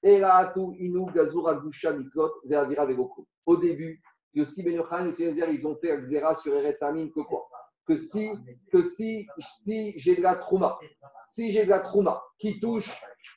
Eratu 0.02 0.60
Inu 0.78 1.06
Gazura 1.12 1.54
Gusha 1.54 1.92
Miklot 1.92 2.32
Ve'avira. 2.44 2.86
Au 3.46 3.56
début, 3.56 4.02
Yossi 4.34 4.62
Ben 4.62 4.80
et 4.80 5.12
Césaire, 5.12 5.50
ils 5.50 5.66
ont 5.66 5.76
fait 5.76 5.88
la 5.88 5.96
xéra 5.98 6.34
sur 6.34 6.54
Eretz 6.54 6.78
Sahamim 6.78 7.08
que 7.08 7.20
quoi? 7.20 7.48
Que 7.86 7.96
si, 7.96 8.30
que 8.70 8.82
si, 8.82 9.26
si 9.64 9.98
j'ai 9.98 10.16
de 10.16 10.22
la 10.22 10.36
trouma, 10.36 10.78
si 11.26 11.52
j'ai 11.52 11.64
de 11.64 11.70
la 11.70 11.80
trouma 11.80 12.22
qui 12.38 12.60
touche, 12.60 12.90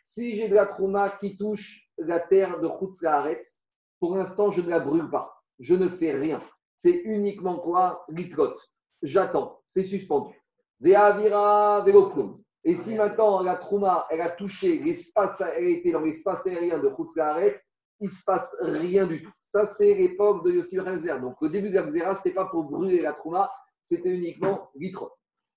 si 0.04 0.36
j'ai 0.36 0.50
de 0.50 0.56
la 0.56 0.68
trouma 0.68 1.18
qui 1.20 1.36
touche 1.36 1.90
la 1.98 2.20
terre 2.20 2.60
de 2.60 2.68
Chutz 2.68 3.02
Laaretz, 3.02 3.64
pour 4.00 4.16
l'instant, 4.16 4.52
je 4.52 4.62
ne 4.62 4.70
la 4.70 4.80
brûle 4.80 5.10
pas. 5.10 5.34
Je 5.60 5.74
ne 5.74 5.90
fais 5.90 6.12
rien. 6.12 6.42
C'est 6.76 7.02
uniquement 7.06 7.58
quoi? 7.58 8.06
Liklot. 8.10 8.54
J'attends. 9.02 9.62
C'est 9.70 9.84
suspendu. 9.84 10.36
Ve'avira 10.80 11.82
Vegokum. 11.82 12.42
Et 12.64 12.76
si 12.76 12.96
maintenant 12.96 13.42
la 13.42 13.56
trouma, 13.56 14.06
elle 14.10 14.22
a 14.22 14.32
touché 14.32 14.80
l'espace, 14.80 15.42
elle 15.42 15.70
était 15.70 15.92
dans 15.92 16.02
l'espace 16.02 16.46
aérien 16.46 16.80
de 16.80 16.90
Chutz 16.90 17.16
Laaretz, 17.16 17.62
il 18.00 18.08
ne 18.08 18.12
se 18.12 18.24
passe 18.26 18.56
rien 18.62 19.06
du 19.06 19.22
tout. 19.22 19.32
Ça, 19.42 19.66
c'est 19.66 19.94
l'époque 19.94 20.44
de 20.44 20.52
Yossi 20.52 20.80
Rezer. 20.80 21.22
Donc, 21.22 21.42
au 21.42 21.48
début 21.48 21.70
de 21.70 21.76
la 21.76 21.84
Xéra, 21.84 22.16
ce 22.16 22.20
n'était 22.20 22.36
pas 22.36 22.48
pour 22.48 22.64
brûler 22.64 23.02
la 23.02 23.14
trouma, 23.14 23.50
c'était 23.86 24.10
uniquement 24.10 24.70
vitro. 24.76 25.12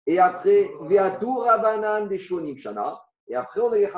Et 0.07 0.18
après, 0.18 0.70
Rabanan 0.81 2.07
des 2.09 2.18
Shonim 2.18 2.57
Shana. 2.57 3.03
Et 3.26 3.35
après, 3.35 3.61
on 3.61 3.72
a 3.72 3.79
les 3.79 3.91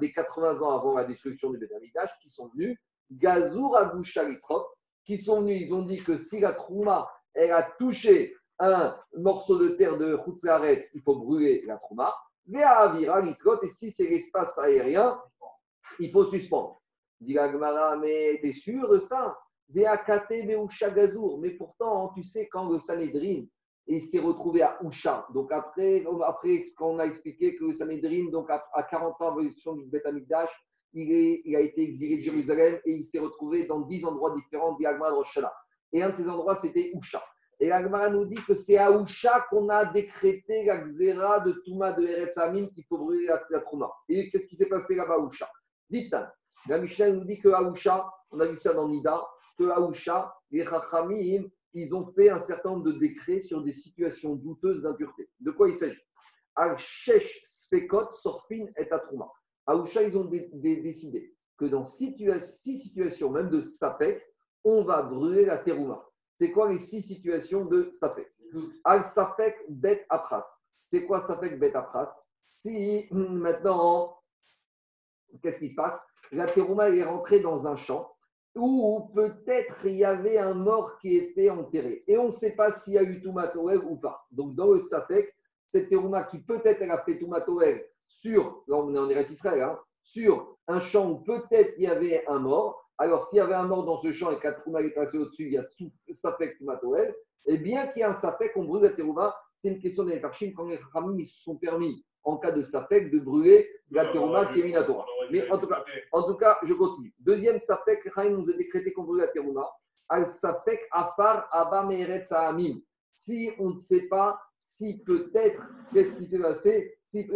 des 0.00 0.12
80 0.12 0.62
ans 0.62 0.78
avant 0.78 0.94
la 0.94 1.04
destruction 1.04 1.50
du 1.50 1.58
Beth 1.58 1.72
Amikdash 1.72 2.10
qui 2.20 2.30
sont 2.30 2.48
venus, 2.48 2.76
Gazour 3.10 3.76
Aboucha 3.76 4.24
Lisrot, 4.24 4.66
qui 5.04 5.18
sont 5.18 5.42
venus, 5.42 5.62
ils 5.66 5.74
ont 5.74 5.82
dit 5.82 6.02
que 6.02 6.16
si 6.16 6.40
la 6.40 6.54
trouma, 6.54 7.08
elle 7.34 7.52
a 7.52 7.62
touché 7.78 8.34
un 8.58 8.96
morceau 9.16 9.58
de 9.58 9.70
terre 9.70 9.96
de 9.96 10.18
Chutzaretz, 10.24 10.90
il 10.94 11.02
faut 11.02 11.16
brûler 11.16 11.62
la 11.66 11.76
trouma. 11.76 12.12
Vea 12.46 12.68
Avira 12.68 13.20
Liklot, 13.20 13.62
et 13.62 13.68
si 13.68 13.90
c'est 13.90 14.08
l'espace 14.08 14.58
aérien, 14.58 15.20
il 16.00 16.10
faut 16.10 16.24
suspendre. 16.24 16.80
Dit 17.20 17.36
mais 18.00 18.40
t'es 18.42 18.52
sûr 18.52 18.88
de 18.88 18.98
ça? 18.98 19.36
Mais 19.74 21.50
pourtant, 21.50 22.12
tu 22.14 22.22
sais, 22.22 22.48
quand 22.48 22.68
le 22.68 22.78
Sanhedrin 22.78 23.44
il 23.86 24.00
s'est 24.00 24.20
retrouvé 24.20 24.62
à 24.62 24.78
Usha, 24.82 25.26
donc 25.34 25.50
après, 25.52 26.04
après 26.24 26.64
qu'on 26.76 26.98
a 26.98 27.04
expliqué 27.04 27.56
que 27.56 27.64
le 27.64 27.74
Sanhedrin, 27.74 28.30
donc 28.30 28.50
à, 28.50 28.64
à 28.74 28.84
40 28.84 29.20
ans 29.20 29.28
avant 29.28 29.38
l'élection 29.38 29.74
du 29.74 29.84
Beth 29.86 30.06
il, 30.94 31.12
est, 31.12 31.42
il 31.44 31.56
a 31.56 31.60
été 31.60 31.82
exilé 31.82 32.18
de 32.18 32.22
Jérusalem 32.22 32.78
et 32.84 32.92
il 32.92 33.04
s'est 33.04 33.18
retrouvé 33.18 33.66
dans 33.66 33.80
10 33.80 34.04
endroits 34.04 34.34
différents 34.34 34.76
d'Yagma 34.76 35.10
de 35.10 35.14
Rosh. 35.14 35.38
Et 35.92 36.02
un 36.02 36.10
de 36.10 36.14
ces 36.14 36.28
endroits, 36.28 36.56
c'était 36.56 36.92
Usha. 36.94 37.22
Et 37.60 37.68
l'Agmara 37.68 38.10
nous 38.10 38.26
dit 38.26 38.42
que 38.46 38.54
c'est 38.54 38.76
à 38.76 38.90
Usha 38.90 39.46
qu'on 39.48 39.68
a 39.68 39.86
décrété 39.86 40.64
la 40.64 40.78
xéra 40.78 41.40
de 41.40 41.52
Touma 41.64 41.92
de 41.92 42.04
Eretz 42.04 42.36
Hamim 42.38 42.68
qu'il 42.68 42.84
faut 42.84 43.12
la, 43.12 43.42
la. 43.50 43.62
Et 44.08 44.30
qu'est-ce 44.30 44.48
qui 44.48 44.56
s'est 44.56 44.68
passé 44.68 44.96
là-bas 44.96 45.14
à 45.14 45.26
Usha? 45.26 45.48
Dites, 45.88 46.14
la 46.68 46.78
Mishnah 46.78 47.10
nous 47.10 47.24
dit 47.24 47.40
que 47.40 47.48
à 47.48 47.62
Usha, 47.62 48.04
on 48.32 48.40
a 48.40 48.46
vu 48.46 48.56
ça 48.56 48.74
dans 48.74 48.88
Nida, 48.88 49.22
que 49.54 49.68
à 49.70 49.80
Usha, 49.88 50.34
les 50.50 50.64
Chachamim, 50.64 51.44
ils 51.74 51.94
ont 51.94 52.06
fait 52.12 52.28
un 52.30 52.38
certain 52.38 52.70
nombre 52.70 52.84
de 52.84 52.92
décrets 52.92 53.40
sur 53.40 53.62
des 53.62 53.72
situations 53.72 54.34
douteuses 54.34 54.82
d'impureté. 54.82 55.28
De 55.40 55.50
quoi 55.50 55.68
il 55.68 55.74
s'agit? 55.74 55.98
Al-Shesh 56.54 57.40
Spekot 57.44 58.12
Sorfin 58.12 58.66
et 58.76 58.90
Atrouma. 58.90 59.30
À 59.66 59.74
Usha, 59.76 60.02
ils 60.02 60.16
ont 60.16 60.24
dé- 60.24 60.50
dé- 60.52 60.76
décidé 60.82 61.34
que 61.56 61.64
dans 61.64 61.84
six 61.84 62.14
situations, 62.78 63.30
même 63.30 63.48
de 63.48 63.60
Sapek, 63.60 64.22
on 64.64 64.84
va 64.84 65.02
brûler 65.02 65.44
la 65.44 65.58
terouma. 65.58 66.04
C'est 66.38 66.50
quoi 66.52 66.70
les 66.72 66.78
six 66.78 67.02
situations 67.02 67.64
de 67.64 67.90
Sapek? 67.92 68.28
Al 68.84 69.04
Sapek 69.04 69.56
Bet 69.68 70.04
Apras. 70.10 70.46
C'est 70.90 71.06
quoi 71.06 71.20
ça 71.22 71.38
fait 71.38 71.50
que 71.50 71.56
bête 71.56 71.72
pras 71.72 72.14
Si 72.52 73.06
maintenant, 73.10 74.20
qu'est-ce 75.42 75.58
qui 75.60 75.70
se 75.70 75.74
passe? 75.74 76.04
La 76.32 76.46
terouma 76.46 76.90
est 76.90 77.02
rentrée 77.02 77.40
dans 77.40 77.66
un 77.66 77.76
champ 77.76 78.11
où 78.54 79.10
peut-être 79.14 79.86
il 79.86 79.96
y 79.96 80.04
avait 80.04 80.38
un 80.38 80.54
mort 80.54 80.98
qui 80.98 81.16
était 81.16 81.50
enterré. 81.50 82.04
Et 82.06 82.18
on 82.18 82.26
ne 82.26 82.30
sait 82.30 82.54
pas 82.54 82.70
s'il 82.70 82.94
y 82.94 82.98
a 82.98 83.02
eu 83.02 83.22
Toumatoel 83.22 83.80
ou 83.88 83.96
pas. 83.96 84.26
Donc 84.30 84.54
dans 84.54 84.72
le 84.72 84.78
Safek, 84.78 85.34
cette 85.66 85.88
terouma 85.88 86.24
qui 86.24 86.38
peut-être 86.38 86.82
a 86.82 87.02
fait 87.04 87.18
Toumatoel 87.18 87.86
sur, 88.08 88.62
là 88.66 88.76
on 88.76 88.94
est 88.94 88.98
en 88.98 89.08
Eretz 89.08 89.30
Israël, 89.30 89.62
hein, 89.62 89.78
sur 90.02 90.58
un 90.68 90.80
champ 90.80 91.10
où 91.10 91.16
peut-être 91.22 91.72
il 91.78 91.84
y 91.84 91.86
avait 91.86 92.26
un 92.26 92.38
mort. 92.38 92.90
Alors 92.98 93.26
s'il 93.26 93.38
y 93.38 93.40
avait 93.40 93.54
un 93.54 93.66
mort 93.66 93.86
dans 93.86 94.00
ce 94.00 94.12
champ 94.12 94.30
et 94.30 94.38
que 94.38 94.48
la 94.48 94.52
terouma 94.52 94.82
est 94.82 94.90
passée 94.90 95.18
au-dessus, 95.18 95.46
il 95.46 95.52
y 95.54 95.58
a 95.58 95.62
Safek 96.12 96.58
Toumatoel. 96.58 97.14
Et 97.46 97.56
bien 97.56 97.88
qu'il 97.88 97.98
y 97.98 98.00
ait 98.02 98.08
un 98.08 98.14
Safek, 98.14 98.52
on 98.56 98.64
brûle 98.64 98.82
la 98.82 98.92
terouma. 98.92 99.34
C'est 99.56 99.68
une 99.68 99.78
question 99.78 100.04
des 100.04 100.20
Farchim 100.20 100.52
quand 100.56 100.66
les 100.66 100.78
Ramim 100.92 101.24
se 101.24 101.42
sont 101.42 101.56
permis 101.56 102.04
en 102.24 102.36
cas 102.36 102.52
de 102.52 102.62
sapek, 102.62 103.10
de 103.10 103.18
brûler 103.18 103.68
la 103.90 104.06
terouma 104.06 104.46
qui 104.46 104.60
est 104.60 104.64
minatora. 104.64 105.04
Mais 105.30 105.48
en 105.50 105.58
tout, 105.58 105.66
cas, 105.66 105.84
en 106.12 106.22
tout 106.24 106.36
cas, 106.36 106.58
je 106.62 106.74
continue. 106.74 107.12
Deuxième 107.20 107.58
sapek, 107.58 108.08
Chaim 108.14 108.30
nous 108.30 108.48
a 108.50 108.54
décrété 108.54 108.92
qu'on 108.92 109.04
brûle 109.04 109.20
la 109.20 109.28
terouma. 109.28 109.68
Al 110.08 110.26
sapek 110.26 110.86
afar 110.90 111.48
abba 111.52 111.88
amim. 112.30 112.80
Si 113.12 113.50
on 113.58 113.70
ne 113.70 113.76
sait 113.76 114.08
pas 114.08 114.38
si 114.58 115.02
peut-être, 115.04 115.68
qu'est-ce 115.92 116.16
qui 116.16 116.26
s'est 116.26 116.38
passé 116.38 116.96
Si, 117.04 117.26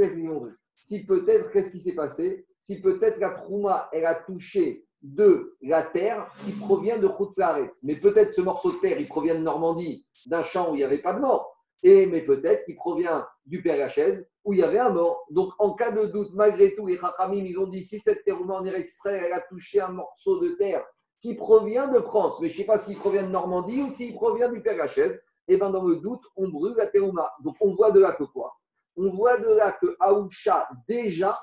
si 0.74 1.05
peut-être, 1.05 1.51
qu'est-ce 1.51 1.70
qui 1.70 1.80
s'est 1.80 1.95
passé 1.95 2.47
Si 2.61 2.80
peut-être 2.80 3.18
la 3.18 3.30
trouma, 3.30 3.89
elle 3.93 4.07
a 4.07 4.14
touché 4.14 4.87
de 5.03 5.57
la 5.62 5.82
terre 5.82 6.32
qui 6.45 6.53
provient 6.53 6.99
de 6.99 7.09
Khutzaretz. 7.09 7.82
Mais 7.82 7.97
peut-être 7.97 8.32
ce 8.32 8.41
morceau 8.41 8.72
de 8.72 8.78
terre, 8.78 9.01
il 9.01 9.09
provient 9.09 9.34
de 9.34 9.41
Normandie, 9.41 10.07
d'un 10.26 10.43
champ 10.45 10.70
où 10.70 10.74
il 10.74 10.78
n'y 10.78 10.84
avait 10.84 11.03
pas 11.03 11.14
de 11.14 11.20
mort. 11.20 11.57
Et, 11.82 12.07
mais 12.07 12.22
peut-être 12.22 12.64
qu'il 12.64 12.76
provient 12.76 13.26
du 13.45 13.62
Père 13.62 13.76
Lachaise 13.76 14.26
où 14.47 14.53
il 14.53 14.61
y 14.61 14.62
avait 14.62 14.78
un 14.78 14.90
mort. 14.90 15.26
Donc, 15.30 15.53
en 15.59 15.74
cas 15.74 15.90
de 15.90 16.07
doute, 16.07 16.30
malgré 16.32 16.74
tout, 16.74 16.86
les 16.86 16.97
Chachamim, 16.97 17.44
ils 17.44 17.59
ont 17.59 17.66
dit 17.66 17.84
si 17.84 17.99
cette 17.99 18.24
terre 18.24 18.40
en 18.40 18.64
extrait, 18.64 19.20
elle 19.26 19.32
a 19.32 19.40
touché 19.42 19.80
un 19.80 19.88
morceau 19.88 20.38
de 20.38 20.51
terre 20.51 20.86
qui 21.20 21.34
provient 21.34 21.88
de 21.88 22.01
France, 22.01 22.40
mais 22.40 22.49
je 22.49 22.55
ne 22.55 22.59
sais 22.59 22.64
pas 22.64 22.78
s'il 22.78 22.97
provient 22.97 23.24
de 23.24 23.32
Normandie 23.32 23.82
ou 23.82 23.90
s'il 23.90 24.14
provient 24.14 24.51
du 24.51 24.62
Père 24.62 24.76
Lachaise, 24.76 25.20
et 25.49 25.57
bien 25.57 25.70
dans 25.70 25.84
le 25.84 25.97
doute, 25.97 26.22
on 26.36 26.49
brûle 26.49 26.74
la 26.76 26.86
terouma. 26.86 27.32
Donc, 27.42 27.57
on 27.61 27.74
voit 27.74 27.90
de 27.90 28.01
là 28.01 28.12
que 28.12 28.24
quoi? 28.24 28.55
On 28.97 29.11
voit 29.11 29.38
de 29.38 29.49
là 29.49 29.76
que 29.80 29.97
Aoucha, 29.99 30.68
déjà, 30.88 31.38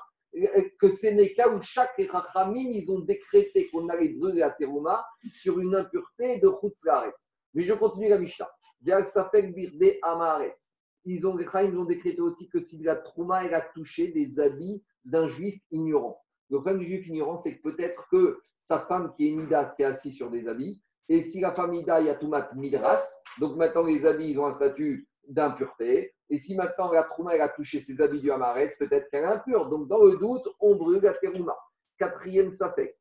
que 0.80 0.88
ce 0.88 1.08
n'est 1.08 1.34
qu'Aoucha 1.34 1.86
que 1.88 2.02
les 2.02 2.08
Chachamim, 2.08 2.70
ils 2.70 2.90
ont 2.90 3.00
décrété 3.00 3.68
qu'on 3.70 3.88
allait 3.90 4.14
brûler 4.14 4.40
la 4.40 4.50
terouma 4.50 5.04
sur 5.34 5.60
une 5.60 5.74
impureté 5.74 6.40
de 6.40 6.48
Khutzlaret. 6.48 7.14
Mais 7.52 7.64
je 7.64 7.74
continue 7.74 8.08
la 8.08 8.18
Mishnah. 8.18 8.50
Ils 11.04 11.26
ont, 11.26 11.38
ils 11.38 11.76
ont 11.76 11.84
décrété 11.84 12.20
aussi 12.20 12.48
que 12.48 12.60
si 12.60 12.82
la 12.82 12.96
trouma 12.96 13.44
elle 13.44 13.54
a 13.54 13.60
touché 13.60 14.08
des 14.08 14.40
habits 14.40 14.82
d'un 15.04 15.28
juif 15.28 15.60
ignorant. 15.70 16.20
Le 16.50 16.58
problème 16.58 16.80
du 16.80 16.86
juif 16.86 17.06
ignorant, 17.06 17.36
c'est 17.36 17.56
que 17.56 17.62
peut-être 17.62 18.08
que 18.10 18.38
sa 18.60 18.80
femme 18.80 19.12
qui 19.14 19.28
est 19.28 19.32
Nida 19.32 19.66
s'est 19.66 19.84
assise 19.84 20.14
sur 20.14 20.30
des 20.30 20.48
habits. 20.48 20.80
Et 21.08 21.20
si 21.20 21.40
la 21.40 21.52
femme 21.52 21.72
Nida, 21.72 22.00
il 22.00 22.06
y 22.06 22.10
a 22.10 22.18
Midras, 22.54 23.06
donc 23.38 23.56
maintenant 23.56 23.82
les 23.82 24.06
habits, 24.06 24.30
ils 24.30 24.38
ont 24.38 24.46
un 24.46 24.52
statut 24.52 25.06
d'impureté. 25.28 26.14
Et 26.30 26.38
si 26.38 26.56
maintenant 26.56 26.90
la 26.90 27.02
trouma, 27.04 27.34
elle 27.34 27.42
a 27.42 27.50
touché 27.50 27.80
ses 27.80 28.00
habits 28.00 28.20
du 28.20 28.30
Hamaretz, 28.30 28.78
peut-être 28.78 29.10
qu'elle 29.10 29.24
est 29.24 29.26
impure. 29.26 29.68
Donc 29.68 29.88
dans 29.88 30.02
le 30.02 30.16
doute, 30.16 30.48
on 30.60 30.76
brûle 30.76 31.02
la 31.02 31.14
terouma. 31.14 31.56
Quatrième 31.98 32.50
safek. 32.50 32.96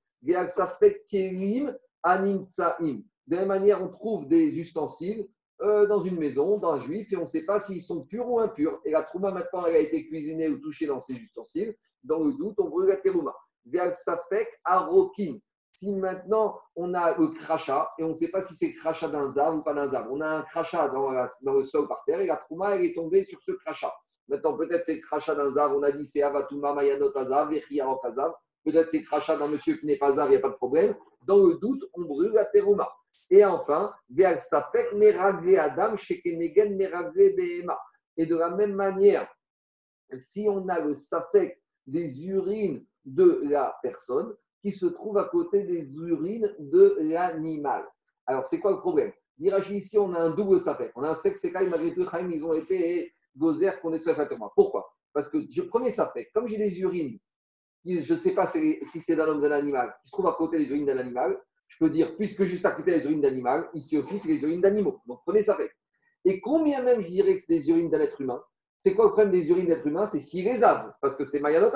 Safek 0.49 1.07
kelim 1.07 1.75
aninsaim. 2.03 3.03
De 3.27 3.35
la 3.35 3.39
même 3.39 3.47
manière, 3.47 3.81
on 3.81 3.87
trouve 3.87 4.27
des 4.27 4.57
ustensiles 4.59 5.27
euh, 5.63 5.87
dans 5.87 6.03
une 6.03 6.17
maison, 6.17 6.57
dans 6.57 6.73
un 6.73 6.79
juif, 6.79 7.11
et 7.13 7.15
on 7.15 7.21
ne 7.21 7.25
sait 7.25 7.45
pas 7.45 7.59
s'ils 7.59 7.81
sont 7.81 8.01
purs 8.01 8.29
ou 8.29 8.39
impurs. 8.39 8.81
Et 8.83 8.91
la 8.91 9.03
trouma, 9.03 9.31
maintenant, 9.31 9.65
elle 9.65 9.75
a 9.75 9.79
été 9.79 10.05
cuisinée 10.07 10.49
ou 10.49 10.57
touchée 10.57 10.87
dans 10.87 10.99
ses 10.99 11.13
ustensiles. 11.13 11.73
Dans 12.03 12.21
le 12.21 12.33
doute, 12.33 12.55
on 12.57 12.67
brûle 12.67 12.89
la 12.89 12.97
terouma. 12.97 13.33
Vers 13.65 13.93
safek 13.95 14.47
arokin. 14.65 15.37
Si 15.71 15.91
maintenant 15.91 16.59
on 16.75 16.93
a 16.93 17.17
le 17.17 17.29
crachat, 17.29 17.89
et 17.97 18.03
on 18.03 18.09
ne 18.09 18.13
sait 18.13 18.27
pas 18.27 18.43
si 18.43 18.53
c'est 18.55 18.73
crachat 18.73 19.07
d'un 19.07 19.29
zav 19.29 19.55
ou 19.55 19.61
pas 19.63 19.73
d'un 19.73 19.89
zav, 19.89 20.07
on 20.11 20.21
a 20.21 20.27
un 20.27 20.41
crachat 20.43 20.89
dans, 20.89 21.09
le 21.09 21.65
sol 21.65 21.87
par 21.87 22.03
terre, 22.05 22.19
et 22.19 22.27
la 22.27 22.37
trouma, 22.37 22.75
elle 22.75 22.85
est 22.85 22.93
tombée 22.93 23.23
sur 23.25 23.39
ce 23.41 23.53
crachat. 23.53 23.93
Maintenant, 24.27 24.57
peut-être 24.57 24.85
c'est 24.85 24.95
le 24.95 25.01
crachat 25.01 25.33
d'un 25.33 25.51
zav, 25.51 25.73
on 25.73 25.81
a 25.81 25.91
dit 25.91 26.05
c'est 26.05 26.21
avatuma 26.21 26.73
mayanot 26.73 27.17
azav. 27.17 27.49
Peut-être 28.65 28.91
c'est 28.91 28.99
le 28.99 29.05
crachat 29.05 29.37
d'un 29.37 29.47
monsieur 29.47 29.77
qui 29.77 29.85
n'est 29.85 29.97
pas 29.97 30.13
zav, 30.13 30.27
il 30.27 30.31
n'y 30.31 30.37
a 30.37 30.41
pas 30.41 30.49
de 30.49 30.55
problème. 30.55 30.95
Dans 31.25 31.37
le 31.37 31.55
doute, 31.55 31.81
on 31.93 32.03
brûle 32.03 32.33
la 32.33 32.45
terouma. 32.45 32.89
Et 33.29 33.43
enfin, 33.45 33.93
Adam, 34.19 35.95
Et 38.17 38.25
de 38.25 38.35
la 38.35 38.49
même 38.49 38.73
manière, 38.73 39.27
si 40.15 40.47
on 40.49 40.67
a 40.67 40.79
le 40.79 40.93
sapek 40.93 41.61
des 41.87 42.25
urines 42.25 42.85
de 43.05 43.41
la 43.43 43.75
personne 43.81 44.35
qui 44.61 44.71
se 44.71 44.85
trouve 44.85 45.17
à 45.17 45.25
côté 45.25 45.63
des 45.63 45.89
urines 45.93 46.55
de 46.59 46.97
l'animal. 47.01 47.85
Alors, 48.25 48.47
c'est 48.47 48.59
quoi 48.59 48.71
le 48.71 48.79
problème? 48.79 49.11
Ici, 49.39 49.97
on 49.97 50.13
a 50.13 50.19
un 50.19 50.29
double 50.29 50.61
sapek. 50.61 50.91
On 50.95 51.03
a 51.03 51.09
un 51.09 51.15
sexe 51.15 51.43
et 51.43 51.51
malgré 51.51 51.93
tout, 51.93 52.07
ils 52.31 52.43
ont 52.45 52.53
été 52.53 53.13
gozer 53.35 53.79
qu'on 53.81 53.91
est 53.93 54.37
moi. 54.37 54.53
Pourquoi? 54.55 54.87
Parce 55.11 55.27
que 55.29 55.39
je 55.51 55.63
premier 55.63 55.91
sapek, 55.91 56.31
comme 56.33 56.47
j'ai 56.47 56.57
des 56.57 56.79
urines, 56.79 57.19
je 57.85 58.13
ne 58.13 58.17
sais 58.17 58.33
pas 58.33 58.47
si 58.47 58.79
c'est 58.83 59.15
d'un 59.15 59.27
homme 59.27 59.41
d'un 59.41 59.51
animal, 59.51 59.93
qui 60.01 60.09
se 60.09 60.13
trouve 60.13 60.27
à 60.27 60.33
côté 60.33 60.57
des 60.57 60.69
urines 60.69 60.85
d'un 60.85 60.97
animal, 60.97 61.37
je 61.73 61.85
peux 61.85 61.89
dire, 61.89 62.15
puisque 62.17 62.43
juste 62.43 62.65
à 62.65 62.71
côté 62.71 62.91
des 62.91 63.05
urines 63.05 63.21
d'animal, 63.21 63.67
ici 63.73 63.97
aussi, 63.97 64.19
c'est 64.19 64.29
les 64.29 64.41
urines 64.43 64.61
d'animaux. 64.61 65.01
Donc 65.07 65.21
prenez 65.25 65.41
ça 65.41 65.55
fait. 65.55 65.71
Et 66.25 66.39
combien 66.39 66.83
même 66.83 67.01
je 67.01 67.07
dirais 67.07 67.35
que 67.35 67.43
c'est 67.43 67.55
des 67.55 67.69
urines 67.69 67.89
d'un 67.89 67.99
être 67.99 68.21
humain? 68.21 68.41
C'est 68.77 68.93
quoi 68.93 69.05
le 69.05 69.11
problème 69.11 69.31
des 69.31 69.49
urines 69.49 69.65
d'être 69.65 69.85
humain 69.87 70.05
C'est 70.05 70.21
si 70.21 70.43
les 70.43 70.59
parce 70.59 71.15
que 71.15 71.25
c'est 71.25 71.39
Mayanot 71.39 71.71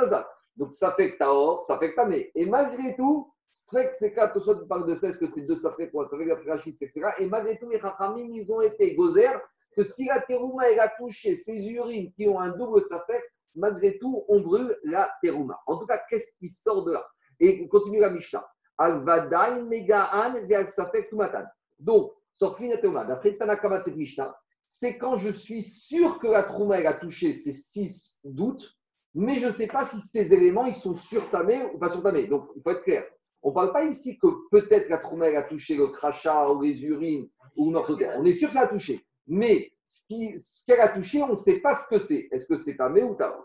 Donc 0.56 0.74
ça 0.74 0.92
fait 0.94 1.18
que 1.18 1.24
or, 1.24 1.62
ça 1.64 1.80
fait 1.80 1.94
que 1.94 2.02
mais. 2.08 2.32
Et 2.36 2.46
malgré 2.46 2.96
tout, 2.96 3.32
c'est 3.52 3.90
que 3.90 3.96
c'est 3.96 4.14
quatre, 4.14 4.40
soit 4.40 4.60
tu 4.60 4.68
parles 4.68 4.88
de 4.88 4.96
16, 4.96 5.18
que 5.18 5.26
c'est 5.34 5.42
deux, 5.42 5.56
Ça 5.56 5.74
fait 5.76 5.90
la 5.92 6.38
frachiste, 6.38 6.82
etc. 6.84 7.10
Et 7.18 7.28
malgré 7.28 7.58
tout, 7.58 7.70
les 7.70 7.78
rachamim, 7.78 8.30
ils 8.32 8.52
ont 8.52 8.62
été 8.62 8.94
gozer 8.94 9.32
que 9.76 9.84
si 9.84 10.06
la 10.06 10.22
terouma, 10.22 10.70
elle 10.70 10.80
a 10.80 10.90
touché 10.90 11.36
ces 11.36 11.58
urines 11.58 12.12
qui 12.14 12.28
ont 12.28 12.40
un 12.40 12.56
double 12.56 12.84
safek, 12.84 13.24
malgré 13.56 13.98
tout, 13.98 14.24
on 14.28 14.42
brûle 14.42 14.78
la 14.84 15.12
terouma. 15.24 15.60
En 15.66 15.78
tout 15.78 15.88
cas, 15.88 16.00
qu'est-ce 16.10 16.32
qui 16.38 16.50
sort 16.50 16.84
de 16.84 16.94
là? 16.94 17.06
Et 17.40 17.62
on 17.64 17.68
continue 17.68 18.00
la 18.00 18.10
Mishnah. 18.10 18.48
Al-Vadaï, 18.78 19.64
Megaan, 19.64 20.36
Safek, 20.68 21.10
Tumatan. 21.10 21.46
Donc, 21.80 22.14
Sorfin 22.34 22.70
et 22.70 22.82
d'après 22.82 23.36
Tanakama 23.36 23.84
Mishnah, 23.96 24.36
c'est 24.68 24.98
quand 24.98 25.18
je 25.18 25.30
suis 25.30 25.62
sûr 25.62 26.20
que 26.20 26.28
la 26.28 26.44
Trouma 26.44 26.76
a 26.76 26.94
touché 26.94 27.38
ces 27.40 27.54
six 27.54 28.20
doutes, 28.24 28.76
mais 29.16 29.36
je 29.36 29.48
ne 29.48 29.52
sais 29.52 29.68
pas 29.68 29.86
si 29.86 30.00
ces 30.00 30.34
éléments 30.34 30.66
ils 30.66 30.76
sont 30.76 30.96
surtamés 30.96 31.66
ou 31.74 31.80
pas 31.80 31.90
surtamés. 31.90 32.28
Donc, 32.28 32.50
il 32.56 32.62
faut 32.62 32.72
être 32.72 32.84
clair. 32.84 33.04
On 33.42 33.50
ne 33.50 33.54
parle 33.56 33.72
pas 33.72 33.86
ici 33.86 34.18
que 34.20 34.28
peut-être 34.52 34.90
la 34.90 34.98
Trouma 35.00 35.28
a 35.28 35.44
touché 35.44 35.76
le 35.76 35.88
crachat 35.88 36.52
ou 36.52 36.62
les 36.62 36.82
urines 36.84 37.28
ou 37.56 37.74
terre. 37.96 38.16
On 38.18 38.26
est 38.26 38.34
sûr 38.34 38.50
que 38.50 38.54
ça 38.54 38.62
a 38.62 38.68
touché. 38.68 39.04
Mais 39.26 39.72
ce 39.84 40.66
qu'elle 40.66 40.80
a 40.80 40.90
touché, 40.90 41.24
on 41.24 41.30
ne 41.30 41.36
sait 41.36 41.60
pas 41.60 41.76
ce 41.76 41.88
que 41.88 41.98
c'est. 41.98 42.28
Est-ce 42.32 42.46
que 42.46 42.56
c'est 42.56 42.76
tamé 42.76 43.04
ou 43.04 43.16
tamé? 43.16 43.36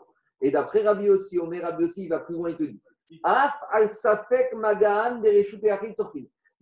Et 0.40 0.50
d'après 0.50 0.82
Rabbi 0.82 1.08
aussi, 1.08 1.38
met 1.46 1.60
Rabbi 1.60 1.84
aussi, 1.84 2.04
il 2.04 2.08
va 2.08 2.20
plus 2.20 2.34
loin, 2.34 2.50
il 2.50 2.56
te 2.56 2.64
dit 2.64 2.82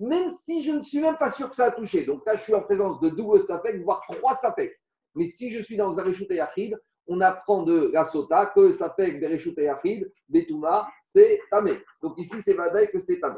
même 0.01 0.31
si 0.31 0.65
je 0.65 0.73
ne 0.73 0.83
suis 0.83 0.99
même 1.01 1.19
pas 1.19 1.31
sûr 1.31 1.51
que 1.51 1.57
ça 1.57 1.67
a 1.67 1.73
touché. 1.73 2.07
Donc 2.07 2.25
là, 2.25 2.35
je 2.37 2.43
suis 2.43 2.55
en 2.55 2.63
présence 2.63 2.99
de 3.01 3.11
double 3.11 3.39
safek, 3.41 3.83
voire 3.85 4.03
trois 4.09 4.35
safek. 4.35 4.75
Mais 5.15 5.27
si 5.27 5.51
je 5.53 5.61
suis 5.61 5.77
dans 5.77 6.01
un 6.01 6.05
Reshut 6.05 6.31
Yachid, 6.31 6.75
on 7.07 7.21
apprend 7.21 7.65
de 7.65 7.91
la 7.93 8.05
sota 8.05 8.47
que 8.55 8.73
safek, 8.73 9.21
Bereshut 9.21 9.59
Yachid, 9.59 10.11
Betouma, 10.29 10.89
c'est 11.03 11.41
tamé. 11.51 11.79
Donc 12.03 12.15
ici, 12.19 12.41
c'est 12.41 12.55
Vadaï 12.55 12.91
que 12.91 12.99
c'est 12.99 13.21
tamé. 13.21 13.37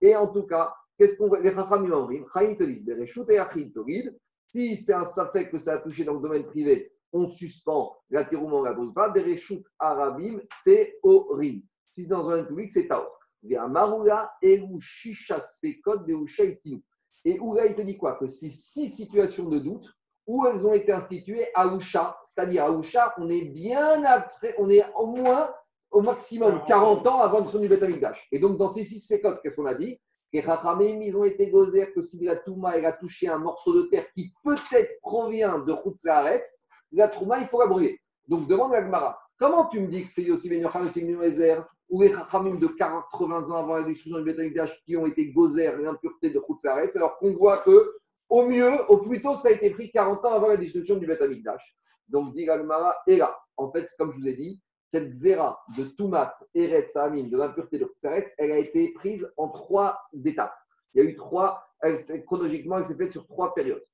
Et 0.00 0.14
en 0.14 0.28
tout 0.28 0.44
cas, 0.44 0.72
qu'est-ce 0.96 1.16
qu'on 1.16 1.28
va 1.28 1.40
Les 1.40 1.50
Yachid 3.34 4.16
si 4.48 4.76
c'est 4.76 4.92
un 4.92 5.04
safek 5.04 5.50
que 5.50 5.58
ça 5.58 5.72
a 5.72 5.78
touché 5.78 6.04
dans 6.04 6.14
le 6.14 6.20
domaine 6.20 6.44
privé, 6.44 6.92
on 7.12 7.28
suspend 7.28 7.96
la 8.10 8.24
terouma, 8.24 8.56
on 8.56 8.62
la 8.62 8.72
brûle 8.74 8.92
pas, 8.92 9.12
Arabim 9.80 10.40
Teorim. 10.64 11.62
Si 11.96 12.04
c'est 12.04 12.10
dans 12.10 12.28
un 12.28 12.32
domaine 12.32 12.46
public, 12.46 12.70
c'est 12.70 12.88
Taor. 12.88 13.10
Et 13.42 13.56
Oula, 17.40 17.66
il 17.66 17.74
te 17.74 17.80
dit 17.80 17.96
quoi? 17.96 18.16
Que 18.16 18.28
si 18.28 18.50
six 18.50 18.90
situations 18.90 19.48
de 19.48 19.58
doute, 19.60 19.86
où 20.26 20.44
elles 20.44 20.66
ont 20.66 20.74
été 20.74 20.92
instituées 20.92 21.46
à 21.54 21.74
c'est-à-dire 22.26 22.64
à 22.66 22.70
on 23.16 23.30
est 23.30 23.46
bien 23.46 24.04
après, 24.04 24.54
on 24.58 24.68
est 24.68 24.84
au 24.94 25.06
moins 25.06 25.50
au 25.90 26.02
maximum 26.02 26.60
40 26.68 27.06
ans 27.06 27.20
avant 27.20 27.40
le 27.40 27.48
son 27.48 27.60
du 27.60 27.68
Betamikdash. 27.68 28.28
Et 28.30 28.40
donc, 28.40 28.58
dans 28.58 28.68
ces 28.68 28.84
six 28.84 29.08
fécotes, 29.08 29.40
qu'est-ce 29.42 29.56
qu'on 29.56 29.64
a 29.64 29.74
dit? 29.74 29.98
Les 30.34 30.42
Chachamim, 30.42 31.00
ils 31.00 31.16
ont 31.16 31.24
été 31.24 31.48
gozer 31.48 31.94
que 31.94 32.02
si 32.02 32.22
la 32.22 32.36
Touma 32.36 32.76
elle 32.76 32.84
a 32.84 32.92
touché 32.92 33.26
un 33.26 33.38
morceau 33.38 33.72
de 33.72 33.86
terre 33.88 34.04
qui 34.12 34.34
peut-être 34.44 35.00
provient 35.00 35.60
de 35.60 35.72
Khutzaretz, 35.72 36.58
la 36.92 37.08
Touma, 37.08 37.38
il 37.40 37.46
faut 37.46 37.58
la 37.58 37.68
brûler. 37.68 37.98
Donc, 38.28 38.46
demande 38.48 38.74
à 38.74 38.82
Gmara, 38.82 39.18
comment 39.38 39.64
tu 39.68 39.80
me 39.80 39.88
dis 39.88 40.06
que 40.06 40.12
c'est 40.12 40.28
aussi 40.30 40.50
Ben 40.50 40.60
Yochanan, 40.60 40.90
c'est 40.90 41.00
ou 41.88 42.02
les 42.02 42.12
Chachamim 42.12 42.56
de 42.56 42.66
80 42.66 43.50
ans 43.50 43.56
avant 43.56 43.76
la 43.76 43.84
destruction 43.84 44.18
du 44.18 44.24
Betamikdash 44.24 44.82
qui 44.84 44.96
ont 44.96 45.06
été 45.06 45.30
gozer 45.32 45.76
l'impureté 45.78 46.30
de 46.30 46.40
Khutzaretz, 46.40 46.96
alors 46.96 47.18
qu'on 47.18 47.32
voit 47.34 47.58
que 47.58 47.96
au 48.28 48.44
mieux, 48.44 48.72
au 48.88 48.98
plus 48.98 49.22
tôt, 49.22 49.36
ça 49.36 49.48
a 49.48 49.52
été 49.52 49.70
pris 49.70 49.90
40 49.92 50.24
ans 50.24 50.32
avant 50.32 50.48
la 50.48 50.56
destruction 50.56 50.96
du 50.96 51.06
Betamikdash. 51.06 51.76
Donc, 52.08 52.34
dit 52.34 52.46
et 53.06 53.16
là, 53.16 53.38
en 53.56 53.70
fait, 53.70 53.88
comme 53.98 54.12
je 54.12 54.18
vous 54.18 54.28
ai 54.28 54.34
dit, 54.34 54.60
cette 54.88 55.12
zéra 55.14 55.60
de 55.76 55.84
Toumat, 55.84 56.36
Eret, 56.54 56.88
Sahamim, 56.88 57.28
de 57.28 57.36
l'impureté 57.36 57.78
de 57.78 57.84
Khutzaretz, 57.84 58.32
elle 58.38 58.52
a 58.52 58.58
été 58.58 58.92
prise 58.94 59.28
en 59.36 59.48
trois 59.48 59.98
étapes. 60.24 60.54
Il 60.94 61.02
y 61.02 61.06
a 61.06 61.10
eu 61.10 61.16
trois, 61.16 61.62
chronologiquement, 62.26 62.78
elle 62.78 62.86
s'est 62.86 62.96
faite 62.96 63.12
sur 63.12 63.26
trois 63.26 63.54
périodes. 63.54 63.84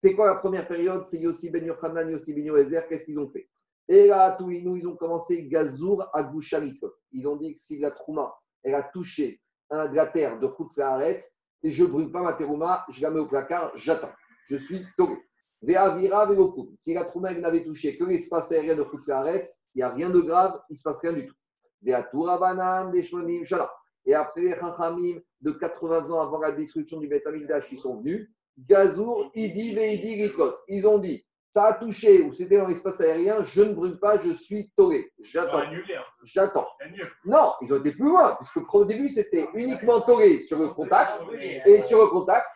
C'est 0.00 0.14
quoi 0.14 0.26
la 0.26 0.36
première 0.36 0.68
période? 0.68 1.04
C'est 1.04 1.18
Yossi 1.18 1.50
Ben 1.50 1.64
Yochanan, 1.64 2.10
Yossi 2.10 2.34
Ben 2.34 2.44
Yoézer, 2.44 2.86
qu'est-ce 2.88 3.04
qu'ils 3.04 3.18
ont 3.18 3.28
fait? 3.28 3.48
Et 3.88 4.08
là, 4.08 4.32
Touinou, 4.36 4.76
ils 4.76 4.86
ont 4.86 4.96
commencé 4.96 5.44
Gazour 5.44 6.08
à 6.12 6.22
Gouchalitot. 6.22 6.92
Ils 7.16 7.26
ont 7.26 7.36
dit 7.36 7.54
que 7.54 7.58
si 7.58 7.78
la 7.78 7.90
Trouma, 7.90 8.36
elle 8.62 8.74
a 8.74 8.82
touché 8.82 9.40
de 9.70 9.94
la 9.94 10.06
terre 10.06 10.38
de 10.38 10.46
Khutzaretz, 10.46 11.32
et 11.62 11.70
je 11.70 11.82
ne 11.82 11.88
brûle 11.88 12.12
pas 12.12 12.20
ma 12.20 12.34
terouma, 12.34 12.84
je 12.90 13.00
la 13.00 13.10
mets 13.10 13.20
au 13.20 13.26
placard, 13.26 13.72
j'attends. 13.76 14.12
Je 14.48 14.56
suis 14.56 14.84
tombé. 14.98 15.16
Ve'avira 15.62 16.26
ve'lokum. 16.26 16.68
Si 16.76 16.92
la 16.92 17.06
Trouma 17.06 17.32
n'avait 17.32 17.64
touché 17.64 17.96
que 17.96 18.04
l'espace 18.04 18.52
aérien 18.52 18.76
de 18.76 18.82
Khutzaretz, 18.82 19.58
il 19.74 19.78
n'y 19.78 19.82
a 19.82 19.88
rien 19.88 20.10
de 20.10 20.20
grave, 20.20 20.60
il 20.68 20.74
ne 20.74 20.76
se 20.76 20.82
passe 20.82 21.00
rien 21.00 21.14
du 21.14 21.26
tout. 21.26 21.34
Banan. 21.82 22.92
Et 24.04 24.14
après 24.14 24.40
les 24.42 24.54
Chachamim 24.54 25.18
de 25.40 25.50
80 25.52 26.10
ans 26.10 26.20
avant 26.20 26.38
la 26.38 26.52
destruction 26.52 27.00
du 27.00 27.08
Beth 27.08 27.26
Amikdash, 27.26 27.66
ils 27.72 27.78
sont 27.78 27.96
venus. 27.96 28.30
Gazour, 28.58 29.30
Idi, 29.34 29.74
Veidi. 29.74 30.30
Ils 30.68 30.86
ont 30.86 30.98
dit, 30.98 31.26
ça 31.50 31.64
a 31.66 31.72
touché 31.74 32.22
ou 32.22 32.34
c'était 32.34 32.58
dans 32.58 32.66
l'espace 32.66 33.00
aérien, 33.00 33.42
je 33.42 33.62
ne 33.62 33.72
brûle 33.72 33.98
pas, 33.98 34.20
je 34.20 34.32
suis 34.32 34.70
va 34.76 34.84
J'attends. 35.22 35.58
hein. 35.58 35.70
J'attends. 36.24 36.68
Non, 37.24 37.52
ils 37.62 37.72
ont 37.72 37.78
été 37.78 37.92
plus 37.92 38.04
loin, 38.08 38.36
puisque 38.36 38.74
au 38.74 38.84
début, 38.84 39.08
c'était 39.08 39.48
uniquement 39.54 40.00
toré 40.02 40.40
sur 40.40 40.58
le 40.58 40.68
contact. 40.68 41.22
Et 41.66 41.82
sur 41.84 42.00
le 42.02 42.08
contact, 42.08 42.46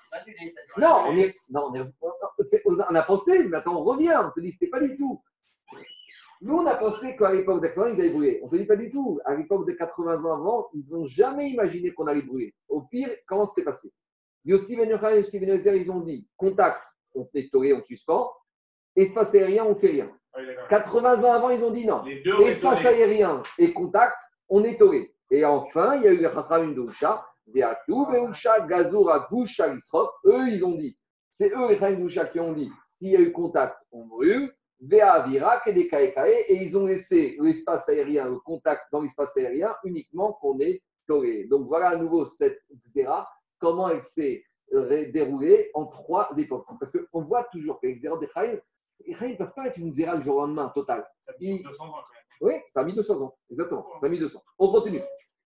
non, 0.76 1.05
on 1.07 1.16
est, 1.16 1.34
non, 1.51 1.70
on, 1.70 1.74
est- 1.74 2.45
c'est- 2.45 2.62
on 2.66 2.78
a 2.78 3.03
pensé, 3.03 3.45
mais 3.45 3.57
attends, 3.57 3.76
on 3.80 3.84
revient, 3.84 4.14
on 4.22 4.30
te 4.30 4.41
dit, 4.41 4.51
c'était 4.51 4.68
pas 4.70 4.80
du 4.80 4.97
tout. 4.97 5.22
Nous, 6.43 6.55
on 6.57 6.66
a 6.66 6.74
pensé 6.74 7.16
qu'à 7.16 7.32
l'époque 7.32 7.61
d'Aclan, 7.61 7.86
ils 7.86 8.01
allaient 8.01 8.11
brûler. 8.11 8.41
On 8.43 8.47
ne 8.47 8.51
te 8.51 8.57
dit 8.57 8.64
pas 8.64 8.76
du 8.76 8.91
tout. 8.91 9.20
À 9.26 9.34
l'époque 9.34 9.66
de 9.66 9.72
80 9.72 10.24
ans 10.24 10.34
avant, 10.34 10.68
ils 10.72 10.91
n'ont 10.91 11.07
jamais 11.07 11.51
imaginé 11.51 11.93
qu'on 11.93 12.07
allait 12.07 12.22
brûler. 12.22 12.55
Au 12.68 12.80
pire, 12.82 13.11
comment 13.26 13.47
c'est 13.47 13.62
passé? 13.64 13.93
Yossi 14.47 14.74
Ben 14.76 14.88
Yochanan 14.88 15.16
et 15.16 15.20
Yossi 15.20 15.38
Ben 15.38 15.61
ils 15.76 15.91
ont 15.91 16.01
dit 16.01 16.26
contact, 16.38 16.82
on 17.14 17.28
est 17.34 17.53
toré, 17.53 17.74
on 17.74 17.82
suspend. 17.84 18.32
Espace 18.97 19.34
aérien, 19.34 19.64
on 19.64 19.74
fait 19.74 19.88
rien. 19.88 20.11
Ouais, 20.36 20.47
d'accord. 20.47 20.68
80 20.68 21.24
ans 21.24 21.32
avant, 21.32 21.51
ils 21.51 21.62
ont 21.62 21.70
dit 21.70 21.86
non. 21.86 22.05
Espace 22.45 22.84
aérien 22.84 23.43
et 23.59 23.72
contact, 23.72 24.16
on 24.49 24.64
est 24.64 24.78
toré. 24.78 25.14
Et 25.30 25.45
enfin, 25.45 25.97
il 25.97 26.03
y 26.03 26.09
a 26.09 26.12
eu 26.12 26.18
les 26.18 26.28
Chachamim 26.28 26.72
de 26.72 26.82
Usha, 26.82 27.24
Veatou, 27.47 28.07
Veusha, 28.07 28.66
Gazoura, 28.66 29.28
Gusha, 29.30 29.72
Lisrop. 29.72 30.11
Eux, 30.24 30.49
ils 30.49 30.64
ont 30.64 30.74
dit, 30.74 30.97
c'est 31.30 31.51
eux 31.51 31.68
les 31.68 31.78
Chachamim 31.78 32.01
de 32.01 32.07
Usha 32.07 32.26
qui 32.26 32.41
ont 32.41 32.53
dit, 32.53 32.70
s'il 32.91 33.11
y 33.11 33.16
a 33.16 33.20
eu 33.20 33.32
contact, 33.32 33.76
on 33.93 34.07
brûle. 34.07 34.53
Vea, 34.80 35.26
Virak 35.26 35.66
et 35.66 35.72
des 35.72 35.88
Kaekae. 35.88 36.45
Et 36.49 36.62
ils 36.62 36.76
ont 36.76 36.86
laissé 36.86 37.36
l'espace 37.41 37.88
aérien, 37.88 38.28
le 38.28 38.38
contact 38.38 38.82
dans 38.93 39.03
l'espace 39.03 39.36
aérien, 39.36 39.74
uniquement 39.84 40.32
qu'on 40.41 40.59
est 40.59 40.82
toré. 41.07 41.45
Donc 41.45 41.66
voilà 41.68 41.91
à 41.91 41.97
nouveau 41.97 42.24
cette 42.24 42.61
Xéra, 42.86 43.28
comment 43.59 43.88
elle 43.88 44.03
s'est 44.03 44.43
euh, 44.72 45.11
déroulée 45.12 45.70
en 45.74 45.86
trois 45.86 46.30
époques. 46.36 46.66
Parce 46.78 46.93
qu'on 46.93 47.22
voit 47.22 47.45
toujours 47.53 47.80
que 47.80 47.86
les 47.88 47.97
Xéra 47.97 48.18
des 48.18 48.28
Chachamim 49.07 49.32
ne 49.32 49.36
peuvent 49.36 49.55
pas 49.55 49.66
être 49.66 49.76
une 49.76 49.90
Xéra 49.90 50.16
du 50.16 50.24
jour 50.24 50.36
au 50.36 50.40
lendemain, 50.40 50.70
total. 50.74 51.07
Ça 51.20 51.32
fait 51.34 51.62
200 51.62 51.84
ans 51.84 51.90
quand 51.90 51.96
même. 51.96 52.24
Oui, 52.40 52.55
ça 52.70 52.80
a 52.80 52.84
mis 52.84 52.94
200 52.94 53.20
ans, 53.20 53.36
exactement. 53.51 53.86
Ça 54.01 54.07
a 54.07 54.09
mis 54.09 54.18
200. 54.18 54.42
On 54.59 54.72
continue. 54.72 55.03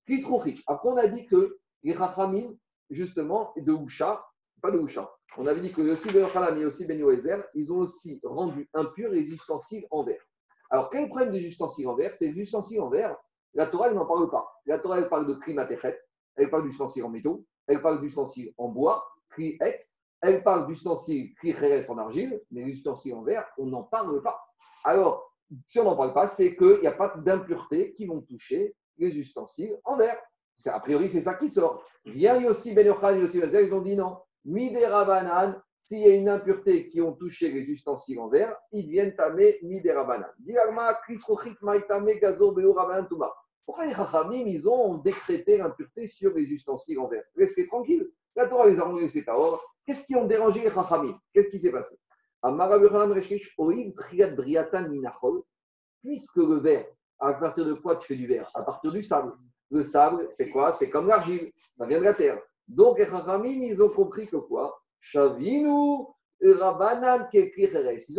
Chris 0.06 0.24
Rochik. 0.24 0.62
Après, 0.66 0.88
on 0.88 0.96
a 0.96 1.06
dit 1.08 1.26
que 1.26 1.58
les 1.82 1.92
Rachamim, 1.92 2.54
justement, 2.90 3.52
de 3.56 3.72
Usha, 3.72 4.24
pas 4.62 4.70
de 4.70 4.78
Usha, 4.78 5.10
on 5.36 5.46
avait 5.46 5.60
dit 5.60 5.72
que 5.72 5.82
aussi 5.82 6.08
Yochanan 6.10 6.60
et 6.60 6.64
aussi 6.64 6.86
Ben 6.86 6.98
Yoézer, 6.98 7.42
ils 7.54 7.72
ont 7.72 7.78
aussi 7.78 8.20
rendu 8.22 8.68
impurs 8.72 9.10
les 9.10 9.28
ustensiles 9.32 9.86
en 9.90 10.04
verre. 10.04 10.22
Alors, 10.70 10.90
quel 10.90 11.00
est 11.00 11.04
le 11.04 11.08
problème 11.08 11.30
des 11.30 11.40
ustensiles 11.40 11.88
en 11.88 11.94
verre? 11.94 12.14
C'est 12.14 12.26
les 12.26 12.40
ustensiles 12.40 12.80
en 12.80 12.88
verre, 12.88 13.16
la 13.54 13.66
Torah, 13.66 13.88
elle 13.88 13.94
n'en 13.94 14.06
parle 14.06 14.30
pas. 14.30 14.48
La 14.66 14.78
Torah, 14.78 14.98
elle 14.98 15.08
parle 15.08 15.26
de 15.26 15.34
klimatechet, 15.34 16.00
elle 16.36 16.50
parle 16.50 16.64
d'ustensiles 16.64 17.04
en 17.04 17.08
métaux, 17.08 17.44
elle 17.66 17.82
parle 17.82 18.00
d'ustensiles 18.00 18.52
en 18.58 18.68
bois, 18.68 19.04
kli 19.30 19.58
etz, 19.60 19.98
elle 20.24 20.42
parle 20.42 20.66
d'ustensiles 20.66 21.34
kli 21.34 21.52
cheres 21.52 21.90
en 21.90 21.98
argile, 21.98 22.40
mais 22.50 22.64
les 22.64 22.72
ustensiles 22.72 23.14
en 23.14 23.22
verre, 23.22 23.46
on 23.58 23.66
n'en 23.66 23.82
parle 23.82 24.22
pas. 24.22 24.40
Alors, 24.84 25.30
si 25.66 25.78
on 25.78 25.84
n'en 25.84 25.96
parle 25.96 26.14
pas, 26.14 26.26
c'est 26.26 26.56
qu'il 26.56 26.80
n'y 26.80 26.86
a 26.86 26.92
pas 26.92 27.14
d'impuretés 27.16 27.92
qui 27.92 28.06
vont 28.06 28.22
toucher 28.22 28.74
les 28.96 29.16
ustensiles 29.18 29.78
en 29.84 29.96
verre. 29.96 30.18
A 30.66 30.80
priori, 30.80 31.10
c'est 31.10 31.20
ça 31.20 31.34
qui 31.34 31.50
sort. 31.50 31.84
Vient 32.06 32.40
Yossi 32.40 32.72
Ben 32.72 32.86
Yochanan 32.86 33.18
et 33.18 33.22
Yossi 33.22 33.38
Ben 33.38 33.50
Zer, 33.50 33.62
ils 33.62 33.74
ont 33.74 33.82
dit 33.82 33.96
non. 33.96 34.16
Midera 34.46 35.04
banan, 35.04 35.60
s'il 35.80 35.98
y 35.98 36.10
a 36.10 36.14
une 36.14 36.28
impureté 36.28 36.88
qui 36.88 37.02
ont 37.02 37.12
touché 37.12 37.50
les 37.50 37.62
ustensiles 37.62 38.18
en 38.18 38.28
verre, 38.28 38.56
ils 38.72 38.88
viennent 38.88 39.14
tamer 39.14 39.58
Midera 39.62 40.04
banan. 40.04 40.28
Diagma, 40.38 40.94
Chris 41.04 41.20
Rochik, 41.26 41.60
Maïtame, 41.60 42.18
Gazo, 42.18 42.52
Beo, 42.52 42.72
Rabanan, 42.72 43.06
Touma. 43.06 43.30
Pourquoi 43.66 43.86
les 43.86 43.94
Chachamim, 43.94 44.46
ils 44.46 44.68
ont 44.68 44.98
décrété 44.98 45.58
l'impureté 45.58 46.06
sur 46.06 46.34
les 46.34 46.44
ustensiles 46.44 46.98
en 46.98 47.08
verre? 47.08 47.24
Laissez 47.34 47.66
tranquille. 47.66 48.10
La 48.36 48.48
Torah 48.48 48.68
les 48.68 48.78
a 48.78 48.84
renvoyés 48.84 49.08
c'est 49.08 49.24
Taor. 49.24 49.62
Qu'est-ce 49.86 50.04
qui 50.04 50.16
ont 50.16 50.26
dérangé 50.26 50.60
les 50.60 50.70
Chachamim? 50.70 51.18
Qu'est-ce 51.32 51.48
qui 51.48 51.60
s'est 51.60 51.70
passé? 51.70 51.96
Minachol. 54.88 55.42
Puisque 56.02 56.36
le 56.36 56.56
verre, 56.56 56.86
à 57.20 57.32
partir 57.34 57.64
de 57.64 57.74
quoi 57.74 57.96
tu 57.96 58.08
fais 58.08 58.16
du 58.16 58.26
verre? 58.26 58.50
À 58.54 58.62
partir 58.62 58.92
du 58.92 59.02
sable. 59.02 59.32
Le 59.70 59.82
sable, 59.82 60.26
c'est 60.30 60.50
quoi? 60.50 60.72
C'est 60.72 60.90
comme 60.90 61.06
l'argile. 61.06 61.50
Ça 61.76 61.86
vient 61.86 61.98
de 61.98 62.04
la 62.04 62.14
terre. 62.14 62.40
Donc, 62.68 62.98
les 62.98 63.06
ils 63.06 63.82
ont 63.82 63.88
compris 63.88 64.26
que 64.26 64.36
quoi? 64.36 64.78
Shavinu. 65.00 66.06
Ils 66.40 66.60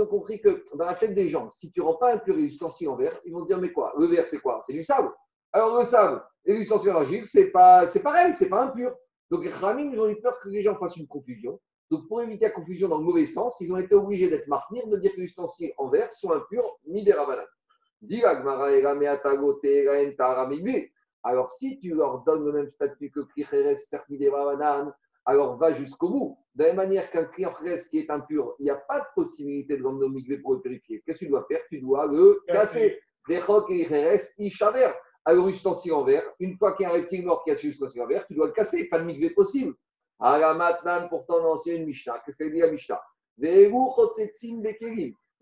ont 0.01 0.07
compris 0.07 0.41
que 0.41 0.63
dans 0.75 0.85
la 0.85 0.95
tête 0.95 1.13
des 1.13 1.29
gens, 1.29 1.49
si 1.49 1.71
tu 1.71 1.79
ne 1.79 1.85
rends 1.85 1.97
pas 1.97 2.13
impur 2.13 2.35
les 2.35 2.45
ustensiles 2.45 2.89
en 2.89 2.95
verre, 2.95 3.19
ils 3.25 3.33
vont 3.33 3.45
dire 3.45 3.59
Mais 3.59 3.71
quoi? 3.71 3.93
Le 3.99 4.07
verre, 4.07 4.27
c'est 4.27 4.39
quoi? 4.39 4.61
C'est 4.65 4.73
du 4.73 4.83
sable. 4.83 5.11
Alors, 5.51 5.77
le 5.77 5.85
sable 5.85 6.23
et 6.45 6.53
les 6.53 6.61
ustensiles 6.61 6.91
en 6.91 7.01
argile, 7.01 7.27
c'est 7.27 7.51
pas, 7.51 7.85
pareil, 8.01 8.33
c'est 8.33 8.49
pas 8.49 8.63
impur. 8.63 8.95
Donc, 9.31 9.43
les 9.43 9.51
Chachamim, 9.51 9.91
ils 9.91 9.99
ont 9.99 10.07
eu 10.07 10.19
peur 10.21 10.39
que 10.39 10.49
les 10.49 10.61
gens 10.61 10.75
fassent 10.75 10.97
une 10.97 11.07
confusion. 11.07 11.59
Donc, 11.89 12.07
pour 12.07 12.21
éviter 12.21 12.45
la 12.45 12.51
confusion 12.51 12.87
dans 12.87 12.97
le 12.97 13.03
mauvais 13.03 13.25
sens, 13.25 13.59
ils 13.61 13.71
ont 13.71 13.77
été 13.77 13.95
obligés 13.95 14.29
d'être 14.29 14.47
martyrs, 14.47 14.87
de 14.87 14.97
dire 14.97 15.13
que 15.13 15.19
les 15.21 15.25
ustensiles 15.25 15.73
en 15.77 15.89
verre 15.89 16.11
sont 16.11 16.31
impurs, 16.31 16.79
ni 16.87 17.03
des 17.03 17.13
migbe. 20.49 20.85
Alors, 21.23 21.49
si 21.49 21.79
tu 21.79 21.95
leur 21.95 22.23
donnes 22.23 22.45
le 22.45 22.51
même 22.51 22.69
statut 22.69 23.09
que 23.09 23.21
Kricheres, 23.21 23.79
certes, 23.79 24.05
des 24.09 24.29
Rabanan, 24.29 24.93
alors 25.25 25.57
va 25.57 25.73
jusqu'au 25.73 26.09
bout. 26.09 26.37
De 26.53 26.63
la 26.63 26.69
même 26.69 26.77
manière 26.77 27.09
qu'un 27.09 27.25
Kricheres 27.25 27.89
qui 27.89 27.99
est 27.99 28.11
impur, 28.11 28.55
il 28.59 28.63
n'y 28.63 28.69
a 28.69 28.75
pas 28.75 28.99
de 28.99 29.05
possibilité 29.15 29.75
de 29.75 29.81
l'emmener 29.81 30.05
au 30.05 30.41
pour 30.41 30.53
le 30.53 30.61
purifier. 30.61 31.01
Qu'est-ce 31.05 31.19
que 31.19 31.25
tu 31.25 31.31
dois 31.31 31.45
faire? 31.47 31.61
Tu 31.69 31.79
dois 31.81 32.05
le 32.05 32.41
casser. 32.47 32.99
Et 33.27 33.39
Kricheres, 33.39 34.95
Ishaver. 35.25 35.37
Alors, 35.37 35.47
ustensile 35.47 35.93
en 35.93 36.03
verre, 36.03 36.23
une 36.39 36.57
fois 36.57 36.75
qu'il 36.75 36.85
y 36.85 36.87
a 36.87 36.91
un 36.91 36.93
reptile 36.93 37.25
mort 37.25 37.43
qui 37.43 37.51
a 37.51 37.55
tué 37.55 37.69
l'ustensile 37.69 38.01
en 38.01 38.07
verre, 38.07 38.25
tu 38.27 38.35
dois 38.35 38.47
le 38.47 38.53
casser. 38.53 38.87
Pas 38.89 38.99
de 38.99 39.05
migbe 39.05 39.33
possible. 39.33 39.73
Alors 40.19 40.55
maintenant, 40.55 41.07
pourtant, 41.09 41.35
on 41.43 41.57
une 41.65 41.85
Mishnah. 41.85 42.21
Qu'est-ce 42.25 42.37
qu'elle 42.37 42.53
dit 42.53 42.59
la 42.59 42.71
Mishnah. 42.71 43.01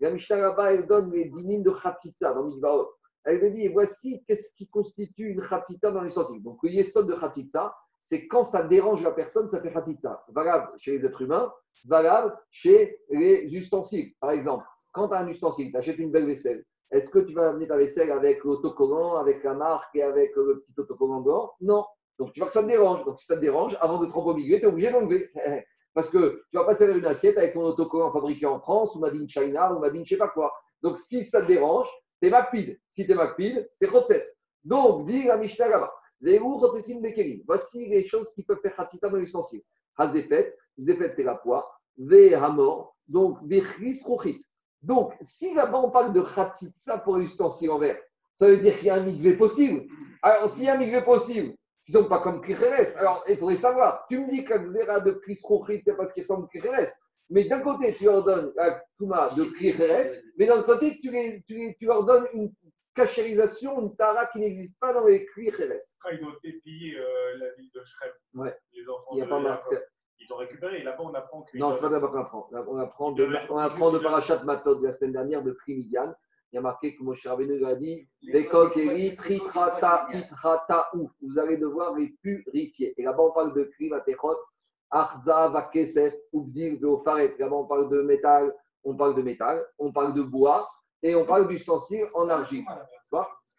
La 0.00 0.10
Mishnah 0.10 0.36
là-bas, 0.36 0.72
elle 0.72 0.86
donne 0.86 1.12
les 1.12 1.26
dinim 1.26 1.62
de 1.62 1.70
Khatsitsa 1.70 2.34
dans 2.34 2.44
Mikvaot. 2.44 2.90
Elle 3.24 3.54
dit, 3.54 3.68
voici 3.68 4.22
qu'est-ce 4.26 4.54
qui 4.56 4.66
constitue 4.68 5.30
une 5.30 5.40
Khatsitsa 5.40 5.92
dans 5.92 6.02
l'ustensile. 6.02 6.42
Donc, 6.42 6.58
le 6.62 6.70
yesod 6.70 7.06
de 7.06 7.14
Khatsitsa, 7.14 7.74
c'est 8.02 8.26
quand 8.26 8.44
ça 8.44 8.64
dérange 8.64 9.02
la 9.02 9.12
personne, 9.12 9.48
ça 9.48 9.62
fait 9.62 9.72
Khatsitsa. 9.72 10.24
Valable 10.28 10.72
chez 10.78 10.98
les 10.98 11.06
êtres 11.06 11.22
humains, 11.22 11.52
valable 11.86 12.36
chez 12.50 12.98
les 13.08 13.46
ustensiles. 13.54 14.12
Par 14.20 14.32
exemple, 14.32 14.66
quand 14.92 15.08
tu 15.08 15.14
as 15.14 15.18
un 15.18 15.28
ustensile, 15.28 15.70
tu 15.70 15.76
achètes 15.76 15.98
une 15.98 16.10
belle 16.10 16.26
vaisselle, 16.26 16.64
est-ce 16.90 17.10
que 17.10 17.18
tu 17.18 17.34
vas 17.34 17.50
amener 17.50 17.66
ta 17.66 17.76
vaisselle 17.76 18.10
avec 18.10 18.44
l'autocollant, 18.44 19.16
avec 19.16 19.42
la 19.42 19.54
marque 19.54 19.94
et 19.96 20.02
avec 20.02 20.34
le 20.36 20.60
petit 20.60 20.80
autocollant 20.80 21.20
blanc 21.20 21.52
Non. 21.60 21.84
Donc, 22.18 22.32
tu 22.32 22.40
vois 22.40 22.46
que 22.46 22.52
ça 22.52 22.62
te 22.62 22.68
dérange. 22.68 23.04
Donc, 23.04 23.18
si 23.18 23.26
ça 23.26 23.36
te 23.36 23.40
dérange, 23.40 23.76
avant 23.80 24.00
de 24.00 24.06
te 24.06 24.12
rembourguer, 24.12 24.60
tu 24.60 24.66
es 24.66 24.68
obligé 24.68 24.92
d'enlever. 24.92 25.28
Parce 25.94 26.10
que 26.10 26.42
tu 26.50 26.56
vas 26.56 26.64
pas 26.64 26.74
servir 26.74 26.96
une 26.96 27.06
assiette 27.06 27.38
avec 27.38 27.54
ton 27.54 27.62
autocollant 27.62 28.12
fabriqué 28.12 28.46
en 28.46 28.60
France 28.60 28.94
ou 28.94 29.00
Made 29.00 29.14
in 29.14 29.26
China 29.28 29.72
ou 29.72 29.78
Made 29.78 29.94
in 29.94 30.02
je 30.04 30.10
sais 30.10 30.16
pas 30.16 30.28
quoi. 30.28 30.52
Donc, 30.82 30.98
si 30.98 31.24
ça 31.24 31.40
te 31.40 31.46
dérange, 31.46 31.88
t'es 32.20 32.30
MacPid. 32.30 32.78
Si 32.88 33.06
t'es 33.06 33.14
MacPid, 33.14 33.68
c'est 33.72 33.88
Chotset. 33.88 34.24
Donc, 34.64 35.06
dit 35.06 35.24
la 35.24 35.36
Mishnah 35.36 35.68
là-bas. 35.68 35.92
Voici 37.46 37.88
les 37.88 38.04
choses 38.06 38.30
qui 38.32 38.42
peuvent 38.44 38.60
faire 38.60 38.74
Khatita 38.76 39.08
dans 39.08 39.16
l'ustensile. 39.16 39.62
Hazefet. 39.96 40.56
Zefet, 40.78 41.12
c'est 41.14 41.22
la 41.22 41.36
poix. 41.36 41.70
Ve 41.96 42.34
Hamor. 42.34 42.96
Donc, 43.06 43.44
Bechris 43.46 44.00
Rochit. 44.04 44.40
Donc, 44.84 45.14
si 45.22 45.54
là-bas 45.54 45.78
on 45.78 45.90
parle 45.90 46.12
de 46.12 46.20
Khatitsa 46.20 46.98
pour 46.98 47.16
l'ustensile 47.16 47.70
en 47.70 47.78
verre, 47.78 47.98
ça 48.34 48.48
veut 48.48 48.58
dire 48.58 48.76
qu'il 48.76 48.86
y 48.88 48.90
a 48.90 48.96
un 48.96 49.02
migvé 49.04 49.34
possible. 49.36 49.84
Alors, 50.22 50.48
s'il 50.48 50.64
y 50.64 50.68
a 50.68 50.74
un 50.74 50.78
migvé 50.78 51.02
possible, 51.02 51.54
s'ils 51.80 51.96
ne 51.96 52.02
sont 52.02 52.08
pas 52.08 52.20
comme 52.20 52.40
Kricheres, 52.40 52.96
alors 52.98 53.24
il 53.28 53.36
faudrait 53.38 53.56
savoir. 53.56 54.04
Tu 54.08 54.18
me 54.18 54.30
dis 54.30 54.44
qu'un 54.44 54.62
Xéra 54.64 55.00
de 55.00 55.12
Chris 55.12 55.40
Rochit, 55.44 55.80
c'est 55.84 55.96
parce 55.96 56.12
qu'il 56.12 56.22
ressemble 56.22 56.44
à 56.46 56.48
Kricheres. 56.48 56.92
Mais 57.30 57.48
d'un 57.48 57.60
côté, 57.60 57.94
tu 57.94 58.04
leur 58.04 58.22
donnes 58.24 58.52
un 58.58 58.78
Touma 58.98 59.30
de 59.36 59.44
Kricheres, 59.44 60.20
mais 60.38 60.46
d'un 60.46 60.58
autre 60.58 60.66
côté, 60.66 60.98
tu, 60.98 61.10
les, 61.10 61.42
tu, 61.46 61.54
les- 61.54 61.74
tu 61.78 61.86
leur 61.86 62.04
donnes 62.04 62.26
une 62.34 62.52
cachérisation, 62.94 63.80
une 63.80 63.96
Tara 63.96 64.26
qui 64.26 64.38
n'existe 64.40 64.78
pas 64.78 64.92
dans 64.92 65.06
les 65.06 65.24
Kricheres. 65.26 65.80
Quand 66.02 66.10
ils 66.10 66.24
ont 66.24 66.34
été 66.42 66.60
pillés 66.62 66.96
euh, 66.98 67.38
la 67.38 67.54
ville 67.54 67.70
de 67.74 67.82
Shrem, 67.82 68.10
Ouais. 68.34 68.54
les 68.72 68.82
enfants 68.88 69.04
Il 69.12 69.16
n'y 69.16 69.22
a 69.22 69.24
de 69.24 69.30
pas. 69.30 69.60
Ils 70.20 70.32
ont 70.32 70.36
récupéré. 70.36 70.82
Là-bas, 70.82 71.02
on 71.02 71.14
apprend 71.14 71.42
que. 71.42 71.56
Non, 71.58 71.74
c'est 71.74 71.80
pas 71.80 71.88
là-bas 71.88 72.08
qu'on 72.08 72.20
apprend. 72.20 72.48
On 72.68 72.76
apprend 72.78 73.12
de, 73.12 73.28
on 73.50 73.58
apprend 73.58 73.90
de 73.90 73.98
Parachat 73.98 74.42
Matot 74.44 74.76
de 74.76 74.86
la 74.86 74.92
semaine 74.92 75.12
dernière 75.12 75.42
de 75.42 75.52
Primidian. 75.52 76.14
Il 76.52 76.56
y 76.56 76.58
a 76.58 76.62
marqué 76.62 76.94
que 76.96 77.02
Moshe 77.02 77.26
Rabbeinu 77.26 77.64
a 77.64 77.74
dit 77.74 78.06
Vekok 78.32 78.76
eri 78.76 79.16
tritrata 79.16 80.06
itrata 80.12 80.88
ou. 80.94 81.10
Vous 81.20 81.38
allez 81.38 81.56
devoir 81.58 81.96
les 81.96 82.10
purifier. 82.22 82.94
Et 82.96 83.02
là-bas, 83.02 83.24
on 83.24 83.32
parle 83.32 83.54
de 83.54 83.70
Vatechot, 83.90 84.36
Arza, 84.90 85.48
Vakesef, 85.48 86.14
Ubdir, 86.32 86.78
Veofaret. 86.80 87.34
Là-bas, 87.38 87.56
on 87.56 87.66
parle 87.66 87.90
de 87.90 88.02
métal, 88.02 88.54
on 88.84 88.96
parle 88.96 89.16
de 89.16 89.22
métal, 89.22 89.64
on 89.78 89.92
parle 89.92 90.14
de 90.14 90.22
bois 90.22 90.68
et 91.02 91.14
on 91.14 91.26
parle 91.26 91.48
d'ustensiles 91.48 92.06
en 92.14 92.28
argile. 92.28 92.64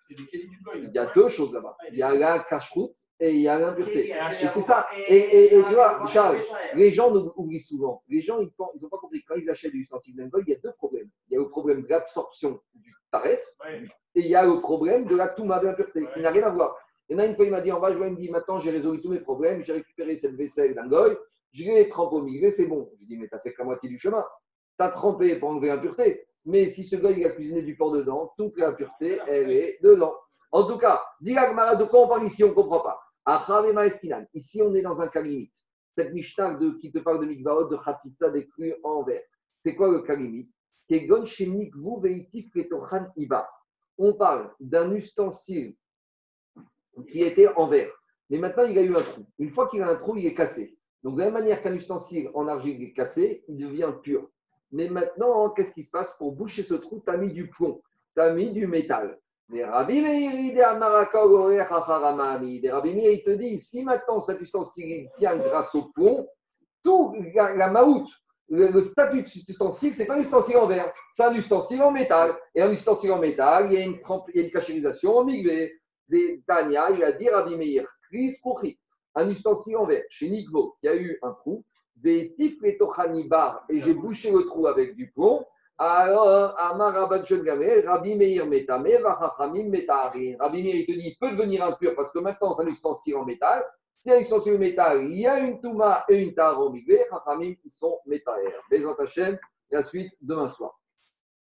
Il 0.09 0.91
y 0.93 0.97
a 0.97 1.07
deux 1.13 1.29
choses 1.29 1.53
là-bas. 1.53 1.75
Il 1.91 1.97
y 1.97 2.03
a 2.03 2.13
la 2.13 2.39
cache-route 2.39 2.95
et 3.19 3.31
il 3.31 3.41
y 3.41 3.47
a 3.47 3.57
l'impureté. 3.57 4.09
Et 4.09 4.47
c'est 4.47 4.61
ça. 4.61 4.87
Et, 5.07 5.15
et- 5.15 5.55
et 5.55 5.63
tu 5.63 5.73
vois, 5.73 6.05
Charles, 6.07 6.39
les 6.75 6.91
gens 6.91 7.13
oublient 7.37 7.59
souvent. 7.59 8.03
Les 8.09 8.21
gens, 8.21 8.39
ils 8.39 8.51
n'ont 8.81 8.89
pas 8.89 8.97
compris. 8.97 9.23
Quand 9.23 9.35
ils 9.35 9.49
achètent 9.49 9.71
des 9.71 9.79
ustensiles 9.79 10.15
d'alcool, 10.17 10.43
il 10.47 10.51
y 10.51 10.55
a 10.55 10.59
deux 10.59 10.73
problèmes. 10.73 11.09
Il 11.29 11.33
y 11.33 11.37
a 11.37 11.39
le 11.39 11.49
problème 11.49 11.83
de 11.83 11.87
l'absorption 11.87 12.59
du 12.73 12.93
tarif 13.11 13.39
Ouais. 13.63 13.83
et 14.15 14.19
il 14.21 14.27
y 14.27 14.35
a 14.35 14.45
le 14.45 14.59
problème 14.59 15.05
de 15.05 15.15
la 15.15 15.29
touma 15.29 15.59
de 15.59 15.65
l'impureté. 15.65 16.05
Il 16.17 16.21
n'a 16.23 16.29
rien 16.31 16.43
à 16.43 16.49
voir. 16.49 16.75
Il 17.07 17.13
y 17.13 17.19
en 17.19 17.23
a 17.23 17.25
une 17.25 17.35
fois, 17.35 17.45
il 17.45 17.51
m'a 17.51 17.61
dit 17.61 17.71
en 17.71 17.79
bas, 17.79 17.93
je 17.93 17.97
il 17.99 18.03
me 18.11 18.15
dit 18.17 18.29
maintenant 18.29 18.59
j'ai 18.59 18.71
résolu 18.71 18.99
tous 19.01 19.09
mes 19.11 19.19
problèmes, 19.19 19.63
j'ai 19.63 19.73
récupéré 19.73 20.17
cette 20.17 20.35
vaisselle 20.35 20.73
d'un 20.73 20.87
goy, 20.87 21.15
je 21.53 21.63
l'ai 21.65 21.87
trempé 21.87 22.15
au 22.15 22.23
milieu, 22.23 22.49
c'est 22.51 22.65
bon. 22.65 22.89
Je 22.95 23.01
lui 23.01 23.07
dis 23.07 23.17
mais 23.17 23.27
t'as 23.27 23.39
fait 23.39 23.53
que 23.53 23.59
la 23.59 23.65
moitié 23.65 23.87
du 23.89 23.99
chemin. 23.99 24.25
T'as 24.77 24.89
trempé 24.89 25.35
pour 25.39 25.49
enlever 25.49 25.67
l'impureté. 25.67 26.25
Mais 26.45 26.67
si 26.67 26.83
ce 26.83 26.95
goy 26.97 27.13
il 27.19 27.25
a 27.25 27.29
cuisiné 27.29 27.61
du 27.61 27.77
porc 27.77 27.91
dedans, 27.93 28.33
toute 28.37 28.57
l'impureté, 28.57 29.19
elle 29.27 29.51
est 29.51 29.77
dedans. 29.81 30.15
En 30.51 30.65
tout 30.67 30.77
cas, 30.77 31.01
dit 31.21 31.33
de 31.33 31.83
quoi 31.85 32.01
on 32.01 32.07
parle 32.07 32.25
ici, 32.25 32.43
on 32.43 32.49
ne 32.49 32.53
comprend 32.53 32.79
pas. 32.79 32.99
Ici, 34.33 34.61
on 34.61 34.73
est 34.75 34.81
dans 34.81 35.01
un 35.01 35.07
cas 35.07 35.21
limite. 35.21 35.55
Cette 35.95 36.13
Mishnah 36.13 36.59
qui 36.79 36.91
te 36.91 36.99
parle 36.99 37.21
de 37.21 37.25
Mikvaot, 37.25 37.69
de 37.69 37.77
Khatitsa, 37.77 38.29
des 38.31 38.47
crues 38.47 38.75
en 38.83 39.03
verre. 39.03 39.23
C'est 39.63 39.75
quoi 39.75 39.89
le 39.89 40.01
cas. 40.01 40.15
On 43.97 44.13
parle 44.13 44.53
d'un 44.59 44.93
ustensile 44.93 45.75
qui 47.09 47.21
était 47.21 47.47
en 47.55 47.67
verre. 47.67 47.91
Mais 48.29 48.37
maintenant, 48.37 48.63
il 48.63 48.77
a 48.77 48.81
eu 48.81 48.95
un 48.95 49.01
trou. 49.01 49.25
Une 49.39 49.51
fois 49.51 49.69
qu'il 49.69 49.81
a 49.81 49.89
un 49.89 49.95
trou, 49.95 50.17
il 50.17 50.25
est 50.25 50.35
cassé. 50.35 50.77
Donc, 51.03 51.15
de 51.15 51.19
la 51.19 51.25
même 51.25 51.35
manière 51.35 51.61
qu'un 51.61 51.73
ustensile 51.73 52.29
en 52.33 52.47
argile 52.47 52.81
est 52.81 52.93
cassé, 52.93 53.43
il 53.47 53.57
devient 53.57 53.93
pur. 54.01 54.29
Mais 54.71 54.89
maintenant, 54.89 55.49
qu'est-ce 55.51 55.73
qui 55.73 55.83
se 55.83 55.91
passe? 55.91 56.17
Pour 56.17 56.33
boucher 56.33 56.63
ce 56.63 56.73
trou, 56.73 57.01
tu 57.05 57.11
as 57.11 57.17
mis 57.17 57.31
du 57.31 57.49
plomb, 57.49 57.81
tu 58.15 58.21
as 58.21 58.33
mis 58.33 58.51
du 58.51 58.67
métal. 58.67 59.19
Mais 59.49 59.63
Rabbi 59.63 60.01
Meir, 60.01 60.65
Rabbi 62.71 62.95
Meir, 62.95 63.11
il 63.11 63.23
te 63.23 63.29
dit, 63.31 63.59
si 63.59 63.83
maintenant 63.83 64.19
cet 64.19 64.41
ustensile 64.41 64.87
il 64.87 65.09
tient 65.17 65.37
grâce 65.37 65.75
au 65.75 65.83
plomb, 65.93 66.27
tout 66.83 67.15
la, 67.33 67.69
maout, 67.69 68.07
le, 68.49 68.81
statut 68.81 69.21
de 69.21 69.27
ustensile, 69.27 69.93
c'est 69.93 70.05
pas 70.05 70.15
un 70.15 70.21
ustensile 70.21 70.57
en 70.57 70.67
verre, 70.67 70.91
c'est 71.11 71.23
un 71.23 71.33
ustensile 71.33 71.81
en 71.83 71.91
métal. 71.91 72.35
Et 72.55 72.61
un 72.61 72.71
ustensile 72.71 73.11
en 73.11 73.19
métal, 73.19 73.71
il 73.71 73.79
y 73.79 73.81
a 73.81 73.85
une, 73.85 73.99
trempe- 73.99 74.29
il 74.33 74.39
y 74.39 74.43
a 74.43 74.45
une 74.45 74.51
cachérisation 74.51 75.17
en 75.17 75.25
migvé. 75.25 75.73
Des 76.07 76.43
Tania, 76.47 76.91
il 76.91 77.03
a 77.03 77.13
dit 77.13 77.27
Rabbi 77.29 77.55
Meir, 77.55 77.87
Chris 78.09 78.35
Kouchi, 78.41 78.77
un 79.15 79.29
ustensile 79.29 79.77
en 79.77 79.85
verre, 79.85 80.03
chez 80.09 80.29
Nikvo, 80.29 80.75
il 80.83 80.85
y 80.85 80.89
a 80.89 80.95
eu 80.95 81.17
un 81.23 81.31
trou, 81.31 81.63
des 81.95 82.33
tifles 82.35 82.77
bar, 83.27 83.65
et 83.69 83.79
j'ai 83.79 83.93
bouché 83.93 84.29
le 84.31 84.45
trou 84.45 84.67
avec 84.67 84.95
du 84.95 85.11
plomb. 85.11 85.45
Alors, 85.77 86.57
Amar 86.57 86.93
Rabban 86.93 87.23
Gamé, 87.43 87.81
Rabbi 87.81 88.15
Meir 88.15 88.45
Metame, 88.45 88.97
Vachachamim 89.01 89.69
Metaharin. 89.69 90.37
Rabbi 90.39 90.63
Meir, 90.63 90.75
il 90.75 90.85
te 90.85 90.91
dit, 90.93 91.17
peut 91.19 91.31
devenir 91.31 91.65
impur 91.65 91.95
parce 91.95 92.11
que 92.11 92.19
maintenant, 92.19 92.53
c'est 92.53 92.63
un 92.63 92.67
ustensile 92.67 93.17
en 93.17 93.25
métal. 93.25 93.65
Si 93.99 94.09
un 94.11 94.19
ustensile 94.19 94.55
en 94.55 94.59
métal, 94.59 95.03
il 95.03 95.19
y 95.19 95.27
a 95.27 95.39
une 95.39 95.59
Touma 95.59 96.05
et 96.07 96.15
une 96.15 96.33
Tahar 96.33 96.71
Migvé, 96.71 97.05
Chachamim, 97.09 97.55
qui 97.55 97.69
sont 97.69 97.99
Metaher. 98.05 98.53
Bézant 98.69 98.95
Hachem, 98.95 99.37
la 99.69 99.83
suite 99.83 100.13
demain 100.21 100.47
soir. 100.47 100.79